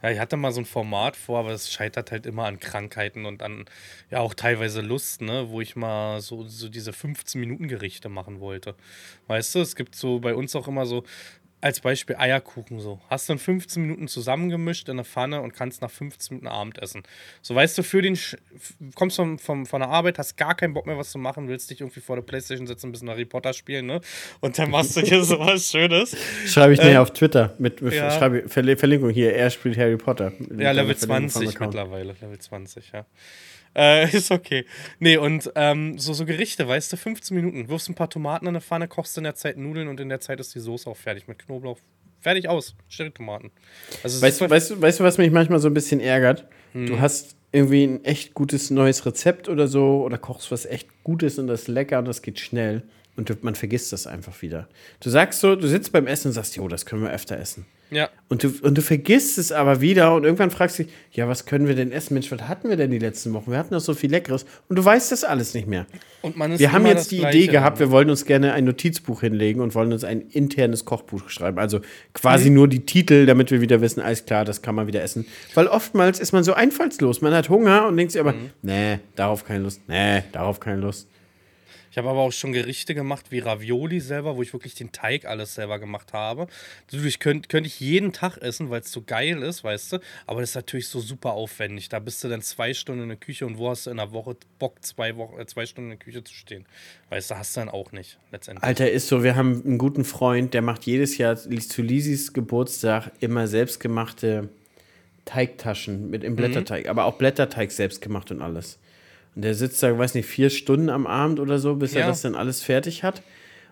Ja, 0.04 0.10
ich 0.10 0.18
hatte 0.18 0.36
mal 0.36 0.52
so 0.52 0.60
ein 0.60 0.66
Format 0.66 1.16
vor, 1.16 1.38
aber 1.38 1.52
es 1.52 1.72
scheitert 1.72 2.10
halt 2.10 2.26
immer 2.26 2.44
an 2.44 2.60
Krankheiten 2.60 3.24
und 3.24 3.42
an 3.42 3.64
ja 4.10 4.18
auch 4.18 4.34
teilweise 4.34 4.82
Lust, 4.82 5.22
ne, 5.22 5.46
wo 5.48 5.62
ich 5.62 5.76
mal 5.76 6.20
so, 6.20 6.46
so 6.46 6.68
diese 6.68 6.90
15-Minuten-Gerichte 6.90 8.10
machen 8.10 8.40
wollte. 8.40 8.74
Weißt 9.28 9.54
du, 9.54 9.60
es 9.60 9.76
gibt 9.76 9.94
so 9.94 10.20
bei 10.20 10.34
uns 10.34 10.54
auch 10.56 10.68
immer 10.68 10.84
so 10.84 11.04
als 11.64 11.80
Beispiel 11.80 12.16
Eierkuchen 12.16 12.78
so. 12.78 13.00
Hast 13.08 13.26
du 13.26 13.32
in 13.32 13.38
15 13.38 13.80
Minuten 13.80 14.06
zusammengemischt 14.06 14.90
in 14.90 14.98
der 14.98 15.06
Pfanne 15.06 15.40
und 15.40 15.54
kannst 15.54 15.80
nach 15.80 15.90
15 15.90 16.36
Minuten 16.36 16.46
Abend 16.46 16.78
essen. 16.78 17.04
So 17.40 17.54
weißt 17.54 17.78
du, 17.78 17.82
für 17.82 18.02
den 18.02 18.16
Sch 18.16 18.36
kommst 18.94 19.16
vom, 19.16 19.38
vom, 19.38 19.64
von 19.64 19.80
der 19.80 19.88
Arbeit, 19.88 20.18
hast 20.18 20.36
gar 20.36 20.54
keinen 20.54 20.74
Bock 20.74 20.84
mehr, 20.84 20.98
was 20.98 21.10
zu 21.10 21.16
machen, 21.16 21.48
willst 21.48 21.70
dich 21.70 21.80
irgendwie 21.80 22.00
vor 22.00 22.16
der 22.16 22.22
Playstation 22.22 22.66
setzen, 22.66 22.88
ein 22.88 22.92
bisschen 22.92 23.08
Harry 23.08 23.24
Potter 23.24 23.54
spielen, 23.54 23.86
ne? 23.86 24.02
Und 24.40 24.58
dann 24.58 24.70
machst 24.70 24.94
du 24.98 25.00
dir 25.00 25.24
sowas 25.24 25.70
Schönes. 25.70 26.14
Schreibe 26.46 26.74
ich 26.74 26.80
nachher 26.80 26.92
äh, 26.92 26.98
auf 26.98 27.14
Twitter 27.14 27.54
mit, 27.58 27.80
mit 27.80 27.94
ja. 27.94 28.10
schreibe, 28.10 28.46
Verlinkung 28.46 29.08
hier, 29.08 29.34
er 29.34 29.48
spielt 29.48 29.78
Harry 29.78 29.96
Potter. 29.96 30.34
Ja, 30.58 30.72
Level 30.72 30.94
20 30.94 31.58
mittlerweile, 31.60 32.14
Level 32.20 32.38
20, 32.38 32.92
ja. 32.92 33.06
Äh, 33.74 34.10
ist 34.16 34.30
okay. 34.30 34.64
Nee, 34.98 35.16
und 35.16 35.50
ähm, 35.54 35.98
so, 35.98 36.12
so 36.12 36.24
Gerichte, 36.24 36.66
weißt 36.66 36.92
du, 36.92 36.96
15 36.96 37.34
Minuten. 37.36 37.68
Wirfst 37.68 37.88
ein 37.88 37.94
paar 37.94 38.10
Tomaten 38.10 38.46
in 38.46 38.50
eine 38.50 38.60
Pfanne, 38.60 38.88
kochst 38.88 39.16
in 39.18 39.24
der 39.24 39.34
Zeit 39.34 39.56
Nudeln 39.56 39.88
und 39.88 40.00
in 40.00 40.08
der 40.08 40.20
Zeit 40.20 40.40
ist 40.40 40.54
die 40.54 40.60
Soße 40.60 40.88
auch 40.88 40.96
fertig 40.96 41.28
mit 41.28 41.38
Knoblauch. 41.38 41.78
Fertig 42.20 42.48
aus. 42.48 42.74
Cherrytomaten. 42.88 43.50
Also 44.02 44.22
weißt, 44.22 44.40
du, 44.40 44.50
weißt, 44.50 44.80
weißt 44.80 45.00
du, 45.00 45.04
was 45.04 45.18
mich 45.18 45.30
manchmal 45.30 45.58
so 45.58 45.68
ein 45.68 45.74
bisschen 45.74 46.00
ärgert? 46.00 46.46
Hm. 46.72 46.86
Du 46.86 47.00
hast 47.00 47.36
irgendwie 47.52 47.84
ein 47.84 48.04
echt 48.04 48.34
gutes 48.34 48.70
neues 48.70 49.04
Rezept 49.06 49.48
oder 49.48 49.68
so 49.68 50.02
oder 50.02 50.18
kochst 50.18 50.50
was 50.50 50.66
echt 50.66 50.88
Gutes 51.04 51.38
und 51.38 51.46
das 51.46 51.62
ist 51.62 51.68
lecker 51.68 51.98
und 51.98 52.06
das 52.06 52.22
geht 52.22 52.40
schnell 52.40 52.82
und 53.16 53.44
man 53.44 53.54
vergisst 53.54 53.92
das 53.92 54.06
einfach 54.06 54.42
wieder. 54.42 54.68
Du 55.00 55.10
sagst 55.10 55.40
so, 55.40 55.54
du 55.54 55.68
sitzt 55.68 55.92
beim 55.92 56.06
Essen 56.06 56.28
und 56.28 56.32
sagst, 56.32 56.56
jo, 56.56 56.66
das 56.66 56.84
können 56.84 57.02
wir 57.02 57.12
öfter 57.12 57.38
essen. 57.38 57.66
Ja. 57.94 58.10
Und 58.28 58.42
du, 58.42 58.52
und 58.62 58.76
du 58.76 58.82
vergisst 58.82 59.38
es 59.38 59.52
aber 59.52 59.80
wieder 59.80 60.14
und 60.14 60.24
irgendwann 60.24 60.50
fragst 60.50 60.78
du 60.78 60.84
dich, 60.84 60.92
ja, 61.12 61.28
was 61.28 61.46
können 61.46 61.68
wir 61.68 61.74
denn 61.74 61.92
essen? 61.92 62.14
Mensch, 62.14 62.30
was 62.32 62.42
hatten 62.42 62.68
wir 62.68 62.76
denn 62.76 62.90
die 62.90 62.98
letzten 62.98 63.32
Wochen? 63.32 63.50
Wir 63.50 63.58
hatten 63.58 63.72
doch 63.72 63.80
so 63.80 63.94
viel 63.94 64.10
Leckeres 64.10 64.44
und 64.68 64.76
du 64.76 64.84
weißt 64.84 65.12
das 65.12 65.24
alles 65.24 65.54
nicht 65.54 65.68
mehr. 65.68 65.86
Und 66.22 66.36
man 66.36 66.52
ist 66.52 66.58
wir 66.58 66.72
haben 66.72 66.86
jetzt 66.86 67.10
die 67.12 67.22
Idee 67.22 67.46
gehabt, 67.46 67.78
wir 67.78 67.90
wollen 67.90 68.10
uns 68.10 68.24
gerne 68.24 68.52
ein 68.52 68.64
Notizbuch 68.64 69.20
hinlegen 69.20 69.60
und 69.60 69.74
wollen 69.74 69.92
uns 69.92 70.04
ein 70.04 70.22
internes 70.22 70.84
Kochbuch 70.84 71.28
schreiben. 71.28 71.58
Also 71.58 71.80
quasi 72.12 72.50
mhm. 72.50 72.56
nur 72.56 72.68
die 72.68 72.84
Titel, 72.86 73.26
damit 73.26 73.50
wir 73.50 73.60
wieder 73.60 73.80
wissen, 73.80 74.00
alles 74.00 74.24
klar, 74.26 74.44
das 74.44 74.62
kann 74.62 74.74
man 74.74 74.86
wieder 74.86 75.02
essen. 75.02 75.26
Weil 75.54 75.68
oftmals 75.68 76.18
ist 76.18 76.32
man 76.32 76.42
so 76.42 76.54
einfallslos. 76.54 77.20
Man 77.20 77.34
hat 77.34 77.48
Hunger 77.48 77.86
und 77.86 77.96
denkt 77.96 78.12
sich 78.12 78.20
aber, 78.20 78.32
mhm. 78.32 78.50
nee, 78.62 78.98
darauf 79.14 79.44
keine 79.44 79.64
Lust, 79.64 79.82
nee, 79.86 80.22
darauf 80.32 80.60
keine 80.60 80.80
Lust. 80.80 81.08
Ich 81.94 81.98
habe 81.98 82.10
aber 82.10 82.22
auch 82.22 82.32
schon 82.32 82.52
Gerichte 82.52 82.92
gemacht 82.92 83.26
wie 83.30 83.38
Ravioli 83.38 84.00
selber, 84.00 84.36
wo 84.36 84.42
ich 84.42 84.52
wirklich 84.52 84.74
den 84.74 84.90
Teig 84.90 85.26
alles 85.26 85.54
selber 85.54 85.78
gemacht 85.78 86.12
habe. 86.12 86.48
Natürlich 86.90 87.20
könnte 87.20 87.46
könnt 87.46 87.68
ich 87.68 87.78
jeden 87.78 88.12
Tag 88.12 88.36
essen, 88.38 88.68
weil 88.68 88.80
es 88.80 88.90
so 88.90 89.02
geil 89.02 89.44
ist, 89.44 89.62
weißt 89.62 89.92
du. 89.92 89.98
Aber 90.26 90.40
das 90.40 90.50
ist 90.50 90.56
natürlich 90.56 90.88
so 90.88 90.98
super 90.98 91.34
aufwendig. 91.34 91.88
Da 91.90 92.00
bist 92.00 92.24
du 92.24 92.28
dann 92.28 92.42
zwei 92.42 92.74
Stunden 92.74 93.04
in 93.04 93.10
der 93.10 93.16
Küche 93.16 93.46
und 93.46 93.58
wo 93.58 93.70
hast 93.70 93.86
du 93.86 93.92
in 93.92 93.98
der 93.98 94.10
Woche 94.10 94.36
Bock, 94.58 94.84
zwei, 94.84 95.14
Wochen, 95.16 95.38
äh, 95.38 95.46
zwei 95.46 95.66
Stunden 95.66 95.92
in 95.92 95.96
der 95.96 96.04
Küche 96.04 96.24
zu 96.24 96.34
stehen? 96.34 96.66
Weißt 97.10 97.30
du, 97.30 97.36
hast 97.36 97.56
du 97.56 97.60
dann 97.60 97.68
auch 97.68 97.92
nicht, 97.92 98.18
letztendlich. 98.32 98.64
Alter, 98.64 98.90
ist 98.90 99.06
so, 99.06 99.22
wir 99.22 99.36
haben 99.36 99.62
einen 99.64 99.78
guten 99.78 100.04
Freund, 100.04 100.52
der 100.52 100.62
macht 100.62 100.86
jedes 100.86 101.16
Jahr 101.16 101.36
zu 101.36 101.80
Lisis 101.80 102.32
Geburtstag 102.32 103.12
immer 103.20 103.46
selbstgemachte 103.46 104.48
Teigtaschen 105.26 106.10
mit 106.10 106.24
im 106.24 106.32
mhm. 106.32 106.36
Blätterteig, 106.38 106.86
mhm. 106.86 106.90
aber 106.90 107.04
auch 107.04 107.18
Blätterteig 107.18 107.70
selbst 107.70 108.02
gemacht 108.02 108.32
und 108.32 108.42
alles. 108.42 108.80
Und 109.34 109.42
der 109.42 109.54
sitzt 109.54 109.82
da, 109.82 109.96
weiß 109.96 110.14
nicht, 110.14 110.26
vier 110.26 110.50
Stunden 110.50 110.88
am 110.88 111.06
Abend 111.06 111.40
oder 111.40 111.58
so, 111.58 111.74
bis 111.76 111.94
ja. 111.94 112.02
er 112.02 112.06
das 112.08 112.22
dann 112.22 112.34
alles 112.34 112.62
fertig 112.62 113.02
hat. 113.02 113.22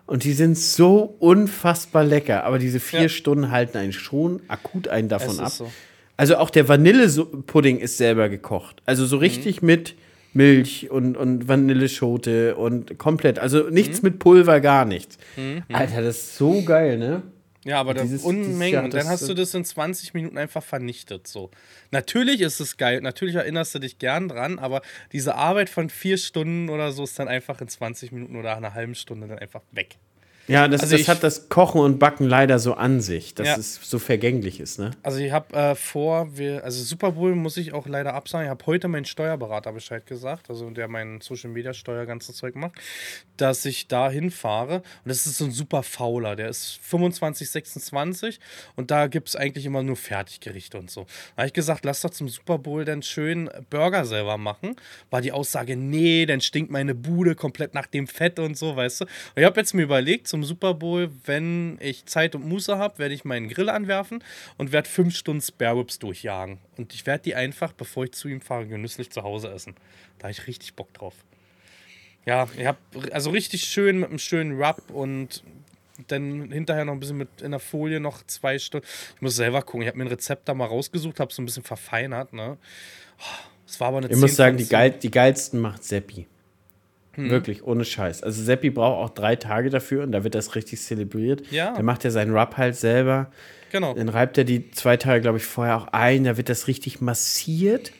Und 0.05 0.25
die 0.25 0.33
sind 0.33 0.57
so 0.57 1.15
unfassbar 1.19 2.03
lecker. 2.03 2.43
Aber 2.43 2.59
diese 2.59 2.79
vier 2.79 3.03
ja. 3.03 3.09
Stunden 3.09 3.51
halten 3.51 3.77
einen 3.77 3.93
schon 3.93 4.41
akut 4.47 4.87
einen 4.87 5.07
davon 5.07 5.39
ab. 5.39 5.51
So. 5.51 5.71
Also 6.17 6.37
auch 6.37 6.49
der 6.49 6.67
Vanillepudding 6.67 7.79
ist 7.79 7.97
selber 7.97 8.29
gekocht. 8.29 8.81
Also 8.85 9.05
so 9.05 9.17
richtig 9.17 9.61
mhm. 9.61 9.67
mit 9.67 9.95
Milch 10.33 10.89
und, 10.91 11.15
und 11.15 11.47
Vanilleschote 11.47 12.55
und 12.55 12.97
komplett. 12.97 13.39
Also 13.39 13.69
nichts 13.69 14.01
mhm. 14.01 14.09
mit 14.09 14.19
Pulver, 14.19 14.59
gar 14.59 14.85
nichts. 14.85 15.17
Mhm. 15.37 15.63
Alter, 15.71 16.01
das 16.01 16.17
ist 16.17 16.37
so 16.37 16.63
geil, 16.63 16.97
ne? 16.97 17.21
Ja, 17.63 17.79
aber 17.79 17.93
dieses, 17.93 18.23
Unmengen. 18.23 18.85
und 18.85 18.93
dann 18.93 19.07
hast 19.07 19.27
du 19.27 19.33
das 19.33 19.53
in 19.53 19.63
20 19.63 20.13
Minuten 20.13 20.37
einfach 20.37 20.63
vernichtet. 20.63 21.27
So. 21.27 21.49
Natürlich 21.91 22.41
ist 22.41 22.59
es 22.59 22.77
geil, 22.77 23.01
natürlich 23.01 23.35
erinnerst 23.35 23.73
du 23.75 23.79
dich 23.79 23.99
gern 23.99 24.27
dran, 24.27 24.59
aber 24.59 24.81
diese 25.11 25.35
Arbeit 25.35 25.69
von 25.69 25.89
vier 25.89 26.17
Stunden 26.17 26.69
oder 26.69 26.91
so 26.91 27.03
ist 27.03 27.17
dann 27.19 27.27
einfach 27.27 27.61
in 27.61 27.67
20 27.67 28.11
Minuten 28.11 28.35
oder 28.35 28.57
einer 28.57 28.73
halben 28.73 28.95
Stunde 28.95 29.27
dann 29.27 29.39
einfach 29.39 29.61
weg. 29.71 29.97
Ja, 30.47 30.67
das, 30.67 30.81
also 30.81 30.93
das 30.93 31.01
ich, 31.01 31.09
hat 31.09 31.23
das 31.23 31.47
Kochen 31.47 31.79
und 31.79 31.99
Backen 31.99 32.27
leider 32.27 32.59
so 32.59 32.73
an 32.73 32.99
sich, 32.99 33.33
dass 33.33 33.47
ja. 33.47 33.55
es 33.55 33.75
so 33.75 33.97
vergänglich 33.97 34.59
ist, 34.59 34.77
ne? 34.77 34.91
Also 35.01 35.19
ich 35.19 35.31
habe 35.31 35.55
äh, 35.55 35.75
vor, 35.75 36.35
wir, 36.37 36.65
also 36.65 36.83
Super 36.83 37.13
Bowl 37.13 37.33
muss 37.33 37.55
ich 37.55 37.73
auch 37.73 37.87
leider 37.87 38.13
absagen. 38.13 38.47
Ich 38.47 38.49
habe 38.49 38.65
heute 38.65 38.89
meinen 38.89 39.05
Steuerberater 39.05 39.71
Bescheid 39.71 40.05
gesagt, 40.05 40.49
also 40.49 40.69
der 40.69 40.89
mein 40.89 41.21
Social 41.21 41.49
Media 41.49 41.73
Steuer 41.73 42.05
ganzes 42.05 42.35
Zeug 42.35 42.55
macht, 42.55 42.73
dass 43.37 43.63
ich 43.63 43.87
da 43.87 44.09
hinfahre. 44.09 44.77
Und 44.77 44.83
das 45.05 45.25
ist 45.25 45.37
so 45.37 45.45
ein 45.45 45.51
super 45.51 45.81
fauler. 45.81 46.35
Der 46.35 46.49
ist 46.49 46.77
25, 46.81 47.49
26 47.49 48.39
und 48.75 48.91
da 48.91 49.07
gibt 49.07 49.29
es 49.29 49.37
eigentlich 49.37 49.65
immer 49.65 49.81
nur 49.81 49.95
Fertiggerichte 49.95 50.77
und 50.77 50.91
so. 50.91 51.05
Da 51.35 51.43
habe 51.43 51.47
ich 51.47 51.53
gesagt, 51.53 51.85
lass 51.85 52.01
doch 52.01 52.09
zum 52.09 52.27
Super 52.27 52.57
Bowl 52.57 52.83
dann 52.83 53.01
schön 53.01 53.49
Burger 53.69 54.05
selber 54.05 54.37
machen. 54.37 54.75
War 55.09 55.21
die 55.21 55.31
Aussage, 55.31 55.77
nee, 55.77 56.25
dann 56.25 56.41
stinkt 56.41 56.69
meine 56.69 56.95
Bude 56.95 57.35
komplett 57.35 57.73
nach 57.73 57.87
dem 57.87 58.07
Fett 58.07 58.39
und 58.39 58.57
so, 58.57 58.75
weißt 58.75 59.01
du. 59.01 59.05
Und 59.05 59.11
ich 59.37 59.45
habe 59.45 59.57
jetzt 59.59 59.73
mir 59.73 59.83
überlegt, 59.83 60.27
zum 60.33 60.43
Super 60.43 60.73
Bowl, 60.73 61.11
wenn 61.25 61.77
ich 61.79 62.07
Zeit 62.07 62.33
und 62.33 62.43
Muße 62.43 62.79
habe, 62.79 62.97
werde 62.97 63.13
ich 63.13 63.23
meinen 63.23 63.49
Grill 63.49 63.69
anwerfen 63.69 64.23
und 64.57 64.71
werde 64.71 64.89
fünf 64.89 65.15
Stunden 65.15 65.43
Spare 65.43 65.77
Ribs 65.77 65.99
durchjagen. 65.99 66.57
Und 66.75 66.91
ich 66.95 67.05
werde 67.05 67.21
die 67.25 67.35
einfach, 67.35 67.71
bevor 67.71 68.05
ich 68.05 68.13
zu 68.13 68.27
ihm 68.29 68.41
fahre, 68.41 68.65
genüsslich 68.65 69.11
zu 69.11 69.21
Hause 69.21 69.51
essen. 69.51 69.75
Da 70.17 70.23
habe 70.23 70.31
ich 70.31 70.47
richtig 70.47 70.73
Bock 70.73 70.91
drauf. 70.91 71.13
Ja, 72.25 72.47
ich 72.57 72.65
habe 72.65 72.79
also 73.11 73.29
richtig 73.29 73.65
schön 73.65 73.99
mit 73.99 74.09
einem 74.09 74.17
schönen 74.17 74.59
Rub 74.59 74.89
und 74.89 75.43
dann 76.07 76.51
hinterher 76.51 76.85
noch 76.85 76.93
ein 76.93 76.99
bisschen 76.99 77.17
mit 77.17 77.43
in 77.43 77.51
der 77.51 77.59
Folie 77.59 77.99
noch 77.99 78.25
zwei 78.25 78.57
Stunden. 78.57 78.87
Ich 79.15 79.21
muss 79.21 79.35
selber 79.35 79.61
gucken. 79.61 79.83
Ich 79.83 79.87
habe 79.87 79.99
mir 79.99 80.05
ein 80.05 80.07
Rezept 80.07 80.49
da 80.49 80.55
mal 80.55 80.65
rausgesucht, 80.65 81.19
habe 81.19 81.31
so 81.31 81.43
ein 81.43 81.45
bisschen 81.45 81.61
verfeinert. 81.61 82.33
Ne? 82.33 82.57
Es 83.67 83.79
war 83.79 83.89
aber 83.89 83.97
eine 83.97 84.07
Ich 84.09 84.17
muss 84.17 84.35
sagen, 84.35 84.57
die, 84.57 84.65
geil, 84.65 84.97
die 84.99 85.11
geilsten 85.11 85.59
macht 85.59 85.83
Seppi. 85.83 86.25
Hm. 87.15 87.29
Wirklich, 87.29 87.63
ohne 87.63 87.85
Scheiß. 87.85 88.23
Also 88.23 88.41
Seppi 88.41 88.69
braucht 88.71 89.03
auch 89.03 89.13
drei 89.13 89.35
Tage 89.35 89.69
dafür 89.69 90.03
und 90.03 90.11
da 90.11 90.23
wird 90.23 90.35
das 90.35 90.55
richtig 90.55 90.81
zelebriert. 90.81 91.43
Ja. 91.51 91.73
Dann 91.73 91.85
macht 91.85 92.03
er 92.05 92.11
seinen 92.11 92.35
Rub 92.35 92.57
halt 92.57 92.75
selber. 92.75 93.31
Genau. 93.71 93.93
Dann 93.93 94.09
reibt 94.09 94.37
er 94.37 94.43
die 94.43 94.71
zwei 94.71 94.97
Tage, 94.97 95.21
glaube 95.21 95.37
ich, 95.37 95.45
vorher 95.45 95.77
auch 95.77 95.87
ein. 95.87 96.23
Da 96.23 96.37
wird 96.37 96.49
das 96.49 96.67
richtig 96.67 97.01
massiert. 97.01 97.91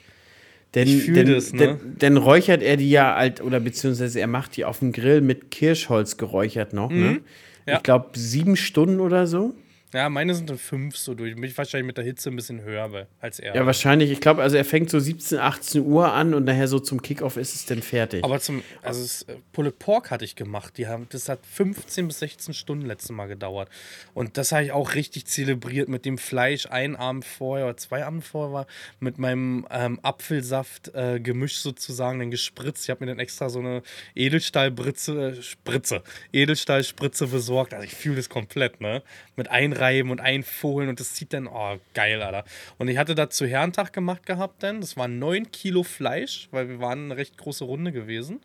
Denn, 0.76 0.88
ich 0.88 1.06
denn, 1.06 1.32
das, 1.32 1.54
ne? 1.54 1.60
denn, 1.60 1.98
denn, 2.00 2.18
räuchert 2.18 2.64
er 2.64 2.78
die 2.78 2.90
ja 2.90 3.16
halt, 3.16 3.42
oder 3.42 3.60
beziehungsweise 3.60 4.20
er 4.20 4.28
macht 4.28 4.58
die 4.58 4.66
auf 4.66 4.80
dem 4.80 4.92
Grill 4.92 5.22
mit 5.22 5.52
Kirschholz 5.52 6.18
geräuchert 6.18 6.74
noch, 6.74 6.90
ne? 6.90 6.96
mhm. 6.96 7.14
ne? 7.14 7.22
Ja. 7.66 7.78
Ich 7.78 7.84
glaube, 7.84 8.10
sieben 8.18 8.56
Stunden 8.56 9.00
oder 9.00 9.28
so. 9.28 9.54
Ja, 9.94 10.10
meine 10.10 10.34
sind 10.34 10.50
dann 10.50 10.58
fünf 10.58 10.98
so 10.98 11.14
durch. 11.14 11.36
Mich 11.36 11.56
wahrscheinlich 11.58 11.86
mit 11.86 11.98
der 11.98 12.04
Hitze 12.04 12.30
ein 12.30 12.36
bisschen 12.36 12.62
höher 12.62 13.08
als 13.22 13.40
er. 13.40 13.56
Ja, 13.56 13.66
wahrscheinlich. 13.66 14.10
Ich 14.10 14.20
glaube, 14.20 14.42
also 14.42 14.58
er 14.58 14.66
fängt 14.66 14.90
so 14.90 15.00
17, 15.00 15.38
18 15.38 15.86
Uhr 15.86 16.12
an 16.12 16.34
und 16.34 16.46
nachher 16.46 16.68
so 16.68 16.80
zum 16.80 17.02
Kickoff 17.02 17.38
ist 17.38 17.54
es 17.54 17.66
dann 17.66 17.82
fertig. 17.84 18.24
Aber 18.24 18.40
zum, 18.40 18.64
also 18.82 19.02
das 19.02 19.22
äh, 19.24 19.36
Pulled 19.52 19.78
Pork 19.78 20.10
hatte 20.10 20.26
ich 20.26 20.36
gemacht. 20.36 20.78
Die 20.78 20.88
haben, 20.88 21.08
das 21.10 21.30
hat 21.30 21.46
15 21.46 22.08
bis 22.08 22.20
16 22.20 22.54
Stunden 22.54 22.86
letztes 22.88 23.12
Mal 23.12 23.28
gedauert. 23.28 23.70
Und 24.16 24.38
das 24.38 24.52
habe 24.52 24.64
ich 24.64 24.72
auch 24.72 24.96
richtig 24.96 25.26
zelebriert 25.28 25.90
mit 25.90 26.06
dem 26.06 26.18
Fleisch. 26.18 26.66
Ein 26.66 26.96
Abend 26.96 27.24
vorher 27.24 27.66
oder 27.66 27.78
zwei 27.78 28.04
Abend 28.04 28.26
vorher 28.26 28.54
war 28.54 28.68
mit 29.00 29.20
meinem 29.20 29.68
ähm, 29.70 30.00
Apfelsaft 30.02 30.94
äh, 30.96 31.20
Gemisch 31.20 31.58
sozusagen 31.58 32.18
dann 32.18 32.32
gespritzt. 32.32 32.86
Ich 32.86 32.90
habe 32.90 33.06
mir 33.06 33.12
dann 33.12 33.20
extra 33.20 33.50
so 33.50 33.60
eine 33.60 33.84
Edelstahlbritze, 34.16 35.38
äh, 35.38 35.42
Spritze, 35.42 36.02
Edelstahlspritze 36.32 37.28
besorgt. 37.28 37.74
Also 37.76 37.86
ich 37.86 37.94
fühle 37.94 38.16
das 38.16 38.30
komplett, 38.30 38.82
ne? 38.82 39.04
Mit 39.36 39.50
Einreihen 39.52 39.83
einreiben 39.84 40.12
und 40.12 40.22
einfohlen 40.22 40.90
und 40.90 41.00
das 41.00 41.14
zieht 41.14 41.34
dann, 41.34 41.48
oh, 41.48 41.78
geil, 41.94 42.22
Alter. 42.22 42.46
Und 42.78 42.88
ich 42.88 42.98
hatte 42.98 43.16
da 43.16 43.30
zu 43.30 43.46
Herrentag 43.46 43.94
gemacht 43.94 44.26
gehabt 44.26 44.64
dann. 44.64 44.82
Das 44.82 44.98
waren 44.98 45.20
9 45.20 45.52
Kilo 45.52 45.84
Fleisch, 45.84 46.48
weil 46.52 46.70
wir 46.70 46.80
waren 46.80 47.06
eine 47.06 47.18
recht 47.18 47.38
große 47.38 47.64
Runde 47.64 47.92
gewesen. 47.92 48.42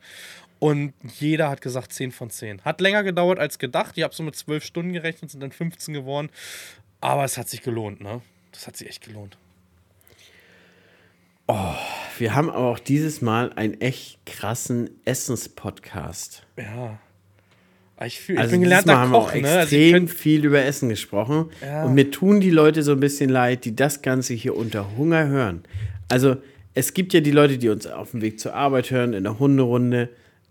Und 0.59 0.93
jeder 1.19 1.51
hat 1.51 1.61
gesagt 1.61 1.93
10 1.93 2.11
von 2.11 2.31
10. 2.31 2.65
Hat 2.65 2.81
länger 2.81 3.05
gedauert 3.05 3.39
als 3.39 3.59
gedacht. 3.59 3.97
Ich 3.97 4.03
habe 4.03 4.15
so 4.15 4.25
mit 4.25 4.35
12 4.35 4.65
Stunden 4.65 4.93
gerechnet, 4.93 5.31
sind 5.31 5.41
dann 5.41 5.53
15 5.53 5.95
geworden. 5.95 6.31
Aber 7.01 7.25
es 7.25 7.39
hat 7.39 7.49
sich 7.49 7.63
gelohnt, 7.63 8.01
ne? 8.01 8.23
Das 8.51 8.67
hat 8.67 8.77
sich 8.77 8.89
echt 8.89 9.05
gelohnt. 9.05 9.39
Oh, 11.47 11.75
wir 12.19 12.35
haben 12.35 12.51
aber 12.51 12.67
auch 12.67 12.81
dieses 12.81 13.23
Mal 13.23 13.53
einen 13.53 13.81
echt 13.81 14.19
krassen 14.27 14.91
Essenspodcast. 15.05 16.45
Ja. 16.57 16.99
Ah, 18.01 18.07
ich, 18.07 18.21
fühl, 18.21 18.39
also 18.39 18.47
ich 18.47 18.53
bin 18.53 18.63
gelernter 18.63 18.97
haben 18.97 19.11
Koch, 19.11 19.35
wir 19.35 19.41
auch 19.41 19.43
ne? 19.43 19.61
extrem 19.61 20.03
also 20.03 20.15
viel 20.15 20.45
über 20.45 20.65
Essen 20.65 20.89
gesprochen. 20.89 21.51
Ja. 21.61 21.85
Und 21.85 21.95
mir 21.95 22.13
tun 22.13 22.41
die 22.41 22.51
Leute 22.51 22.85
so 22.85 22.93
ein 22.93 23.01
bisschen 23.01 23.29
leid, 23.29 23.65
die 23.65 23.75
das 23.75 24.03
Ganze 24.03 24.35
hier 24.35 24.57
unter 24.57 24.97
Hunger 24.97 25.27
hören. 25.27 25.65
Also 26.09 26.37
es 26.75 26.95
gibt 26.95 27.13
ja 27.13 27.19
die 27.19 27.33
Leute, 27.33 27.59
die 27.59 27.69
uns 27.71 27.89
auf 27.89 28.13
dem 28.13 28.23
Weg 28.23 28.39
zur 28.39 28.55
Arbeit 28.55 28.93
hören, 28.93 29.15
in 29.15 29.25
der 29.25 29.41
Hunderunde, 29.41 30.11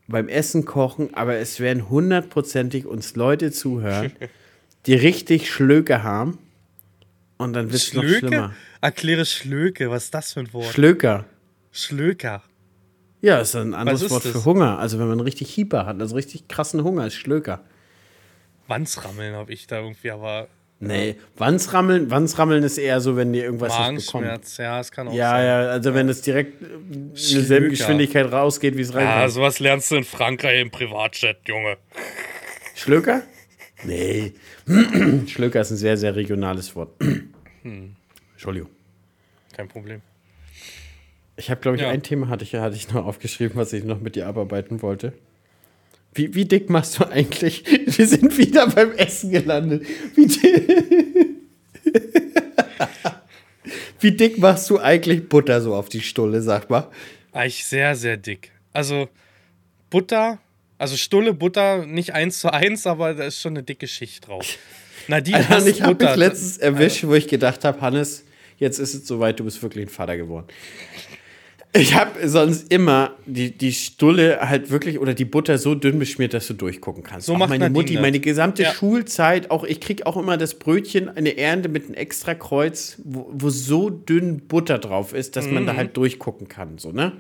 beim 0.10 0.28
Essen 0.28 0.66
kochen, 0.66 1.14
aber 1.14 1.36
es 1.36 1.62
werden 1.62 1.89
hundertprozentig 1.89 2.86
uns 2.86 3.16
Leute 3.16 3.52
zuhören, 3.54 4.12
die 4.86 4.95
richtig 4.95 5.50
Schlöke 5.50 6.04
haben. 6.04 6.39
Und 7.38 7.54
dann 7.54 7.72
wird 7.72 7.82
es 7.82 7.93
noch 7.93 8.04
schlimmer. 8.04 8.54
Erkläre 8.82 9.26
Schlöke, 9.26 9.89
was 9.89 10.06
ist 10.06 10.14
das 10.14 10.34
für 10.34 10.41
ein 10.41 10.52
Wort? 10.52 10.74
Schlöker. 10.74 11.24
Schlöker. 11.72 12.43
Ja, 13.22 13.39
ist 13.39 13.55
ein 13.55 13.74
anderes 13.74 14.09
Wort 14.09 14.26
das? 14.26 14.32
für 14.32 14.45
Hunger. 14.45 14.78
Also 14.80 14.99
wenn 14.99 15.07
man 15.07 15.20
richtig 15.20 15.53
Hieper 15.53 15.86
hat, 15.86 15.99
also 15.99 16.15
richtig 16.15 16.47
krassen 16.47 16.84
Hunger, 16.84 17.07
ist 17.07 17.15
Schlöker. 17.15 17.61
Wandsrammeln 18.68 19.36
habe 19.36 19.51
ich 19.53 19.68
da 19.68 19.80
irgendwie, 19.80 20.11
aber. 20.11 20.47
Nee, 20.80 21.15
Wandsrammeln, 21.38 22.11
Wandsrammeln 22.11 22.63
ist 22.63 22.78
eher 22.78 23.01
so, 23.01 23.15
wenn 23.15 23.34
dir 23.34 23.45
irgendwas 23.45 23.74
nicht 23.91 24.05
bekommt. 24.05 24.57
ja, 24.59 24.78
das 24.78 24.91
kann 24.91 25.07
auch 25.07 25.13
ja, 25.13 25.32
sein. 25.32 25.45
Ja, 25.45 25.59
also 25.72 25.93
wenn 25.95 26.07
es 26.07 26.22
direkt 26.22 26.61
in 26.61 27.13
derselben 27.15 27.70
Geschwindigkeit 27.70 28.32
rausgeht, 28.32 28.78
wie 28.78 28.82
es 28.82 28.93
reinkommt. 28.93 29.15
Ja, 29.15 29.30
sowas 29.30 29.59
lernst 29.59 29.89
du 29.89 29.95
in 29.95 30.03
Frankreich 30.03 30.61
im 30.61 30.70
Privatchat, 30.70 31.38
Junge. 31.47 31.78
Schlöker? 32.76 33.24
Nee. 33.86 34.34
Schlöker 35.28 35.61
ist 35.61 35.72
ein 35.72 35.78
sehr, 35.78 35.97
sehr 35.97 36.15
regionales 36.15 36.76
Wort. 36.76 36.91
hm. 37.63 37.95
Entschuldigung. 38.34 38.70
Kein 39.53 39.68
Problem. 39.68 40.01
Ich 41.38 41.52
habe, 41.52 41.62
glaube 41.62 41.78
ich, 41.78 41.84
ja. 41.84 41.90
ein 41.90 42.02
Thema 42.02 42.30
hatte 42.30 42.44
ich, 42.44 42.56
hatte 42.56 42.76
ich 42.76 42.92
noch 42.92 43.06
aufgeschrieben, 43.06 43.56
was 43.56 43.72
ich 43.72 43.84
noch 43.84 44.02
mit 44.02 44.16
dir 44.16 44.28
abarbeiten 44.28 44.82
wollte. 44.82 45.14
Wie, 46.14 46.34
wie 46.34 46.46
dick 46.46 46.70
machst 46.70 47.00
du 47.00 47.06
eigentlich? 47.06 47.64
Wir 47.98 48.08
sind 48.08 48.36
wieder 48.38 48.68
beim 48.68 48.92
Essen 48.94 49.32
gelandet. 49.32 49.86
Wie, 50.16 50.28
wie 54.00 54.12
dick 54.12 54.40
machst 54.40 54.68
du 54.72 54.80
eigentlich 54.80 55.30
Butter 55.30 55.62
so 55.62 55.76
auf 55.76 55.90
die 55.90 56.02
Stulle, 56.02 56.42
sag 56.42 56.72
mal? 56.72 56.90
Eigentlich 57.34 57.66
sehr, 57.66 57.96
sehr 57.96 58.18
dick. 58.18 58.52
Also 58.74 59.08
Butter, 59.92 60.40
also 60.80 60.98
Stulle, 60.98 61.34
Butter, 61.34 61.86
nicht 61.86 62.16
eins 62.16 62.40
zu 62.40 62.52
eins, 62.52 62.88
aber 62.88 63.14
da 63.14 63.26
ist 63.26 63.40
schon 63.40 63.54
eine 63.54 63.62
dicke 63.62 63.88
Schicht 63.88 64.28
drauf. 64.28 64.58
Nadine, 65.08 65.48
also, 65.50 65.68
ich 65.68 65.84
habe 65.84 66.04
mich 66.04 66.16
letztens 66.16 66.58
erwischt, 66.58 67.04
wo 67.04 67.14
ich 67.14 67.28
gedacht 67.28 67.64
habe, 67.64 67.80
Hannes, 67.80 68.26
jetzt 68.58 68.80
ist 68.80 68.96
es 68.96 69.08
soweit, 69.08 69.40
du 69.40 69.44
bist 69.44 69.62
wirklich 69.62 69.86
ein 69.86 69.90
Vater 69.90 70.18
geworden. 70.18 70.48
Ich 71.78 71.95
habe 71.95 72.28
sonst 72.28 72.71
immer 72.71 73.11
die, 73.25 73.55
die 73.55 73.71
Stulle 73.71 74.39
halt 74.41 74.71
wirklich 74.71 74.99
oder 74.99 75.13
die 75.13 75.25
Butter 75.25 75.57
so 75.57 75.75
dünn 75.75 75.99
beschmiert, 75.99 76.34
dass 76.34 76.47
du 76.47 76.53
durchgucken 76.53 77.03
kannst. 77.03 77.28
So 77.28 77.34
auch 77.34 77.38
macht 77.38 77.49
meine 77.49 77.69
Mutti, 77.69 77.93
das. 77.93 78.01
meine 78.01 78.19
gesamte 78.19 78.63
ja. 78.63 78.73
Schulzeit, 78.73 79.51
auch 79.51 79.63
ich 79.63 79.80
kriege 79.80 80.05
auch 80.05 80.17
immer 80.17 80.38
das 80.38 80.55
Brötchen, 80.55 81.09
eine 81.09 81.38
Ernte 81.38 81.69
mit 81.69 81.86
einem 81.86 81.93
extra 81.93 82.34
Kreuz, 82.34 82.99
wo, 83.03 83.30
wo 83.32 83.49
so 83.49 83.89
dünn 83.89 84.47
Butter 84.47 84.80
drauf 84.80 85.13
ist, 85.13 85.36
dass 85.36 85.45
mhm. 85.47 85.53
man 85.53 85.65
da 85.67 85.73
mhm. 85.73 85.78
halt 85.78 85.97
durchgucken 85.97 86.47
kann, 86.47 86.78
so, 86.78 86.91
ne? 86.91 87.13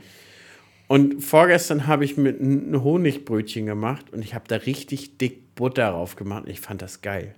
Und 0.87 1.21
vorgestern 1.21 1.85
habe 1.85 2.05
ich 2.05 2.15
mit 2.15 2.39
ein 2.39 2.81
Honigbrötchen 2.81 3.65
gemacht 3.65 4.05
und 4.13 4.23
ich 4.23 4.33
habe 4.33 4.45
da 4.47 4.55
richtig 4.55 5.17
dick 5.17 5.53
Butter 5.55 5.91
drauf 5.91 6.15
gemacht 6.15 6.45
und 6.45 6.49
ich 6.49 6.61
fand 6.61 6.81
das 6.81 7.01
geil. 7.01 7.35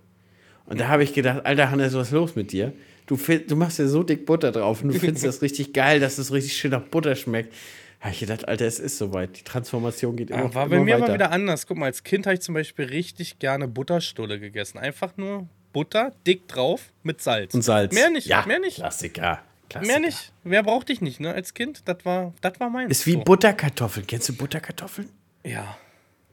Und 0.67 0.80
da 0.80 0.88
habe 0.88 1.03
ich 1.03 1.13
gedacht, 1.13 1.47
Alter 1.47 1.72
Hannes, 1.72 1.95
was 1.95 2.09
ist 2.09 2.13
los 2.13 2.36
mit 2.36 2.51
dir? 2.51 2.74
Du, 3.10 3.18
du 3.18 3.55
machst 3.55 3.80
ja 3.80 3.88
so 3.88 4.03
dick 4.03 4.28
Butter 4.28 4.51
drauf 4.51 4.84
und 4.84 4.93
du 4.93 4.99
findest 4.99 5.26
das 5.26 5.41
richtig 5.41 5.74
geil, 5.74 5.99
dass 5.99 6.20
es 6.20 6.32
richtig 6.32 6.53
schön 6.55 6.70
nach 6.70 6.84
Butter 6.84 7.16
schmeckt. 7.16 7.51
Habe 7.99 8.14
ich 8.14 8.20
gedacht, 8.20 8.47
Alter, 8.47 8.66
es 8.66 8.80
ist 8.80 8.99
soweit. 8.99 9.39
Die 9.39 9.43
Transformation 9.43 10.16
geht 10.16 10.30
immer, 10.30 10.43
ja, 10.43 10.53
War 10.53 10.70
bei 10.70 10.80
mir 10.80 10.93
weiter. 10.93 11.05
aber 11.05 11.14
wieder 11.16 11.32
anders. 11.32 11.66
Guck 11.66 11.78
mal, 11.78 11.88
als 11.88 12.03
Kind 12.03 12.28
habe 12.28 12.36
ich 12.36 12.41
zum 12.41 12.53
Beispiel 12.53 12.86
richtig 12.86 13.39
gerne 13.39 13.68
Butterstulle 13.68 14.39
gegessen. 14.39 14.78
Einfach 14.78 15.18
nur 15.18 15.49
Butter, 15.74 16.14
dick 16.28 16.47
drauf, 16.47 16.93
mit 17.01 17.20
Salz. 17.20 17.55
Und 17.55 17.64
Salz. 17.64 17.95
Mehr 17.95 18.12
nicht, 18.12 18.28
ja, 18.28 18.45
mehr 18.45 18.60
nicht. 18.60 18.76
Klassiker. 18.76 19.41
Klassiker. 19.70 19.91
Mehr 19.91 20.07
nicht. 20.07 20.32
Wer 20.43 20.62
braucht 20.62 20.89
dich 20.89 21.01
nicht, 21.01 21.20
ne? 21.20 21.34
Als 21.34 21.55
Kind, 21.55 21.82
das 21.86 22.05
war, 22.05 22.34
das 22.41 22.60
war 22.60 22.70
meins. 22.70 22.91
Ist 22.91 23.07
wie 23.07 23.14
so. 23.14 23.24
Butterkartoffeln. 23.24 24.05
Kennst 24.05 24.30
du 24.30 24.34
Butterkartoffeln? 24.34 25.10
Ja. 25.43 25.76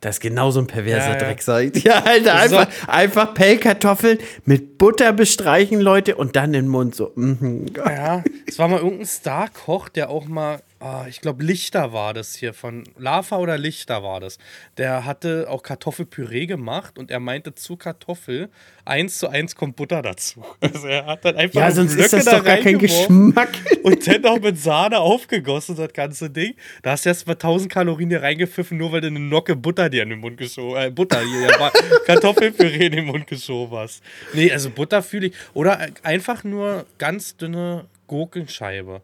Das 0.01 0.17
ist 0.17 0.21
genau 0.21 0.51
so 0.51 0.61
ein 0.61 0.67
perverser 0.67 1.13
ja, 1.13 1.17
Dreck, 1.17 1.43
sag 1.43 1.75
ich. 1.75 1.85
Ja, 1.85 2.03
Alter, 2.05 2.35
einfach, 2.35 2.71
so. 2.71 2.89
einfach 2.91 3.35
Pellkartoffeln 3.35 4.19
mit 4.45 4.77
Butter 4.79 5.13
bestreichen, 5.13 5.81
Leute, 5.81 6.17
und 6.17 6.37
dann 6.37 6.53
den 6.53 6.69
Mund 6.69 6.95
so. 6.95 7.13
Mm 7.15 7.67
Ja, 7.77 8.23
es 8.47 8.59
war 8.59 8.69
mal 8.69 8.79
irgendein 8.79 9.07
Star-Koch, 9.07 9.89
der 9.89 10.11
auch 10.11 10.27
mal 10.27 10.61
ah, 10.81 11.07
ich 11.09 11.21
glaube, 11.21 11.43
Lichter 11.43 11.93
war 11.93 12.15
das 12.15 12.35
hier 12.35 12.55
von 12.55 12.85
Lava 12.99 13.37
oder 13.37 13.59
Lichter 13.59 14.03
war 14.03 14.21
das. 14.21 14.39
Der 14.77 15.05
hatte 15.05 15.47
auch 15.49 15.63
Kartoffelpüree 15.63 16.47
gemacht 16.47 16.99
und 16.99 17.11
er 17.11 17.21
meinte 17.21 17.55
zu 17.55 17.77
Kartoffel 17.77 18.51
eins 18.85 19.19
zu 19.19 19.29
eins 19.29 19.55
kommt 19.55 19.77
Butter 19.77 20.03
dazu. 20.03 20.45
Also 20.61 20.89
er 20.89 21.07
hat 21.07 21.25
dann 21.25 21.37
einfach 21.37 21.61
ja, 21.61 21.71
sonst 21.71 21.95
Blöcke 21.95 22.05
ist 22.05 22.13
das 22.13 22.25
doch 22.25 22.45
gar 22.45 22.59
kein 22.59 22.79
Geschmack. 22.79 23.51
Und 23.83 24.07
dann 24.07 24.25
auch 24.27 24.41
mit 24.41 24.59
Sahne 24.59 24.99
aufgegossen, 24.99 25.77
das 25.77 25.93
ganze 25.93 26.29
Ding. 26.29 26.55
Da 26.83 26.91
hast 26.91 27.05
du 27.05 27.11
erst 27.11 27.27
mal 27.27 27.35
1000 27.35 27.73
Kalorien 27.73 28.11
hier 28.11 28.23
reingepfiffen, 28.23 28.77
nur 28.77 28.93
weil 28.93 29.01
du 29.01 29.07
eine 29.07 29.21
Nocke 29.21 29.55
Butter 29.55 29.89
dir 29.89 30.03
in 30.03 30.11
den 30.11 30.21
Mund 30.21 30.37
geschoben 30.37 30.77
äh, 30.77 30.91
Butter 30.91 31.21
hier, 31.21 31.49
ja, 31.49 31.73
Kartoffelpüree 32.07 32.87
in 32.87 32.93
den 32.93 33.05
Mund 33.07 33.27
geschoben 33.27 33.79
hast. 33.79 34.03
Nee, 34.33 34.51
also 34.53 34.71
Butter 34.71 35.03
fühle 35.03 35.29
ich. 35.29 35.35
Oder 35.55 35.87
einfach 36.03 36.45
nur 36.45 36.85
ganz 36.99 37.37
dünne 37.37 37.87
Gurkenscheibe. 38.07 39.03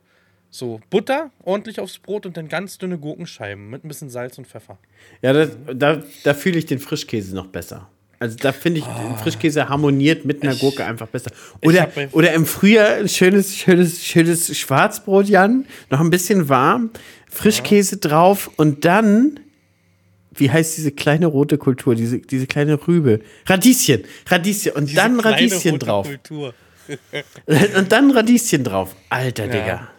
So, 0.54 0.82
Butter 0.90 1.30
ordentlich 1.44 1.80
aufs 1.80 1.98
Brot 1.98 2.26
und 2.26 2.36
dann 2.36 2.46
ganz 2.46 2.76
dünne 2.76 2.98
Gurkenscheiben 2.98 3.70
mit 3.70 3.84
ein 3.84 3.88
bisschen 3.88 4.10
Salz 4.10 4.36
und 4.36 4.46
Pfeffer. 4.46 4.78
Ja, 5.22 5.32
das, 5.32 5.56
da, 5.74 6.02
da 6.24 6.34
fühle 6.34 6.58
ich 6.58 6.66
den 6.66 6.78
Frischkäse 6.78 7.34
noch 7.34 7.46
besser. 7.46 7.88
Also 8.18 8.36
da 8.36 8.52
finde 8.52 8.80
ich, 8.80 8.86
oh. 8.86 9.16
Frischkäse 9.16 9.70
harmoniert 9.70 10.26
mit 10.26 10.42
einer 10.42 10.52
ich, 10.52 10.60
Gurke 10.60 10.84
einfach 10.84 11.08
besser. 11.08 11.30
Oder, 11.62 11.90
oder 12.12 12.34
im 12.34 12.44
Frühjahr 12.44 12.96
ein 12.96 13.08
schönes, 13.08 13.56
schönes, 13.56 14.04
schönes 14.04 14.56
Schwarzbrot, 14.58 15.26
Jan, 15.26 15.64
noch 15.88 16.00
ein 16.00 16.10
bisschen 16.10 16.50
warm, 16.50 16.90
Frischkäse 17.30 17.94
ja. 17.94 18.10
drauf 18.10 18.50
und 18.56 18.84
dann, 18.84 19.40
wie 20.34 20.50
heißt 20.50 20.76
diese 20.76 20.92
kleine 20.92 21.28
rote 21.28 21.56
Kultur, 21.56 21.94
diese, 21.94 22.18
diese 22.18 22.46
kleine 22.46 22.78
Rübe? 22.86 23.20
Radieschen, 23.46 24.04
Radieschen 24.26 24.72
und 24.72 24.90
diese 24.90 24.96
dann 24.96 25.18
Radieschen 25.18 25.78
drauf. 25.78 26.08
und 27.76 27.90
dann 27.90 28.10
Radieschen 28.10 28.64
drauf. 28.64 28.94
Alter, 29.08 29.46
ja. 29.46 29.50
Digga. 29.50 29.91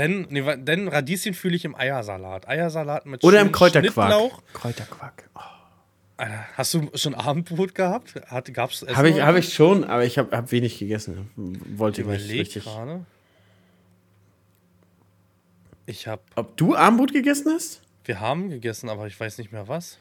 Denn, 0.00 0.26
nee, 0.30 0.56
denn 0.56 0.88
Radieschen 0.88 1.34
fühle 1.34 1.56
ich 1.56 1.66
im 1.66 1.74
Eiersalat. 1.74 2.48
Eiersalat 2.48 3.04
mit 3.04 3.22
Oder 3.22 3.42
im 3.42 3.52
Kräuterquark. 3.52 4.32
Kräuterquark. 4.54 5.28
Oh. 5.34 5.40
Alter, 6.16 6.46
hast 6.54 6.72
du 6.72 6.90
schon 6.94 7.14
Abendbrot 7.14 7.74
gehabt? 7.74 8.14
Hat, 8.26 8.52
gab's 8.54 8.82
Habe 8.94 9.10
ich, 9.10 9.20
hab 9.20 9.36
ich 9.36 9.52
schon, 9.52 9.84
aber 9.84 10.06
ich 10.06 10.16
habe 10.16 10.34
hab 10.34 10.52
wenig 10.52 10.78
gegessen. 10.78 11.30
Wollte 11.36 12.00
ich 12.00 12.06
nicht 12.06 12.30
richtig. 12.30 12.64
Grade. 12.64 13.04
Ich 15.84 16.06
habe. 16.06 16.22
Ob 16.34 16.56
du 16.56 16.74
Abendbrot 16.74 17.12
gegessen 17.12 17.52
hast? 17.52 17.82
Wir 18.06 18.20
haben 18.20 18.48
gegessen, 18.48 18.88
aber 18.88 19.06
ich 19.06 19.20
weiß 19.20 19.36
nicht 19.36 19.52
mehr 19.52 19.68
was. 19.68 19.98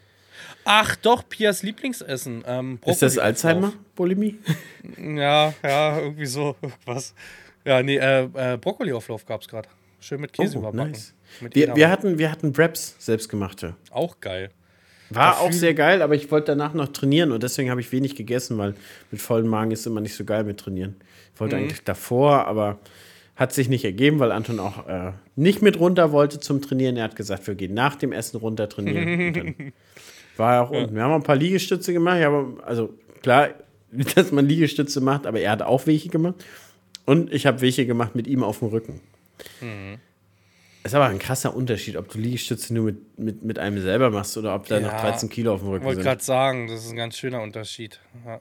Ach 0.64 0.96
doch, 0.96 1.28
Pias 1.28 1.62
Lieblingsessen. 1.62 2.46
Ähm, 2.48 2.80
Ist 2.86 3.02
das 3.02 3.18
Alzheimer-Bulimie? 3.18 4.40
Ja, 4.98 5.54
ja, 5.62 6.00
irgendwie 6.00 6.26
so. 6.26 6.56
Was. 6.86 7.14
Ja, 7.66 7.84
nee, 7.84 7.98
äh, 7.98 8.24
äh, 8.24 8.58
Brokkoli-Auflauf 8.58 9.26
gab 9.26 9.42
es 9.42 9.50
gerade. 9.50 9.68
Schön 10.00 10.22
mit 10.22 10.34
Käse 10.34 10.58
oh, 10.58 10.60
überbacken. 10.60 10.92
Nice. 10.92 11.14
Mit 11.42 11.56
wir, 11.56 11.76
wir, 11.76 11.90
hatten, 11.90 12.18
wir 12.18 12.32
hatten 12.32 12.58
Wraps, 12.58 12.96
selbstgemachte. 13.00 13.76
Auch 13.92 14.20
geil. 14.20 14.50
War 15.10 15.40
auch 15.42 15.52
sehr 15.52 15.74
geil, 15.74 16.02
aber 16.04 16.14
ich 16.14 16.30
wollte 16.30 16.48
danach 16.48 16.74
noch 16.74 16.90
trainieren 16.90 17.32
und 17.32 17.42
deswegen 17.42 17.72
habe 17.72 17.82
ich 17.82 17.92
wenig 17.92 18.16
gegessen, 18.16 18.58
weil 18.60 18.76
mit 19.10 19.20
vollem 19.22 19.48
Magen 19.48 19.72
ist 19.72 19.88
immer 19.88 20.02
nicht 20.02 20.16
so 20.16 20.24
geil 20.24 20.44
mit 20.44 20.60
trainieren. 20.60 20.96
Ich 21.34 21.40
wollte 21.40 21.56
mhm. 21.56 21.64
eigentlich 21.64 21.84
davor, 21.84 22.46
aber 22.46 22.78
hat 23.36 23.54
sich 23.54 23.70
nicht 23.70 23.86
ergeben, 23.86 24.20
weil 24.20 24.32
Anton 24.32 24.60
auch 24.60 24.88
äh, 24.88 25.14
nicht 25.36 25.62
mit 25.62 25.80
runter 25.80 26.12
wollte 26.12 26.40
zum 26.40 26.62
Trainieren. 26.62 26.98
Er 26.98 27.06
hat 27.06 27.16
gesagt, 27.16 27.48
wir 27.48 27.56
gehen 27.56 27.74
nach 27.74 27.96
dem 27.96 28.12
Essen 28.12 28.38
runter 28.38 28.68
trainieren. 28.68 29.74
war 30.38 30.56
er 30.56 30.64
auch 30.64 30.72
unten. 30.72 30.94
Wir 30.94 31.04
haben 31.04 31.14
ein 31.14 31.24
paar 31.24 31.38
Liegestütze 31.38 31.94
gemacht. 31.94 32.22
Aber, 32.22 32.54
also 32.66 32.94
klar, 33.22 33.50
dass 34.16 34.32
man 34.32 34.46
Liegestütze 34.46 35.00
macht, 35.02 35.26
aber 35.26 35.40
er 35.40 35.52
hat 35.52 35.62
auch 35.62 35.88
welche 35.88 36.10
gemacht. 36.10 36.36
Und 37.06 37.34
ich 37.34 37.46
habe 37.46 37.62
welche 37.62 37.86
gemacht 37.86 38.14
mit 38.14 38.28
ihm 38.28 38.44
auf 38.44 38.60
dem 38.60 38.68
Rücken. 38.68 39.00
Mhm. 39.62 40.00
Ist 40.84 40.96
aber 40.96 41.08
ein 41.08 41.20
krasser 41.20 41.54
Unterschied, 41.54 41.98
ob 41.98 42.10
du 42.10 42.18
Liegestütze 42.18 42.74
nur 42.74 42.86
mit, 42.86 43.20
mit, 43.20 43.44
mit 43.44 43.60
einem 43.60 43.82
selber 43.82 44.12
machst 44.12 44.38
oder 44.38 44.56
ob 44.56 44.68
da 44.68 44.80
ja, 44.80 44.88
noch 44.88 45.00
13 45.00 45.30
Kilo 45.30 45.54
auf 45.54 45.60
dem 45.60 45.70
Rücken 45.70 45.84
sind. 45.84 45.92
Ich 45.92 45.98
wollte 45.98 46.10
gerade 46.10 46.24
sagen, 46.24 46.68
das 46.68 46.86
ist 46.86 46.92
ein 46.92 46.96
ganz 46.96 47.18
schöner 47.18 47.42
Unterschied. 47.42 48.00
Ja, 48.26 48.40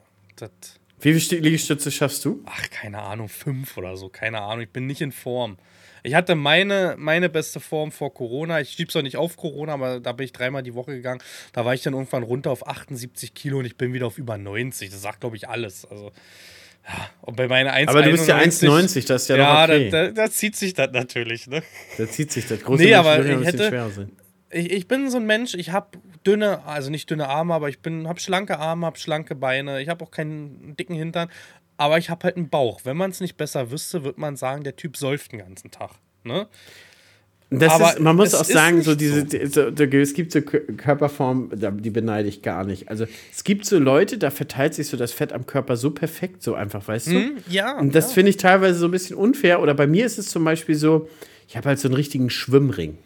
Wie 1.01 1.19
viele 1.19 1.41
Liegestütze 1.41 1.91
schaffst 1.91 2.23
du? 2.23 2.41
Ach, 2.45 2.69
keine 2.69 3.01
Ahnung, 3.01 3.27
fünf 3.27 3.77
oder 3.77 3.97
so. 3.97 4.07
Keine 4.07 4.39
Ahnung, 4.41 4.61
ich 4.61 4.69
bin 4.69 4.87
nicht 4.87 5.01
in 5.01 5.11
Form. 5.11 5.57
Ich 6.01 6.15
hatte 6.15 6.35
meine, 6.35 6.95
meine 6.97 7.29
beste 7.29 7.59
Form 7.59 7.91
vor 7.91 8.13
Corona. 8.13 8.61
Ich 8.61 8.69
schieb's 8.69 8.95
auch 8.95 9.01
nicht 9.01 9.17
auf 9.17 9.35
Corona, 9.35 9.73
aber 9.73 9.99
da 9.99 10.13
bin 10.13 10.23
ich 10.23 10.31
dreimal 10.31 10.63
die 10.63 10.73
Woche 10.73 10.95
gegangen. 10.95 11.21
Da 11.51 11.65
war 11.65 11.73
ich 11.73 11.81
dann 11.81 11.93
irgendwann 11.93 12.23
runter 12.23 12.51
auf 12.51 12.65
78 12.65 13.33
Kilo 13.33 13.59
und 13.59 13.65
ich 13.65 13.75
bin 13.75 13.91
wieder 13.91 14.07
auf 14.07 14.17
über 14.17 14.37
90. 14.37 14.89
Das 14.89 15.01
sagt, 15.01 15.19
glaube 15.21 15.35
ich, 15.35 15.49
alles. 15.49 15.85
Also 15.85 16.11
und 17.21 17.35
bei 17.37 17.47
meiner 17.47 17.73
1, 17.73 17.89
Aber 17.89 18.01
du 18.01 18.11
bist 18.11 18.27
ja 18.27 18.37
1,90, 18.37 19.07
das 19.07 19.23
ist 19.23 19.27
ja, 19.29 19.37
ja 19.37 19.43
noch 19.43 19.63
okay. 19.63 19.85
Ja, 19.85 19.91
da, 19.91 20.07
da, 20.07 20.11
da, 20.11 20.31
zieht 20.31 20.55
sich 20.55 20.73
das 20.73 20.91
natürlich, 20.91 21.47
ne? 21.47 21.63
Da 21.97 22.07
zieht 22.07 22.31
sich 22.31 22.47
das. 22.47 22.61
Große 22.61 22.83
nee, 22.83 22.93
aber 22.93 23.23
ich 23.23 23.45
hätte, 23.45 24.09
ich, 24.51 24.71
ich, 24.71 24.87
bin 24.87 25.09
so 25.09 25.17
ein 25.17 25.25
Mensch, 25.25 25.53
ich 25.53 25.71
habe 25.71 25.99
dünne, 26.25 26.65
also 26.65 26.89
nicht 26.89 27.09
dünne 27.09 27.27
Arme, 27.27 27.53
aber 27.53 27.69
ich 27.69 27.79
habe 27.85 28.19
schlanke 28.19 28.57
Arme, 28.59 28.85
habe 28.85 28.97
schlanke 28.97 29.35
Beine, 29.35 29.81
ich 29.81 29.89
habe 29.89 30.03
auch 30.03 30.11
keinen 30.11 30.75
dicken 30.75 30.95
Hintern, 30.95 31.29
aber 31.77 31.97
ich 31.97 32.09
habe 32.09 32.23
halt 32.23 32.37
einen 32.37 32.49
Bauch. 32.49 32.81
Wenn 32.83 32.97
man 32.97 33.11
es 33.11 33.21
nicht 33.21 33.37
besser 33.37 33.71
wüsste, 33.71 34.03
würde 34.03 34.19
man 34.19 34.35
sagen, 34.35 34.63
der 34.63 34.75
Typ 34.75 34.97
säuft 34.97 35.31
den 35.31 35.39
ganzen 35.39 35.71
Tag, 35.71 35.91
ne? 36.23 36.47
Ist, 37.51 37.99
man 37.99 38.15
muss 38.15 38.35
auch 38.35 38.45
sagen, 38.45 38.83
so 38.83 38.93
diese, 38.93 39.25
so. 39.49 39.71
So, 39.75 39.83
es 39.83 40.13
gibt 40.13 40.31
so 40.31 40.41
Körperformen, 40.41 41.49
die 41.81 41.89
beneide 41.89 42.27
ich 42.27 42.43
gar 42.43 42.63
nicht. 42.63 42.89
Also 42.89 43.07
es 43.33 43.43
gibt 43.43 43.65
so 43.65 43.79
Leute, 43.79 44.19
da 44.19 44.29
verteilt 44.29 44.75
sich 44.75 44.87
so 44.87 44.97
das 44.97 45.11
Fett 45.11 45.33
am 45.33 45.47
Körper 45.47 45.75
so 45.75 45.89
perfekt, 45.89 46.43
so 46.43 46.53
einfach, 46.53 46.87
weißt 46.87 47.07
du? 47.07 47.13
Mm, 47.13 47.37
ja. 47.49 47.79
Und 47.79 47.95
das 47.95 48.09
ja. 48.09 48.13
finde 48.13 48.29
ich 48.29 48.37
teilweise 48.37 48.77
so 48.77 48.85
ein 48.85 48.91
bisschen 48.91 49.15
unfair. 49.15 49.61
Oder 49.61 49.73
bei 49.73 49.87
mir 49.87 50.05
ist 50.05 50.19
es 50.19 50.27
zum 50.27 50.43
Beispiel 50.43 50.75
so, 50.75 51.09
ich 51.47 51.57
habe 51.57 51.69
halt 51.69 51.79
so 51.79 51.87
einen 51.87 51.95
richtigen 51.95 52.29
Schwimmring. 52.29 52.99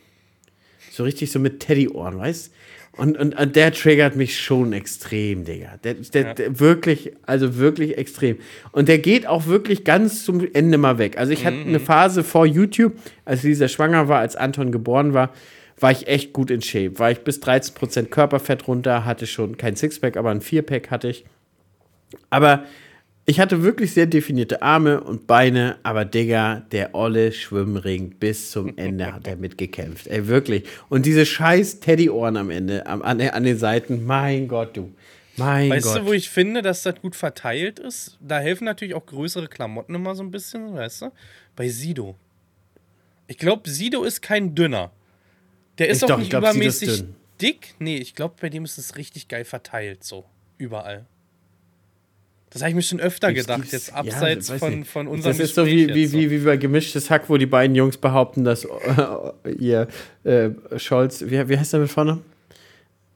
So 0.92 1.04
richtig 1.04 1.32
so 1.32 1.40
mit 1.40 1.62
Teddyohren, 1.62 2.18
weißt 2.18 2.48
du? 2.48 2.52
Und, 2.96 3.18
und, 3.18 3.40
und, 3.40 3.56
der 3.56 3.72
triggert 3.72 4.16
mich 4.16 4.40
schon 4.40 4.72
extrem, 4.72 5.46
Digga. 5.46 5.78
Der, 5.84 5.96
der, 5.96 6.22
ja. 6.22 6.34
der, 6.36 6.60
wirklich, 6.60 7.14
also 7.24 7.58
wirklich 7.58 7.98
extrem. 7.98 8.38
Und 8.72 8.88
der 8.88 9.00
geht 9.00 9.26
auch 9.26 9.48
wirklich 9.48 9.84
ganz 9.84 10.24
zum 10.24 10.48
Ende 10.54 10.78
mal 10.78 11.00
weg. 11.00 11.18
Also 11.18 11.32
ich 11.32 11.42
mhm. 11.42 11.48
hatte 11.48 11.58
eine 11.62 11.80
Phase 11.80 12.24
vor 12.24 12.46
YouTube, 12.46 12.94
als 13.26 13.42
Lisa 13.42 13.68
schwanger 13.68 14.10
war, 14.10 14.20
als 14.20 14.36
Anton 14.36 14.72
geboren 14.72 15.14
war, 15.14 15.34
war 15.80 15.92
ich 15.92 16.08
echt 16.08 16.34
gut 16.34 16.52
in 16.52 16.62
Shape. 16.62 17.00
War 17.00 17.10
ich 17.10 17.22
bis 17.22 17.42
13% 17.42 18.06
Körperfett 18.06 18.68
runter, 18.68 19.06
hatte 19.06 19.26
schon 19.26 19.58
kein 19.58 19.76
Sixpack, 19.76 20.16
aber 20.16 20.30
ein 20.30 20.42
Vierpack 20.42 20.92
hatte 20.92 21.10
ich. 21.10 21.26
Aber 22.30 22.64
ich 23.26 23.40
hatte 23.40 23.64
wirklich 23.64 23.94
sehr 23.94 24.06
definierte 24.06 24.62
Arme 24.62 25.02
und 25.02 25.28
Beine, 25.28 25.78
aber 25.84 26.04
Digga, 26.04 26.66
der 26.72 26.94
olle 26.94 27.32
Schwimmring 27.32 28.16
bis 28.20 28.52
zum 28.52 28.78
Ende 28.78 29.14
hat 29.14 29.28
er 29.28 29.38
mitgekämpft. 29.38 30.08
Ey, 30.08 30.28
wirklich. 30.28 30.66
Und 30.90 31.06
diese 31.06 31.26
scheiß 31.26 31.80
Teddyohren 31.80 32.36
am 32.36 32.50
Ende, 32.50 32.86
an, 32.86 33.02
an 33.02 33.44
den 33.44 33.58
Seiten, 33.58 34.06
mein 34.06 34.50
Gott, 34.50 34.76
du. 34.76 34.94
Mein 35.38 35.70
weißt 35.70 35.86
Gott. 35.86 36.02
du, 36.02 36.06
wo 36.08 36.14
ich 36.14 36.30
finde, 36.30 36.62
dass 36.62 36.84
das 36.84 36.96
gut 37.02 37.16
verteilt 37.16 37.80
ist? 37.80 38.18
Da 38.20 38.40
helfen 38.40 38.66
natürlich 38.66 38.94
auch 38.94 39.06
größere 39.06 39.48
Klamotten 39.48 39.96
immer 39.96 40.16
so 40.16 40.24
ein 40.24 40.30
bisschen, 40.30 40.76
weißt 40.76 41.04
du? 41.04 41.12
Bei 41.56 41.70
Sido. 41.70 42.16
Ich 43.28 43.38
glaube, 43.38 43.70
Sido 43.70 44.04
ist 44.04 44.22
kein 44.22 44.54
Dünner. 44.54 44.92
Der 45.78 45.88
ist 45.88 46.00
ich 46.00 46.04
auch 46.04 46.10
doch, 46.10 46.18
nicht 46.20 46.30
glaub, 46.30 46.44
übermäßig 46.44 47.06
dick. 47.42 47.74
Nee, 47.80 47.98
ich 47.98 48.16
glaube, 48.16 48.36
bei 48.40 48.50
dem 48.50 48.66
ist 48.66 48.78
es 48.78 48.98
richtig 48.98 49.30
geil 49.30 49.46
verteilt, 49.46 50.04
so. 50.04 50.26
Überall. 50.58 51.06
Das 52.54 52.62
habe 52.62 52.70
ich 52.70 52.76
mir 52.76 52.82
schon 52.84 53.00
öfter 53.00 53.30
ich 53.30 53.38
gedacht, 53.38 53.72
jetzt 53.72 53.92
abseits 53.94 54.50
ja, 54.50 54.58
von, 54.60 54.86
von 54.86 55.08
unserem 55.08 55.36
Das 55.36 55.44
ist 55.44 55.56
so 55.56 55.66
wie, 55.66 55.88
wie, 55.90 56.12
wie, 56.12 56.30
wie 56.30 56.38
bei 56.38 56.56
Gemischtes 56.56 57.10
Hack, 57.10 57.28
wo 57.28 57.38
die 57.38 57.48
beiden 57.48 57.76
Jungs 57.76 57.98
behaupten, 57.98 58.44
dass 58.44 58.64
äh, 58.66 59.52
ihr 59.60 59.88
äh, 60.24 60.52
Scholz, 60.78 61.24
wie, 61.26 61.50
wie 61.50 61.58
heißt 61.58 61.74
der 61.74 61.80
mit 61.80 61.90
vorne? 61.90 62.20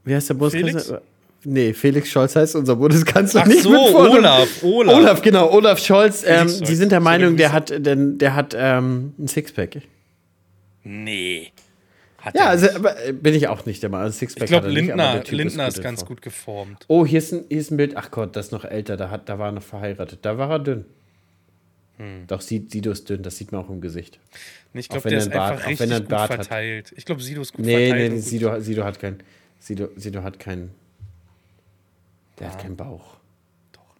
Wie 0.03 0.15
heißt 0.15 0.29
der 0.29 0.33
Bundeskanzler? 0.33 1.01
Nee, 1.43 1.73
Felix 1.73 2.09
Scholz 2.09 2.35
heißt 2.35 2.55
unser 2.55 2.75
Bundeskanzler 2.75 3.41
Ach 3.43 3.47
nicht 3.47 3.61
so, 3.61 3.69
mit 3.69 3.91
vorne. 3.91 4.09
Olaf, 4.09 4.63
Olaf. 4.63 4.95
Olaf, 4.95 5.21
genau, 5.21 5.51
Olaf 5.51 5.79
Scholz. 5.79 6.23
Ähm, 6.25 6.51
die 6.67 6.75
sind 6.75 6.91
der 6.91 6.99
Meinung, 6.99 7.37
der 7.37 7.53
hat, 7.53 7.71
denn, 7.77 8.17
der 8.17 8.35
hat 8.35 8.55
ähm, 8.57 9.13
ein 9.19 9.27
Sixpack. 9.27 9.81
Nee. 10.83 11.51
Hat 12.19 12.35
ja, 12.35 12.47
also 12.47 12.69
aber, 12.71 13.05
äh, 13.05 13.13
bin 13.13 13.35
ich 13.35 13.47
auch 13.47 13.65
nicht 13.65 13.83
der 13.83 13.89
Meinung. 13.89 14.05
Also 14.05 14.19
Sixpack 14.19 14.43
ich 14.43 14.49
glaube, 14.49 14.69
Lindner, 14.69 15.21
ist, 15.21 15.31
Lindner 15.31 15.67
ist, 15.67 15.77
ist 15.77 15.83
ganz 15.83 16.03
gut 16.03 16.21
geformt. 16.21 16.85
Oh, 16.87 17.05
hier 17.05 17.19
ist, 17.19 17.31
ein, 17.31 17.45
hier 17.47 17.59
ist 17.59 17.71
ein 17.71 17.77
Bild. 17.77 17.95
Ach 17.95 18.09
Gott, 18.09 18.35
das 18.35 18.47
ist 18.47 18.51
noch 18.51 18.65
älter. 18.65 18.97
Da, 18.97 19.11
hat, 19.11 19.29
da 19.29 19.37
war 19.37 19.49
er 19.49 19.51
noch 19.51 19.63
verheiratet. 19.63 20.19
Da 20.23 20.37
war 20.37 20.49
er 20.49 20.59
dünn. 20.59 20.85
Hm. 21.97 22.25
Doch, 22.27 22.41
Sido 22.41 22.91
ist 22.91 23.09
dünn. 23.09 23.21
Das 23.21 23.37
sieht 23.37 23.51
man 23.51 23.63
auch 23.63 23.69
im 23.69 23.81
Gesicht. 23.81 24.19
Ich 24.73 24.89
glaube, 24.89 25.09
der 25.09 25.19
ist 25.19 25.31
Bart, 25.31 25.53
einfach 25.53 25.67
richtig 25.67 25.89
gut 25.89 26.07
Bart 26.09 26.33
verteilt. 26.33 26.91
Hat. 26.91 26.97
Ich 26.97 27.05
glaube, 27.05 27.21
Sido 27.21 27.41
ist 27.41 27.53
gut 27.53 27.65
nee, 27.65 27.87
verteilt. 27.87 28.11
Nee, 28.11 28.15
nee, 28.17 28.21
Sido, 28.21 28.59
Sido 28.59 28.83
hat 28.83 28.99
keinen. 28.99 29.23
Sido, 29.59 29.89
Sido 29.95 30.23
hat 30.23 30.39
keinen. 30.39 30.71
Der 32.39 32.47
ja. 32.47 32.53
hat 32.53 32.61
keinen 32.61 32.75
Bauch. 32.75 33.17
Doch. 33.71 33.95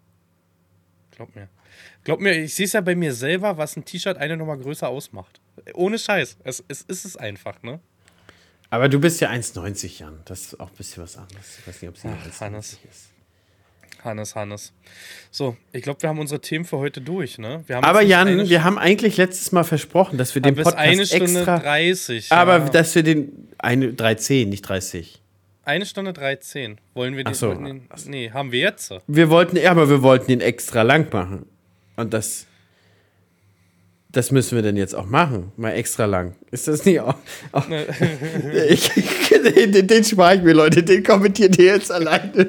Glaub 1.11 1.35
mir. 1.35 1.49
Glaub 2.03 2.19
mir, 2.19 2.31
ich 2.43 2.55
sehe 2.55 2.65
es 2.65 2.73
ja 2.73 2.81
bei 2.81 2.95
mir 2.95 3.13
selber, 3.13 3.57
was 3.57 3.75
ein 3.75 3.85
T-Shirt 3.85 4.17
eine 4.17 4.37
Nummer 4.37 4.57
größer 4.57 4.87
ausmacht. 4.87 5.39
Ohne 5.73 5.99
Scheiß. 5.99 6.37
Es, 6.43 6.63
es 6.67 6.81
ist 6.83 7.05
es 7.05 7.17
einfach, 7.17 7.61
ne? 7.63 7.79
Aber 8.69 8.89
du 8.89 8.99
bist 8.99 9.21
ja 9.21 9.29
1,90, 9.29 9.99
Jan. 9.99 10.19
Das 10.25 10.41
ist 10.41 10.59
auch 10.59 10.69
ein 10.69 10.75
bisschen 10.75 11.03
was 11.03 11.17
anderes. 11.17 11.59
Ich 11.59 11.67
weiß 11.67 11.81
nicht, 11.81 11.89
ob 11.89 11.97
sie 11.97 12.07
Ach, 12.09 12.41
Hannes. 12.41 12.77
ist. 12.89 13.09
Hannes, 14.03 14.35
Hannes. 14.35 14.73
So, 15.31 15.57
ich 15.71 15.81
glaube, 15.81 16.01
wir 16.01 16.09
haben 16.09 16.19
unsere 16.19 16.39
Themen 16.39 16.65
für 16.65 16.77
heute 16.77 17.01
durch, 17.01 17.37
ne? 17.37 17.63
aber 17.69 18.01
Jan, 18.01 18.47
wir 18.47 18.63
haben 18.63 18.77
eigentlich 18.77 19.17
letztes 19.17 19.51
Mal 19.51 19.63
versprochen, 19.63 20.17
dass 20.17 20.35
wir 20.35 20.41
den 20.41 20.55
Podcast 20.55 20.77
eine 20.77 21.05
Stunde 21.05 21.39
extra, 21.39 21.59
30. 21.59 22.31
Aber 22.31 22.57
ja. 22.59 22.69
dass 22.69 22.95
wir 22.95 23.03
den 23.03 23.49
eine 23.57 23.93
310, 23.93 24.49
nicht 24.49 24.61
30. 24.61 25.21
Eine 25.63 25.85
Stunde 25.85 26.13
13. 26.13 26.77
Wollen 26.93 27.17
wir 27.17 27.23
den, 27.23 27.33
so. 27.33 27.53
den 27.53 27.89
Nee, 28.05 28.31
haben 28.31 28.51
wir 28.51 28.59
jetzt. 28.59 28.93
Wir 29.07 29.29
wollten, 29.29 29.57
ja, 29.57 29.71
aber 29.71 29.89
wir 29.89 30.01
wollten 30.01 30.27
den 30.27 30.41
extra 30.41 30.83
lang 30.83 31.11
machen. 31.11 31.45
Und 31.97 32.13
das 32.13 32.45
das 34.17 34.31
müssen 34.31 34.55
wir 34.55 34.63
denn 34.63 34.77
jetzt 34.77 34.95
auch 34.95 35.05
machen, 35.05 35.51
mal 35.57 35.73
extra 35.73 36.05
lang. 36.05 36.33
Ist 36.49 36.67
das 36.67 36.83
nicht 36.85 36.99
auch? 37.01 37.13
auch 37.51 37.67
ne. 37.67 37.85
ich, 38.69 38.89
den, 39.29 39.87
den 39.87 40.03
spare 40.03 40.37
ich 40.37 40.41
mir, 40.41 40.53
Leute, 40.53 40.81
den 40.81 41.03
kommentiert 41.03 41.59
ihr 41.59 41.65
jetzt 41.65 41.91
alleine. 41.91 42.47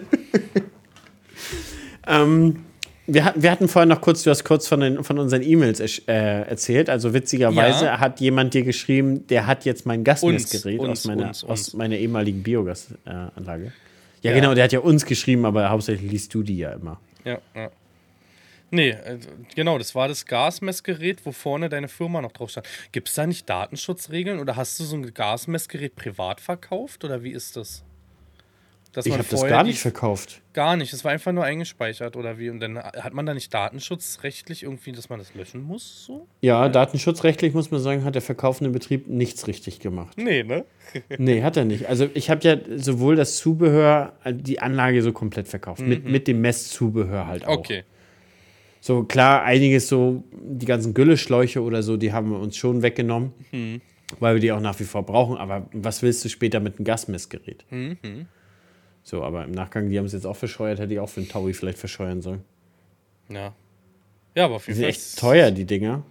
ähm, 2.06 2.64
wir, 3.06 3.22
hatten, 3.26 3.42
wir 3.42 3.50
hatten 3.50 3.68
vorhin 3.68 3.90
noch 3.90 4.00
kurz, 4.00 4.22
du 4.22 4.30
hast 4.30 4.44
kurz 4.44 4.66
von, 4.66 4.80
den, 4.80 5.04
von 5.04 5.18
unseren 5.18 5.42
E-Mails 5.42 5.80
äh, 6.08 6.14
erzählt. 6.48 6.88
Also 6.88 7.12
witzigerweise 7.12 7.84
ja. 7.84 8.00
hat 8.00 8.18
jemand 8.20 8.54
dir 8.54 8.62
geschrieben, 8.62 9.26
der 9.26 9.46
hat 9.46 9.66
jetzt 9.66 9.84
mein 9.84 10.04
Gasmessgerät 10.04 10.80
aus, 10.80 11.04
meiner, 11.04 11.28
uns, 11.28 11.42
uns. 11.42 11.50
aus 11.50 11.74
meiner 11.74 11.96
ehemaligen 11.96 12.42
Biogasanlage. 12.42 13.64
Äh, 13.64 14.22
ja, 14.22 14.30
ja, 14.30 14.34
genau, 14.34 14.54
der 14.54 14.64
hat 14.64 14.72
ja 14.72 14.80
uns 14.80 15.04
geschrieben, 15.04 15.44
aber 15.44 15.68
hauptsächlich 15.68 16.10
liest 16.10 16.32
du 16.32 16.42
die 16.42 16.56
ja 16.56 16.72
immer. 16.72 16.98
Ja, 17.26 17.38
ja. 17.54 17.70
Nee, 18.70 18.90
äh, 18.90 19.18
genau, 19.54 19.78
das 19.78 19.94
war 19.94 20.08
das 20.08 20.26
Gasmessgerät, 20.26 21.24
wo 21.24 21.32
vorne 21.32 21.68
deine 21.68 21.88
Firma 21.88 22.20
noch 22.20 22.32
drauf 22.32 22.50
stand. 22.50 22.66
Gibt 22.92 23.08
es 23.08 23.14
da 23.14 23.26
nicht 23.26 23.48
Datenschutzregeln 23.48 24.40
oder 24.40 24.56
hast 24.56 24.78
du 24.78 24.84
so 24.84 24.96
ein 24.96 25.14
Gasmessgerät 25.14 25.96
privat 25.96 26.40
verkauft 26.40 27.04
oder 27.04 27.22
wie 27.22 27.30
ist 27.30 27.56
das? 27.56 27.84
Dass 28.92 29.04
ich 29.04 29.12
habe 29.12 29.24
das 29.28 29.44
gar 29.44 29.64
nicht 29.64 29.78
verkauft. 29.78 30.40
Gar 30.54 30.76
nicht, 30.76 30.92
es 30.92 31.04
war 31.04 31.12
einfach 31.12 31.30
nur 31.30 31.44
eingespeichert 31.44 32.16
oder 32.16 32.38
wie? 32.38 32.48
Und 32.48 32.58
dann 32.60 32.78
hat 32.78 33.12
man 33.12 33.26
da 33.26 33.34
nicht 33.34 33.52
datenschutzrechtlich 33.52 34.62
irgendwie, 34.62 34.92
dass 34.92 35.10
man 35.10 35.18
das 35.18 35.34
löschen 35.34 35.62
muss? 35.62 36.06
So? 36.06 36.26
Ja, 36.40 36.64
ja. 36.64 36.68
datenschutzrechtlich 36.70 37.52
muss 37.52 37.70
man 37.70 37.80
sagen, 37.80 38.04
hat 38.04 38.14
der 38.14 38.22
verkaufende 38.22 38.70
Betrieb 38.70 39.06
nichts 39.06 39.46
richtig 39.46 39.80
gemacht. 39.80 40.16
Nee, 40.16 40.42
ne? 40.42 40.64
nee, 41.18 41.42
hat 41.42 41.58
er 41.58 41.66
nicht. 41.66 41.86
Also 41.86 42.08
ich 42.14 42.30
habe 42.30 42.40
ja 42.42 42.56
sowohl 42.76 43.14
das 43.14 43.36
Zubehör, 43.36 44.14
äh, 44.24 44.32
die 44.32 44.60
Anlage 44.60 45.02
so 45.02 45.12
komplett 45.12 45.48
verkauft, 45.48 45.82
mhm. 45.82 45.88
mit, 45.88 46.04
mit 46.04 46.26
dem 46.26 46.40
Messzubehör 46.40 47.26
halt 47.26 47.46
auch. 47.46 47.58
Okay. 47.58 47.84
So 48.80 49.04
klar, 49.04 49.42
einiges 49.42 49.88
so, 49.88 50.22
die 50.32 50.66
ganzen 50.66 50.94
Gülleschläuche 50.94 51.62
oder 51.62 51.82
so, 51.82 51.96
die 51.96 52.12
haben 52.12 52.30
wir 52.30 52.38
uns 52.38 52.56
schon 52.56 52.82
weggenommen, 52.82 53.32
mhm. 53.50 53.80
weil 54.20 54.34
wir 54.34 54.40
die 54.40 54.52
auch 54.52 54.60
nach 54.60 54.78
wie 54.80 54.84
vor 54.84 55.04
brauchen. 55.04 55.36
Aber 55.36 55.66
was 55.72 56.02
willst 56.02 56.24
du 56.24 56.28
später 56.28 56.60
mit 56.60 56.76
einem 56.76 56.84
Gasmessgerät? 56.84 57.64
Mhm. 57.70 58.26
So, 59.02 59.22
aber 59.22 59.44
im 59.44 59.52
Nachgang, 59.52 59.88
die 59.88 59.98
haben 59.98 60.06
es 60.06 60.12
jetzt 60.12 60.26
auch 60.26 60.36
verscheuert, 60.36 60.78
hätte 60.78 60.92
ich 60.92 61.00
auch 61.00 61.08
für 61.08 61.20
einen 61.20 61.28
Taui 61.28 61.54
vielleicht 61.54 61.78
verscheuern 61.78 62.20
sollen. 62.20 62.44
Ja. 63.28 63.54
Ja, 64.34 64.44
aber 64.44 64.60
für 64.60 64.70
Die 64.70 64.76
sind 64.76 64.86
echt 64.86 65.18
teuer, 65.18 65.50
die 65.50 65.64
Dinger. 65.64 66.02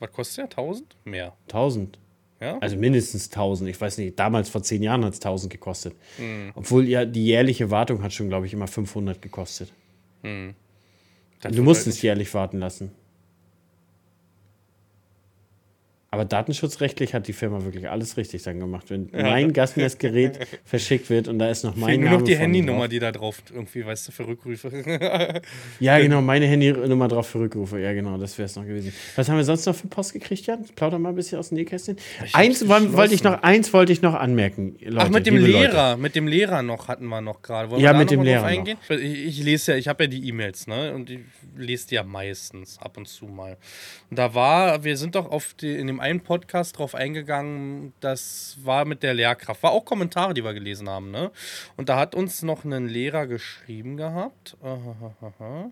Was 0.00 0.12
kostet 0.12 0.38
der? 0.38 0.44
1000? 0.44 0.96
Mehr. 1.04 1.34
1000. 1.48 1.98
Ja? 2.40 2.58
Also 2.58 2.76
mindestens 2.76 3.26
1000. 3.26 3.70
Ich 3.70 3.80
weiß 3.80 3.98
nicht, 3.98 4.18
damals 4.18 4.48
vor 4.48 4.62
zehn 4.62 4.82
Jahren 4.82 5.04
hat 5.04 5.12
es 5.14 5.20
1000 5.20 5.52
gekostet. 5.52 5.94
Mhm. 6.18 6.52
Obwohl 6.54 6.88
ja 6.88 7.04
die 7.04 7.24
jährliche 7.24 7.70
Wartung 7.70 8.02
hat 8.02 8.12
schon, 8.12 8.28
glaube 8.28 8.46
ich, 8.46 8.52
immer 8.52 8.66
500 8.66 9.22
gekostet. 9.22 9.72
Mhm. 10.22 10.54
Du 11.50 11.62
musst 11.62 11.86
es 11.86 12.00
jährlich 12.02 12.32
warten 12.34 12.58
lassen. 12.58 12.92
Aber 16.14 16.24
datenschutzrechtlich 16.24 17.12
hat 17.12 17.26
die 17.26 17.32
Firma 17.32 17.64
wirklich 17.64 17.90
alles 17.90 18.16
richtig 18.16 18.44
dann 18.44 18.60
gemacht. 18.60 18.88
Wenn 18.88 19.08
ja. 19.12 19.22
mein 19.22 19.52
Gasmessgerät 19.52 20.38
verschickt 20.64 21.10
wird 21.10 21.26
und 21.26 21.40
da 21.40 21.50
ist 21.50 21.64
noch 21.64 21.74
mein 21.74 21.98
Name. 21.98 22.10
Nur 22.10 22.18
noch 22.20 22.24
die 22.24 22.36
Handynummer, 22.36 22.86
die 22.86 23.00
da 23.00 23.10
drauf 23.10 23.42
irgendwie, 23.52 23.84
weißt 23.84 24.06
du, 24.06 24.12
für 24.12 24.24
Rückrufe. 24.24 24.70
ja, 25.80 25.98
genau, 25.98 26.20
meine 26.22 26.46
Handynummer 26.46 27.08
drauf 27.08 27.26
für 27.26 27.40
Rückrufe. 27.40 27.80
Ja, 27.80 27.92
genau, 27.92 28.16
das 28.16 28.38
wäre 28.38 28.46
es 28.46 28.54
noch 28.54 28.62
gewesen. 28.62 28.92
Was 29.16 29.28
haben 29.28 29.38
wir 29.38 29.42
sonst 29.42 29.66
noch 29.66 29.74
für 29.74 29.88
Post 29.88 30.12
gekriegt, 30.12 30.46
Jan? 30.46 30.64
Plauder 30.76 31.00
mal 31.00 31.08
ein 31.08 31.16
bisschen 31.16 31.40
aus 31.40 31.48
dem 31.48 31.58
Nähkästchen. 31.58 31.96
Eins 32.32 32.68
wollte 32.68 33.12
ich 33.12 33.24
noch, 33.24 33.42
eins 33.42 33.72
wollte 33.72 33.92
ich 33.92 34.00
noch 34.00 34.14
anmerken. 34.14 34.76
Leute, 34.82 34.98
Ach, 35.00 35.10
mit 35.10 35.26
dem 35.26 35.36
Lehrer, 35.36 35.90
Leute. 35.90 36.00
mit 36.00 36.14
dem 36.14 36.28
Lehrer 36.28 36.62
noch 36.62 36.86
hatten 36.86 37.08
wir 37.08 37.22
noch 37.22 37.42
gerade. 37.42 37.76
Ja, 37.78 37.92
mit 37.92 38.12
dem 38.12 38.22
Lehrer. 38.22 38.44
Eingehen? 38.44 38.78
Ich, 38.88 39.00
ich, 39.00 39.42
lese 39.42 39.72
ja, 39.72 39.78
ich 39.78 39.88
habe 39.88 40.04
ja 40.04 40.08
die 40.08 40.28
E-Mails, 40.28 40.68
ne? 40.68 40.94
Und 40.94 41.10
ich 41.10 41.18
lese 41.56 41.88
die 41.88 41.96
ja 41.96 42.04
meistens 42.04 42.78
ab 42.78 42.98
und 42.98 43.08
zu 43.08 43.26
mal. 43.26 43.56
Und 44.10 44.18
da 44.20 44.32
war, 44.32 44.84
wir 44.84 44.96
sind 44.96 45.16
doch 45.16 45.28
auf 45.28 45.54
die, 45.54 45.72
in 45.72 45.88
dem 45.88 45.98
einen 46.04 46.20
Podcast 46.20 46.78
drauf 46.78 46.94
eingegangen, 46.94 47.94
das 48.00 48.58
war 48.62 48.84
mit 48.84 49.02
der 49.02 49.14
Lehrkraft. 49.14 49.62
War 49.62 49.72
auch 49.72 49.86
Kommentare, 49.86 50.34
die 50.34 50.44
wir 50.44 50.52
gelesen 50.52 50.88
haben, 50.88 51.10
ne? 51.10 51.30
Und 51.78 51.88
da 51.88 51.98
hat 51.98 52.14
uns 52.14 52.42
noch 52.42 52.64
ein 52.64 52.86
Lehrer 52.86 53.26
geschrieben 53.26 53.96
gehabt. 53.96 54.58
Ah, 54.62 55.70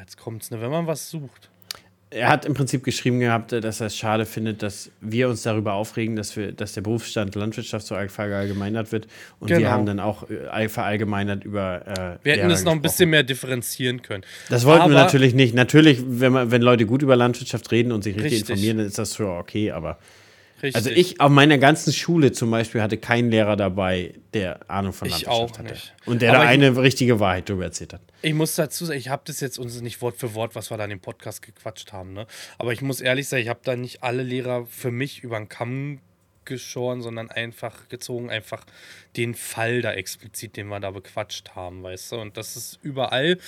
jetzt 0.00 0.18
kommt's, 0.18 0.50
ne? 0.50 0.60
Wenn 0.60 0.72
man 0.72 0.88
was 0.88 1.08
sucht 1.08 1.50
er 2.10 2.28
hat 2.28 2.46
im 2.46 2.54
Prinzip 2.54 2.84
geschrieben 2.84 3.20
gehabt, 3.20 3.52
dass 3.52 3.80
er 3.80 3.88
es 3.88 3.96
schade 3.96 4.24
findet, 4.24 4.62
dass 4.62 4.90
wir 5.00 5.28
uns 5.28 5.42
darüber 5.42 5.74
aufregen, 5.74 6.16
dass, 6.16 6.36
wir, 6.36 6.52
dass 6.52 6.72
der 6.72 6.80
Berufsstand 6.80 7.34
Landwirtschaft 7.34 7.86
so 7.86 7.94
verallgemeinert 8.08 8.92
wird. 8.92 9.06
Und 9.40 9.48
genau. 9.48 9.60
wir 9.60 9.70
haben 9.70 9.86
dann 9.86 10.00
auch 10.00 10.28
äh, 10.30 10.68
verallgemeinert 10.68 11.44
über. 11.44 11.82
Äh, 11.86 12.24
wir 12.24 12.32
hätten 12.34 12.50
es 12.50 12.64
noch 12.64 12.72
ein 12.72 12.82
bisschen 12.82 13.10
mehr 13.10 13.24
differenzieren 13.24 14.02
können. 14.02 14.24
Das 14.48 14.64
wollten 14.64 14.82
aber 14.82 14.92
wir 14.92 14.98
natürlich 14.98 15.34
nicht. 15.34 15.54
Natürlich, 15.54 16.02
wenn, 16.06 16.32
man, 16.32 16.50
wenn 16.50 16.62
Leute 16.62 16.86
gut 16.86 17.02
über 17.02 17.16
Landwirtschaft 17.16 17.70
reden 17.72 17.92
und 17.92 18.02
sich 18.02 18.16
richtig, 18.16 18.32
richtig. 18.32 18.50
informieren, 18.50 18.78
dann 18.78 18.86
ist 18.86 18.98
das 18.98 19.14
schon 19.14 19.26
okay, 19.26 19.70
aber. 19.70 19.98
Richtig. 20.62 20.74
Also 20.74 20.90
ich 20.90 21.20
auf 21.20 21.30
meiner 21.30 21.58
ganzen 21.58 21.92
Schule 21.92 22.32
zum 22.32 22.50
Beispiel 22.50 22.82
hatte 22.82 22.98
keinen 22.98 23.30
Lehrer 23.30 23.56
dabei, 23.56 24.14
der 24.34 24.68
Ahnung 24.68 24.92
von 24.92 25.08
Landwirtschaft 25.08 25.36
ich 25.36 25.52
auch 25.54 25.58
hatte. 25.58 25.72
Nicht. 25.72 25.94
Und 26.04 26.22
der 26.22 26.30
Aber 26.30 26.44
da 26.44 26.48
eine 26.48 26.76
richtige 26.76 27.20
Wahrheit 27.20 27.48
darüber 27.48 27.64
erzählt 27.64 27.92
hat. 27.92 28.00
Ich 28.22 28.34
muss 28.34 28.56
dazu 28.56 28.84
sagen, 28.84 28.98
ich 28.98 29.08
habe 29.08 29.22
das 29.26 29.40
jetzt 29.40 29.58
uns 29.58 29.80
nicht 29.80 30.02
Wort 30.02 30.16
für 30.16 30.34
Wort, 30.34 30.54
was 30.54 30.70
wir 30.70 30.76
da 30.76 30.84
in 30.84 30.90
dem 30.90 31.00
Podcast 31.00 31.42
gequatscht 31.42 31.92
haben. 31.92 32.12
Ne? 32.12 32.26
Aber 32.58 32.72
ich 32.72 32.82
muss 32.82 33.00
ehrlich 33.00 33.28
sagen, 33.28 33.42
ich 33.42 33.48
habe 33.48 33.60
da 33.62 33.76
nicht 33.76 34.02
alle 34.02 34.22
Lehrer 34.22 34.66
für 34.66 34.90
mich 34.90 35.22
über 35.22 35.38
den 35.38 35.48
Kamm 35.48 36.00
geschoren, 36.48 37.02
sondern 37.02 37.30
einfach 37.30 37.88
gezogen, 37.88 38.30
einfach 38.30 38.64
den 39.16 39.34
Fall 39.34 39.82
da 39.82 39.92
explizit, 39.92 40.56
den 40.56 40.66
wir 40.68 40.80
da 40.80 40.90
bequatscht 40.90 41.54
haben, 41.54 41.84
weißt 41.84 42.12
du. 42.12 42.16
Und 42.16 42.36
das 42.36 42.56
ist 42.56 42.80
überall 42.82 43.38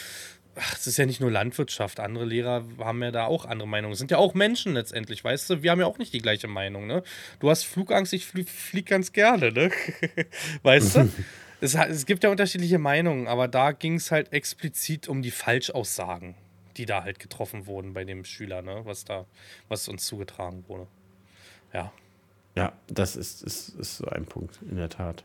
es 0.55 0.86
ist 0.86 0.97
ja 0.97 1.06
nicht 1.06 1.20
nur 1.20 1.31
Landwirtschaft. 1.31 2.01
Andere 2.01 2.24
Lehrer 2.24 2.64
haben 2.78 3.02
ja 3.02 3.10
da 3.10 3.27
auch 3.27 3.44
andere 3.44 3.68
Meinungen. 3.68 3.93
Es 3.93 3.98
sind 3.98 4.10
ja 4.10 4.18
auch 4.18 4.35
Menschen 4.35 4.74
letztendlich, 4.74 5.22
weißt 5.22 5.51
du? 5.51 5.62
Wir 5.62 5.70
haben 5.70 5.81
ja 5.81 5.86
auch 5.86 5.98
nicht 5.98 6.12
die 6.12 6.20
gleiche 6.20 6.48
Meinung, 6.48 6.86
ne? 6.86 7.02
Du 7.39 7.51
hast 7.51 7.64
Flugangst, 7.64 8.12
ich 8.12 8.27
flieg, 8.27 8.48
flieg 8.48 8.86
ganz 8.86 9.12
gerne, 9.12 9.52
ne? 9.52 9.70
weißt 10.62 10.97
du? 10.97 11.09
es, 11.60 11.74
es 11.74 12.06
gibt 12.06 12.24
ja 12.24 12.31
unterschiedliche 12.31 12.78
Meinungen, 12.78 13.28
aber 13.28 13.48
da 13.48 13.72
ging 13.72 13.94
es 13.94 14.10
halt 14.10 14.32
explizit 14.32 15.09
um 15.09 15.22
die 15.22 15.31
Falschaussagen, 15.31 16.35
die 16.77 16.86
da 16.86 17.05
halt 17.05 17.18
getroffen 17.18 17.66
wurden 17.66 17.93
bei 17.93 18.05
dem 18.05 18.24
Schüler, 18.24 18.62
ne? 18.62 18.82
Was 18.85 19.05
da, 19.05 19.27
was 19.68 19.89
uns 19.89 20.05
zugetragen 20.06 20.64
wurde. 20.68 20.86
Ja. 21.72 21.93
Ja, 22.56 22.72
das 22.89 23.14
ist, 23.14 23.43
ist, 23.43 23.70
ist 23.77 23.98
so 23.98 24.06
ein 24.06 24.27
Punkt, 24.27 24.59
in 24.68 24.77
der 24.77 24.89
Tat. 24.89 25.22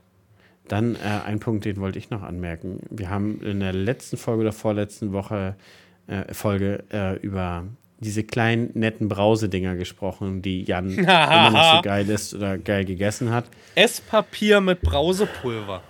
Dann 0.68 0.96
äh, 0.96 1.00
ein 1.26 1.40
Punkt, 1.40 1.66
den 1.66 1.78
wollte 1.78 2.00
ich 2.00 2.10
noch 2.10 2.24
anmerken. 2.24 2.80
Wir 2.90 3.10
haben 3.10 3.42
in 3.42 3.60
der 3.60 3.74
letzten 3.74 4.18
Folge 4.18 4.42
oder 4.42 4.52
vorletzten 4.52 5.14
Woche 5.14 5.56
äh, 6.08 6.34
Folge 6.34 6.84
äh, 6.92 7.18
über 7.18 7.66
diese 8.00 8.24
kleinen 8.24 8.72
netten 8.74 9.08
Brausedinger 9.08 9.76
gesprochen, 9.76 10.42
die 10.42 10.64
Jan 10.64 10.92
immer 10.98 11.50
noch 11.52 11.76
so 11.78 11.82
geil 11.82 12.10
ist 12.10 12.34
oder 12.34 12.58
geil 12.58 12.86
gegessen 12.86 13.32
hat. 13.32 13.46
Esspapier 13.76 14.62
mit 14.62 14.82
Brausepulver. 14.82 15.82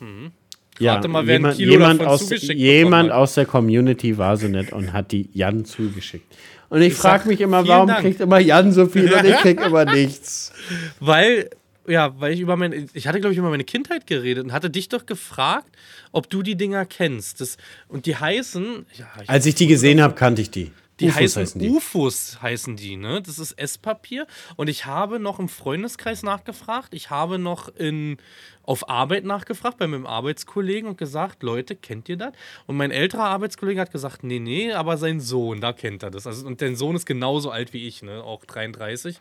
Mhm. 0.00 0.32
Ja, 0.78 1.06
mal, 1.06 1.28
jemand, 1.28 1.58
jemand, 1.58 2.02
aus, 2.02 2.30
jemand 2.40 3.12
aus 3.12 3.34
der 3.34 3.44
Community 3.44 4.16
war 4.16 4.38
so 4.38 4.48
nett 4.48 4.72
und 4.72 4.94
hat 4.94 5.12
die 5.12 5.28
Jan 5.34 5.66
zugeschickt. 5.66 6.24
Und 6.70 6.80
ich, 6.80 6.88
ich 6.88 6.94
frage 6.94 7.28
mich 7.28 7.40
immer, 7.40 7.66
warum 7.68 7.88
Dank. 7.88 8.00
kriegt 8.00 8.20
immer 8.20 8.38
Jan 8.38 8.72
so 8.72 8.86
viel 8.86 9.12
und 9.12 9.24
ich 9.26 9.36
krieg 9.36 9.60
immer 9.60 9.84
nichts? 9.84 10.52
Weil 11.00 11.50
ja, 11.86 12.18
weil 12.20 12.32
ich 12.32 12.40
über 12.40 12.56
meine, 12.56 12.86
ich 12.92 13.06
hatte 13.06 13.20
glaube 13.20 13.32
ich 13.32 13.38
über 13.38 13.50
meine 13.50 13.64
Kindheit 13.64 14.06
geredet 14.06 14.44
und 14.44 14.52
hatte 14.52 14.70
dich 14.70 14.88
doch 14.88 15.06
gefragt, 15.06 15.76
ob 16.12 16.28
du 16.30 16.42
die 16.42 16.56
Dinger 16.56 16.84
kennst. 16.84 17.40
Das, 17.40 17.56
und 17.88 18.06
die 18.06 18.16
heißen. 18.16 18.86
Ja, 18.96 19.08
ich 19.22 19.30
Als 19.30 19.46
ich 19.46 19.54
die 19.54 19.66
gesehen 19.66 20.00
habe, 20.00 20.14
kannte 20.14 20.42
ich 20.42 20.50
die. 20.50 20.72
Die 21.00 21.06
UFOs 21.06 21.16
heißen, 21.16 21.42
heißen 21.42 21.60
die. 21.60 21.68
UFOs 21.70 22.42
heißen 22.42 22.76
die, 22.76 22.96
ne? 22.96 23.22
Das 23.22 23.38
ist 23.38 23.52
Esspapier. 23.52 24.26
Und 24.56 24.68
ich 24.68 24.84
habe 24.84 25.18
noch 25.18 25.38
im 25.38 25.48
Freundeskreis 25.48 26.22
nachgefragt. 26.22 26.92
Ich 26.92 27.08
habe 27.08 27.38
noch 27.38 27.74
in, 27.74 28.18
auf 28.62 28.88
Arbeit 28.90 29.24
nachgefragt 29.24 29.78
bei 29.78 29.86
meinem 29.86 30.06
Arbeitskollegen 30.06 30.90
und 30.90 30.98
gesagt, 30.98 31.42
Leute, 31.42 31.74
kennt 31.74 32.08
ihr 32.10 32.18
das? 32.18 32.32
Und 32.66 32.76
mein 32.76 32.90
älterer 32.90 33.24
Arbeitskollege 33.24 33.80
hat 33.80 33.92
gesagt, 33.92 34.24
nee, 34.24 34.38
nee, 34.38 34.72
aber 34.72 34.98
sein 34.98 35.20
Sohn, 35.20 35.62
da 35.62 35.72
kennt 35.72 36.02
er 36.02 36.10
das. 36.10 36.26
Also, 36.26 36.46
und 36.46 36.60
dein 36.60 36.76
Sohn 36.76 36.96
ist 36.96 37.06
genauso 37.06 37.50
alt 37.50 37.72
wie 37.72 37.88
ich, 37.88 38.02
ne? 38.02 38.22
Auch 38.22 38.44
33. 38.44 39.18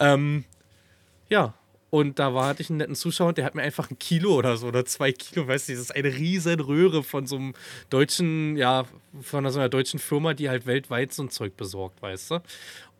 Ähm, 0.00 0.44
ja, 1.28 1.54
und 1.90 2.18
da 2.18 2.34
war, 2.34 2.46
hatte 2.46 2.62
ich 2.62 2.70
einen 2.70 2.78
netten 2.78 2.94
Zuschauer, 2.94 3.32
der 3.32 3.44
hat 3.44 3.54
mir 3.54 3.62
einfach 3.62 3.90
ein 3.90 3.98
Kilo 3.98 4.34
oder 4.34 4.56
so 4.56 4.68
oder 4.68 4.84
zwei 4.84 5.12
Kilo, 5.12 5.46
weißt 5.46 5.68
du, 5.68 5.72
das 5.72 5.82
ist 5.82 5.94
eine 5.94 6.08
riesen 6.14 6.60
Röhre 6.60 7.02
von 7.02 7.26
so 7.26 7.36
einem 7.36 7.54
deutschen, 7.90 8.56
ja, 8.56 8.84
von 9.20 9.48
so 9.50 9.58
einer 9.58 9.68
deutschen 9.68 9.98
Firma, 9.98 10.34
die 10.34 10.48
halt 10.48 10.66
weltweit 10.66 11.12
so 11.12 11.24
ein 11.24 11.30
Zeug 11.30 11.56
besorgt, 11.56 12.00
weißt 12.00 12.30
du. 12.30 12.42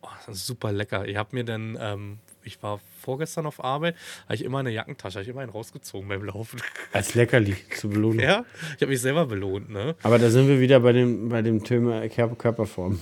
Oh, 0.03 0.09
super 0.29 0.73
lecker. 0.73 1.07
Ich 1.07 1.17
habe 1.17 1.29
mir 1.37 1.45
dann, 1.45 1.79
ähm, 1.81 2.19
ich 2.43 2.63
war 2.63 2.81
vorgestern 3.01 3.47
auf 3.47 3.63
Arbeit, 3.63 3.97
habe 4.25 4.35
ich 4.35 4.45
immer 4.45 4.59
eine 4.59 4.71
Jackentasche, 4.71 5.17
habe 5.17 5.23
ich 5.25 5.29
immer 5.29 5.43
einen 5.43 5.51
rausgezogen 5.51 6.09
beim 6.09 6.25
Laufen. 6.25 6.61
Als 6.93 7.15
Leckerli 7.15 7.57
zu 7.77 7.91
belohnen. 7.91 8.21
Ja, 8.21 8.45
ich 8.75 8.83
habe 8.83 8.91
mich 8.91 9.01
selber 9.01 9.27
belohnt, 9.27 9.71
ne? 9.71 9.95
Aber 10.03 10.19
da 10.19 10.31
sind 10.31 10.49
wir 10.49 10.59
wieder 10.59 10.81
bei 10.81 10.93
dem, 10.93 11.29
bei 11.29 11.43
dem 11.43 11.63
Thema 11.63 12.09
Körperform. 12.09 12.99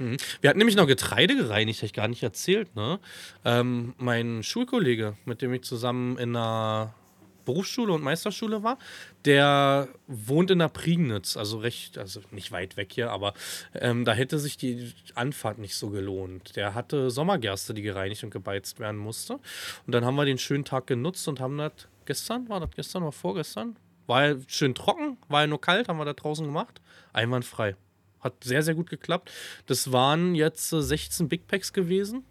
Mhm. 0.00 0.16
Wir 0.40 0.50
hatten 0.50 0.58
nämlich 0.58 0.76
noch 0.76 0.86
Getreide 0.86 1.36
gereinigt, 1.36 1.80
habe 1.80 1.86
ich 1.86 1.92
gar 1.92 2.08
nicht 2.08 2.22
erzählt. 2.22 2.74
Ne? 2.74 2.98
Ähm, 3.44 3.94
mein 3.98 4.42
Schulkollege, 4.42 5.16
mit 5.26 5.42
dem 5.42 5.52
ich 5.52 5.62
zusammen 5.62 6.16
in 6.18 6.34
einer 6.34 6.94
Berufsschule 7.44 7.92
und 7.92 8.02
Meisterschule 8.02 8.62
war, 8.62 8.78
der 9.24 9.88
wohnt 10.06 10.50
in 10.50 10.60
der 10.60 10.68
Prignitz, 10.68 11.36
also 11.36 11.58
recht, 11.58 11.98
also 11.98 12.20
nicht 12.30 12.52
weit 12.52 12.76
weg 12.76 12.92
hier, 12.92 13.10
aber 13.10 13.34
ähm, 13.74 14.04
da 14.04 14.12
hätte 14.12 14.38
sich 14.38 14.56
die 14.56 14.92
Anfahrt 15.14 15.58
nicht 15.58 15.74
so 15.74 15.90
gelohnt. 15.90 16.56
Der 16.56 16.74
hatte 16.74 17.10
Sommergerste, 17.10 17.74
die 17.74 17.82
gereinigt 17.82 18.24
und 18.24 18.30
gebeizt 18.30 18.78
werden 18.78 18.98
musste. 18.98 19.34
Und 19.86 19.94
dann 19.94 20.04
haben 20.04 20.16
wir 20.16 20.24
den 20.24 20.38
schönen 20.38 20.64
Tag 20.64 20.86
genutzt 20.86 21.28
und 21.28 21.40
haben 21.40 21.58
das 21.58 21.72
gestern, 22.06 22.48
war 22.48 22.60
das 22.60 22.70
gestern 22.74 23.02
oder 23.02 23.12
vorgestern? 23.12 23.76
War 24.06 24.28
ja 24.28 24.36
schön 24.46 24.74
trocken, 24.74 25.18
war 25.28 25.42
ja 25.42 25.46
nur 25.46 25.60
kalt, 25.60 25.88
haben 25.88 25.98
wir 25.98 26.04
da 26.04 26.14
draußen 26.14 26.46
gemacht. 26.46 26.80
Einwandfrei. 27.12 27.76
Hat 28.20 28.44
sehr, 28.44 28.62
sehr 28.62 28.74
gut 28.74 28.90
geklappt. 28.90 29.30
Das 29.66 29.92
waren 29.92 30.34
jetzt 30.34 30.70
16 30.70 31.28
Big 31.28 31.46
Packs 31.46 31.72
gewesen. 31.72 32.24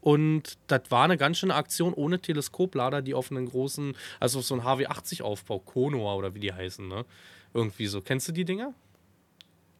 Und 0.00 0.58
das 0.68 0.82
war 0.90 1.04
eine 1.04 1.16
ganz 1.16 1.38
schöne 1.38 1.54
Aktion 1.54 1.92
ohne 1.92 2.20
Teleskoplader, 2.20 3.02
die 3.02 3.14
auf 3.14 3.32
einen 3.32 3.46
großen, 3.46 3.96
also 4.20 4.38
auf 4.38 4.44
so 4.44 4.54
einen 4.54 4.62
HW80-Aufbau, 4.62 5.58
Konoa 5.58 6.14
oder 6.14 6.34
wie 6.34 6.40
die 6.40 6.52
heißen, 6.52 6.86
ne? 6.86 7.04
Irgendwie 7.52 7.86
so. 7.86 8.00
Kennst 8.00 8.28
du 8.28 8.32
die 8.32 8.44
Dinger? 8.44 8.72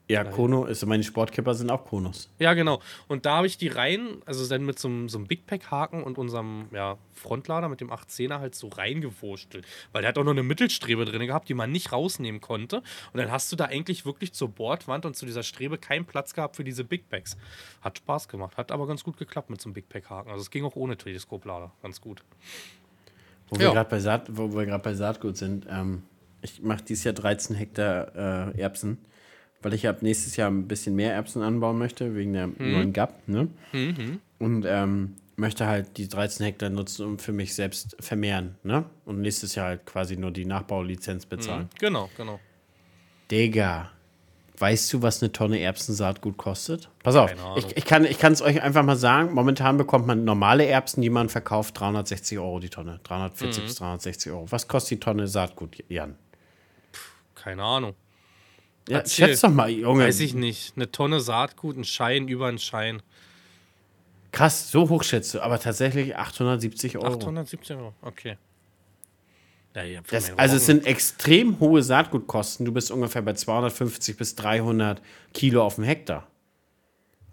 Ja, 0.09 0.23
Kono 0.23 0.67
ist, 0.67 0.87
meine 0.87 1.03
Sportkipper 1.03 1.55
sind 1.55 1.69
auch 1.69 1.85
Konos. 1.85 2.31
Ja, 2.39 2.55
genau. 2.55 2.81
Und 3.09 3.27
da 3.27 3.39
habe 3.39 3.49
ich 3.49 3.59
die 3.59 3.67
rein, 3.67 4.23
also 4.25 4.49
dann 4.49 4.65
mit 4.65 4.79
so, 4.79 4.87
einem, 4.87 5.09
so 5.09 5.19
einem 5.19 5.27
Big 5.27 5.47
Pack-Haken 5.47 6.05
und 6.05 6.17
unserem 6.17 6.67
ja, 6.73 6.97
Frontlader 7.13 7.69
mit 7.69 7.81
dem 7.81 7.91
810er 7.91 8.39
halt 8.39 8.55
so 8.55 8.69
reingewurschtelt. 8.69 9.67
Weil 9.91 10.03
der 10.03 10.11
hat 10.11 10.19
auch 10.19 10.25
noch 10.25 10.31
eine 10.31 10.45
Mittelstrebe 10.45 11.05
drin 11.07 11.27
gehabt, 11.27 11.49
die 11.49 11.55
man 11.55 11.73
nicht 11.73 11.91
rausnehmen 11.91 12.41
konnte. 12.41 12.83
Und 13.13 13.19
dann 13.19 13.33
hast 13.33 13.51
du 13.51 13.57
da 13.57 13.65
eigentlich 13.65 14.07
wirklich 14.07 14.33
zur 14.33 14.49
Bordwand 14.49 15.07
und 15.07 15.17
zu 15.17 15.27
dieser 15.27 15.43
Strebe 15.43 15.77
keinen 15.77 16.05
Platz 16.05 16.35
gehabt 16.35 16.55
für 16.55 16.65
diese 16.65 16.85
Big 16.85 17.09
Packs. 17.09 17.37
Hat 17.81 17.99
Spaß 17.99 18.29
gemacht. 18.29 18.57
Hat 18.57 18.71
aber 18.71 18.87
ganz 18.87 19.03
gut 19.03 19.17
geklappt 19.17 19.51
mit 19.51 19.61
so 19.61 19.69
einem 19.69 19.75
Big 19.75 19.89
Pack-Haken. 19.89 20.31
Also 20.31 20.43
es 20.43 20.53
ging 20.53 20.65
auch 20.65 20.77
ohne 20.77 20.97
Teleskoplader. 20.97 21.73
Ganz 21.83 22.01
gut. 22.01 22.23
Wo 23.49 23.59
wir 23.59 23.73
gerade 23.73 23.91
bei, 23.91 23.99
Saat, 23.99 24.33
bei 24.33 24.95
Saatgut 24.95 25.37
sind, 25.37 25.67
ähm, 25.69 26.05
ich 26.43 26.63
mache 26.63 26.83
dieses 26.83 27.03
Jahr 27.03 27.15
13 27.15 27.57
Hektar 27.57 28.53
äh, 28.55 28.61
Erbsen 28.61 28.99
weil 29.63 29.75
ich 29.75 29.89
ab 29.89 30.03
nächstes 30.03 30.37
Jahr 30.37 30.51
ein 30.51 30.69
bisschen 30.69 30.95
mehr 30.95 31.13
Erbsen 31.13 31.43
anbauen 31.43 31.79
möchte, 31.79 32.15
wegen 32.15 32.33
der 32.33 32.49
mhm. 32.49 32.55
neuen 32.59 32.93
GAP. 32.93 33.29
Ne? 33.29 33.49
Mhm. 33.73 34.21
Und 34.39 34.65
ähm, 34.67 35.17
möchte 35.37 35.67
halt 35.67 35.97
die 35.97 36.09
13 36.09 36.45
Hektar 36.47 36.71
nutzen, 36.71 37.07
um 37.07 37.19
für 37.19 37.33
mich 37.33 37.55
selbst 37.55 37.97
vermehren. 38.01 38.57
Ne? 38.63 38.85
Und 39.05 39.21
nächstes 39.21 39.55
Jahr 39.55 39.69
halt 39.69 39.87
quasi 39.87 40.17
nur 40.17 40.31
die 40.31 40.45
Nachbaulizenz 40.45 41.27
bezahlen. 41.27 41.65
Mhm. 41.65 41.79
Genau, 41.79 42.11
genau. 42.17 42.41
Digga, 43.31 43.91
Weißt 44.59 44.91
du, 44.93 45.03
was 45.03 45.23
eine 45.23 45.33
Tonne 45.33 45.61
Erbsensaatgut 45.61 46.39
kostet? 46.39 46.89
Pass 47.03 47.15
auf, 47.15 47.31
ich, 47.57 47.77
ich 47.77 47.85
kann 47.85 48.05
es 48.05 48.41
euch 48.41 48.63
einfach 48.63 48.83
mal 48.83 48.97
sagen. 48.97 49.35
Momentan 49.35 49.77
bekommt 49.77 50.07
man 50.07 50.25
normale 50.25 50.65
Erbsen, 50.65 51.03
die 51.03 51.11
man 51.11 51.29
verkauft, 51.29 51.79
360 51.79 52.39
Euro 52.39 52.59
die 52.59 52.71
Tonne. 52.71 53.01
340 53.03 53.63
mhm. 53.63 53.67
bis 53.67 53.75
360 53.77 54.33
Euro. 54.33 54.47
Was 54.51 54.67
kostet 54.67 54.93
die 54.93 55.01
Tonne 55.01 55.29
Saatgut, 55.29 55.85
Jan? 55.89 56.17
Keine 57.35 57.63
Ahnung. 57.63 57.95
Ja, 58.89 59.05
schätz 59.07 59.41
doch 59.41 59.51
mal, 59.51 59.71
Junge. 59.71 60.05
Weiß 60.05 60.21
ich 60.21 60.35
nicht. 60.35 60.75
Eine 60.77 60.91
Tonne 60.91 61.21
Saatgut, 61.21 61.77
ein 61.77 61.85
Schein 61.85 62.29
über 62.29 62.47
einen 62.47 62.59
Schein. 62.59 63.03
Krass, 64.33 64.71
so 64.71 64.89
hoch 64.89 65.03
schätzt 65.03 65.35
du, 65.35 65.41
aber 65.41 65.59
tatsächlich 65.59 66.17
870 66.17 66.99
Euro. 66.99 67.15
870 67.15 67.77
Euro, 67.77 67.95
okay. 68.03 68.37
Ja, 69.75 70.01
das, 70.11 70.33
also 70.39 70.57
es 70.57 70.65
sind 70.65 70.87
extrem 70.87 71.61
hohe 71.61 71.83
Saatgutkosten. 71.83 72.65
Du 72.65 72.73
bist 72.73 72.91
ungefähr 72.91 73.21
bei 73.21 73.35
250 73.35 74.17
bis 74.17 74.35
300 74.35 75.03
Kilo 75.35 75.63
auf 75.63 75.75
dem 75.75 75.85
Hektar. 75.85 76.27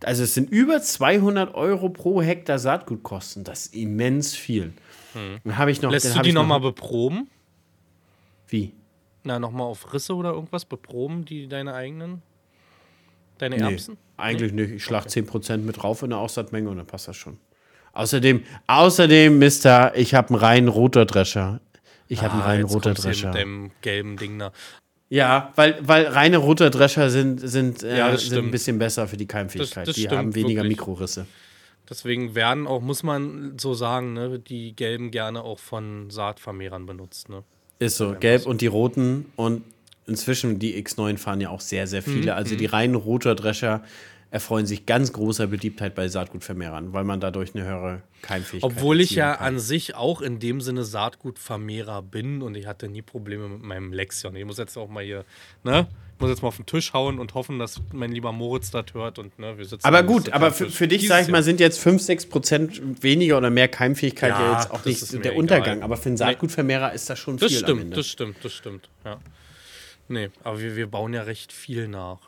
Also 0.03 0.23
es 0.23 0.33
sind 0.33 0.49
über 0.49 0.81
200 0.81 1.55
Euro 1.55 1.87
pro 1.87 2.21
Hektar 2.21 2.59
Saatgutkosten. 2.59 3.45
Das 3.45 3.67
ist 3.67 3.75
immens 3.75 4.35
viel. 4.35 4.73
Hm. 5.13 5.39
Dann 5.45 5.69
ich 5.69 5.81
noch. 5.81 5.91
Lässt 5.91 6.15
du 6.15 6.21
die 6.21 6.33
nochmal 6.33 6.59
noch 6.59 6.73
beproben? 6.73 7.29
Wie? 8.49 8.73
Na, 9.23 9.39
nochmal 9.39 9.67
auf 9.67 9.93
Risse 9.93 10.15
oder 10.15 10.31
irgendwas 10.31 10.65
beproben, 10.65 11.25
die 11.25 11.47
deine 11.47 11.73
eigenen? 11.73 12.21
Deine 13.37 13.57
Erbsen? 13.57 13.93
Nee, 13.93 14.23
eigentlich 14.23 14.53
nee? 14.53 14.63
nicht. 14.63 14.73
Ich 14.75 14.83
schlag 14.83 15.05
okay. 15.05 15.21
10% 15.21 15.57
mit 15.57 15.81
drauf 15.81 16.03
in 16.03 16.09
der 16.09 16.19
Aussaatmenge 16.19 16.69
und 16.69 16.77
dann 16.77 16.85
passt 16.85 17.07
das 17.07 17.15
schon. 17.15 17.37
Außerdem, 17.93 18.43
außerdem, 18.67 19.37
Mister, 19.37 19.95
ich 19.95 20.13
habe 20.13 20.29
einen 20.29 20.37
reinen 20.37 20.67
roter 20.67 21.05
Drescher. 21.05 21.61
Ich 22.07 22.19
ah, 22.19 22.23
habe 22.23 22.33
einen 22.33 22.41
reinen 22.41 22.63
roter 22.65 22.93
Drescher. 22.93 23.29
Mit 23.29 23.41
dem 23.41 23.71
gelben 23.81 24.17
Ding 24.17 24.39
da. 24.39 24.51
Ja, 25.09 25.51
weil, 25.55 25.77
weil 25.81 26.07
reine 26.07 26.37
roter 26.37 26.69
Drescher 26.71 27.09
sind, 27.09 27.37
sind, 27.37 27.83
äh, 27.83 27.99
ja, 27.99 28.17
sind 28.17 28.45
ein 28.45 28.51
bisschen 28.51 28.79
besser 28.79 29.07
für 29.07 29.15
die 29.15 29.27
Keimfähigkeit. 29.27 29.87
Das, 29.87 29.95
das 29.95 30.03
die 30.03 30.09
haben 30.09 30.33
weniger 30.33 30.63
wirklich. 30.63 30.79
Mikrorisse. 30.79 31.27
Deswegen 31.87 32.33
werden 32.33 32.65
auch, 32.65 32.81
muss 32.81 33.03
man 33.03 33.57
so 33.59 33.73
sagen, 33.73 34.13
ne, 34.13 34.39
die 34.39 34.75
gelben 34.75 35.11
gerne 35.11 35.43
auch 35.43 35.59
von 35.59 36.09
Saatvermehrern 36.09 36.85
benutzt. 36.85 37.29
Ne? 37.29 37.43
Ist 37.83 37.97
so, 37.97 38.15
gelb 38.19 38.45
und 38.45 38.61
die 38.61 38.67
roten 38.67 39.25
und 39.35 39.63
inzwischen 40.07 40.59
die 40.59 40.81
X9 40.83 41.17
fahren 41.17 41.41
ja 41.41 41.49
auch 41.49 41.61
sehr, 41.61 41.87
sehr 41.87 42.01
viele. 42.01 42.31
Mhm. 42.31 42.37
Also 42.37 42.55
die 42.55 42.67
mhm. 42.67 42.73
reinen 42.73 42.95
roter 42.95 43.35
Drescher 43.35 43.83
erfreuen 44.31 44.65
sich 44.65 44.87
ganz 44.87 45.13
großer 45.13 45.45
Beliebtheit 45.45 45.93
bei 45.93 46.07
Saatgutvermehrern, 46.07 46.91
weil 46.91 47.03
man 47.03 47.19
dadurch 47.19 47.53
eine 47.53 47.65
höhere 47.65 48.01
Keimfähigkeit 48.23 48.71
hat. 48.71 48.77
Obwohl 48.77 48.99
ich 48.99 49.11
ja 49.11 49.35
kann. 49.35 49.55
an 49.55 49.59
sich 49.59 49.93
auch 49.93 50.21
in 50.21 50.39
dem 50.39 50.59
Sinne 50.59 50.83
Saatgutvermehrer 50.83 52.01
bin 52.01 52.41
und 52.41 52.55
ich 52.55 52.65
hatte 52.65 52.89
nie 52.89 53.03
Probleme 53.03 53.47
mit 53.47 53.61
meinem 53.61 53.93
Lexion. 53.93 54.35
Ich 54.35 54.43
muss 54.43 54.57
jetzt 54.57 54.75
auch 54.75 54.89
mal 54.89 55.03
hier, 55.03 55.23
ne? 55.63 55.87
Muss 56.23 56.29
jetzt 56.31 56.41
mal 56.41 56.47
auf 56.47 56.55
den 56.55 56.65
Tisch 56.65 56.93
hauen 56.93 57.19
und 57.19 57.33
hoffen, 57.33 57.59
dass 57.59 57.81
mein 57.91 58.13
lieber 58.13 58.31
Moritz 58.31 58.71
das 58.71 58.85
hört 58.93 59.19
und 59.19 59.37
ne, 59.39 59.57
wir 59.57 59.65
sitzen. 59.65 59.85
Aber 59.85 60.03
gut, 60.03 60.31
aber 60.31 60.51
für, 60.51 60.69
für 60.69 60.87
dich, 60.87 61.05
sag 61.05 61.23
ich 61.23 61.27
mal, 61.27 61.43
sind 61.43 61.59
jetzt 61.59 61.79
5, 61.81 62.01
6 62.01 62.27
Prozent 62.27 63.03
weniger 63.03 63.37
oder 63.37 63.49
mehr 63.49 63.67
Keimfähigkeit 63.67 64.29
ja, 64.29 64.41
ja 64.41 64.53
jetzt 64.53 64.71
auch 64.71 64.85
nicht 64.85 65.25
der 65.25 65.35
Untergang. 65.35 65.77
Egal. 65.77 65.83
Aber 65.83 65.97
für 65.97 66.07
einen 66.07 66.17
Saatgutvermehrer 66.17 66.93
ist 66.93 67.09
das 67.09 67.19
schon 67.19 67.35
das 67.35 67.51
viel. 67.51 67.61
Das 67.61 67.69
stimmt, 67.69 67.97
das 67.97 68.07
stimmt, 68.07 68.37
das 68.41 68.53
stimmt, 68.53 68.89
ja. 69.03 69.19
Nee, 70.07 70.29
aber 70.43 70.61
wir, 70.61 70.77
wir 70.77 70.87
bauen 70.87 71.13
ja 71.13 71.23
recht 71.23 71.51
viel 71.51 71.89
nach. 71.89 72.19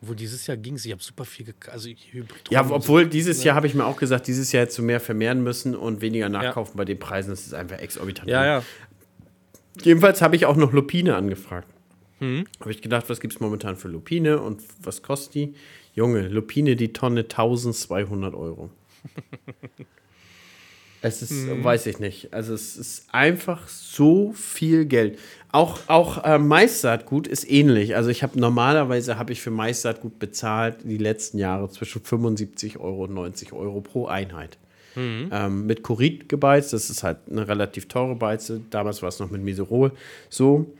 Wo 0.00 0.14
dieses 0.14 0.46
Jahr 0.46 0.56
ging 0.56 0.76
es, 0.76 0.86
ich 0.86 0.92
habe 0.92 1.02
super 1.02 1.26
viel, 1.26 1.54
also 1.70 1.88
Hybrid 1.88 2.50
Ja, 2.50 2.66
obwohl 2.70 3.06
dieses 3.06 3.40
ne? 3.40 3.44
Jahr 3.44 3.56
habe 3.56 3.66
ich 3.66 3.74
mir 3.74 3.84
auch 3.84 3.98
gesagt, 3.98 4.26
dieses 4.26 4.52
Jahr 4.52 4.62
hättest 4.62 4.78
du 4.78 4.82
mehr 4.82 5.00
vermehren 5.00 5.42
müssen 5.42 5.76
und 5.76 6.00
weniger 6.00 6.30
nachkaufen 6.30 6.72
ja. 6.72 6.78
bei 6.78 6.84
den 6.86 6.98
Preisen. 6.98 7.28
Das 7.28 7.46
ist 7.46 7.52
einfach 7.52 7.78
exorbitant. 7.78 8.30
Ja, 8.30 8.44
ja. 8.44 8.62
Jedenfalls 9.82 10.22
habe 10.22 10.34
ich 10.34 10.46
auch 10.46 10.56
noch 10.56 10.72
Lupine 10.72 11.14
angefragt. 11.14 11.68
Hm. 12.22 12.44
Habe 12.60 12.70
ich 12.70 12.80
gedacht, 12.80 13.10
was 13.10 13.20
gibt 13.20 13.34
es 13.34 13.40
momentan 13.40 13.76
für 13.76 13.88
Lupine 13.88 14.40
und 14.40 14.62
was 14.80 15.02
kostet 15.02 15.34
die? 15.34 15.54
Junge, 15.92 16.28
Lupine 16.28 16.76
die 16.76 16.92
Tonne 16.92 17.22
1200 17.22 18.34
Euro. 18.34 18.70
Es 21.04 21.20
ist, 21.20 21.32
mhm. 21.32 21.64
weiß 21.64 21.86
ich 21.86 21.98
nicht. 21.98 22.32
Also 22.32 22.54
es 22.54 22.76
ist 22.76 23.12
einfach 23.12 23.66
so 23.66 24.32
viel 24.34 24.84
Geld. 24.84 25.18
Auch, 25.50 25.80
auch 25.88 26.22
äh, 26.22 26.38
Maissaatgut 26.38 27.26
ist 27.26 27.50
ähnlich. 27.50 27.96
Also 27.96 28.08
ich 28.08 28.22
habe 28.22 28.38
normalerweise 28.38 29.18
habe 29.18 29.32
ich 29.32 29.42
für 29.42 29.50
Maissaatgut 29.50 30.20
bezahlt 30.20 30.76
die 30.84 30.98
letzten 30.98 31.38
Jahre 31.38 31.68
zwischen 31.70 32.02
75 32.02 32.78
Euro 32.78 33.04
und 33.06 33.14
90 33.14 33.52
Euro 33.52 33.80
pro 33.80 34.06
Einheit. 34.06 34.58
Mhm. 34.94 35.28
Ähm, 35.32 35.66
mit 35.66 35.82
Kurit 35.82 36.28
gebeizt, 36.28 36.72
das 36.72 36.88
ist 36.88 37.02
halt 37.02 37.18
eine 37.28 37.48
relativ 37.48 37.88
teure 37.88 38.14
Beize. 38.14 38.60
Damals 38.70 39.02
war 39.02 39.08
es 39.08 39.18
noch 39.18 39.30
mit 39.30 39.42
Miserol 39.42 39.90
so. 40.30 40.72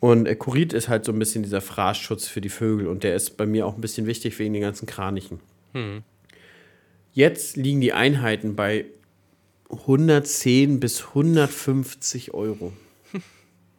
Und 0.00 0.26
äh, 0.26 0.36
Kurit 0.36 0.72
ist 0.72 0.88
halt 0.88 1.04
so 1.04 1.12
ein 1.12 1.18
bisschen 1.18 1.42
dieser 1.42 1.60
Fraßschutz 1.60 2.28
für 2.28 2.40
die 2.40 2.48
Vögel 2.48 2.86
und 2.86 3.02
der 3.02 3.14
ist 3.14 3.36
bei 3.36 3.46
mir 3.46 3.66
auch 3.66 3.74
ein 3.74 3.80
bisschen 3.80 4.06
wichtig 4.06 4.38
wegen 4.38 4.52
den 4.52 4.62
ganzen 4.62 4.86
Kranichen. 4.86 5.40
Mhm. 5.72 6.02
Jetzt 7.12 7.56
liegen 7.56 7.80
die 7.80 7.92
Einheiten 7.92 8.54
bei 8.54 8.84
110 9.70 10.80
bis 10.80 11.08
150 11.08 12.34
Euro. 12.34 12.72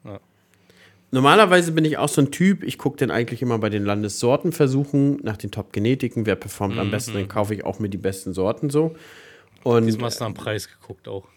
Ja. 0.05 0.21
Normalerweise 1.11 1.73
bin 1.73 1.83
ich 1.83 1.97
auch 1.97 2.07
so 2.07 2.21
ein 2.21 2.31
Typ, 2.31 2.63
ich 2.63 2.77
gucke 2.77 2.95
dann 2.95 3.11
eigentlich 3.11 3.41
immer 3.41 3.59
bei 3.59 3.69
den 3.69 3.83
Landessortenversuchen 3.83 5.19
nach 5.23 5.35
den 5.35 5.51
Top-Genetiken, 5.51 6.25
wer 6.25 6.37
performt 6.37 6.75
mhm. 6.75 6.79
am 6.79 6.91
besten, 6.91 7.15
dann 7.15 7.27
kaufe 7.27 7.53
ich 7.53 7.65
auch 7.65 7.79
mir 7.79 7.89
die 7.89 7.97
besten 7.97 8.33
Sorten 8.33 8.69
so. 8.69 8.95
Und 9.63 9.87
Diesmal 9.87 10.05
hast 10.05 10.21
du 10.21 10.25
am 10.25 10.35
Preis 10.35 10.69
geguckt 10.69 11.09
auch. 11.09 11.27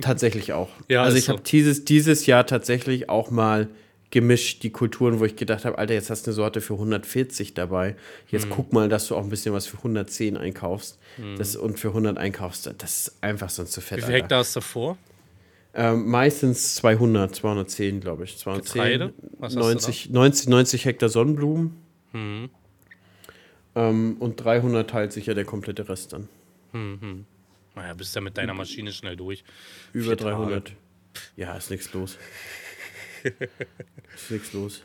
tatsächlich 0.00 0.52
auch. 0.52 0.68
Ja, 0.88 1.02
also 1.02 1.16
ich 1.16 1.24
so. 1.24 1.32
habe 1.32 1.42
dieses, 1.42 1.84
dieses 1.84 2.26
Jahr 2.26 2.46
tatsächlich 2.46 3.08
auch 3.08 3.32
mal 3.32 3.68
gemischt, 4.14 4.62
die 4.62 4.70
Kulturen, 4.70 5.18
wo 5.18 5.24
ich 5.24 5.34
gedacht 5.34 5.64
habe, 5.64 5.76
Alter, 5.76 5.92
jetzt 5.92 6.08
hast 6.08 6.24
du 6.24 6.30
eine 6.30 6.36
Sorte 6.36 6.60
für 6.60 6.74
140 6.74 7.52
dabei. 7.52 7.96
Jetzt 8.28 8.46
mhm. 8.46 8.50
guck 8.50 8.72
mal, 8.72 8.88
dass 8.88 9.08
du 9.08 9.16
auch 9.16 9.24
ein 9.24 9.28
bisschen 9.28 9.52
was 9.52 9.66
für 9.66 9.76
110 9.76 10.36
einkaufst 10.36 11.00
mhm. 11.18 11.36
das, 11.36 11.56
und 11.56 11.80
für 11.80 11.88
100 11.88 12.16
einkaufst. 12.16 12.72
Das 12.78 13.08
ist 13.08 13.22
einfach 13.22 13.50
sonst 13.50 13.72
zu 13.72 13.80
fett. 13.80 13.98
Wie 13.98 14.02
viel 14.02 14.14
Hektar 14.14 14.38
hast 14.38 14.54
du 14.54 14.60
davor? 14.60 14.96
Ähm, 15.74 16.08
meistens 16.08 16.76
200, 16.76 17.34
210, 17.34 18.00
glaube 18.00 18.22
ich. 18.22 18.38
210, 18.38 18.72
Getreide? 18.72 19.14
Was 19.38 19.56
90, 19.56 20.10
90, 20.10 20.48
90 20.48 20.84
Hektar 20.84 21.08
Sonnenblumen. 21.08 21.74
Mhm. 22.12 22.50
Ähm, 23.74 24.16
und 24.20 24.36
300 24.36 24.88
teilt 24.88 25.12
sich 25.12 25.26
ja 25.26 25.34
der 25.34 25.44
komplette 25.44 25.88
Rest 25.88 26.12
dann. 26.12 26.28
Mhm. 26.72 27.26
Naja, 27.74 27.94
bist 27.94 28.14
ja 28.14 28.20
mit 28.20 28.38
deiner 28.38 28.54
Maschine 28.54 28.92
schnell 28.92 29.16
durch. 29.16 29.42
Über 29.92 30.14
300. 30.14 30.70
Ja, 31.36 31.56
ist 31.56 31.72
nichts 31.72 31.92
los. 31.92 32.16
Ist 33.24 34.30
nichts 34.30 34.52
los. 34.52 34.82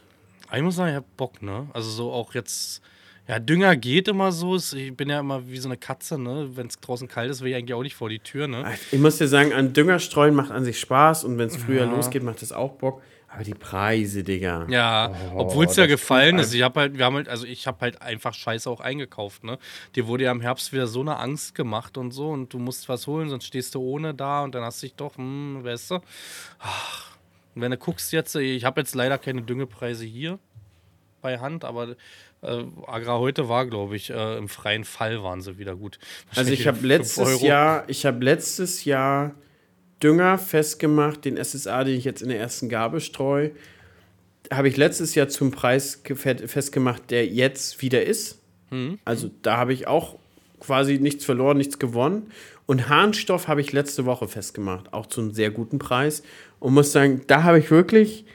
Ich 0.53 0.61
muss 0.61 0.75
sagen, 0.75 0.89
ich 0.89 0.95
hab 0.95 1.17
Bock, 1.17 1.41
ne? 1.41 1.67
Also 1.73 1.89
so 1.89 2.11
auch 2.11 2.33
jetzt. 2.33 2.81
Ja, 3.27 3.37
Dünger 3.37 3.75
geht 3.75 4.07
immer 4.07 4.31
so. 4.31 4.55
Ich 4.55 4.95
bin 4.97 5.09
ja 5.09 5.19
immer 5.19 5.47
wie 5.47 5.57
so 5.57 5.69
eine 5.69 5.77
Katze, 5.77 6.17
ne? 6.17 6.49
Wenn 6.55 6.67
es 6.67 6.79
draußen 6.79 7.07
kalt 7.07 7.29
ist, 7.29 7.41
will 7.41 7.51
ich 7.51 7.55
eigentlich 7.55 7.75
auch 7.75 7.83
nicht 7.83 7.95
vor 7.95 8.09
die 8.09 8.19
Tür, 8.19 8.47
ne? 8.47 8.73
Ich 8.91 8.99
muss 8.99 9.17
dir 9.17 9.27
sagen, 9.27 9.53
an 9.53 9.73
Dünger 9.73 9.99
streuen 9.99 10.33
macht 10.33 10.49
an 10.49 10.65
sich 10.65 10.79
Spaß 10.79 11.23
und 11.25 11.37
wenn 11.37 11.47
es 11.47 11.57
früher 11.57 11.85
ja. 11.85 11.91
losgeht, 11.91 12.23
macht 12.23 12.41
es 12.41 12.51
auch 12.51 12.73
Bock. 12.73 13.01
Aber 13.31 13.43
die 13.43 13.53
Preise, 13.53 14.23
Digga. 14.23 14.65
Ja, 14.69 15.13
oh, 15.33 15.41
obwohl 15.41 15.65
es 15.65 15.75
ja 15.75 15.85
gefallen 15.85 16.39
ist. 16.39 16.51
Ich 16.53 16.63
habe 16.63 16.79
halt, 16.79 16.97
wir 16.97 17.05
haben 17.05 17.15
halt, 17.15 17.29
also 17.29 17.45
ich 17.45 17.67
habe 17.67 17.77
halt 17.81 18.01
einfach 18.01 18.33
Scheiße 18.33 18.67
auch 18.67 18.79
eingekauft, 18.79 19.43
ne? 19.43 19.59
Dir 19.95 20.07
wurde 20.07 20.23
ja 20.23 20.31
im 20.31 20.41
Herbst 20.41 20.73
wieder 20.73 20.87
so 20.87 21.01
eine 21.01 21.17
Angst 21.17 21.53
gemacht 21.53 21.97
und 21.97 22.11
so 22.11 22.29
und 22.29 22.51
du 22.51 22.57
musst 22.57 22.89
was 22.89 23.05
holen, 23.05 23.29
sonst 23.29 23.45
stehst 23.45 23.75
du 23.75 23.81
ohne 23.81 24.15
da 24.15 24.43
und 24.43 24.55
dann 24.55 24.63
hast 24.63 24.81
du 24.81 24.87
dich 24.87 24.95
doch, 24.95 25.15
hm, 25.17 25.63
weißt 25.63 25.91
du. 25.91 25.99
Ach, 26.57 27.18
und 27.59 27.63
wenn 27.63 27.71
du 27.71 27.77
guckst 27.77 28.13
jetzt, 28.13 28.35
ich 28.35 28.63
habe 28.63 28.79
jetzt 28.79 28.95
leider 28.95 29.17
keine 29.17 29.41
Düngepreise 29.41 30.05
hier 30.05 30.39
bei 31.21 31.39
Hand, 31.39 31.65
aber 31.65 31.97
äh, 32.41 32.63
Agra 32.87 33.19
heute 33.19 33.49
war, 33.49 33.65
glaube 33.65 33.97
ich, 33.97 34.11
äh, 34.11 34.37
im 34.37 34.47
freien 34.47 34.85
Fall 34.85 35.23
waren 35.23 35.41
sie 35.41 35.57
wieder 35.57 35.75
gut. 35.75 35.99
Also 36.33 36.53
ich 36.53 36.67
habe 36.67 36.87
letztes 36.87 37.41
Jahr, 37.41 37.83
ich 37.87 38.05
habe 38.05 38.23
letztes 38.23 38.85
Jahr 38.85 39.35
Dünger 40.01 40.37
festgemacht, 40.37 41.25
den 41.25 41.35
SSA, 41.35 41.83
den 41.83 41.97
ich 41.97 42.05
jetzt 42.05 42.21
in 42.21 42.29
der 42.29 42.39
ersten 42.39 42.69
Gabe 42.69 43.01
streue, 43.01 43.51
habe 44.49 44.69
ich 44.69 44.77
letztes 44.77 45.13
Jahr 45.15 45.27
zum 45.27 45.51
Preis 45.51 46.01
festgemacht, 46.15 47.11
der 47.11 47.27
jetzt 47.27 47.81
wieder 47.81 48.05
ist. 48.05 48.39
Mhm. 48.69 48.99
Also 49.03 49.29
da 49.41 49.57
habe 49.57 49.73
ich 49.73 49.85
auch 49.85 50.17
quasi 50.61 50.97
nichts 50.97 51.25
verloren, 51.25 51.57
nichts 51.57 51.77
gewonnen. 51.77 52.31
Und 52.69 52.87
Harnstoff 52.87 53.47
habe 53.47 53.61
ich 53.61 53.71
letzte 53.71 54.05
Woche 54.05 54.27
festgemacht, 54.27 54.93
auch 54.93 55.07
zu 55.07 55.21
einem 55.21 55.31
sehr 55.31 55.49
guten 55.49 55.79
Preis. 55.79 56.21
Und 56.59 56.73
muss 56.73 56.91
sagen, 56.91 57.21
da 57.27 57.43
habe 57.43 57.59
ich 57.59 57.71
wirklich, 57.71 58.25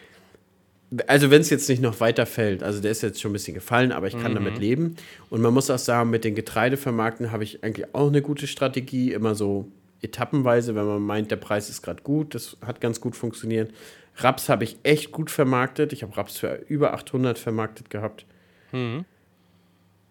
also 1.07 1.31
wenn 1.31 1.41
es 1.41 1.51
jetzt 1.51 1.69
nicht 1.69 1.83
noch 1.83 2.01
weiter 2.01 2.27
fällt, 2.27 2.63
also 2.63 2.81
der 2.81 2.91
ist 2.91 3.03
jetzt 3.03 3.21
schon 3.21 3.31
ein 3.31 3.35
bisschen 3.35 3.55
gefallen, 3.55 3.93
aber 3.93 4.07
ich 4.07 4.15
kann 4.15 4.33
mhm. 4.33 4.37
damit 4.37 4.59
leben. 4.59 4.97
Und 5.31 5.43
man 5.43 5.53
muss 5.53 5.71
auch 5.71 5.79
sagen, 5.79 6.11
mit 6.11 6.25
den 6.25 6.35
Getreidevermarkten 6.35 7.33
habe 7.33 7.45
ich 7.45 7.63
eigentlich 7.63 7.95
auch 7.95 8.09
eine 8.09 8.23
gute 8.23 8.47
Strategie, 8.47 9.13
immer 9.13 9.35
so 9.35 9.69
etappenweise, 10.01 10.75
wenn 10.75 10.87
man 10.87 11.03
meint, 11.03 11.31
der 11.31 11.37
Preis 11.37 11.71
ist 11.71 11.83
gerade 11.83 12.03
gut, 12.03 12.35
das 12.35 12.57
hat 12.65 12.81
ganz 12.81 13.01
gut 13.01 13.17
funktioniert. 13.17 13.73
Raps 14.17 14.49
habe 14.49 14.65
ich 14.65 14.77
echt 14.83 15.11
gut 15.13 15.31
vermarktet. 15.31 15.93
Ich 15.93 16.03
habe 16.03 16.17
Raps 16.17 16.39
für 16.39 16.63
über 16.69 16.95
800 16.95 17.39
vermarktet 17.39 17.91
gehabt. 17.91 18.27
Mhm. 18.73 19.05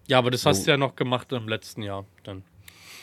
Ja, 0.08 0.18
aber 0.18 0.32
das 0.32 0.46
hast 0.46 0.66
du 0.66 0.72
ja 0.72 0.78
noch 0.78 0.96
gemacht 0.96 1.32
im 1.32 1.48
letzten 1.48 1.82
Jahr 1.82 2.06
dann. 2.24 2.44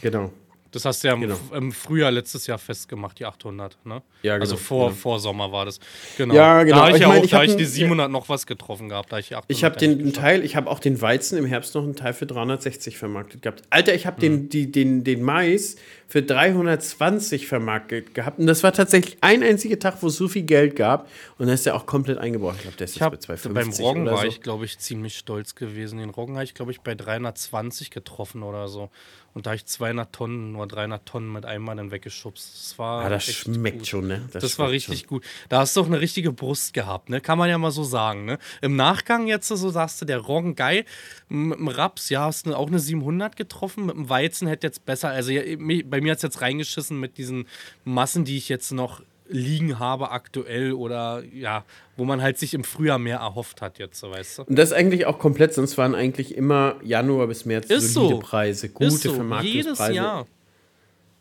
Genau. 0.03 0.33
Das 0.71 0.85
hast 0.85 1.03
du 1.03 1.09
ja 1.09 1.15
im, 1.15 1.21
genau. 1.23 1.37
im, 1.53 1.73
Frühjahr 1.73 2.11
letztes 2.11 2.47
Jahr 2.47 2.59
festgemacht, 2.59 3.19
die 3.19 3.27
800, 3.27 3.77
ne? 3.85 4.03
Ja, 4.23 4.35
genau. 4.35 4.43
Also 4.43 4.57
vor, 4.57 4.89
genau. 4.89 5.01
vor 5.01 5.21
Sommer 5.21 5.51
war 5.51 5.65
das. 5.65 5.81
Genau. 6.17 6.35
Ja, 6.35 6.63
genau. 6.63 6.77
Da 6.77 6.83
habe 6.83 6.91
ich, 6.91 6.97
ich, 6.97 7.03
ja 7.03 7.09
mein, 7.09 7.19
auch, 7.19 7.25
ich 7.25 7.31
da 7.31 7.43
ich 7.43 7.57
die 7.57 7.65
700 7.65 8.11
noch 8.11 8.29
was 8.29 8.47
getroffen 8.47 8.89
gehabt. 8.89 9.13
Da 9.13 9.19
ich 9.19 9.35
ich 9.49 9.65
habe 9.65 9.77
den 9.79 10.13
Teil, 10.13 10.45
ich 10.45 10.57
habe 10.57 10.71
auch 10.71 10.79
den 10.79 11.01
Weizen 11.01 11.39
im 11.39 11.47
Herbst 11.47 11.75
noch 11.75 11.83
einen 11.83 11.97
Teil 11.97 12.13
für 12.13 12.27
360 12.27 12.99
vermarktet 12.99 13.43
gehabt. 13.43 13.63
Alter, 13.71 13.95
ich 13.95 14.07
habe 14.07 14.17
hm. 14.17 14.21
den, 14.21 14.49
die, 14.49 14.71
den, 14.71 15.05
den 15.05 15.23
Mais 15.23 15.77
für 16.11 16.23
320 16.23 17.47
vermarktet 17.47 18.15
gehabt. 18.15 18.41
Und 18.41 18.47
das 18.47 18.65
war 18.65 18.73
tatsächlich 18.73 19.19
ein 19.21 19.45
einziger 19.45 19.79
Tag, 19.79 19.99
wo 20.01 20.09
es 20.09 20.17
so 20.17 20.27
viel 20.27 20.43
Geld 20.43 20.75
gab. 20.75 21.09
Und 21.39 21.47
dann 21.47 21.55
ist 21.55 21.67
er 21.69 21.77
auch 21.77 21.87
komplett 21.87 22.19
eingebaut. 22.19 22.55
Ich 22.57 22.63
glaube, 22.63 22.77
der 22.77 22.87
ist 22.87 22.97
ich 22.97 23.01
jetzt 23.01 23.29
bei 23.29 23.37
250 23.37 23.79
Beim 23.79 23.87
Roggen 23.87 24.07
war 24.07 24.23
so. 24.23 24.27
ich, 24.27 24.41
glaube 24.41 24.65
ich, 24.65 24.79
ziemlich 24.81 25.17
stolz 25.17 25.55
gewesen. 25.55 26.01
Den 26.01 26.11
Roggen 26.11 26.35
habe 26.35 26.45
ich, 26.45 26.55
glaube 26.55 26.73
ich, 26.73 26.81
bei 26.81 26.97
320 26.97 27.93
getroffen 27.93 28.43
oder 28.43 28.67
so. 28.67 28.91
Und 29.35 29.47
da 29.47 29.51
habe 29.51 29.57
ich 29.57 29.67
200 29.67 30.13
Tonnen, 30.13 30.57
nur 30.61 30.69
300 30.69 31.05
Tonnen 31.07 31.33
mit 31.33 31.47
einmal 31.47 31.77
dann 31.77 31.91
weggeschubst. 31.91 32.53
Das 32.55 32.79
war. 32.79 33.03
Ja, 33.03 33.09
das 33.09 33.25
schmeckt 33.25 33.79
gut. 33.79 33.87
schon, 33.87 34.07
ne? 34.07 34.29
Das, 34.33 34.43
das 34.43 34.59
war 34.59 34.71
richtig 34.71 35.01
schon. 35.01 35.09
gut. 35.09 35.25
Da 35.49 35.61
hast 35.61 35.77
du 35.77 35.81
auch 35.81 35.87
eine 35.87 36.01
richtige 36.01 36.33
Brust 36.33 36.75
gehabt, 36.75 37.11
ne? 37.11 37.21
Kann 37.21 37.39
man 37.39 37.49
ja 37.49 37.59
mal 37.59 37.71
so 37.71 37.85
sagen, 37.85 38.25
ne? 38.25 38.39
Im 38.61 38.77
Nachgang 38.77 39.27
jetzt 39.27 39.49
so 39.49 39.71
sagst 39.71 40.01
du, 40.01 40.05
der 40.05 40.19
Roggen 40.19 40.55
geil. 40.55 40.85
Mit 41.29 41.59
dem 41.59 41.69
Raps, 41.69 42.09
ja, 42.11 42.25
hast 42.25 42.47
du 42.47 42.55
auch 42.55 42.69
eine 42.69 42.79
700 42.79 43.37
getroffen. 43.37 43.87
Mit 43.87 43.97
dem 43.97 44.09
Weizen 44.09 44.49
hätte 44.49 44.67
jetzt 44.67 44.85
besser. 44.85 45.09
Also 45.09 45.33
bei 45.33 46.01
mir 46.01 46.13
hat 46.13 46.19
es 46.19 46.23
jetzt 46.23 46.41
reingeschissen 46.41 46.99
mit 46.99 47.19
diesen 47.19 47.47
Massen, 47.85 48.25
die 48.25 48.37
ich 48.37 48.49
jetzt 48.49 48.71
noch 48.73 49.03
liegen 49.31 49.79
habe 49.79 50.11
aktuell 50.11 50.73
oder 50.73 51.23
ja, 51.33 51.65
wo 51.97 52.05
man 52.05 52.21
halt 52.21 52.39
sich 52.39 52.55
im 52.55 52.65
Frühjahr 52.65 52.99
mehr 52.99 53.19
erhofft 53.19 53.63
hat 53.63 53.79
jetzt, 53.79 54.01
so 54.01 54.11
weißt 54.11 54.39
du. 54.39 54.43
Und 54.43 54.57
das 54.59 54.71
ist 54.71 54.77
eigentlich 54.77 55.07
auch 55.07 55.19
komplett, 55.19 55.55
sonst 55.55 55.79
waren 55.79 55.95
eigentlich 55.95 56.35
immer 56.35 56.77
Januar 56.83 57.29
bis 57.29 57.45
März 57.45 57.71
ist 57.71 57.95
solide 57.95 58.15
so. 58.15 58.21
Preise, 58.21 58.69
gute 58.69 58.87
ist 58.87 59.03
so. 59.03 59.15
Vermarktungspreise. 59.15 59.93
Jedes 59.93 59.97
Jahr. 59.97 60.27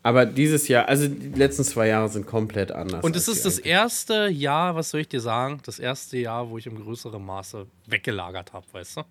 Aber 0.02 0.24
dieses 0.24 0.68
Jahr, 0.68 0.88
also 0.88 1.08
die 1.08 1.28
letzten 1.28 1.62
zwei 1.62 1.88
Jahre 1.88 2.08
sind 2.08 2.26
komplett 2.26 2.72
anders. 2.72 3.04
Und 3.04 3.16
es 3.16 3.28
ist 3.28 3.44
das 3.44 3.58
erste 3.58 4.28
Jahr, 4.28 4.74
was 4.74 4.90
soll 4.90 5.02
ich 5.02 5.08
dir 5.08 5.20
sagen, 5.20 5.60
das 5.66 5.78
erste 5.78 6.16
Jahr, 6.16 6.48
wo 6.48 6.56
ich 6.56 6.66
im 6.66 6.82
größeren 6.82 7.22
Maße 7.22 7.66
weggelagert 7.86 8.54
habe, 8.54 8.66
weißt 8.72 8.98
du? 8.98 9.02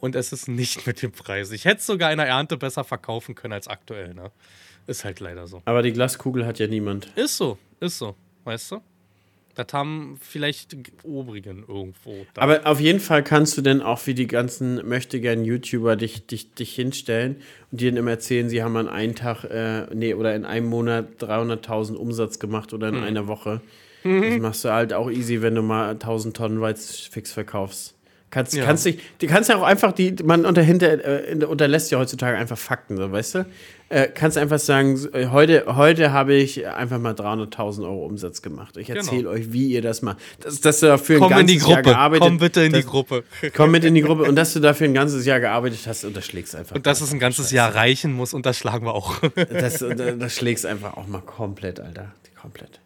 Und 0.00 0.14
es 0.14 0.32
ist 0.32 0.46
nicht 0.46 0.86
mit 0.86 1.00
dem 1.02 1.12
Preis. 1.12 1.50
Ich 1.52 1.64
hätte 1.64 1.78
es 1.78 1.86
sogar 1.86 2.12
in 2.12 2.18
der 2.18 2.28
Ernte 2.28 2.56
besser 2.56 2.84
verkaufen 2.84 3.34
können 3.34 3.54
als 3.54 3.66
aktuell, 3.66 4.14
ne? 4.14 4.30
Ist 4.86 5.04
halt 5.04 5.20
leider 5.20 5.46
so. 5.46 5.62
Aber 5.64 5.82
die 5.82 5.92
Glaskugel 5.92 6.46
hat 6.46 6.58
ja 6.58 6.66
niemand. 6.66 7.06
Ist 7.16 7.36
so, 7.36 7.58
ist 7.80 7.98
so, 7.98 8.14
weißt 8.44 8.72
du? 8.72 8.80
Das 9.58 9.72
haben 9.72 10.16
vielleicht 10.20 10.76
Obrigen 11.02 11.64
irgendwo. 11.66 12.24
Da. 12.32 12.42
Aber 12.42 12.64
auf 12.64 12.78
jeden 12.78 13.00
Fall 13.00 13.24
kannst 13.24 13.58
du 13.58 13.60
denn 13.60 13.82
auch 13.82 14.06
wie 14.06 14.14
die 14.14 14.28
ganzen 14.28 14.88
möchtegern 14.88 15.44
YouTuber 15.44 15.96
dich, 15.96 16.28
dich, 16.28 16.54
dich 16.54 16.72
hinstellen 16.76 17.38
und 17.72 17.80
dir 17.80 17.90
dann 17.90 17.98
immer 17.98 18.12
erzählen, 18.12 18.48
sie 18.48 18.62
haben 18.62 18.76
an 18.76 18.86
einem 18.86 19.16
Tag, 19.16 19.42
äh, 19.42 19.92
nee, 19.92 20.14
oder 20.14 20.36
in 20.36 20.44
einem 20.44 20.68
Monat 20.68 21.20
300.000 21.20 21.96
Umsatz 21.96 22.38
gemacht 22.38 22.72
oder 22.72 22.90
in 22.90 22.98
hm. 22.98 23.02
einer 23.02 23.26
Woche. 23.26 23.60
Mhm. 24.04 24.22
Das 24.22 24.38
machst 24.38 24.64
du 24.64 24.68
halt 24.68 24.92
auch 24.92 25.10
easy, 25.10 25.42
wenn 25.42 25.56
du 25.56 25.62
mal 25.62 25.90
1000 25.90 26.36
Tonnen 26.36 26.60
Weiz 26.60 27.00
fix 27.10 27.32
verkaufst. 27.32 27.97
Kannst, 28.30 28.52
ja. 28.52 28.64
kannst 28.64 28.84
dich, 28.84 28.98
die 29.22 29.26
kannst 29.26 29.48
ja 29.48 29.56
auch 29.56 29.62
einfach, 29.62 29.92
die, 29.92 30.14
man 30.22 30.44
unterhinter, 30.44 31.30
äh, 31.32 31.44
unterlässt 31.44 31.90
ja 31.90 31.98
heutzutage 31.98 32.36
einfach 32.36 32.58
Fakten, 32.58 32.98
so, 32.98 33.10
weißt 33.10 33.36
du? 33.36 33.46
Äh, 33.88 34.08
kannst 34.08 34.36
einfach 34.36 34.58
sagen, 34.58 34.98
äh, 35.14 35.28
heute, 35.28 35.64
heute 35.66 36.12
habe 36.12 36.34
ich 36.34 36.66
einfach 36.66 36.98
mal 36.98 37.14
300.000 37.14 37.84
Euro 37.84 38.04
Umsatz 38.04 38.42
gemacht. 38.42 38.76
Ich 38.76 38.90
erzähle 38.90 39.22
genau. 39.22 39.30
euch, 39.30 39.50
wie 39.52 39.68
ihr 39.68 39.80
das 39.80 40.02
macht. 40.02 40.18
Dass, 40.40 40.60
dass 40.60 40.80
du 40.80 40.86
dafür 40.88 41.20
komm 41.20 41.32
ein 41.32 41.46
ganzes 41.46 41.66
Jahr 41.66 41.80
gearbeitet 41.80 42.22
hast. 42.22 42.28
Komm 42.28 42.38
bitte 42.38 42.60
in 42.64 42.72
die 42.74 42.82
Gruppe. 42.82 43.24
Komm 43.56 43.70
mit 43.70 43.84
in 43.84 43.94
die 43.94 44.02
Gruppe. 44.02 44.24
Und 44.24 44.36
dass 44.36 44.52
du 44.52 44.60
dafür 44.60 44.88
ein 44.88 44.94
ganzes 44.94 45.24
Jahr 45.24 45.40
gearbeitet 45.40 45.80
hast, 45.86 46.04
unterschlägst 46.04 46.54
einfach. 46.54 46.76
Und 46.76 46.86
dass 46.86 47.00
es 47.00 47.10
ein 47.12 47.18
ganzes 47.18 47.46
Scheiße. 47.46 47.56
Jahr 47.56 47.74
reichen 47.74 48.12
muss, 48.12 48.34
unterschlagen 48.34 48.84
wir 48.84 48.92
auch. 48.92 49.22
das, 49.50 49.78
das 49.78 50.34
schlägst 50.34 50.66
einfach 50.66 50.98
auch 50.98 51.06
mal 51.06 51.22
komplett, 51.22 51.80
Alter. 51.80 52.12
Komplett. 52.38 52.80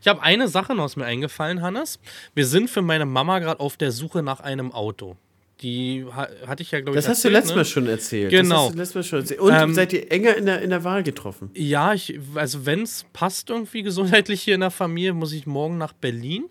Ich 0.00 0.08
habe 0.08 0.22
eine 0.22 0.48
Sache 0.48 0.74
noch 0.74 0.84
aus 0.84 0.96
mir 0.96 1.04
eingefallen, 1.04 1.62
Hannes. 1.62 1.98
Wir 2.34 2.46
sind 2.46 2.70
für 2.70 2.82
meine 2.82 3.06
Mama 3.06 3.38
gerade 3.38 3.60
auf 3.60 3.76
der 3.76 3.92
Suche 3.92 4.22
nach 4.22 4.40
einem 4.40 4.72
Auto. 4.72 5.16
Die 5.62 6.06
hatte 6.46 6.62
ich 6.62 6.70
ja, 6.70 6.80
glaube 6.80 6.98
ich. 6.98 7.04
Das 7.04 7.08
hast 7.08 7.24
erzählt, 7.24 7.34
du 7.34 7.38
letztes 7.38 7.50
ne? 7.50 7.56
Mal 7.56 7.64
schon 7.64 7.86
erzählt. 7.88 8.30
Genau. 8.30 8.70
Mal 8.70 9.02
schon 9.02 9.20
erzählt. 9.20 9.40
Und 9.40 9.54
ähm, 9.54 9.74
seid 9.74 9.92
ihr 9.92 10.10
enger 10.12 10.36
in 10.36 10.46
der, 10.46 10.62
in 10.62 10.70
der 10.70 10.84
Wahl 10.84 11.02
getroffen? 11.02 11.50
Ja, 11.54 11.94
ich, 11.94 12.18
also 12.34 12.64
wenn 12.64 12.82
es 12.82 13.06
passt 13.12 13.50
irgendwie 13.50 13.82
gesundheitlich 13.82 14.42
hier 14.42 14.54
in 14.54 14.60
der 14.60 14.70
Familie, 14.70 15.14
muss 15.14 15.32
ich 15.32 15.46
morgen 15.46 15.76
nach 15.76 15.92
Berlin. 15.92 16.48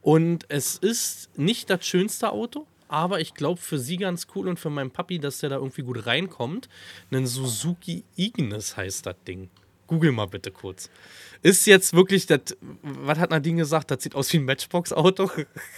Und 0.00 0.44
es 0.48 0.76
ist 0.76 1.30
nicht 1.38 1.70
das 1.70 1.86
schönste 1.86 2.32
Auto, 2.32 2.66
aber 2.88 3.20
ich 3.20 3.34
glaube 3.34 3.60
für 3.60 3.78
sie 3.78 3.96
ganz 3.96 4.26
cool 4.34 4.48
und 4.48 4.58
für 4.58 4.70
meinen 4.70 4.90
Papi, 4.90 5.18
dass 5.18 5.38
der 5.38 5.50
da 5.50 5.56
irgendwie 5.56 5.82
gut 5.82 6.06
reinkommt. 6.06 6.68
Ein 7.12 7.26
Suzuki 7.26 8.04
Ignis 8.16 8.76
heißt 8.76 9.06
das 9.06 9.16
Ding. 9.26 9.50
Google 9.86 10.12
mal 10.12 10.26
bitte 10.26 10.50
kurz. 10.50 10.90
Ist 11.42 11.66
jetzt 11.66 11.94
wirklich, 11.94 12.26
das, 12.26 12.40
was 12.82 13.18
hat 13.18 13.30
Nadine 13.30 13.58
gesagt? 13.58 13.90
Das 13.90 14.02
sieht 14.02 14.14
aus 14.14 14.32
wie 14.32 14.38
ein 14.38 14.44
Matchbox-Auto. 14.44 15.30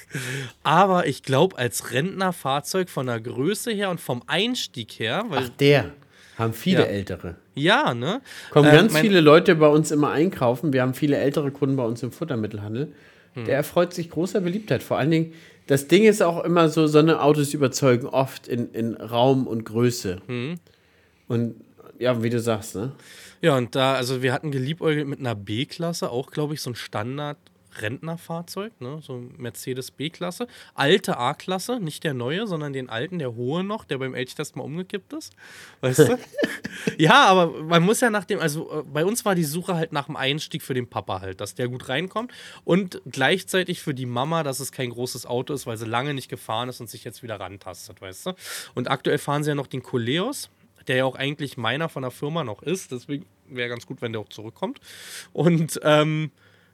Aber 0.62 1.06
ich 1.06 1.22
glaube, 1.22 1.58
als 1.58 1.92
Rentnerfahrzeug 1.92 2.88
von 2.88 3.06
der 3.06 3.20
Größe 3.20 3.70
her 3.70 3.90
und 3.90 4.00
vom 4.00 4.22
Einstieg 4.26 4.92
her. 4.92 5.24
Ach, 5.30 5.48
der. 5.60 5.92
Haben 6.38 6.54
viele 6.54 6.80
ja. 6.80 6.86
ältere. 6.86 7.36
Ja, 7.54 7.92
ne? 7.92 8.22
Kommen 8.50 8.68
äh, 8.68 8.72
ganz 8.72 8.98
viele 8.98 9.20
Leute 9.20 9.54
bei 9.56 9.68
uns 9.68 9.90
immer 9.90 10.10
einkaufen. 10.10 10.72
Wir 10.72 10.80
haben 10.80 10.94
viele 10.94 11.18
ältere 11.18 11.50
Kunden 11.50 11.76
bei 11.76 11.84
uns 11.84 12.02
im 12.02 12.12
Futtermittelhandel. 12.12 12.92
Hm. 13.34 13.44
Der 13.44 13.56
erfreut 13.56 13.92
sich 13.92 14.08
großer 14.08 14.40
Beliebtheit. 14.40 14.82
Vor 14.82 14.96
allen 14.96 15.10
Dingen, 15.10 15.34
das 15.66 15.86
Ding 15.86 16.04
ist 16.04 16.22
auch 16.22 16.42
immer 16.42 16.70
so, 16.70 16.86
so 16.86 16.98
eine 16.98 17.22
Autos 17.22 17.52
überzeugen 17.52 18.06
oft 18.06 18.48
in, 18.48 18.72
in 18.72 18.94
Raum 18.94 19.46
und 19.46 19.64
Größe. 19.64 20.22
Hm. 20.26 20.54
Und 21.28 21.56
ja, 21.98 22.22
wie 22.22 22.30
du 22.30 22.40
sagst, 22.40 22.74
ne? 22.74 22.92
Ja, 23.42 23.56
und 23.56 23.74
da, 23.74 23.94
also 23.94 24.22
wir 24.22 24.32
hatten 24.32 24.50
geliebäugelt 24.50 25.06
mit 25.06 25.20
einer 25.20 25.34
B-Klasse, 25.34 26.10
auch 26.10 26.30
glaube 26.30 26.54
ich 26.54 26.60
so 26.60 26.70
ein 26.70 26.74
Standard 26.74 27.38
Rentnerfahrzeug, 27.78 28.80
ne? 28.80 29.00
so 29.02 29.22
Mercedes 29.36 29.90
B-Klasse. 29.90 30.46
Alte 30.74 31.16
A-Klasse, 31.16 31.78
nicht 31.80 32.04
der 32.04 32.14
neue, 32.14 32.46
sondern 32.46 32.72
den 32.72 32.88
alten, 32.88 33.18
der 33.18 33.34
hohe 33.34 33.62
noch, 33.62 33.84
der 33.84 33.98
beim 33.98 34.14
Elchtest 34.14 34.56
mal 34.56 34.64
umgekippt 34.64 35.12
ist. 35.12 35.32
Weißt 35.80 36.00
du? 36.00 36.18
ja, 36.98 37.26
aber 37.26 37.62
man 37.62 37.82
muss 37.82 38.00
ja 38.00 38.10
nach 38.10 38.24
dem, 38.24 38.40
also 38.40 38.80
äh, 38.80 38.82
bei 38.82 39.04
uns 39.04 39.24
war 39.24 39.34
die 39.34 39.44
Suche 39.44 39.74
halt 39.74 39.92
nach 39.92 40.06
dem 40.06 40.16
Einstieg 40.16 40.62
für 40.62 40.74
den 40.74 40.88
Papa 40.88 41.20
halt, 41.20 41.40
dass 41.40 41.54
der 41.54 41.68
gut 41.68 41.88
reinkommt 41.88 42.32
und 42.64 43.00
gleichzeitig 43.06 43.80
für 43.80 43.94
die 43.94 44.06
Mama, 44.06 44.42
dass 44.42 44.60
es 44.60 44.72
kein 44.72 44.90
großes 44.90 45.26
Auto 45.26 45.54
ist, 45.54 45.66
weil 45.66 45.76
sie 45.76 45.86
lange 45.86 46.14
nicht 46.14 46.28
gefahren 46.28 46.68
ist 46.68 46.80
und 46.80 46.90
sich 46.90 47.04
jetzt 47.04 47.22
wieder 47.22 47.38
rantastet, 47.38 48.00
weißt 48.00 48.26
du? 48.26 48.32
Und 48.74 48.90
aktuell 48.90 49.18
fahren 49.18 49.44
sie 49.44 49.50
ja 49.50 49.54
noch 49.54 49.66
den 49.66 49.82
Coleos 49.82 50.50
der 50.88 50.96
ja 50.96 51.04
auch 51.04 51.16
eigentlich 51.16 51.56
meiner 51.56 51.88
von 51.88 52.02
der 52.02 52.10
Firma 52.10 52.44
noch 52.44 52.62
ist. 52.62 52.92
Deswegen 52.92 53.26
wäre 53.48 53.68
ganz 53.68 53.86
gut, 53.86 54.02
wenn 54.02 54.12
der 54.12 54.20
auch 54.20 54.28
zurückkommt. 54.28 54.80
Und 55.32 55.80
ähm, 55.82 56.30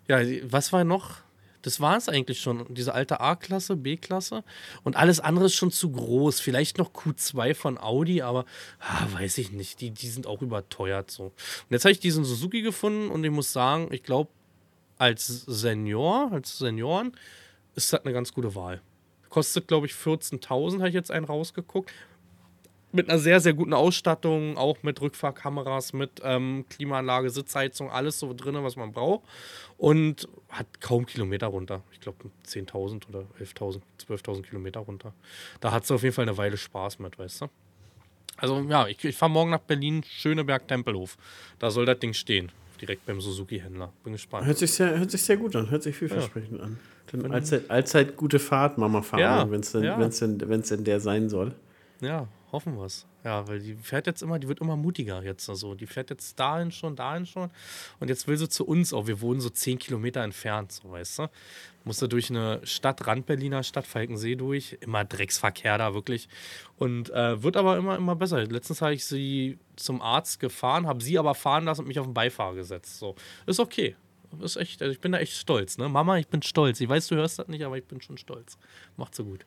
ja, 0.09 0.19
was 0.45 0.73
war 0.73 0.85
noch? 0.85 1.23
Das 1.62 1.81
war 1.81 1.97
es 1.97 2.09
eigentlich 2.09 2.41
schon. 2.41 2.65
Diese 2.73 2.95
alte 2.95 3.20
A-Klasse, 3.20 3.74
B-Klasse. 3.74 4.45
Und 4.85 4.95
alles 4.95 5.19
andere 5.19 5.47
ist 5.47 5.57
schon 5.57 5.73
zu 5.73 5.91
groß. 5.91 6.39
Vielleicht 6.39 6.78
noch 6.78 6.93
Q2 6.93 7.55
von 7.57 7.77
Audi, 7.77 8.23
aber 8.23 8.45
ah, 8.78 9.07
weiß 9.12 9.39
ich 9.39 9.51
nicht. 9.51 9.81
Die, 9.81 9.91
die 9.91 10.09
sind 10.09 10.28
auch 10.28 10.43
überteuert 10.43 11.11
so. 11.11 11.24
Und 11.24 11.70
jetzt 11.70 11.85
habe 11.85 11.91
ich 11.91 11.99
diesen 11.99 12.24
Suzuki 12.24 12.62
gefunden 12.62 13.11
und 13.11 13.24
ich 13.24 13.33
muss 13.33 13.53
sagen, 13.53 13.89
ich 13.91 14.05
glaube, 14.05 14.31
als 14.97 15.27
Senior, 15.27 16.31
als 16.31 16.57
Senioren, 16.57 17.12
ist 17.74 17.93
das 17.93 18.05
eine 18.05 18.12
ganz 18.12 18.33
gute 18.33 18.55
Wahl. 18.55 18.81
Kostet, 19.28 19.66
glaube 19.66 19.87
ich, 19.87 19.93
14.000, 19.93 20.78
habe 20.78 20.89
ich 20.89 20.95
jetzt 20.95 21.11
einen 21.11 21.27
rausgeguckt 21.27 21.93
mit 22.97 23.09
einer 23.09 23.18
sehr, 23.18 23.40
sehr 23.40 23.55
guten 23.55 23.73
Ausstattung, 23.73 24.56
auch 24.56 24.82
mit 24.82 25.01
Rückfahrkameras, 25.01 25.93
mit 25.93 26.20
ähm, 26.24 26.64
Klimaanlage, 26.68 27.31
Sitzheizung, 27.31 27.90
alles 27.90 28.18
so 28.18 28.35
drin, 28.35 28.56
was 28.60 28.77
man 28.77 28.93
braucht. 28.93 29.24
Und 29.78 30.28
hat 30.48 30.81
kaum 30.81 31.06
Kilometer 31.06 31.47
runter. 31.48 31.82
Ich 31.93 32.01
glaube 32.01 32.31
10.000 32.47 33.09
oder 33.09 33.24
11.000, 33.40 33.81
12.000 34.09 34.43
Kilometer 34.43 34.81
runter. 34.81 35.12
Da 35.60 35.70
hat 35.70 35.86
sie 35.86 35.94
auf 35.94 36.02
jeden 36.02 36.14
Fall 36.14 36.24
eine 36.24 36.36
Weile 36.36 36.56
Spaß 36.56 36.98
mit, 36.98 37.18
weißt 37.18 37.43
du? 37.43 37.47
Also 38.39 38.60
ja, 38.68 38.86
ich, 38.86 39.02
ich 39.05 39.16
fahre 39.16 39.31
morgen 39.31 39.51
nach 39.51 39.60
Berlin, 39.60 40.02
Schöneberg-Tempelhof. 40.02 41.16
Da 41.59 41.70
soll 41.70 41.86
das 41.86 41.98
Ding 41.98 42.12
stehen. 42.12 42.51
Direkt 42.81 43.06
beim 43.06 43.20
Suzuki-Händler. 43.20 43.93
Bin 44.05 44.12
gespannt. 44.12 44.47
Hört 44.47 44.59
sich, 44.59 44.73
sehr, 44.73 44.98
hört 44.98 45.10
sich 45.10 45.23
sehr 45.23 45.36
gut 45.36 45.56
an, 45.56 45.70
hört 45.70 45.82
sich 45.82 45.97
vielversprechend 45.97 46.59
ja. 46.59 46.64
an. 46.64 46.78
Dann 47.12 47.32
allzeit, 47.32 47.70
allzeit 47.70 48.16
gute 48.16 48.39
Fahrt, 48.39 48.78
Mama 48.78 49.01
fahren, 49.01 49.20
ja, 49.20 49.51
wenn 49.51 49.60
es 49.60 49.73
denn, 49.73 49.85
ja. 49.85 49.97
denn, 49.97 50.62
denn 50.62 50.85
der 50.85 51.01
sein 51.01 51.28
soll. 51.28 51.55
Ja, 52.01 52.27
hoffen 52.57 52.77
wir 52.77 52.85
es. 52.87 53.07
Ja, 53.23 53.47
weil 53.47 53.61
die 53.61 53.74
fährt 53.74 54.07
jetzt 54.07 54.23
immer, 54.23 54.39
die 54.39 54.49
wird 54.49 54.61
immer 54.61 54.77
mutiger 54.77 55.23
jetzt. 55.23 55.49
Also 55.51 55.74
die 55.74 55.87
fährt 55.87 56.09
jetzt 56.09 56.41
dahin 56.41 56.73
schon, 56.73 56.97
dahin 56.97 57.27
schon. 57.27 57.51
Und 58.01 58.09
jetzt 58.09 58.27
will 58.27 58.39
sie 58.39 58.49
zu 58.49 58.66
uns 58.66 58.95
auch. 58.95 59.07
Wir 59.07 59.20
wohnen 59.20 59.41
so 59.41 59.51
zehn 59.51 59.78
Kilometer 59.78 60.23
entfernt, 60.23 60.73
so 60.73 60.91
weißt 60.91 61.19
du. 61.19 61.31
Musste 61.85 62.09
durch 62.09 62.31
eine 62.31 62.61
Stadt, 62.65 63.07
Rand-Berliner 63.07 63.62
Stadt, 63.62 63.87
Falkensee 63.87 64.37
durch. 64.37 64.78
Immer 64.81 65.05
Drecksverkehr 65.05 65.77
da, 65.77 65.93
wirklich. 65.93 66.28
Und 66.78 67.11
äh, 67.11 67.43
wird 67.43 67.59
aber 67.59 67.77
immer, 67.77 67.97
immer 67.97 68.16
besser. 68.16 68.45
Letztens 68.47 68.81
habe 68.81 68.95
ich 68.95 69.05
sie 69.05 69.59
zum 69.77 70.01
Arzt 70.01 70.41
gefahren, 70.41 70.87
habe 70.87 71.05
sie 71.05 71.19
aber 71.19 71.35
fahren 71.35 71.66
lassen 71.66 71.83
und 71.83 71.89
mich 71.89 71.99
auf 71.99 72.07
den 72.07 72.15
Beifahrer 72.15 72.55
gesetzt. 72.55 72.99
So, 72.99 73.16
ist 73.45 73.61
okay. 73.61 73.97
Ist 74.41 74.57
echt, 74.57 74.83
also 74.83 74.93
ich 74.93 75.01
bin 75.01 75.12
da 75.12 75.19
echt 75.19 75.35
stolz, 75.35 75.78
ne? 75.78 75.89
Mama, 75.89 76.16
ich 76.19 76.28
bin 76.28 76.43
stolz. 76.43 76.81
Ich 76.81 76.89
weiß, 76.89 77.07
du 77.09 77.16
hörst 77.16 77.39
das 77.39 77.49
nicht, 77.49 77.65
aber 77.65 77.77
ich 77.77 77.85
bin 77.85 78.01
schon 78.01 78.19
stolz. 78.19 78.59
Macht 78.97 79.15
so 79.15 79.24
gut. 79.24 79.47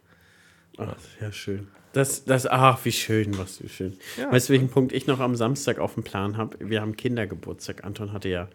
Ach, 0.79 0.95
ja, 1.21 1.31
schön. 1.31 1.67
Das, 1.93 2.23
das, 2.23 2.45
ach, 2.45 2.85
wie 2.85 2.91
schön, 2.91 3.37
was 3.37 3.61
wie 3.63 3.69
schön. 3.69 3.97
Ja, 4.17 4.31
weißt 4.31 4.49
du, 4.49 4.53
welchen 4.53 4.69
Punkt 4.69 4.93
ich 4.93 5.07
noch 5.07 5.19
am 5.19 5.35
Samstag 5.35 5.79
auf 5.79 5.95
dem 5.95 6.03
Plan 6.03 6.37
habe? 6.37 6.57
Wir 6.59 6.81
haben 6.81 6.95
Kindergeburtstag. 6.95 7.83
Anton 7.83 8.13
hatte 8.13 8.29
ja 8.29 8.47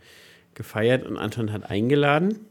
gefeiert 0.54 1.04
und 1.04 1.16
Anton 1.16 1.52
hat 1.52 1.68
eingeladen. 1.68 2.46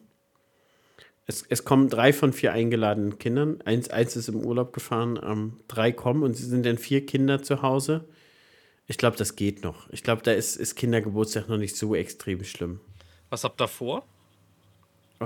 Es, 1.26 1.45
es 1.48 1.64
kommen 1.64 1.88
drei 1.90 2.12
von 2.12 2.34
vier 2.34 2.52
eingeladenen 2.52 3.18
Kindern. 3.18 3.62
Eins, 3.62 3.90
eins 3.90 4.18
ist 4.18 4.28
im 4.28 4.45
Urlaub 4.45 4.74
gefahren, 4.74 5.18
ähm, 5.24 5.60
drei 5.70 5.94
kommen 5.94 6.22
und 6.22 6.36
sie 6.36 6.45
sind 6.45 6.66
dann 6.66 6.78
vier 6.78 7.06
Kinder 7.06 7.41
zu 7.41 7.62
Hause. 7.62 8.06
Ich 8.86 8.98
glaube, 8.98 9.16
das 9.16 9.38
geht 9.38 9.64
noch. 9.64 9.90
Ich 9.91 10.04
glaube, 10.04 10.22
da 10.22 10.34
ist, 10.34 10.58
ist 10.58 10.76
Kindergeburtstag 10.76 11.48
noch 11.48 11.58
nicht 11.58 11.78
so 11.78 11.95
extrem 11.95 12.44
schlimm. 12.44 12.82
Was 13.30 13.45
habt 13.45 13.62
ihr 13.62 13.70
vor? 13.70 14.06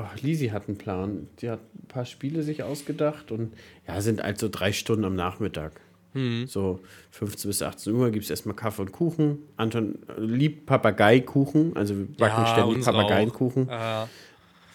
Oh, 0.03 0.19
Lisi 0.21 0.49
hat 0.49 0.67
einen 0.67 0.77
Plan. 0.77 1.27
Die 1.39 1.49
hat 1.49 1.59
ein 1.75 1.87
paar 1.87 2.05
Spiele 2.05 2.43
sich 2.43 2.63
ausgedacht 2.63 3.31
und 3.31 3.53
ja, 3.87 4.01
sind 4.01 4.21
also 4.21 4.49
drei 4.49 4.71
Stunden 4.71 5.05
am 5.05 5.15
Nachmittag. 5.15 5.79
Mhm. 6.13 6.47
So 6.47 6.79
15 7.11 7.49
bis 7.49 7.61
18 7.61 7.93
Uhr 7.93 8.11
gibt 8.11 8.23
es 8.25 8.29
erstmal 8.29 8.55
Kaffee 8.55 8.81
und 8.81 8.91
Kuchen. 8.91 9.39
Anton 9.55 9.99
liebt 10.17 10.65
Papageikuchen, 10.65 11.75
also 11.75 11.97
wir 11.97 12.05
backen 12.05 12.43
ja, 12.43 12.47
ständig 12.47 12.85
Papageienkuchen. 12.85 13.69
Äh. 13.69 14.05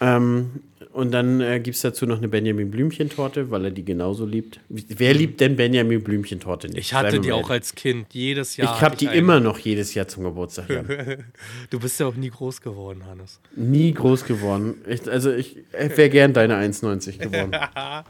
Ähm, 0.03 0.51
und 0.91 1.11
dann 1.11 1.41
äh, 1.41 1.59
gibt 1.59 1.75
es 1.75 1.81
dazu 1.81 2.05
noch 2.05 2.17
eine 2.17 2.27
Benjamin 2.27 2.69
Blümchentorte, 2.69 3.49
weil 3.49 3.65
er 3.65 3.71
die 3.71 3.83
genauso 3.83 4.27
liebt. 4.27 4.59
Wer 4.69 5.15
liebt 5.15 5.41
denn 5.41 5.55
Benjamin 5.55 6.03
Blümchentorte 6.03 6.67
nicht? 6.67 6.77
Ich 6.77 6.93
hatte 6.93 7.19
die 7.19 7.31
auch 7.31 7.49
als 7.49 7.73
Kind, 7.73 8.13
jedes 8.13 8.57
Jahr. 8.57 8.75
Ich 8.75 8.81
habe 8.81 8.95
die 8.95 9.07
immer 9.07 9.39
noch 9.39 9.57
jedes 9.57 9.95
Jahr 9.95 10.07
zum 10.07 10.23
Geburtstag. 10.23 10.67
du 11.71 11.79
bist 11.79 11.99
ja 11.99 12.05
auch 12.05 12.15
nie 12.15 12.29
groß 12.29 12.61
geworden, 12.61 13.05
Hannes. 13.07 13.39
Nie 13.55 13.91
groß 13.91 14.25
geworden. 14.25 14.75
Ich, 14.87 15.09
also 15.09 15.31
ich 15.31 15.57
wäre 15.71 16.09
gern 16.09 16.33
deine 16.33 16.57
1,90 16.57 17.17
geworden. 17.17 17.51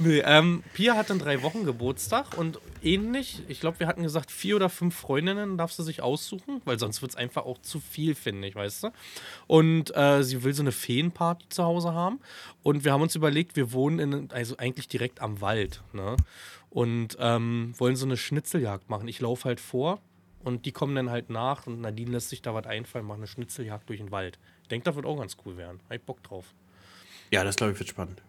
Nee, 0.00 0.22
ähm, 0.24 0.64
Pia 0.72 0.96
hat 0.96 1.10
in 1.10 1.20
drei 1.20 1.42
Wochen 1.42 1.64
Geburtstag 1.64 2.36
und 2.36 2.58
ähnlich. 2.84 3.42
Ich 3.48 3.60
glaube, 3.60 3.80
wir 3.80 3.86
hatten 3.86 4.02
gesagt, 4.02 4.30
vier 4.30 4.56
oder 4.56 4.68
fünf 4.68 4.94
Freundinnen 4.94 5.58
darf 5.58 5.72
sie 5.72 5.82
sich 5.82 6.02
aussuchen, 6.02 6.60
weil 6.64 6.78
sonst 6.78 7.02
wird 7.02 7.12
es 7.12 7.16
einfach 7.16 7.44
auch 7.44 7.58
zu 7.58 7.80
viel, 7.80 8.14
finde 8.14 8.48
ich, 8.48 8.54
weißt 8.54 8.84
du. 8.84 8.90
Und 9.46 9.96
äh, 9.96 10.22
sie 10.22 10.42
will 10.42 10.54
so 10.54 10.62
eine 10.62 10.72
Feenparty 10.72 11.48
zu 11.48 11.64
Hause 11.64 11.94
haben. 11.94 12.20
Und 12.62 12.84
wir 12.84 12.92
haben 12.92 13.02
uns 13.02 13.14
überlegt, 13.14 13.56
wir 13.56 13.72
wohnen 13.72 13.98
in, 13.98 14.30
also 14.30 14.56
eigentlich 14.56 14.88
direkt 14.88 15.20
am 15.20 15.40
Wald, 15.40 15.82
ne? 15.92 16.16
Und 16.70 17.16
ähm, 17.20 17.72
wollen 17.78 17.94
so 17.94 18.04
eine 18.04 18.16
Schnitzeljagd 18.16 18.90
machen. 18.90 19.06
Ich 19.06 19.20
laufe 19.20 19.44
halt 19.44 19.60
vor 19.60 20.00
und 20.42 20.66
die 20.66 20.72
kommen 20.72 20.94
dann 20.94 21.10
halt 21.10 21.30
nach 21.30 21.66
und 21.66 21.80
Nadine 21.80 22.10
lässt 22.10 22.30
sich 22.30 22.42
da 22.42 22.52
was 22.52 22.66
einfallen, 22.66 23.06
macht 23.06 23.18
eine 23.18 23.28
Schnitzeljagd 23.28 23.88
durch 23.88 24.00
den 24.00 24.10
Wald. 24.10 24.38
Ich 24.62 24.68
denke, 24.68 24.84
das 24.84 24.96
wird 24.96 25.06
auch 25.06 25.18
ganz 25.18 25.36
cool 25.44 25.56
werden. 25.56 25.80
Hab 25.88 25.96
ich 25.96 26.02
Bock 26.02 26.22
drauf. 26.22 26.52
Ja, 27.30 27.44
das 27.44 27.56
glaube 27.56 27.72
ich 27.72 27.78
wird 27.78 27.88
spannend. 27.88 28.22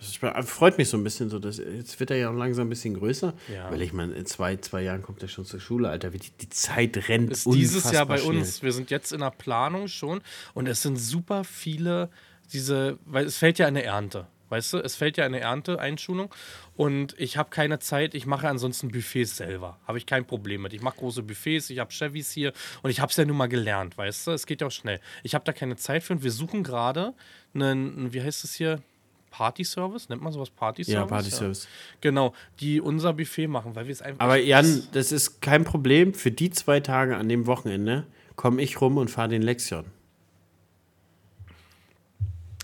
Das 0.00 0.48
freut 0.48 0.78
mich 0.78 0.88
so 0.88 0.96
ein 0.96 1.04
bisschen 1.04 1.28
so. 1.28 1.38
Dass, 1.38 1.58
jetzt 1.58 2.00
wird 2.00 2.10
er 2.10 2.16
ja 2.16 2.30
auch 2.30 2.34
langsam 2.34 2.66
ein 2.66 2.70
bisschen 2.70 2.94
größer. 2.94 3.34
Ja. 3.52 3.70
Weil 3.70 3.82
ich 3.82 3.92
meine, 3.92 4.14
in 4.14 4.24
zwei, 4.24 4.56
zwei 4.56 4.82
Jahren 4.82 5.02
kommt 5.02 5.22
er 5.22 5.28
schon 5.28 5.44
zur 5.44 5.60
Schule, 5.60 5.90
Alter. 5.90 6.10
Die, 6.10 6.18
die 6.18 6.48
Zeit 6.48 7.08
rennt 7.08 7.30
ist 7.30 7.46
dieses 7.46 7.90
Jahr 7.92 8.06
bei 8.06 8.18
schnell. 8.18 8.38
uns. 8.38 8.62
Wir 8.62 8.72
sind 8.72 8.90
jetzt 8.90 9.12
in 9.12 9.20
der 9.20 9.30
Planung 9.30 9.88
schon 9.88 10.22
und 10.54 10.66
es 10.66 10.82
sind 10.82 10.96
super 10.96 11.44
viele, 11.44 12.08
diese, 12.52 12.98
weil 13.04 13.26
es 13.26 13.36
fällt 13.36 13.58
ja 13.58 13.66
eine 13.66 13.82
Ernte. 13.82 14.26
Weißt 14.48 14.72
du, 14.72 14.78
es 14.78 14.96
fällt 14.96 15.16
ja 15.16 15.24
eine 15.24 15.38
Ernte-Einschulung 15.38 16.34
und 16.74 17.14
ich 17.18 17.36
habe 17.36 17.50
keine 17.50 17.78
Zeit. 17.78 18.16
Ich 18.16 18.26
mache 18.26 18.48
ansonsten 18.48 18.88
Buffets 18.88 19.36
selber. 19.36 19.78
Habe 19.86 19.98
ich 19.98 20.06
kein 20.06 20.26
Problem 20.26 20.62
mit. 20.62 20.72
Ich 20.72 20.82
mache 20.82 20.96
große 20.96 21.22
Buffets, 21.22 21.70
ich 21.70 21.78
habe 21.78 21.92
Chevys 21.92 22.32
hier 22.32 22.52
und 22.82 22.90
ich 22.90 22.98
habe 22.98 23.10
es 23.10 23.16
ja 23.16 23.24
nun 23.24 23.36
mal 23.36 23.46
gelernt, 23.46 23.96
weißt 23.96 24.26
du? 24.26 24.30
Es 24.32 24.46
geht 24.46 24.60
ja 24.60 24.66
auch 24.66 24.72
schnell. 24.72 24.98
Ich 25.22 25.36
habe 25.36 25.44
da 25.44 25.52
keine 25.52 25.76
Zeit 25.76 26.02
für 26.02 26.14
und 26.14 26.24
wir 26.24 26.32
suchen 26.32 26.64
gerade 26.64 27.14
einen, 27.54 28.12
wie 28.12 28.22
heißt 28.22 28.42
es 28.42 28.54
hier? 28.54 28.82
Party-Service, 29.30 30.08
nennt 30.08 30.22
man 30.22 30.32
sowas 30.32 30.50
Party-Service? 30.50 30.92
Ja, 30.92 31.06
Party-Service. 31.06 31.64
Ja. 31.64 31.98
Genau, 32.00 32.34
die 32.60 32.80
unser 32.80 33.12
Buffet 33.12 33.46
machen, 33.46 33.74
weil 33.74 33.86
wir 33.86 33.92
es 33.92 34.02
einfach. 34.02 34.22
Aber 34.22 34.36
Jan, 34.36 34.82
das 34.92 35.12
ist 35.12 35.40
kein 35.40 35.64
Problem. 35.64 36.14
Für 36.14 36.30
die 36.30 36.50
zwei 36.50 36.80
Tage 36.80 37.16
an 37.16 37.28
dem 37.28 37.46
Wochenende 37.46 38.06
komme 38.36 38.60
ich 38.62 38.80
rum 38.80 38.96
und 38.96 39.10
fahre 39.10 39.28
den 39.28 39.42
Lexion. 39.42 39.84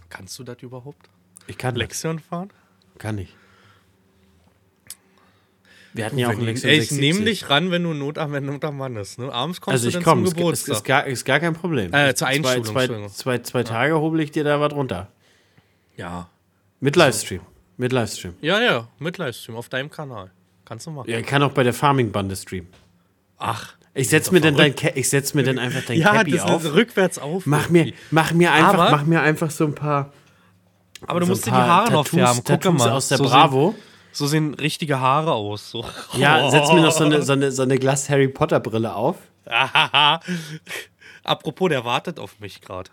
Kannst 0.08 0.38
du 0.38 0.44
das 0.44 0.62
überhaupt? 0.62 1.08
Ich 1.46 1.58
kann 1.58 1.74
Lexion 1.76 2.16
das. 2.16 2.26
fahren? 2.26 2.50
Kann 2.98 3.18
ich. 3.18 3.34
Wir 5.92 6.04
hatten 6.04 6.18
ja 6.18 6.28
auch 6.28 6.32
einen 6.32 6.44
Lexion 6.44 6.70
Ey, 6.70 6.78
ich 6.78 6.90
nehme 6.92 7.22
dich 7.22 7.48
ran, 7.48 7.70
wenn 7.70 7.82
du 7.82 7.94
Not 7.94 8.18
am, 8.18 8.32
wenn 8.32 8.44
Not 8.44 8.64
am 8.64 8.76
Mann 8.76 8.96
ist. 8.96 9.18
Ne? 9.18 9.32
Abends 9.32 9.60
kommst 9.60 9.84
also 9.84 9.88
du 9.88 9.92
dann 9.94 10.02
komm, 10.02 10.26
zum 10.26 10.34
Geburtstag. 10.34 10.72
Ist, 10.72 10.78
ist, 10.78 10.84
gar, 10.84 11.06
ist 11.06 11.24
gar 11.24 11.40
kein 11.40 11.54
Problem. 11.54 11.92
Äh, 11.94 12.14
zur 12.14 12.26
Einschulung. 12.26 12.64
Zwei, 12.64 12.86
zwei, 12.86 13.08
zwei, 13.08 13.38
zwei 13.38 13.62
Tage 13.62 13.98
hobel 13.98 14.20
ich 14.20 14.30
dir 14.30 14.44
da 14.44 14.60
was 14.60 14.72
runter. 14.72 15.10
Ja, 15.96 16.28
mit 16.80 16.96
Livestream. 16.96 17.40
Mit 17.76 17.92
Livestream. 17.92 18.34
Ja, 18.40 18.60
ja, 18.60 18.88
mit 18.98 19.18
Livestream 19.18 19.56
auf 19.56 19.68
deinem 19.68 19.90
Kanal. 19.90 20.30
Kannst 20.64 20.86
du 20.86 20.90
machen. 20.90 21.10
Ja, 21.10 21.18
ich 21.18 21.26
kann 21.26 21.42
auch 21.42 21.52
bei 21.52 21.62
der 21.62 21.72
Farming-Bande 21.72 22.34
streamen. 22.36 22.68
Ach. 23.38 23.74
Ich 23.94 24.10
setz 24.10 24.30
mir 24.30 24.40
dann 24.42 24.56
dein 24.56 24.74
ich 24.94 25.08
setz 25.08 25.32
mir 25.32 25.42
dann 25.42 25.58
einfach 25.58 25.82
dein 25.86 25.98
ja, 25.98 26.12
Cappy 26.12 26.32
das 26.32 26.42
auf. 26.42 26.64
rückwärts 26.64 27.18
auf. 27.18 27.46
Mach 27.46 27.70
mir, 27.70 27.94
mach 28.10 28.32
mir 28.32 28.52
einfach, 28.52 28.74
aber, 28.74 28.90
mach 28.90 29.06
mir 29.06 29.22
einfach 29.22 29.50
so 29.50 29.64
ein 29.64 29.74
paar. 29.74 30.12
Aber 31.06 31.20
du 31.20 31.26
so 31.26 31.32
musst 31.32 31.46
dir 31.46 31.50
die 31.50 31.56
Haare 31.56 31.92
noch 31.92 32.06
färben. 32.06 32.36
Guck 32.36 32.44
Tattoos 32.44 32.78
mal. 32.78 32.90
aus 32.90 33.08
der 33.08 33.18
so 33.18 33.24
Bravo. 33.24 33.70
Sehen, 33.70 33.82
so 34.12 34.26
sehen 34.26 34.54
richtige 34.54 35.00
Haare 35.00 35.32
aus. 35.32 35.70
So. 35.70 35.84
Ja, 36.14 36.50
setz 36.50 36.70
mir 36.72 36.82
noch 36.82 36.92
so 36.92 37.04
eine, 37.04 37.22
so 37.22 37.32
eine, 37.32 37.50
so 37.52 37.62
eine 37.62 37.78
Glas 37.78 38.10
Harry 38.10 38.28
Potter 38.28 38.60
Brille 38.60 38.94
auf. 38.94 39.16
Apropos, 41.24 41.70
der 41.70 41.84
wartet 41.86 42.18
auf 42.18 42.38
mich 42.38 42.60
gerade. 42.60 42.90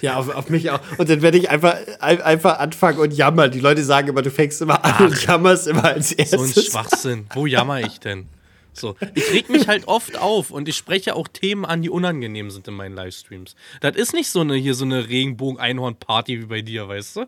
Ja, 0.00 0.16
auf, 0.16 0.28
auf, 0.28 0.48
mich 0.48 0.70
auch. 0.70 0.80
Und 0.98 1.08
dann 1.08 1.22
werde 1.22 1.38
ich 1.38 1.50
einfach, 1.50 1.76
einfach 2.00 2.58
anfangen 2.58 2.98
und 2.98 3.12
jammern. 3.12 3.50
Die 3.50 3.60
Leute 3.60 3.84
sagen 3.84 4.08
immer, 4.08 4.22
du 4.22 4.30
fängst 4.30 4.62
immer 4.62 4.84
an 4.84 4.92
Ach, 4.94 5.00
und 5.00 5.26
jammerst 5.26 5.66
immer 5.66 5.84
als 5.84 6.12
erstes. 6.12 6.54
So 6.54 6.60
ein 6.60 6.64
Schwachsinn. 6.64 7.26
Wo 7.34 7.46
jammer 7.46 7.80
ich 7.80 8.00
denn? 8.00 8.28
So, 8.72 8.94
ich 9.14 9.32
reg 9.32 9.48
mich 9.48 9.68
halt 9.68 9.88
oft 9.88 10.18
auf 10.18 10.50
und 10.50 10.68
ich 10.68 10.76
spreche 10.76 11.14
auch 11.14 11.28
Themen 11.28 11.64
an, 11.64 11.80
die 11.80 11.88
unangenehm 11.88 12.50
sind 12.50 12.68
in 12.68 12.74
meinen 12.74 12.94
Livestreams. 12.94 13.56
Das 13.80 13.96
ist 13.96 14.12
nicht 14.12 14.28
so 14.28 14.42
eine 14.42 14.54
hier 14.54 14.74
so 14.74 14.84
eine 14.84 15.08
Regenbogen-Einhorn-Party 15.08 16.42
wie 16.42 16.46
bei 16.46 16.60
dir, 16.60 16.86
weißt 16.86 17.16
du? 17.16 17.20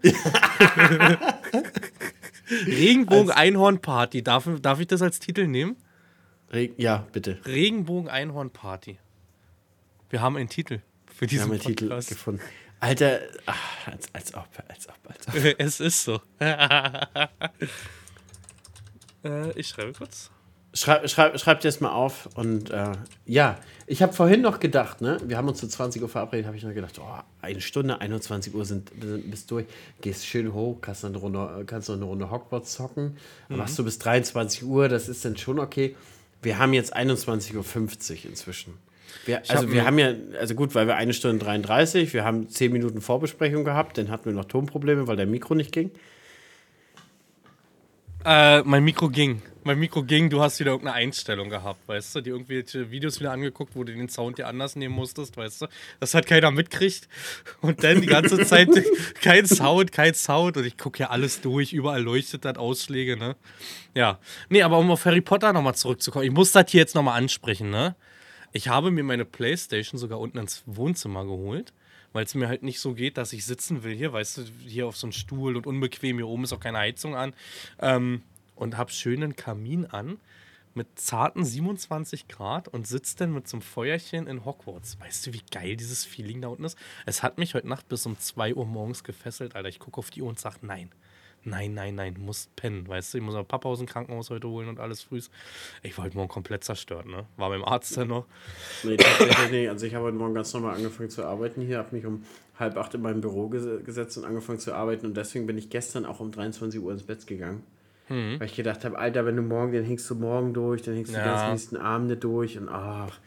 Regenbogen-Einhorn-Party. 2.66 4.22
Darf, 4.22 4.46
darf 4.60 4.80
ich 4.80 4.88
das 4.88 5.00
als 5.00 5.20
Titel 5.20 5.46
nehmen? 5.46 5.76
Re 6.52 6.70
ja, 6.76 7.06
bitte. 7.12 7.38
Regenbogen-Einhorn-Party. 7.46 8.98
Wir 10.10 10.20
haben 10.20 10.36
einen 10.36 10.50
Titel 10.50 10.80
für 11.18 11.26
diesen 11.26 11.50
Wir 11.50 11.58
haben 11.58 11.66
einen 11.66 11.76
Titel 11.76 11.88
gefunden. 11.88 12.40
Alter, 12.78 13.20
ach, 13.44 13.88
als, 13.88 14.14
als 14.14 14.34
ob, 14.34 14.46
als 14.68 14.88
ob, 14.88 14.94
als 15.08 15.26
ob. 15.26 15.34
es 15.58 15.80
ist 15.80 16.04
so. 16.04 16.20
äh, 19.24 19.50
ich 19.56 19.66
schreibe 19.66 19.94
kurz. 19.94 20.30
Schreib, 20.74 21.10
schreib, 21.10 21.40
schreib 21.40 21.58
dir 21.60 21.68
das 21.68 21.80
mal 21.80 21.90
auf. 21.90 22.28
Und 22.36 22.70
äh, 22.70 22.92
ja, 23.26 23.58
ich 23.88 24.00
habe 24.00 24.12
vorhin 24.12 24.42
noch 24.42 24.60
gedacht, 24.60 25.00
ne? 25.00 25.18
Wir 25.24 25.36
haben 25.38 25.48
uns 25.48 25.58
zu 25.58 25.66
20 25.66 26.00
Uhr 26.02 26.08
verabredet, 26.08 26.46
habe 26.46 26.56
ich 26.56 26.62
noch 26.62 26.72
gedacht, 26.72 27.00
oh, 27.00 27.18
eine 27.42 27.60
Stunde, 27.60 28.00
21 28.00 28.54
Uhr 28.54 28.64
sind, 28.64 28.92
sind 29.00 29.28
bis 29.28 29.44
durch. 29.46 29.66
Gehst 30.00 30.24
schön 30.24 30.54
hoch, 30.54 30.76
kannst 30.80 31.02
noch 31.02 31.10
eine 31.10 31.18
Runde, 31.18 31.64
kannst 31.66 31.88
noch 31.88 31.96
eine 31.96 32.04
Runde 32.04 32.30
Hogwarts 32.30 32.74
zocken. 32.74 33.16
Mhm. 33.48 33.56
Machst 33.56 33.76
du 33.76 33.82
bis 33.82 33.98
23 33.98 34.62
Uhr, 34.62 34.88
das 34.88 35.08
ist 35.08 35.24
dann 35.24 35.36
schon 35.36 35.58
okay. 35.58 35.96
Wir 36.42 36.60
haben 36.60 36.74
jetzt 36.74 36.96
21.50 36.96 37.56
Uhr 37.56 38.24
inzwischen. 38.26 38.74
Wir, 39.24 39.42
also 39.48 39.70
wir 39.72 39.84
haben 39.84 39.98
ja, 39.98 40.12
also 40.38 40.54
gut, 40.54 40.74
weil 40.74 40.86
wir 40.86 40.96
eine 40.96 41.12
Stunde 41.12 41.44
33, 41.44 42.12
wir 42.14 42.24
haben 42.24 42.48
zehn 42.48 42.72
Minuten 42.72 43.00
Vorbesprechung 43.00 43.64
gehabt, 43.64 43.98
dann 43.98 44.10
hatten 44.10 44.26
wir 44.26 44.32
noch 44.32 44.46
Tonprobleme, 44.46 45.06
weil 45.06 45.16
der 45.16 45.26
Mikro 45.26 45.54
nicht 45.54 45.72
ging. 45.72 45.90
Äh, 48.24 48.62
mein 48.62 48.84
Mikro 48.84 49.08
ging. 49.08 49.42
Mein 49.64 49.78
Mikro 49.78 50.02
ging, 50.02 50.30
du 50.30 50.40
hast 50.40 50.60
wieder 50.60 50.70
irgendeine 50.70 50.96
Einstellung 50.96 51.50
gehabt, 51.50 51.86
weißt 51.88 52.16
du? 52.16 52.20
Die 52.20 52.30
irgendwelche 52.30 52.90
Videos 52.90 53.20
wieder 53.20 53.32
angeguckt, 53.32 53.76
wo 53.76 53.84
du 53.84 53.92
den 53.92 54.08
Sound 54.08 54.38
dir 54.38 54.46
anders 54.46 54.76
nehmen 54.76 54.94
musstest, 54.94 55.36
weißt 55.36 55.62
du? 55.62 55.66
Das 56.00 56.14
hat 56.14 56.26
keiner 56.26 56.50
mitkriegt. 56.50 57.08
Und 57.60 57.84
dann 57.84 58.00
die 58.00 58.06
ganze 58.06 58.38
Zeit 58.46 58.68
kein 59.22 59.46
Sound, 59.46 59.92
kein 59.92 60.14
Sound. 60.14 60.56
Und 60.56 60.64
ich 60.64 60.78
gucke 60.78 61.00
ja 61.00 61.10
alles 61.10 61.40
durch, 61.42 61.72
überall 61.72 62.02
leuchtet 62.02 62.44
das 62.44 62.56
Ausschläge, 62.56 63.16
ne? 63.16 63.36
Ja. 63.94 64.18
Nee, 64.48 64.62
aber 64.62 64.78
um 64.78 64.90
auf 64.90 65.04
Harry 65.04 65.20
Potter 65.20 65.52
nochmal 65.52 65.74
zurückzukommen, 65.74 66.24
ich 66.24 66.32
muss 66.32 66.52
das 66.52 66.70
hier 66.70 66.80
jetzt 66.80 66.94
nochmal 66.94 67.18
ansprechen, 67.18 67.70
ne? 67.70 67.94
Ich 68.52 68.68
habe 68.68 68.90
mir 68.90 69.04
meine 69.04 69.24
Playstation 69.24 69.98
sogar 69.98 70.20
unten 70.20 70.38
ins 70.38 70.62
Wohnzimmer 70.66 71.24
geholt, 71.24 71.72
weil 72.12 72.24
es 72.24 72.34
mir 72.34 72.48
halt 72.48 72.62
nicht 72.62 72.80
so 72.80 72.94
geht, 72.94 73.18
dass 73.18 73.32
ich 73.32 73.44
sitzen 73.44 73.82
will 73.84 73.94
hier, 73.94 74.12
weißt 74.12 74.38
du, 74.38 74.42
hier 74.66 74.86
auf 74.86 74.96
so 74.96 75.06
einem 75.06 75.12
Stuhl 75.12 75.56
und 75.56 75.66
unbequem, 75.66 76.16
hier 76.16 76.28
oben 76.28 76.44
ist 76.44 76.52
auch 76.52 76.60
keine 76.60 76.78
Heizung 76.78 77.14
an. 77.14 77.34
Ähm, 77.80 78.22
und 78.54 78.76
habe 78.76 78.90
schönen 78.90 79.36
Kamin 79.36 79.86
an 79.86 80.18
mit 80.74 80.98
zarten 80.98 81.44
27 81.44 82.28
Grad 82.28 82.68
und 82.68 82.86
sitze 82.86 83.16
dann 83.18 83.32
mit 83.32 83.48
so 83.48 83.56
einem 83.56 83.62
Feuerchen 83.62 84.26
in 84.26 84.44
Hogwarts. 84.44 84.98
Weißt 85.00 85.26
du, 85.26 85.32
wie 85.32 85.42
geil 85.50 85.76
dieses 85.76 86.04
Feeling 86.04 86.40
da 86.40 86.48
unten 86.48 86.64
ist? 86.64 86.78
Es 87.04 87.22
hat 87.22 87.38
mich 87.38 87.54
heute 87.54 87.68
Nacht 87.68 87.88
bis 87.88 88.06
um 88.06 88.18
2 88.18 88.54
Uhr 88.54 88.64
morgens 88.64 89.04
gefesselt, 89.04 89.56
Alter. 89.56 89.68
Ich 89.68 89.78
gucke 89.78 89.98
auf 89.98 90.10
die 90.10 90.22
Uhr 90.22 90.28
und 90.28 90.38
sage, 90.38 90.58
nein, 90.62 90.90
nein, 91.44 91.74
nein, 91.74 91.94
nein, 91.94 92.14
du 92.14 92.20
musst 92.20 92.54
pennen, 92.56 92.86
weißt 92.88 93.14
du, 93.14 93.18
ich 93.18 93.24
muss 93.24 93.34
auch 93.34 93.46
Papa 93.46 93.68
aus 93.68 93.78
dem 93.78 93.86
Krankenhaus 93.86 94.30
heute 94.30 94.48
holen 94.48 94.68
und 94.68 94.80
alles 94.80 95.02
früh. 95.02 95.20
Ich 95.82 95.96
war 95.96 96.04
heute 96.04 96.16
Morgen 96.16 96.28
komplett 96.28 96.64
zerstört, 96.64 97.06
ne? 97.06 97.26
War 97.36 97.48
beim 97.50 97.64
Arzt 97.64 97.96
dann 97.96 98.08
noch. 98.08 98.26
Nee, 98.82 98.96
tatsächlich 98.96 99.50
nicht. 99.50 99.68
Also 99.68 99.86
ich 99.86 99.94
habe 99.94 100.06
heute 100.06 100.16
Morgen 100.16 100.34
ganz 100.34 100.52
normal 100.52 100.76
angefangen 100.76 101.10
zu 101.10 101.24
arbeiten 101.24 101.62
hier, 101.62 101.78
habe 101.78 101.94
mich 101.94 102.06
um 102.06 102.24
halb 102.58 102.76
acht 102.76 102.94
in 102.94 103.02
meinem 103.02 103.20
Büro 103.20 103.48
gesetzt 103.48 104.18
und 104.18 104.24
angefangen 104.24 104.58
zu 104.58 104.74
arbeiten 104.74 105.06
und 105.06 105.16
deswegen 105.16 105.46
bin 105.46 105.58
ich 105.58 105.70
gestern 105.70 106.06
auch 106.06 106.20
um 106.20 106.30
23 106.32 106.80
Uhr 106.80 106.92
ins 106.92 107.02
Bett 107.02 107.26
gegangen. 107.26 107.62
Mhm. 108.08 108.40
Weil 108.40 108.46
ich 108.46 108.56
gedacht 108.56 108.84
habe, 108.84 108.98
Alter, 108.98 109.26
wenn 109.26 109.36
du 109.36 109.42
morgen, 109.42 109.72
dann 109.72 109.84
hängst 109.84 110.08
du 110.10 110.14
morgen 110.14 110.54
durch, 110.54 110.82
dann 110.82 110.94
hängst 110.94 111.12
du 111.12 111.16
ja. 111.16 111.22
die 111.22 111.28
ganzen 111.28 111.50
nächsten 111.50 111.76
Abende 111.76 112.16
durch 112.16 112.58
und 112.58 112.68
ach. 112.68 113.18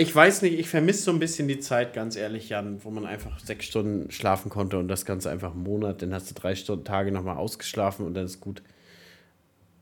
Ich 0.00 0.14
weiß 0.14 0.42
nicht, 0.42 0.56
ich 0.56 0.68
vermisse 0.68 1.02
so 1.02 1.10
ein 1.10 1.18
bisschen 1.18 1.48
die 1.48 1.58
Zeit, 1.58 1.92
ganz 1.92 2.14
ehrlich, 2.14 2.48
Jan, 2.50 2.78
wo 2.84 2.90
man 2.90 3.04
einfach 3.04 3.36
sechs 3.40 3.66
Stunden 3.66 4.12
schlafen 4.12 4.48
konnte 4.48 4.78
und 4.78 4.86
das 4.86 5.04
Ganze 5.04 5.28
einfach 5.28 5.54
einen 5.54 5.64
Monat, 5.64 6.02
dann 6.02 6.14
hast 6.14 6.30
du 6.30 6.34
drei 6.34 6.54
Stunden 6.54 6.84
Tage 6.84 7.10
nochmal 7.10 7.36
ausgeschlafen 7.36 8.06
und 8.06 8.14
dann 8.14 8.24
ist 8.24 8.40
gut. 8.40 8.62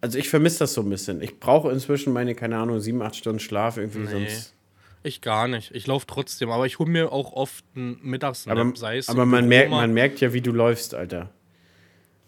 Also 0.00 0.18
ich 0.18 0.30
vermisse 0.30 0.60
das 0.60 0.72
so 0.72 0.80
ein 0.80 0.88
bisschen. 0.88 1.20
Ich 1.20 1.38
brauche 1.38 1.70
inzwischen 1.70 2.14
meine, 2.14 2.34
keine 2.34 2.56
Ahnung, 2.56 2.80
sieben, 2.80 3.02
acht 3.02 3.14
Stunden 3.14 3.40
Schlaf 3.40 3.76
irgendwie 3.76 3.98
nee. 3.98 4.10
sonst. 4.10 4.54
Ich 5.02 5.20
gar 5.20 5.48
nicht. 5.48 5.70
Ich 5.74 5.86
laufe 5.86 6.06
trotzdem, 6.06 6.50
aber 6.50 6.64
ich 6.64 6.78
hole 6.78 6.90
mir 6.90 7.12
auch 7.12 7.34
oft 7.34 7.62
einen 7.74 7.98
Mittagsnap, 8.02 8.56
aber, 8.56 8.74
sei 8.74 8.96
es. 8.96 9.10
Aber 9.10 9.26
man 9.26 9.46
merkt, 9.46 9.70
man 9.70 9.92
merkt 9.92 10.20
ja, 10.22 10.32
wie 10.32 10.40
du 10.40 10.50
läufst, 10.50 10.94
Alter. 10.94 11.30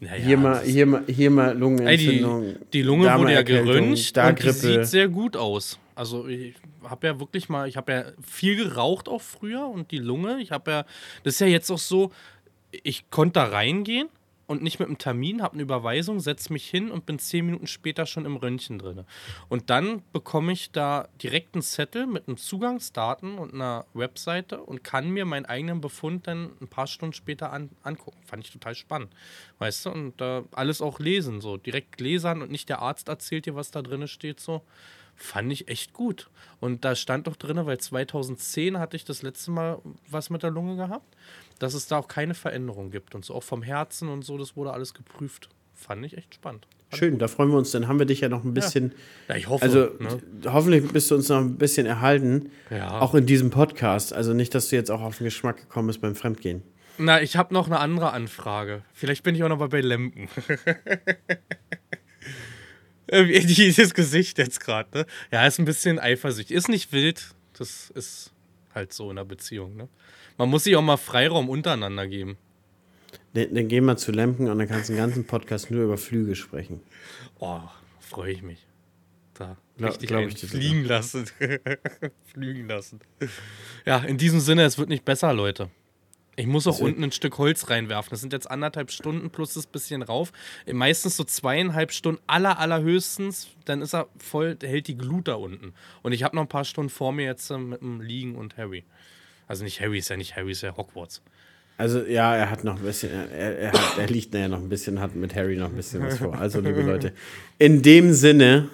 Ja, 0.01 0.13
hier, 0.13 0.37
mal, 0.37 0.63
hier, 0.63 0.87
mal, 0.87 1.03
hier 1.09 1.31
mal 1.31 1.59
Lungenentzündung. 1.59 2.45
Ey, 2.45 2.53
die, 2.53 2.71
die 2.71 2.83
Lunge 2.83 3.19
wurde 3.19 3.33
ja 3.33 3.43
geröntgt 3.43 4.19
und 4.19 4.37
Grippe. 4.37 4.53
die 4.53 4.53
sieht 4.53 4.87
sehr 4.87 5.09
gut 5.09 5.39
aus. 5.39 5.79
Also 5.95 6.29
ich 6.29 6.55
habe 6.91 7.07
ja 7.07 7.21
wirklich 7.21 7.49
mal, 7.49 7.69
ich 7.69 7.77
habe 7.77 7.93
ja 7.93 8.05
viel 8.23 8.57
geraucht 8.57 9.09
auch 9.09 9.23
früher 9.23 9.67
und 9.67 9.91
die 9.91 9.99
Lunge, 9.99 10.41
ich 10.41 10.53
habe 10.53 10.71
ja, 10.71 10.85
das 11.25 11.35
ist 11.35 11.41
ja 11.41 11.47
jetzt 11.47 11.71
auch 11.71 11.79
so, 11.79 12.13
ich 12.71 13.11
konnte 13.11 13.35
da 13.35 13.45
reingehen 13.45 14.09
und 14.49 14.63
nicht 14.63 14.79
mit 14.79 14.89
einem 14.89 14.97
Termin, 14.97 15.43
habe 15.43 15.55
eine 15.55 15.63
Überweisung, 15.63 16.21
setze 16.21 16.55
mich 16.55 16.69
hin 16.69 16.91
und 16.91 17.05
bin 17.05 17.19
zehn 17.19 17.45
Minuten 17.45 17.67
später 17.67 18.07
schon 18.07 18.25
im 18.25 18.37
Röntgen 18.37 18.79
drin. 18.79 19.05
Und 19.51 19.69
dann 19.69 20.03
bekomme 20.13 20.53
ich 20.53 20.73
da 20.73 21.07
direkt 21.23 21.55
einen 21.55 21.63
Zettel 21.63 22.07
mit 22.07 22.27
einem 22.27 22.39
Zugangsdaten 22.39 23.39
und 23.39 23.53
einer 23.53 23.85
Webseite 23.93 24.63
und 24.63 24.83
kann 24.83 25.11
mir 25.11 25.27
meinen 25.27 25.45
eigenen 25.45 25.83
Befund 25.83 26.27
dann 26.27 26.53
ein 26.63 26.69
paar 26.69 26.87
Stunden 26.87 27.13
später 27.13 27.53
an, 27.53 27.69
angucken. 27.83 28.23
Fand 28.25 28.43
ich 28.43 28.51
total 28.51 28.75
spannend. 28.75 29.13
Weißt 29.59 29.85
du, 29.85 29.91
und 29.91 30.21
äh, 30.23 30.43
alles 30.53 30.81
auch 30.81 30.99
lesen, 30.99 31.43
so 31.43 31.59
direkt 31.59 32.01
lesen 32.01 32.41
und 32.41 32.51
nicht 32.51 32.71
der 32.71 32.81
Arzt 32.81 33.09
erzählt 33.09 33.45
dir, 33.45 33.55
was 33.55 33.71
da 33.71 33.83
drin 33.83 34.09
steht, 34.09 34.41
so. 34.41 34.63
Fand 35.19 35.53
ich 35.53 35.69
echt 35.69 35.93
gut. 35.93 36.31
Und 36.61 36.85
da 36.85 36.95
stand 36.95 37.27
doch 37.27 37.37
drin, 37.37 37.59
weil 37.67 37.79
2010 37.79 38.79
hatte 38.79 38.97
ich 38.97 39.05
das 39.05 39.23
letzte 39.23 39.51
Mal 39.51 39.81
was 40.09 40.31
mit 40.31 40.43
der 40.43 40.51
Lunge 40.51 40.77
gehabt 40.77 41.17
dass 41.59 41.75
es 41.75 41.87
da 41.87 41.99
auch 41.99 42.09
keine 42.09 42.35
Veränderung 42.35 42.91
gibt 42.91 43.15
und 43.15 43.25
so 43.25 43.35
auch 43.35 43.43
vom 43.43 43.63
Herzen 43.63 44.09
und 44.09 44.25
so, 44.25 44.39
das 44.39 44.57
wurde 44.57 44.73
alles 44.73 44.95
geprüft. 44.95 45.49
Fand 45.75 46.05
ich 46.05 46.17
echt 46.17 46.35
spannend. 46.35 46.67
Fand 46.91 46.99
Schön, 46.99 47.19
da 47.19 47.29
freuen 47.29 47.51
wir 47.51 47.59
uns. 47.59 47.71
Dann 47.71 47.87
haben 47.87 47.99
wir 47.99 48.07
dich 48.07 48.21
ja 48.21 48.29
noch 48.29 48.45
ein 48.45 48.55
bisschen. 48.55 48.93
Ja, 49.29 49.35
ja 49.35 49.37
ich 49.37 49.49
hoffe. 49.49 49.65
Also, 49.65 49.91
ne? 49.99 50.21
hoffentlich 50.47 50.91
bist 50.91 51.11
du 51.11 51.15
uns 51.15 51.29
noch 51.29 51.39
ein 51.39 51.57
bisschen 51.57 51.87
erhalten. 51.87 52.51
Ja. 52.71 53.01
Auch 53.01 53.15
in 53.15 53.27
diesem 53.27 53.51
Podcast. 53.51 54.13
Also 54.13 54.33
nicht, 54.33 54.55
dass 54.55 54.69
du 54.69 54.77
jetzt 54.77 54.91
auch 54.91 55.03
auf 55.03 55.19
den 55.19 55.25
Geschmack 55.25 55.59
gekommen 55.59 55.89
bist 55.89 56.01
beim 56.01 56.17
Fremdgehen. 56.17 56.63
Na, 56.97 57.23
ich 57.23 57.37
habe 57.37 57.55
noch 57.55 57.67
eine 57.67 57.79
andere 57.79 58.13
Anfrage. 58.13 58.83
Vielleicht 58.93 59.23
bin 59.23 59.37
ich 59.37 59.45
auch 59.45 59.49
noch 59.49 59.59
mal 59.59 59.69
bei 59.69 59.81
Lemken. 59.81 60.29
Dieses 63.11 63.95
Gesicht 63.95 64.39
jetzt 64.39 64.61
gerade, 64.61 64.99
ne? 64.99 65.07
Ja, 65.31 65.47
ist 65.47 65.59
ein 65.59 65.65
bisschen 65.65 65.99
eifersüchtig. 65.99 66.57
Ist 66.57 66.69
nicht 66.69 66.93
wild. 66.93 67.35
Das 67.59 67.91
ist 67.91 68.33
halt 68.75 68.93
so 68.93 69.11
in 69.11 69.19
einer 69.19 69.25
Beziehung, 69.25 69.77
ne? 69.77 69.89
Man 70.37 70.51
muss 70.51 70.65
sich 70.65 70.77
auch 70.77 70.83
mal 70.83 70.97
Freiraum 70.97 71.49
untereinander 71.49 72.07
geben. 72.07 72.37
Dann, 73.35 73.55
dann 73.55 73.69
gehen 73.69 73.85
wir 73.85 73.97
zu 73.97 74.13
Lemken 74.13 74.49
und 74.49 74.59
dann 74.59 74.69
kannst 74.69 74.89
du 74.89 74.93
den 74.93 74.99
ganzen 74.99 75.25
Podcast 75.27 75.71
nur 75.71 75.85
über 75.85 75.99
Flüge 75.99 76.37
sprechen. 76.37 76.81
Oh, 77.39 77.61
freue 78.01 78.33
ich 78.33 78.43
mich. 78.43 78.65
Da 79.35 79.57
richtig 79.81 80.09
Gla 80.09 80.21
ich 80.21 80.39
fliegen 80.39 80.85
lassen. 80.85 81.27
fliegen 82.25 82.69
lassen. 82.69 83.01
Ja, 83.85 83.99
in 83.99 84.19
diesem 84.19 84.41
Sinne, 84.41 84.65
es 84.65 84.79
wird 84.79 84.89
nicht 84.89 85.05
besser, 85.05 85.33
Leute. 85.33 85.71
Ich 86.39 86.47
muss 86.47 86.69
auch 86.69 86.75
also, 86.75 86.85
unten 86.85 87.03
ein 87.03 87.11
Stück 87.11 87.37
Holz 87.39 87.69
reinwerfen. 87.69 88.11
Das 88.11 88.21
sind 88.21 88.33
jetzt 88.33 88.49
anderthalb 88.49 88.93
Stunden 88.93 89.29
plus 89.31 89.55
das 89.55 89.67
bisschen 89.67 90.03
rauf. 90.03 90.33
Meistens 90.73 91.17
so 91.17 91.25
zweieinhalb 91.25 91.91
Stunden, 91.91 92.21
aller, 92.29 92.61
allerhöchstens. 92.61 93.49
Dann 93.65 93.83
ist 93.83 93.93
er 93.93 94.07
voll, 94.19 94.57
hält 94.63 94.87
die 94.87 94.97
Glut 94.97 95.27
da 95.27 95.35
unten. 95.35 95.75
Und 96.03 96.13
ich 96.13 96.23
habe 96.23 96.37
noch 96.37 96.43
ein 96.43 96.49
paar 96.49 96.65
Stunden 96.65 96.91
vor 96.91 97.13
mir 97.13 97.25
jetzt 97.25 97.51
äh, 97.51 97.59
mit 97.59 97.81
dem 97.81 98.01
Liegen 98.01 98.37
und 98.37 98.57
Harry. 98.57 98.85
Also 99.49 99.65
nicht 99.65 99.81
Harry 99.81 99.99
ist 99.99 100.11
ja 100.11 100.17
nicht 100.17 100.37
Harry, 100.37 100.53
ist 100.53 100.63
ja 100.63 100.77
Hogwarts. 100.77 101.23
Also 101.77 102.05
ja, 102.05 102.37
er 102.37 102.51
hat 102.51 102.63
noch 102.63 102.77
ein 102.77 102.85
bisschen, 102.85 103.11
er, 103.11 103.59
er, 103.59 103.73
hat, 103.73 103.99
er 103.99 104.07
liegt 104.07 104.33
ja 104.33 104.47
noch 104.47 104.59
ein 104.59 104.69
bisschen, 104.69 105.01
hat 105.01 105.17
mit 105.17 105.35
Harry 105.35 105.57
noch 105.57 105.71
ein 105.71 105.75
bisschen 105.77 106.05
was 106.05 106.19
vor. 106.19 106.39
Also 106.39 106.61
liebe 106.61 106.83
Leute, 106.87 107.15
in 107.59 107.83
dem 107.83 108.13
Sinne, 108.13 108.69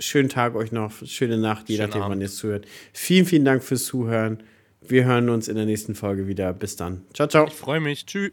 schönen 0.00 0.30
Tag 0.30 0.54
euch 0.54 0.72
noch, 0.72 0.92
schöne 1.04 1.36
Nacht, 1.36 1.68
je 1.68 1.76
nachdem, 1.76 2.00
wann 2.00 2.22
ihr 2.22 2.30
zuhört. 2.30 2.66
Vielen, 2.94 3.26
vielen 3.26 3.44
Dank 3.44 3.62
fürs 3.62 3.84
Zuhören. 3.84 4.42
Wir 4.80 5.04
hören 5.04 5.28
uns 5.28 5.48
in 5.48 5.56
der 5.56 5.66
nächsten 5.66 5.94
Folge 5.94 6.26
wieder. 6.26 6.52
Bis 6.52 6.76
dann. 6.76 7.04
Ciao, 7.12 7.28
ciao. 7.28 7.46
Ich 7.46 7.54
freue 7.54 7.80
mich. 7.80 8.06
Tschüss. 8.06 8.32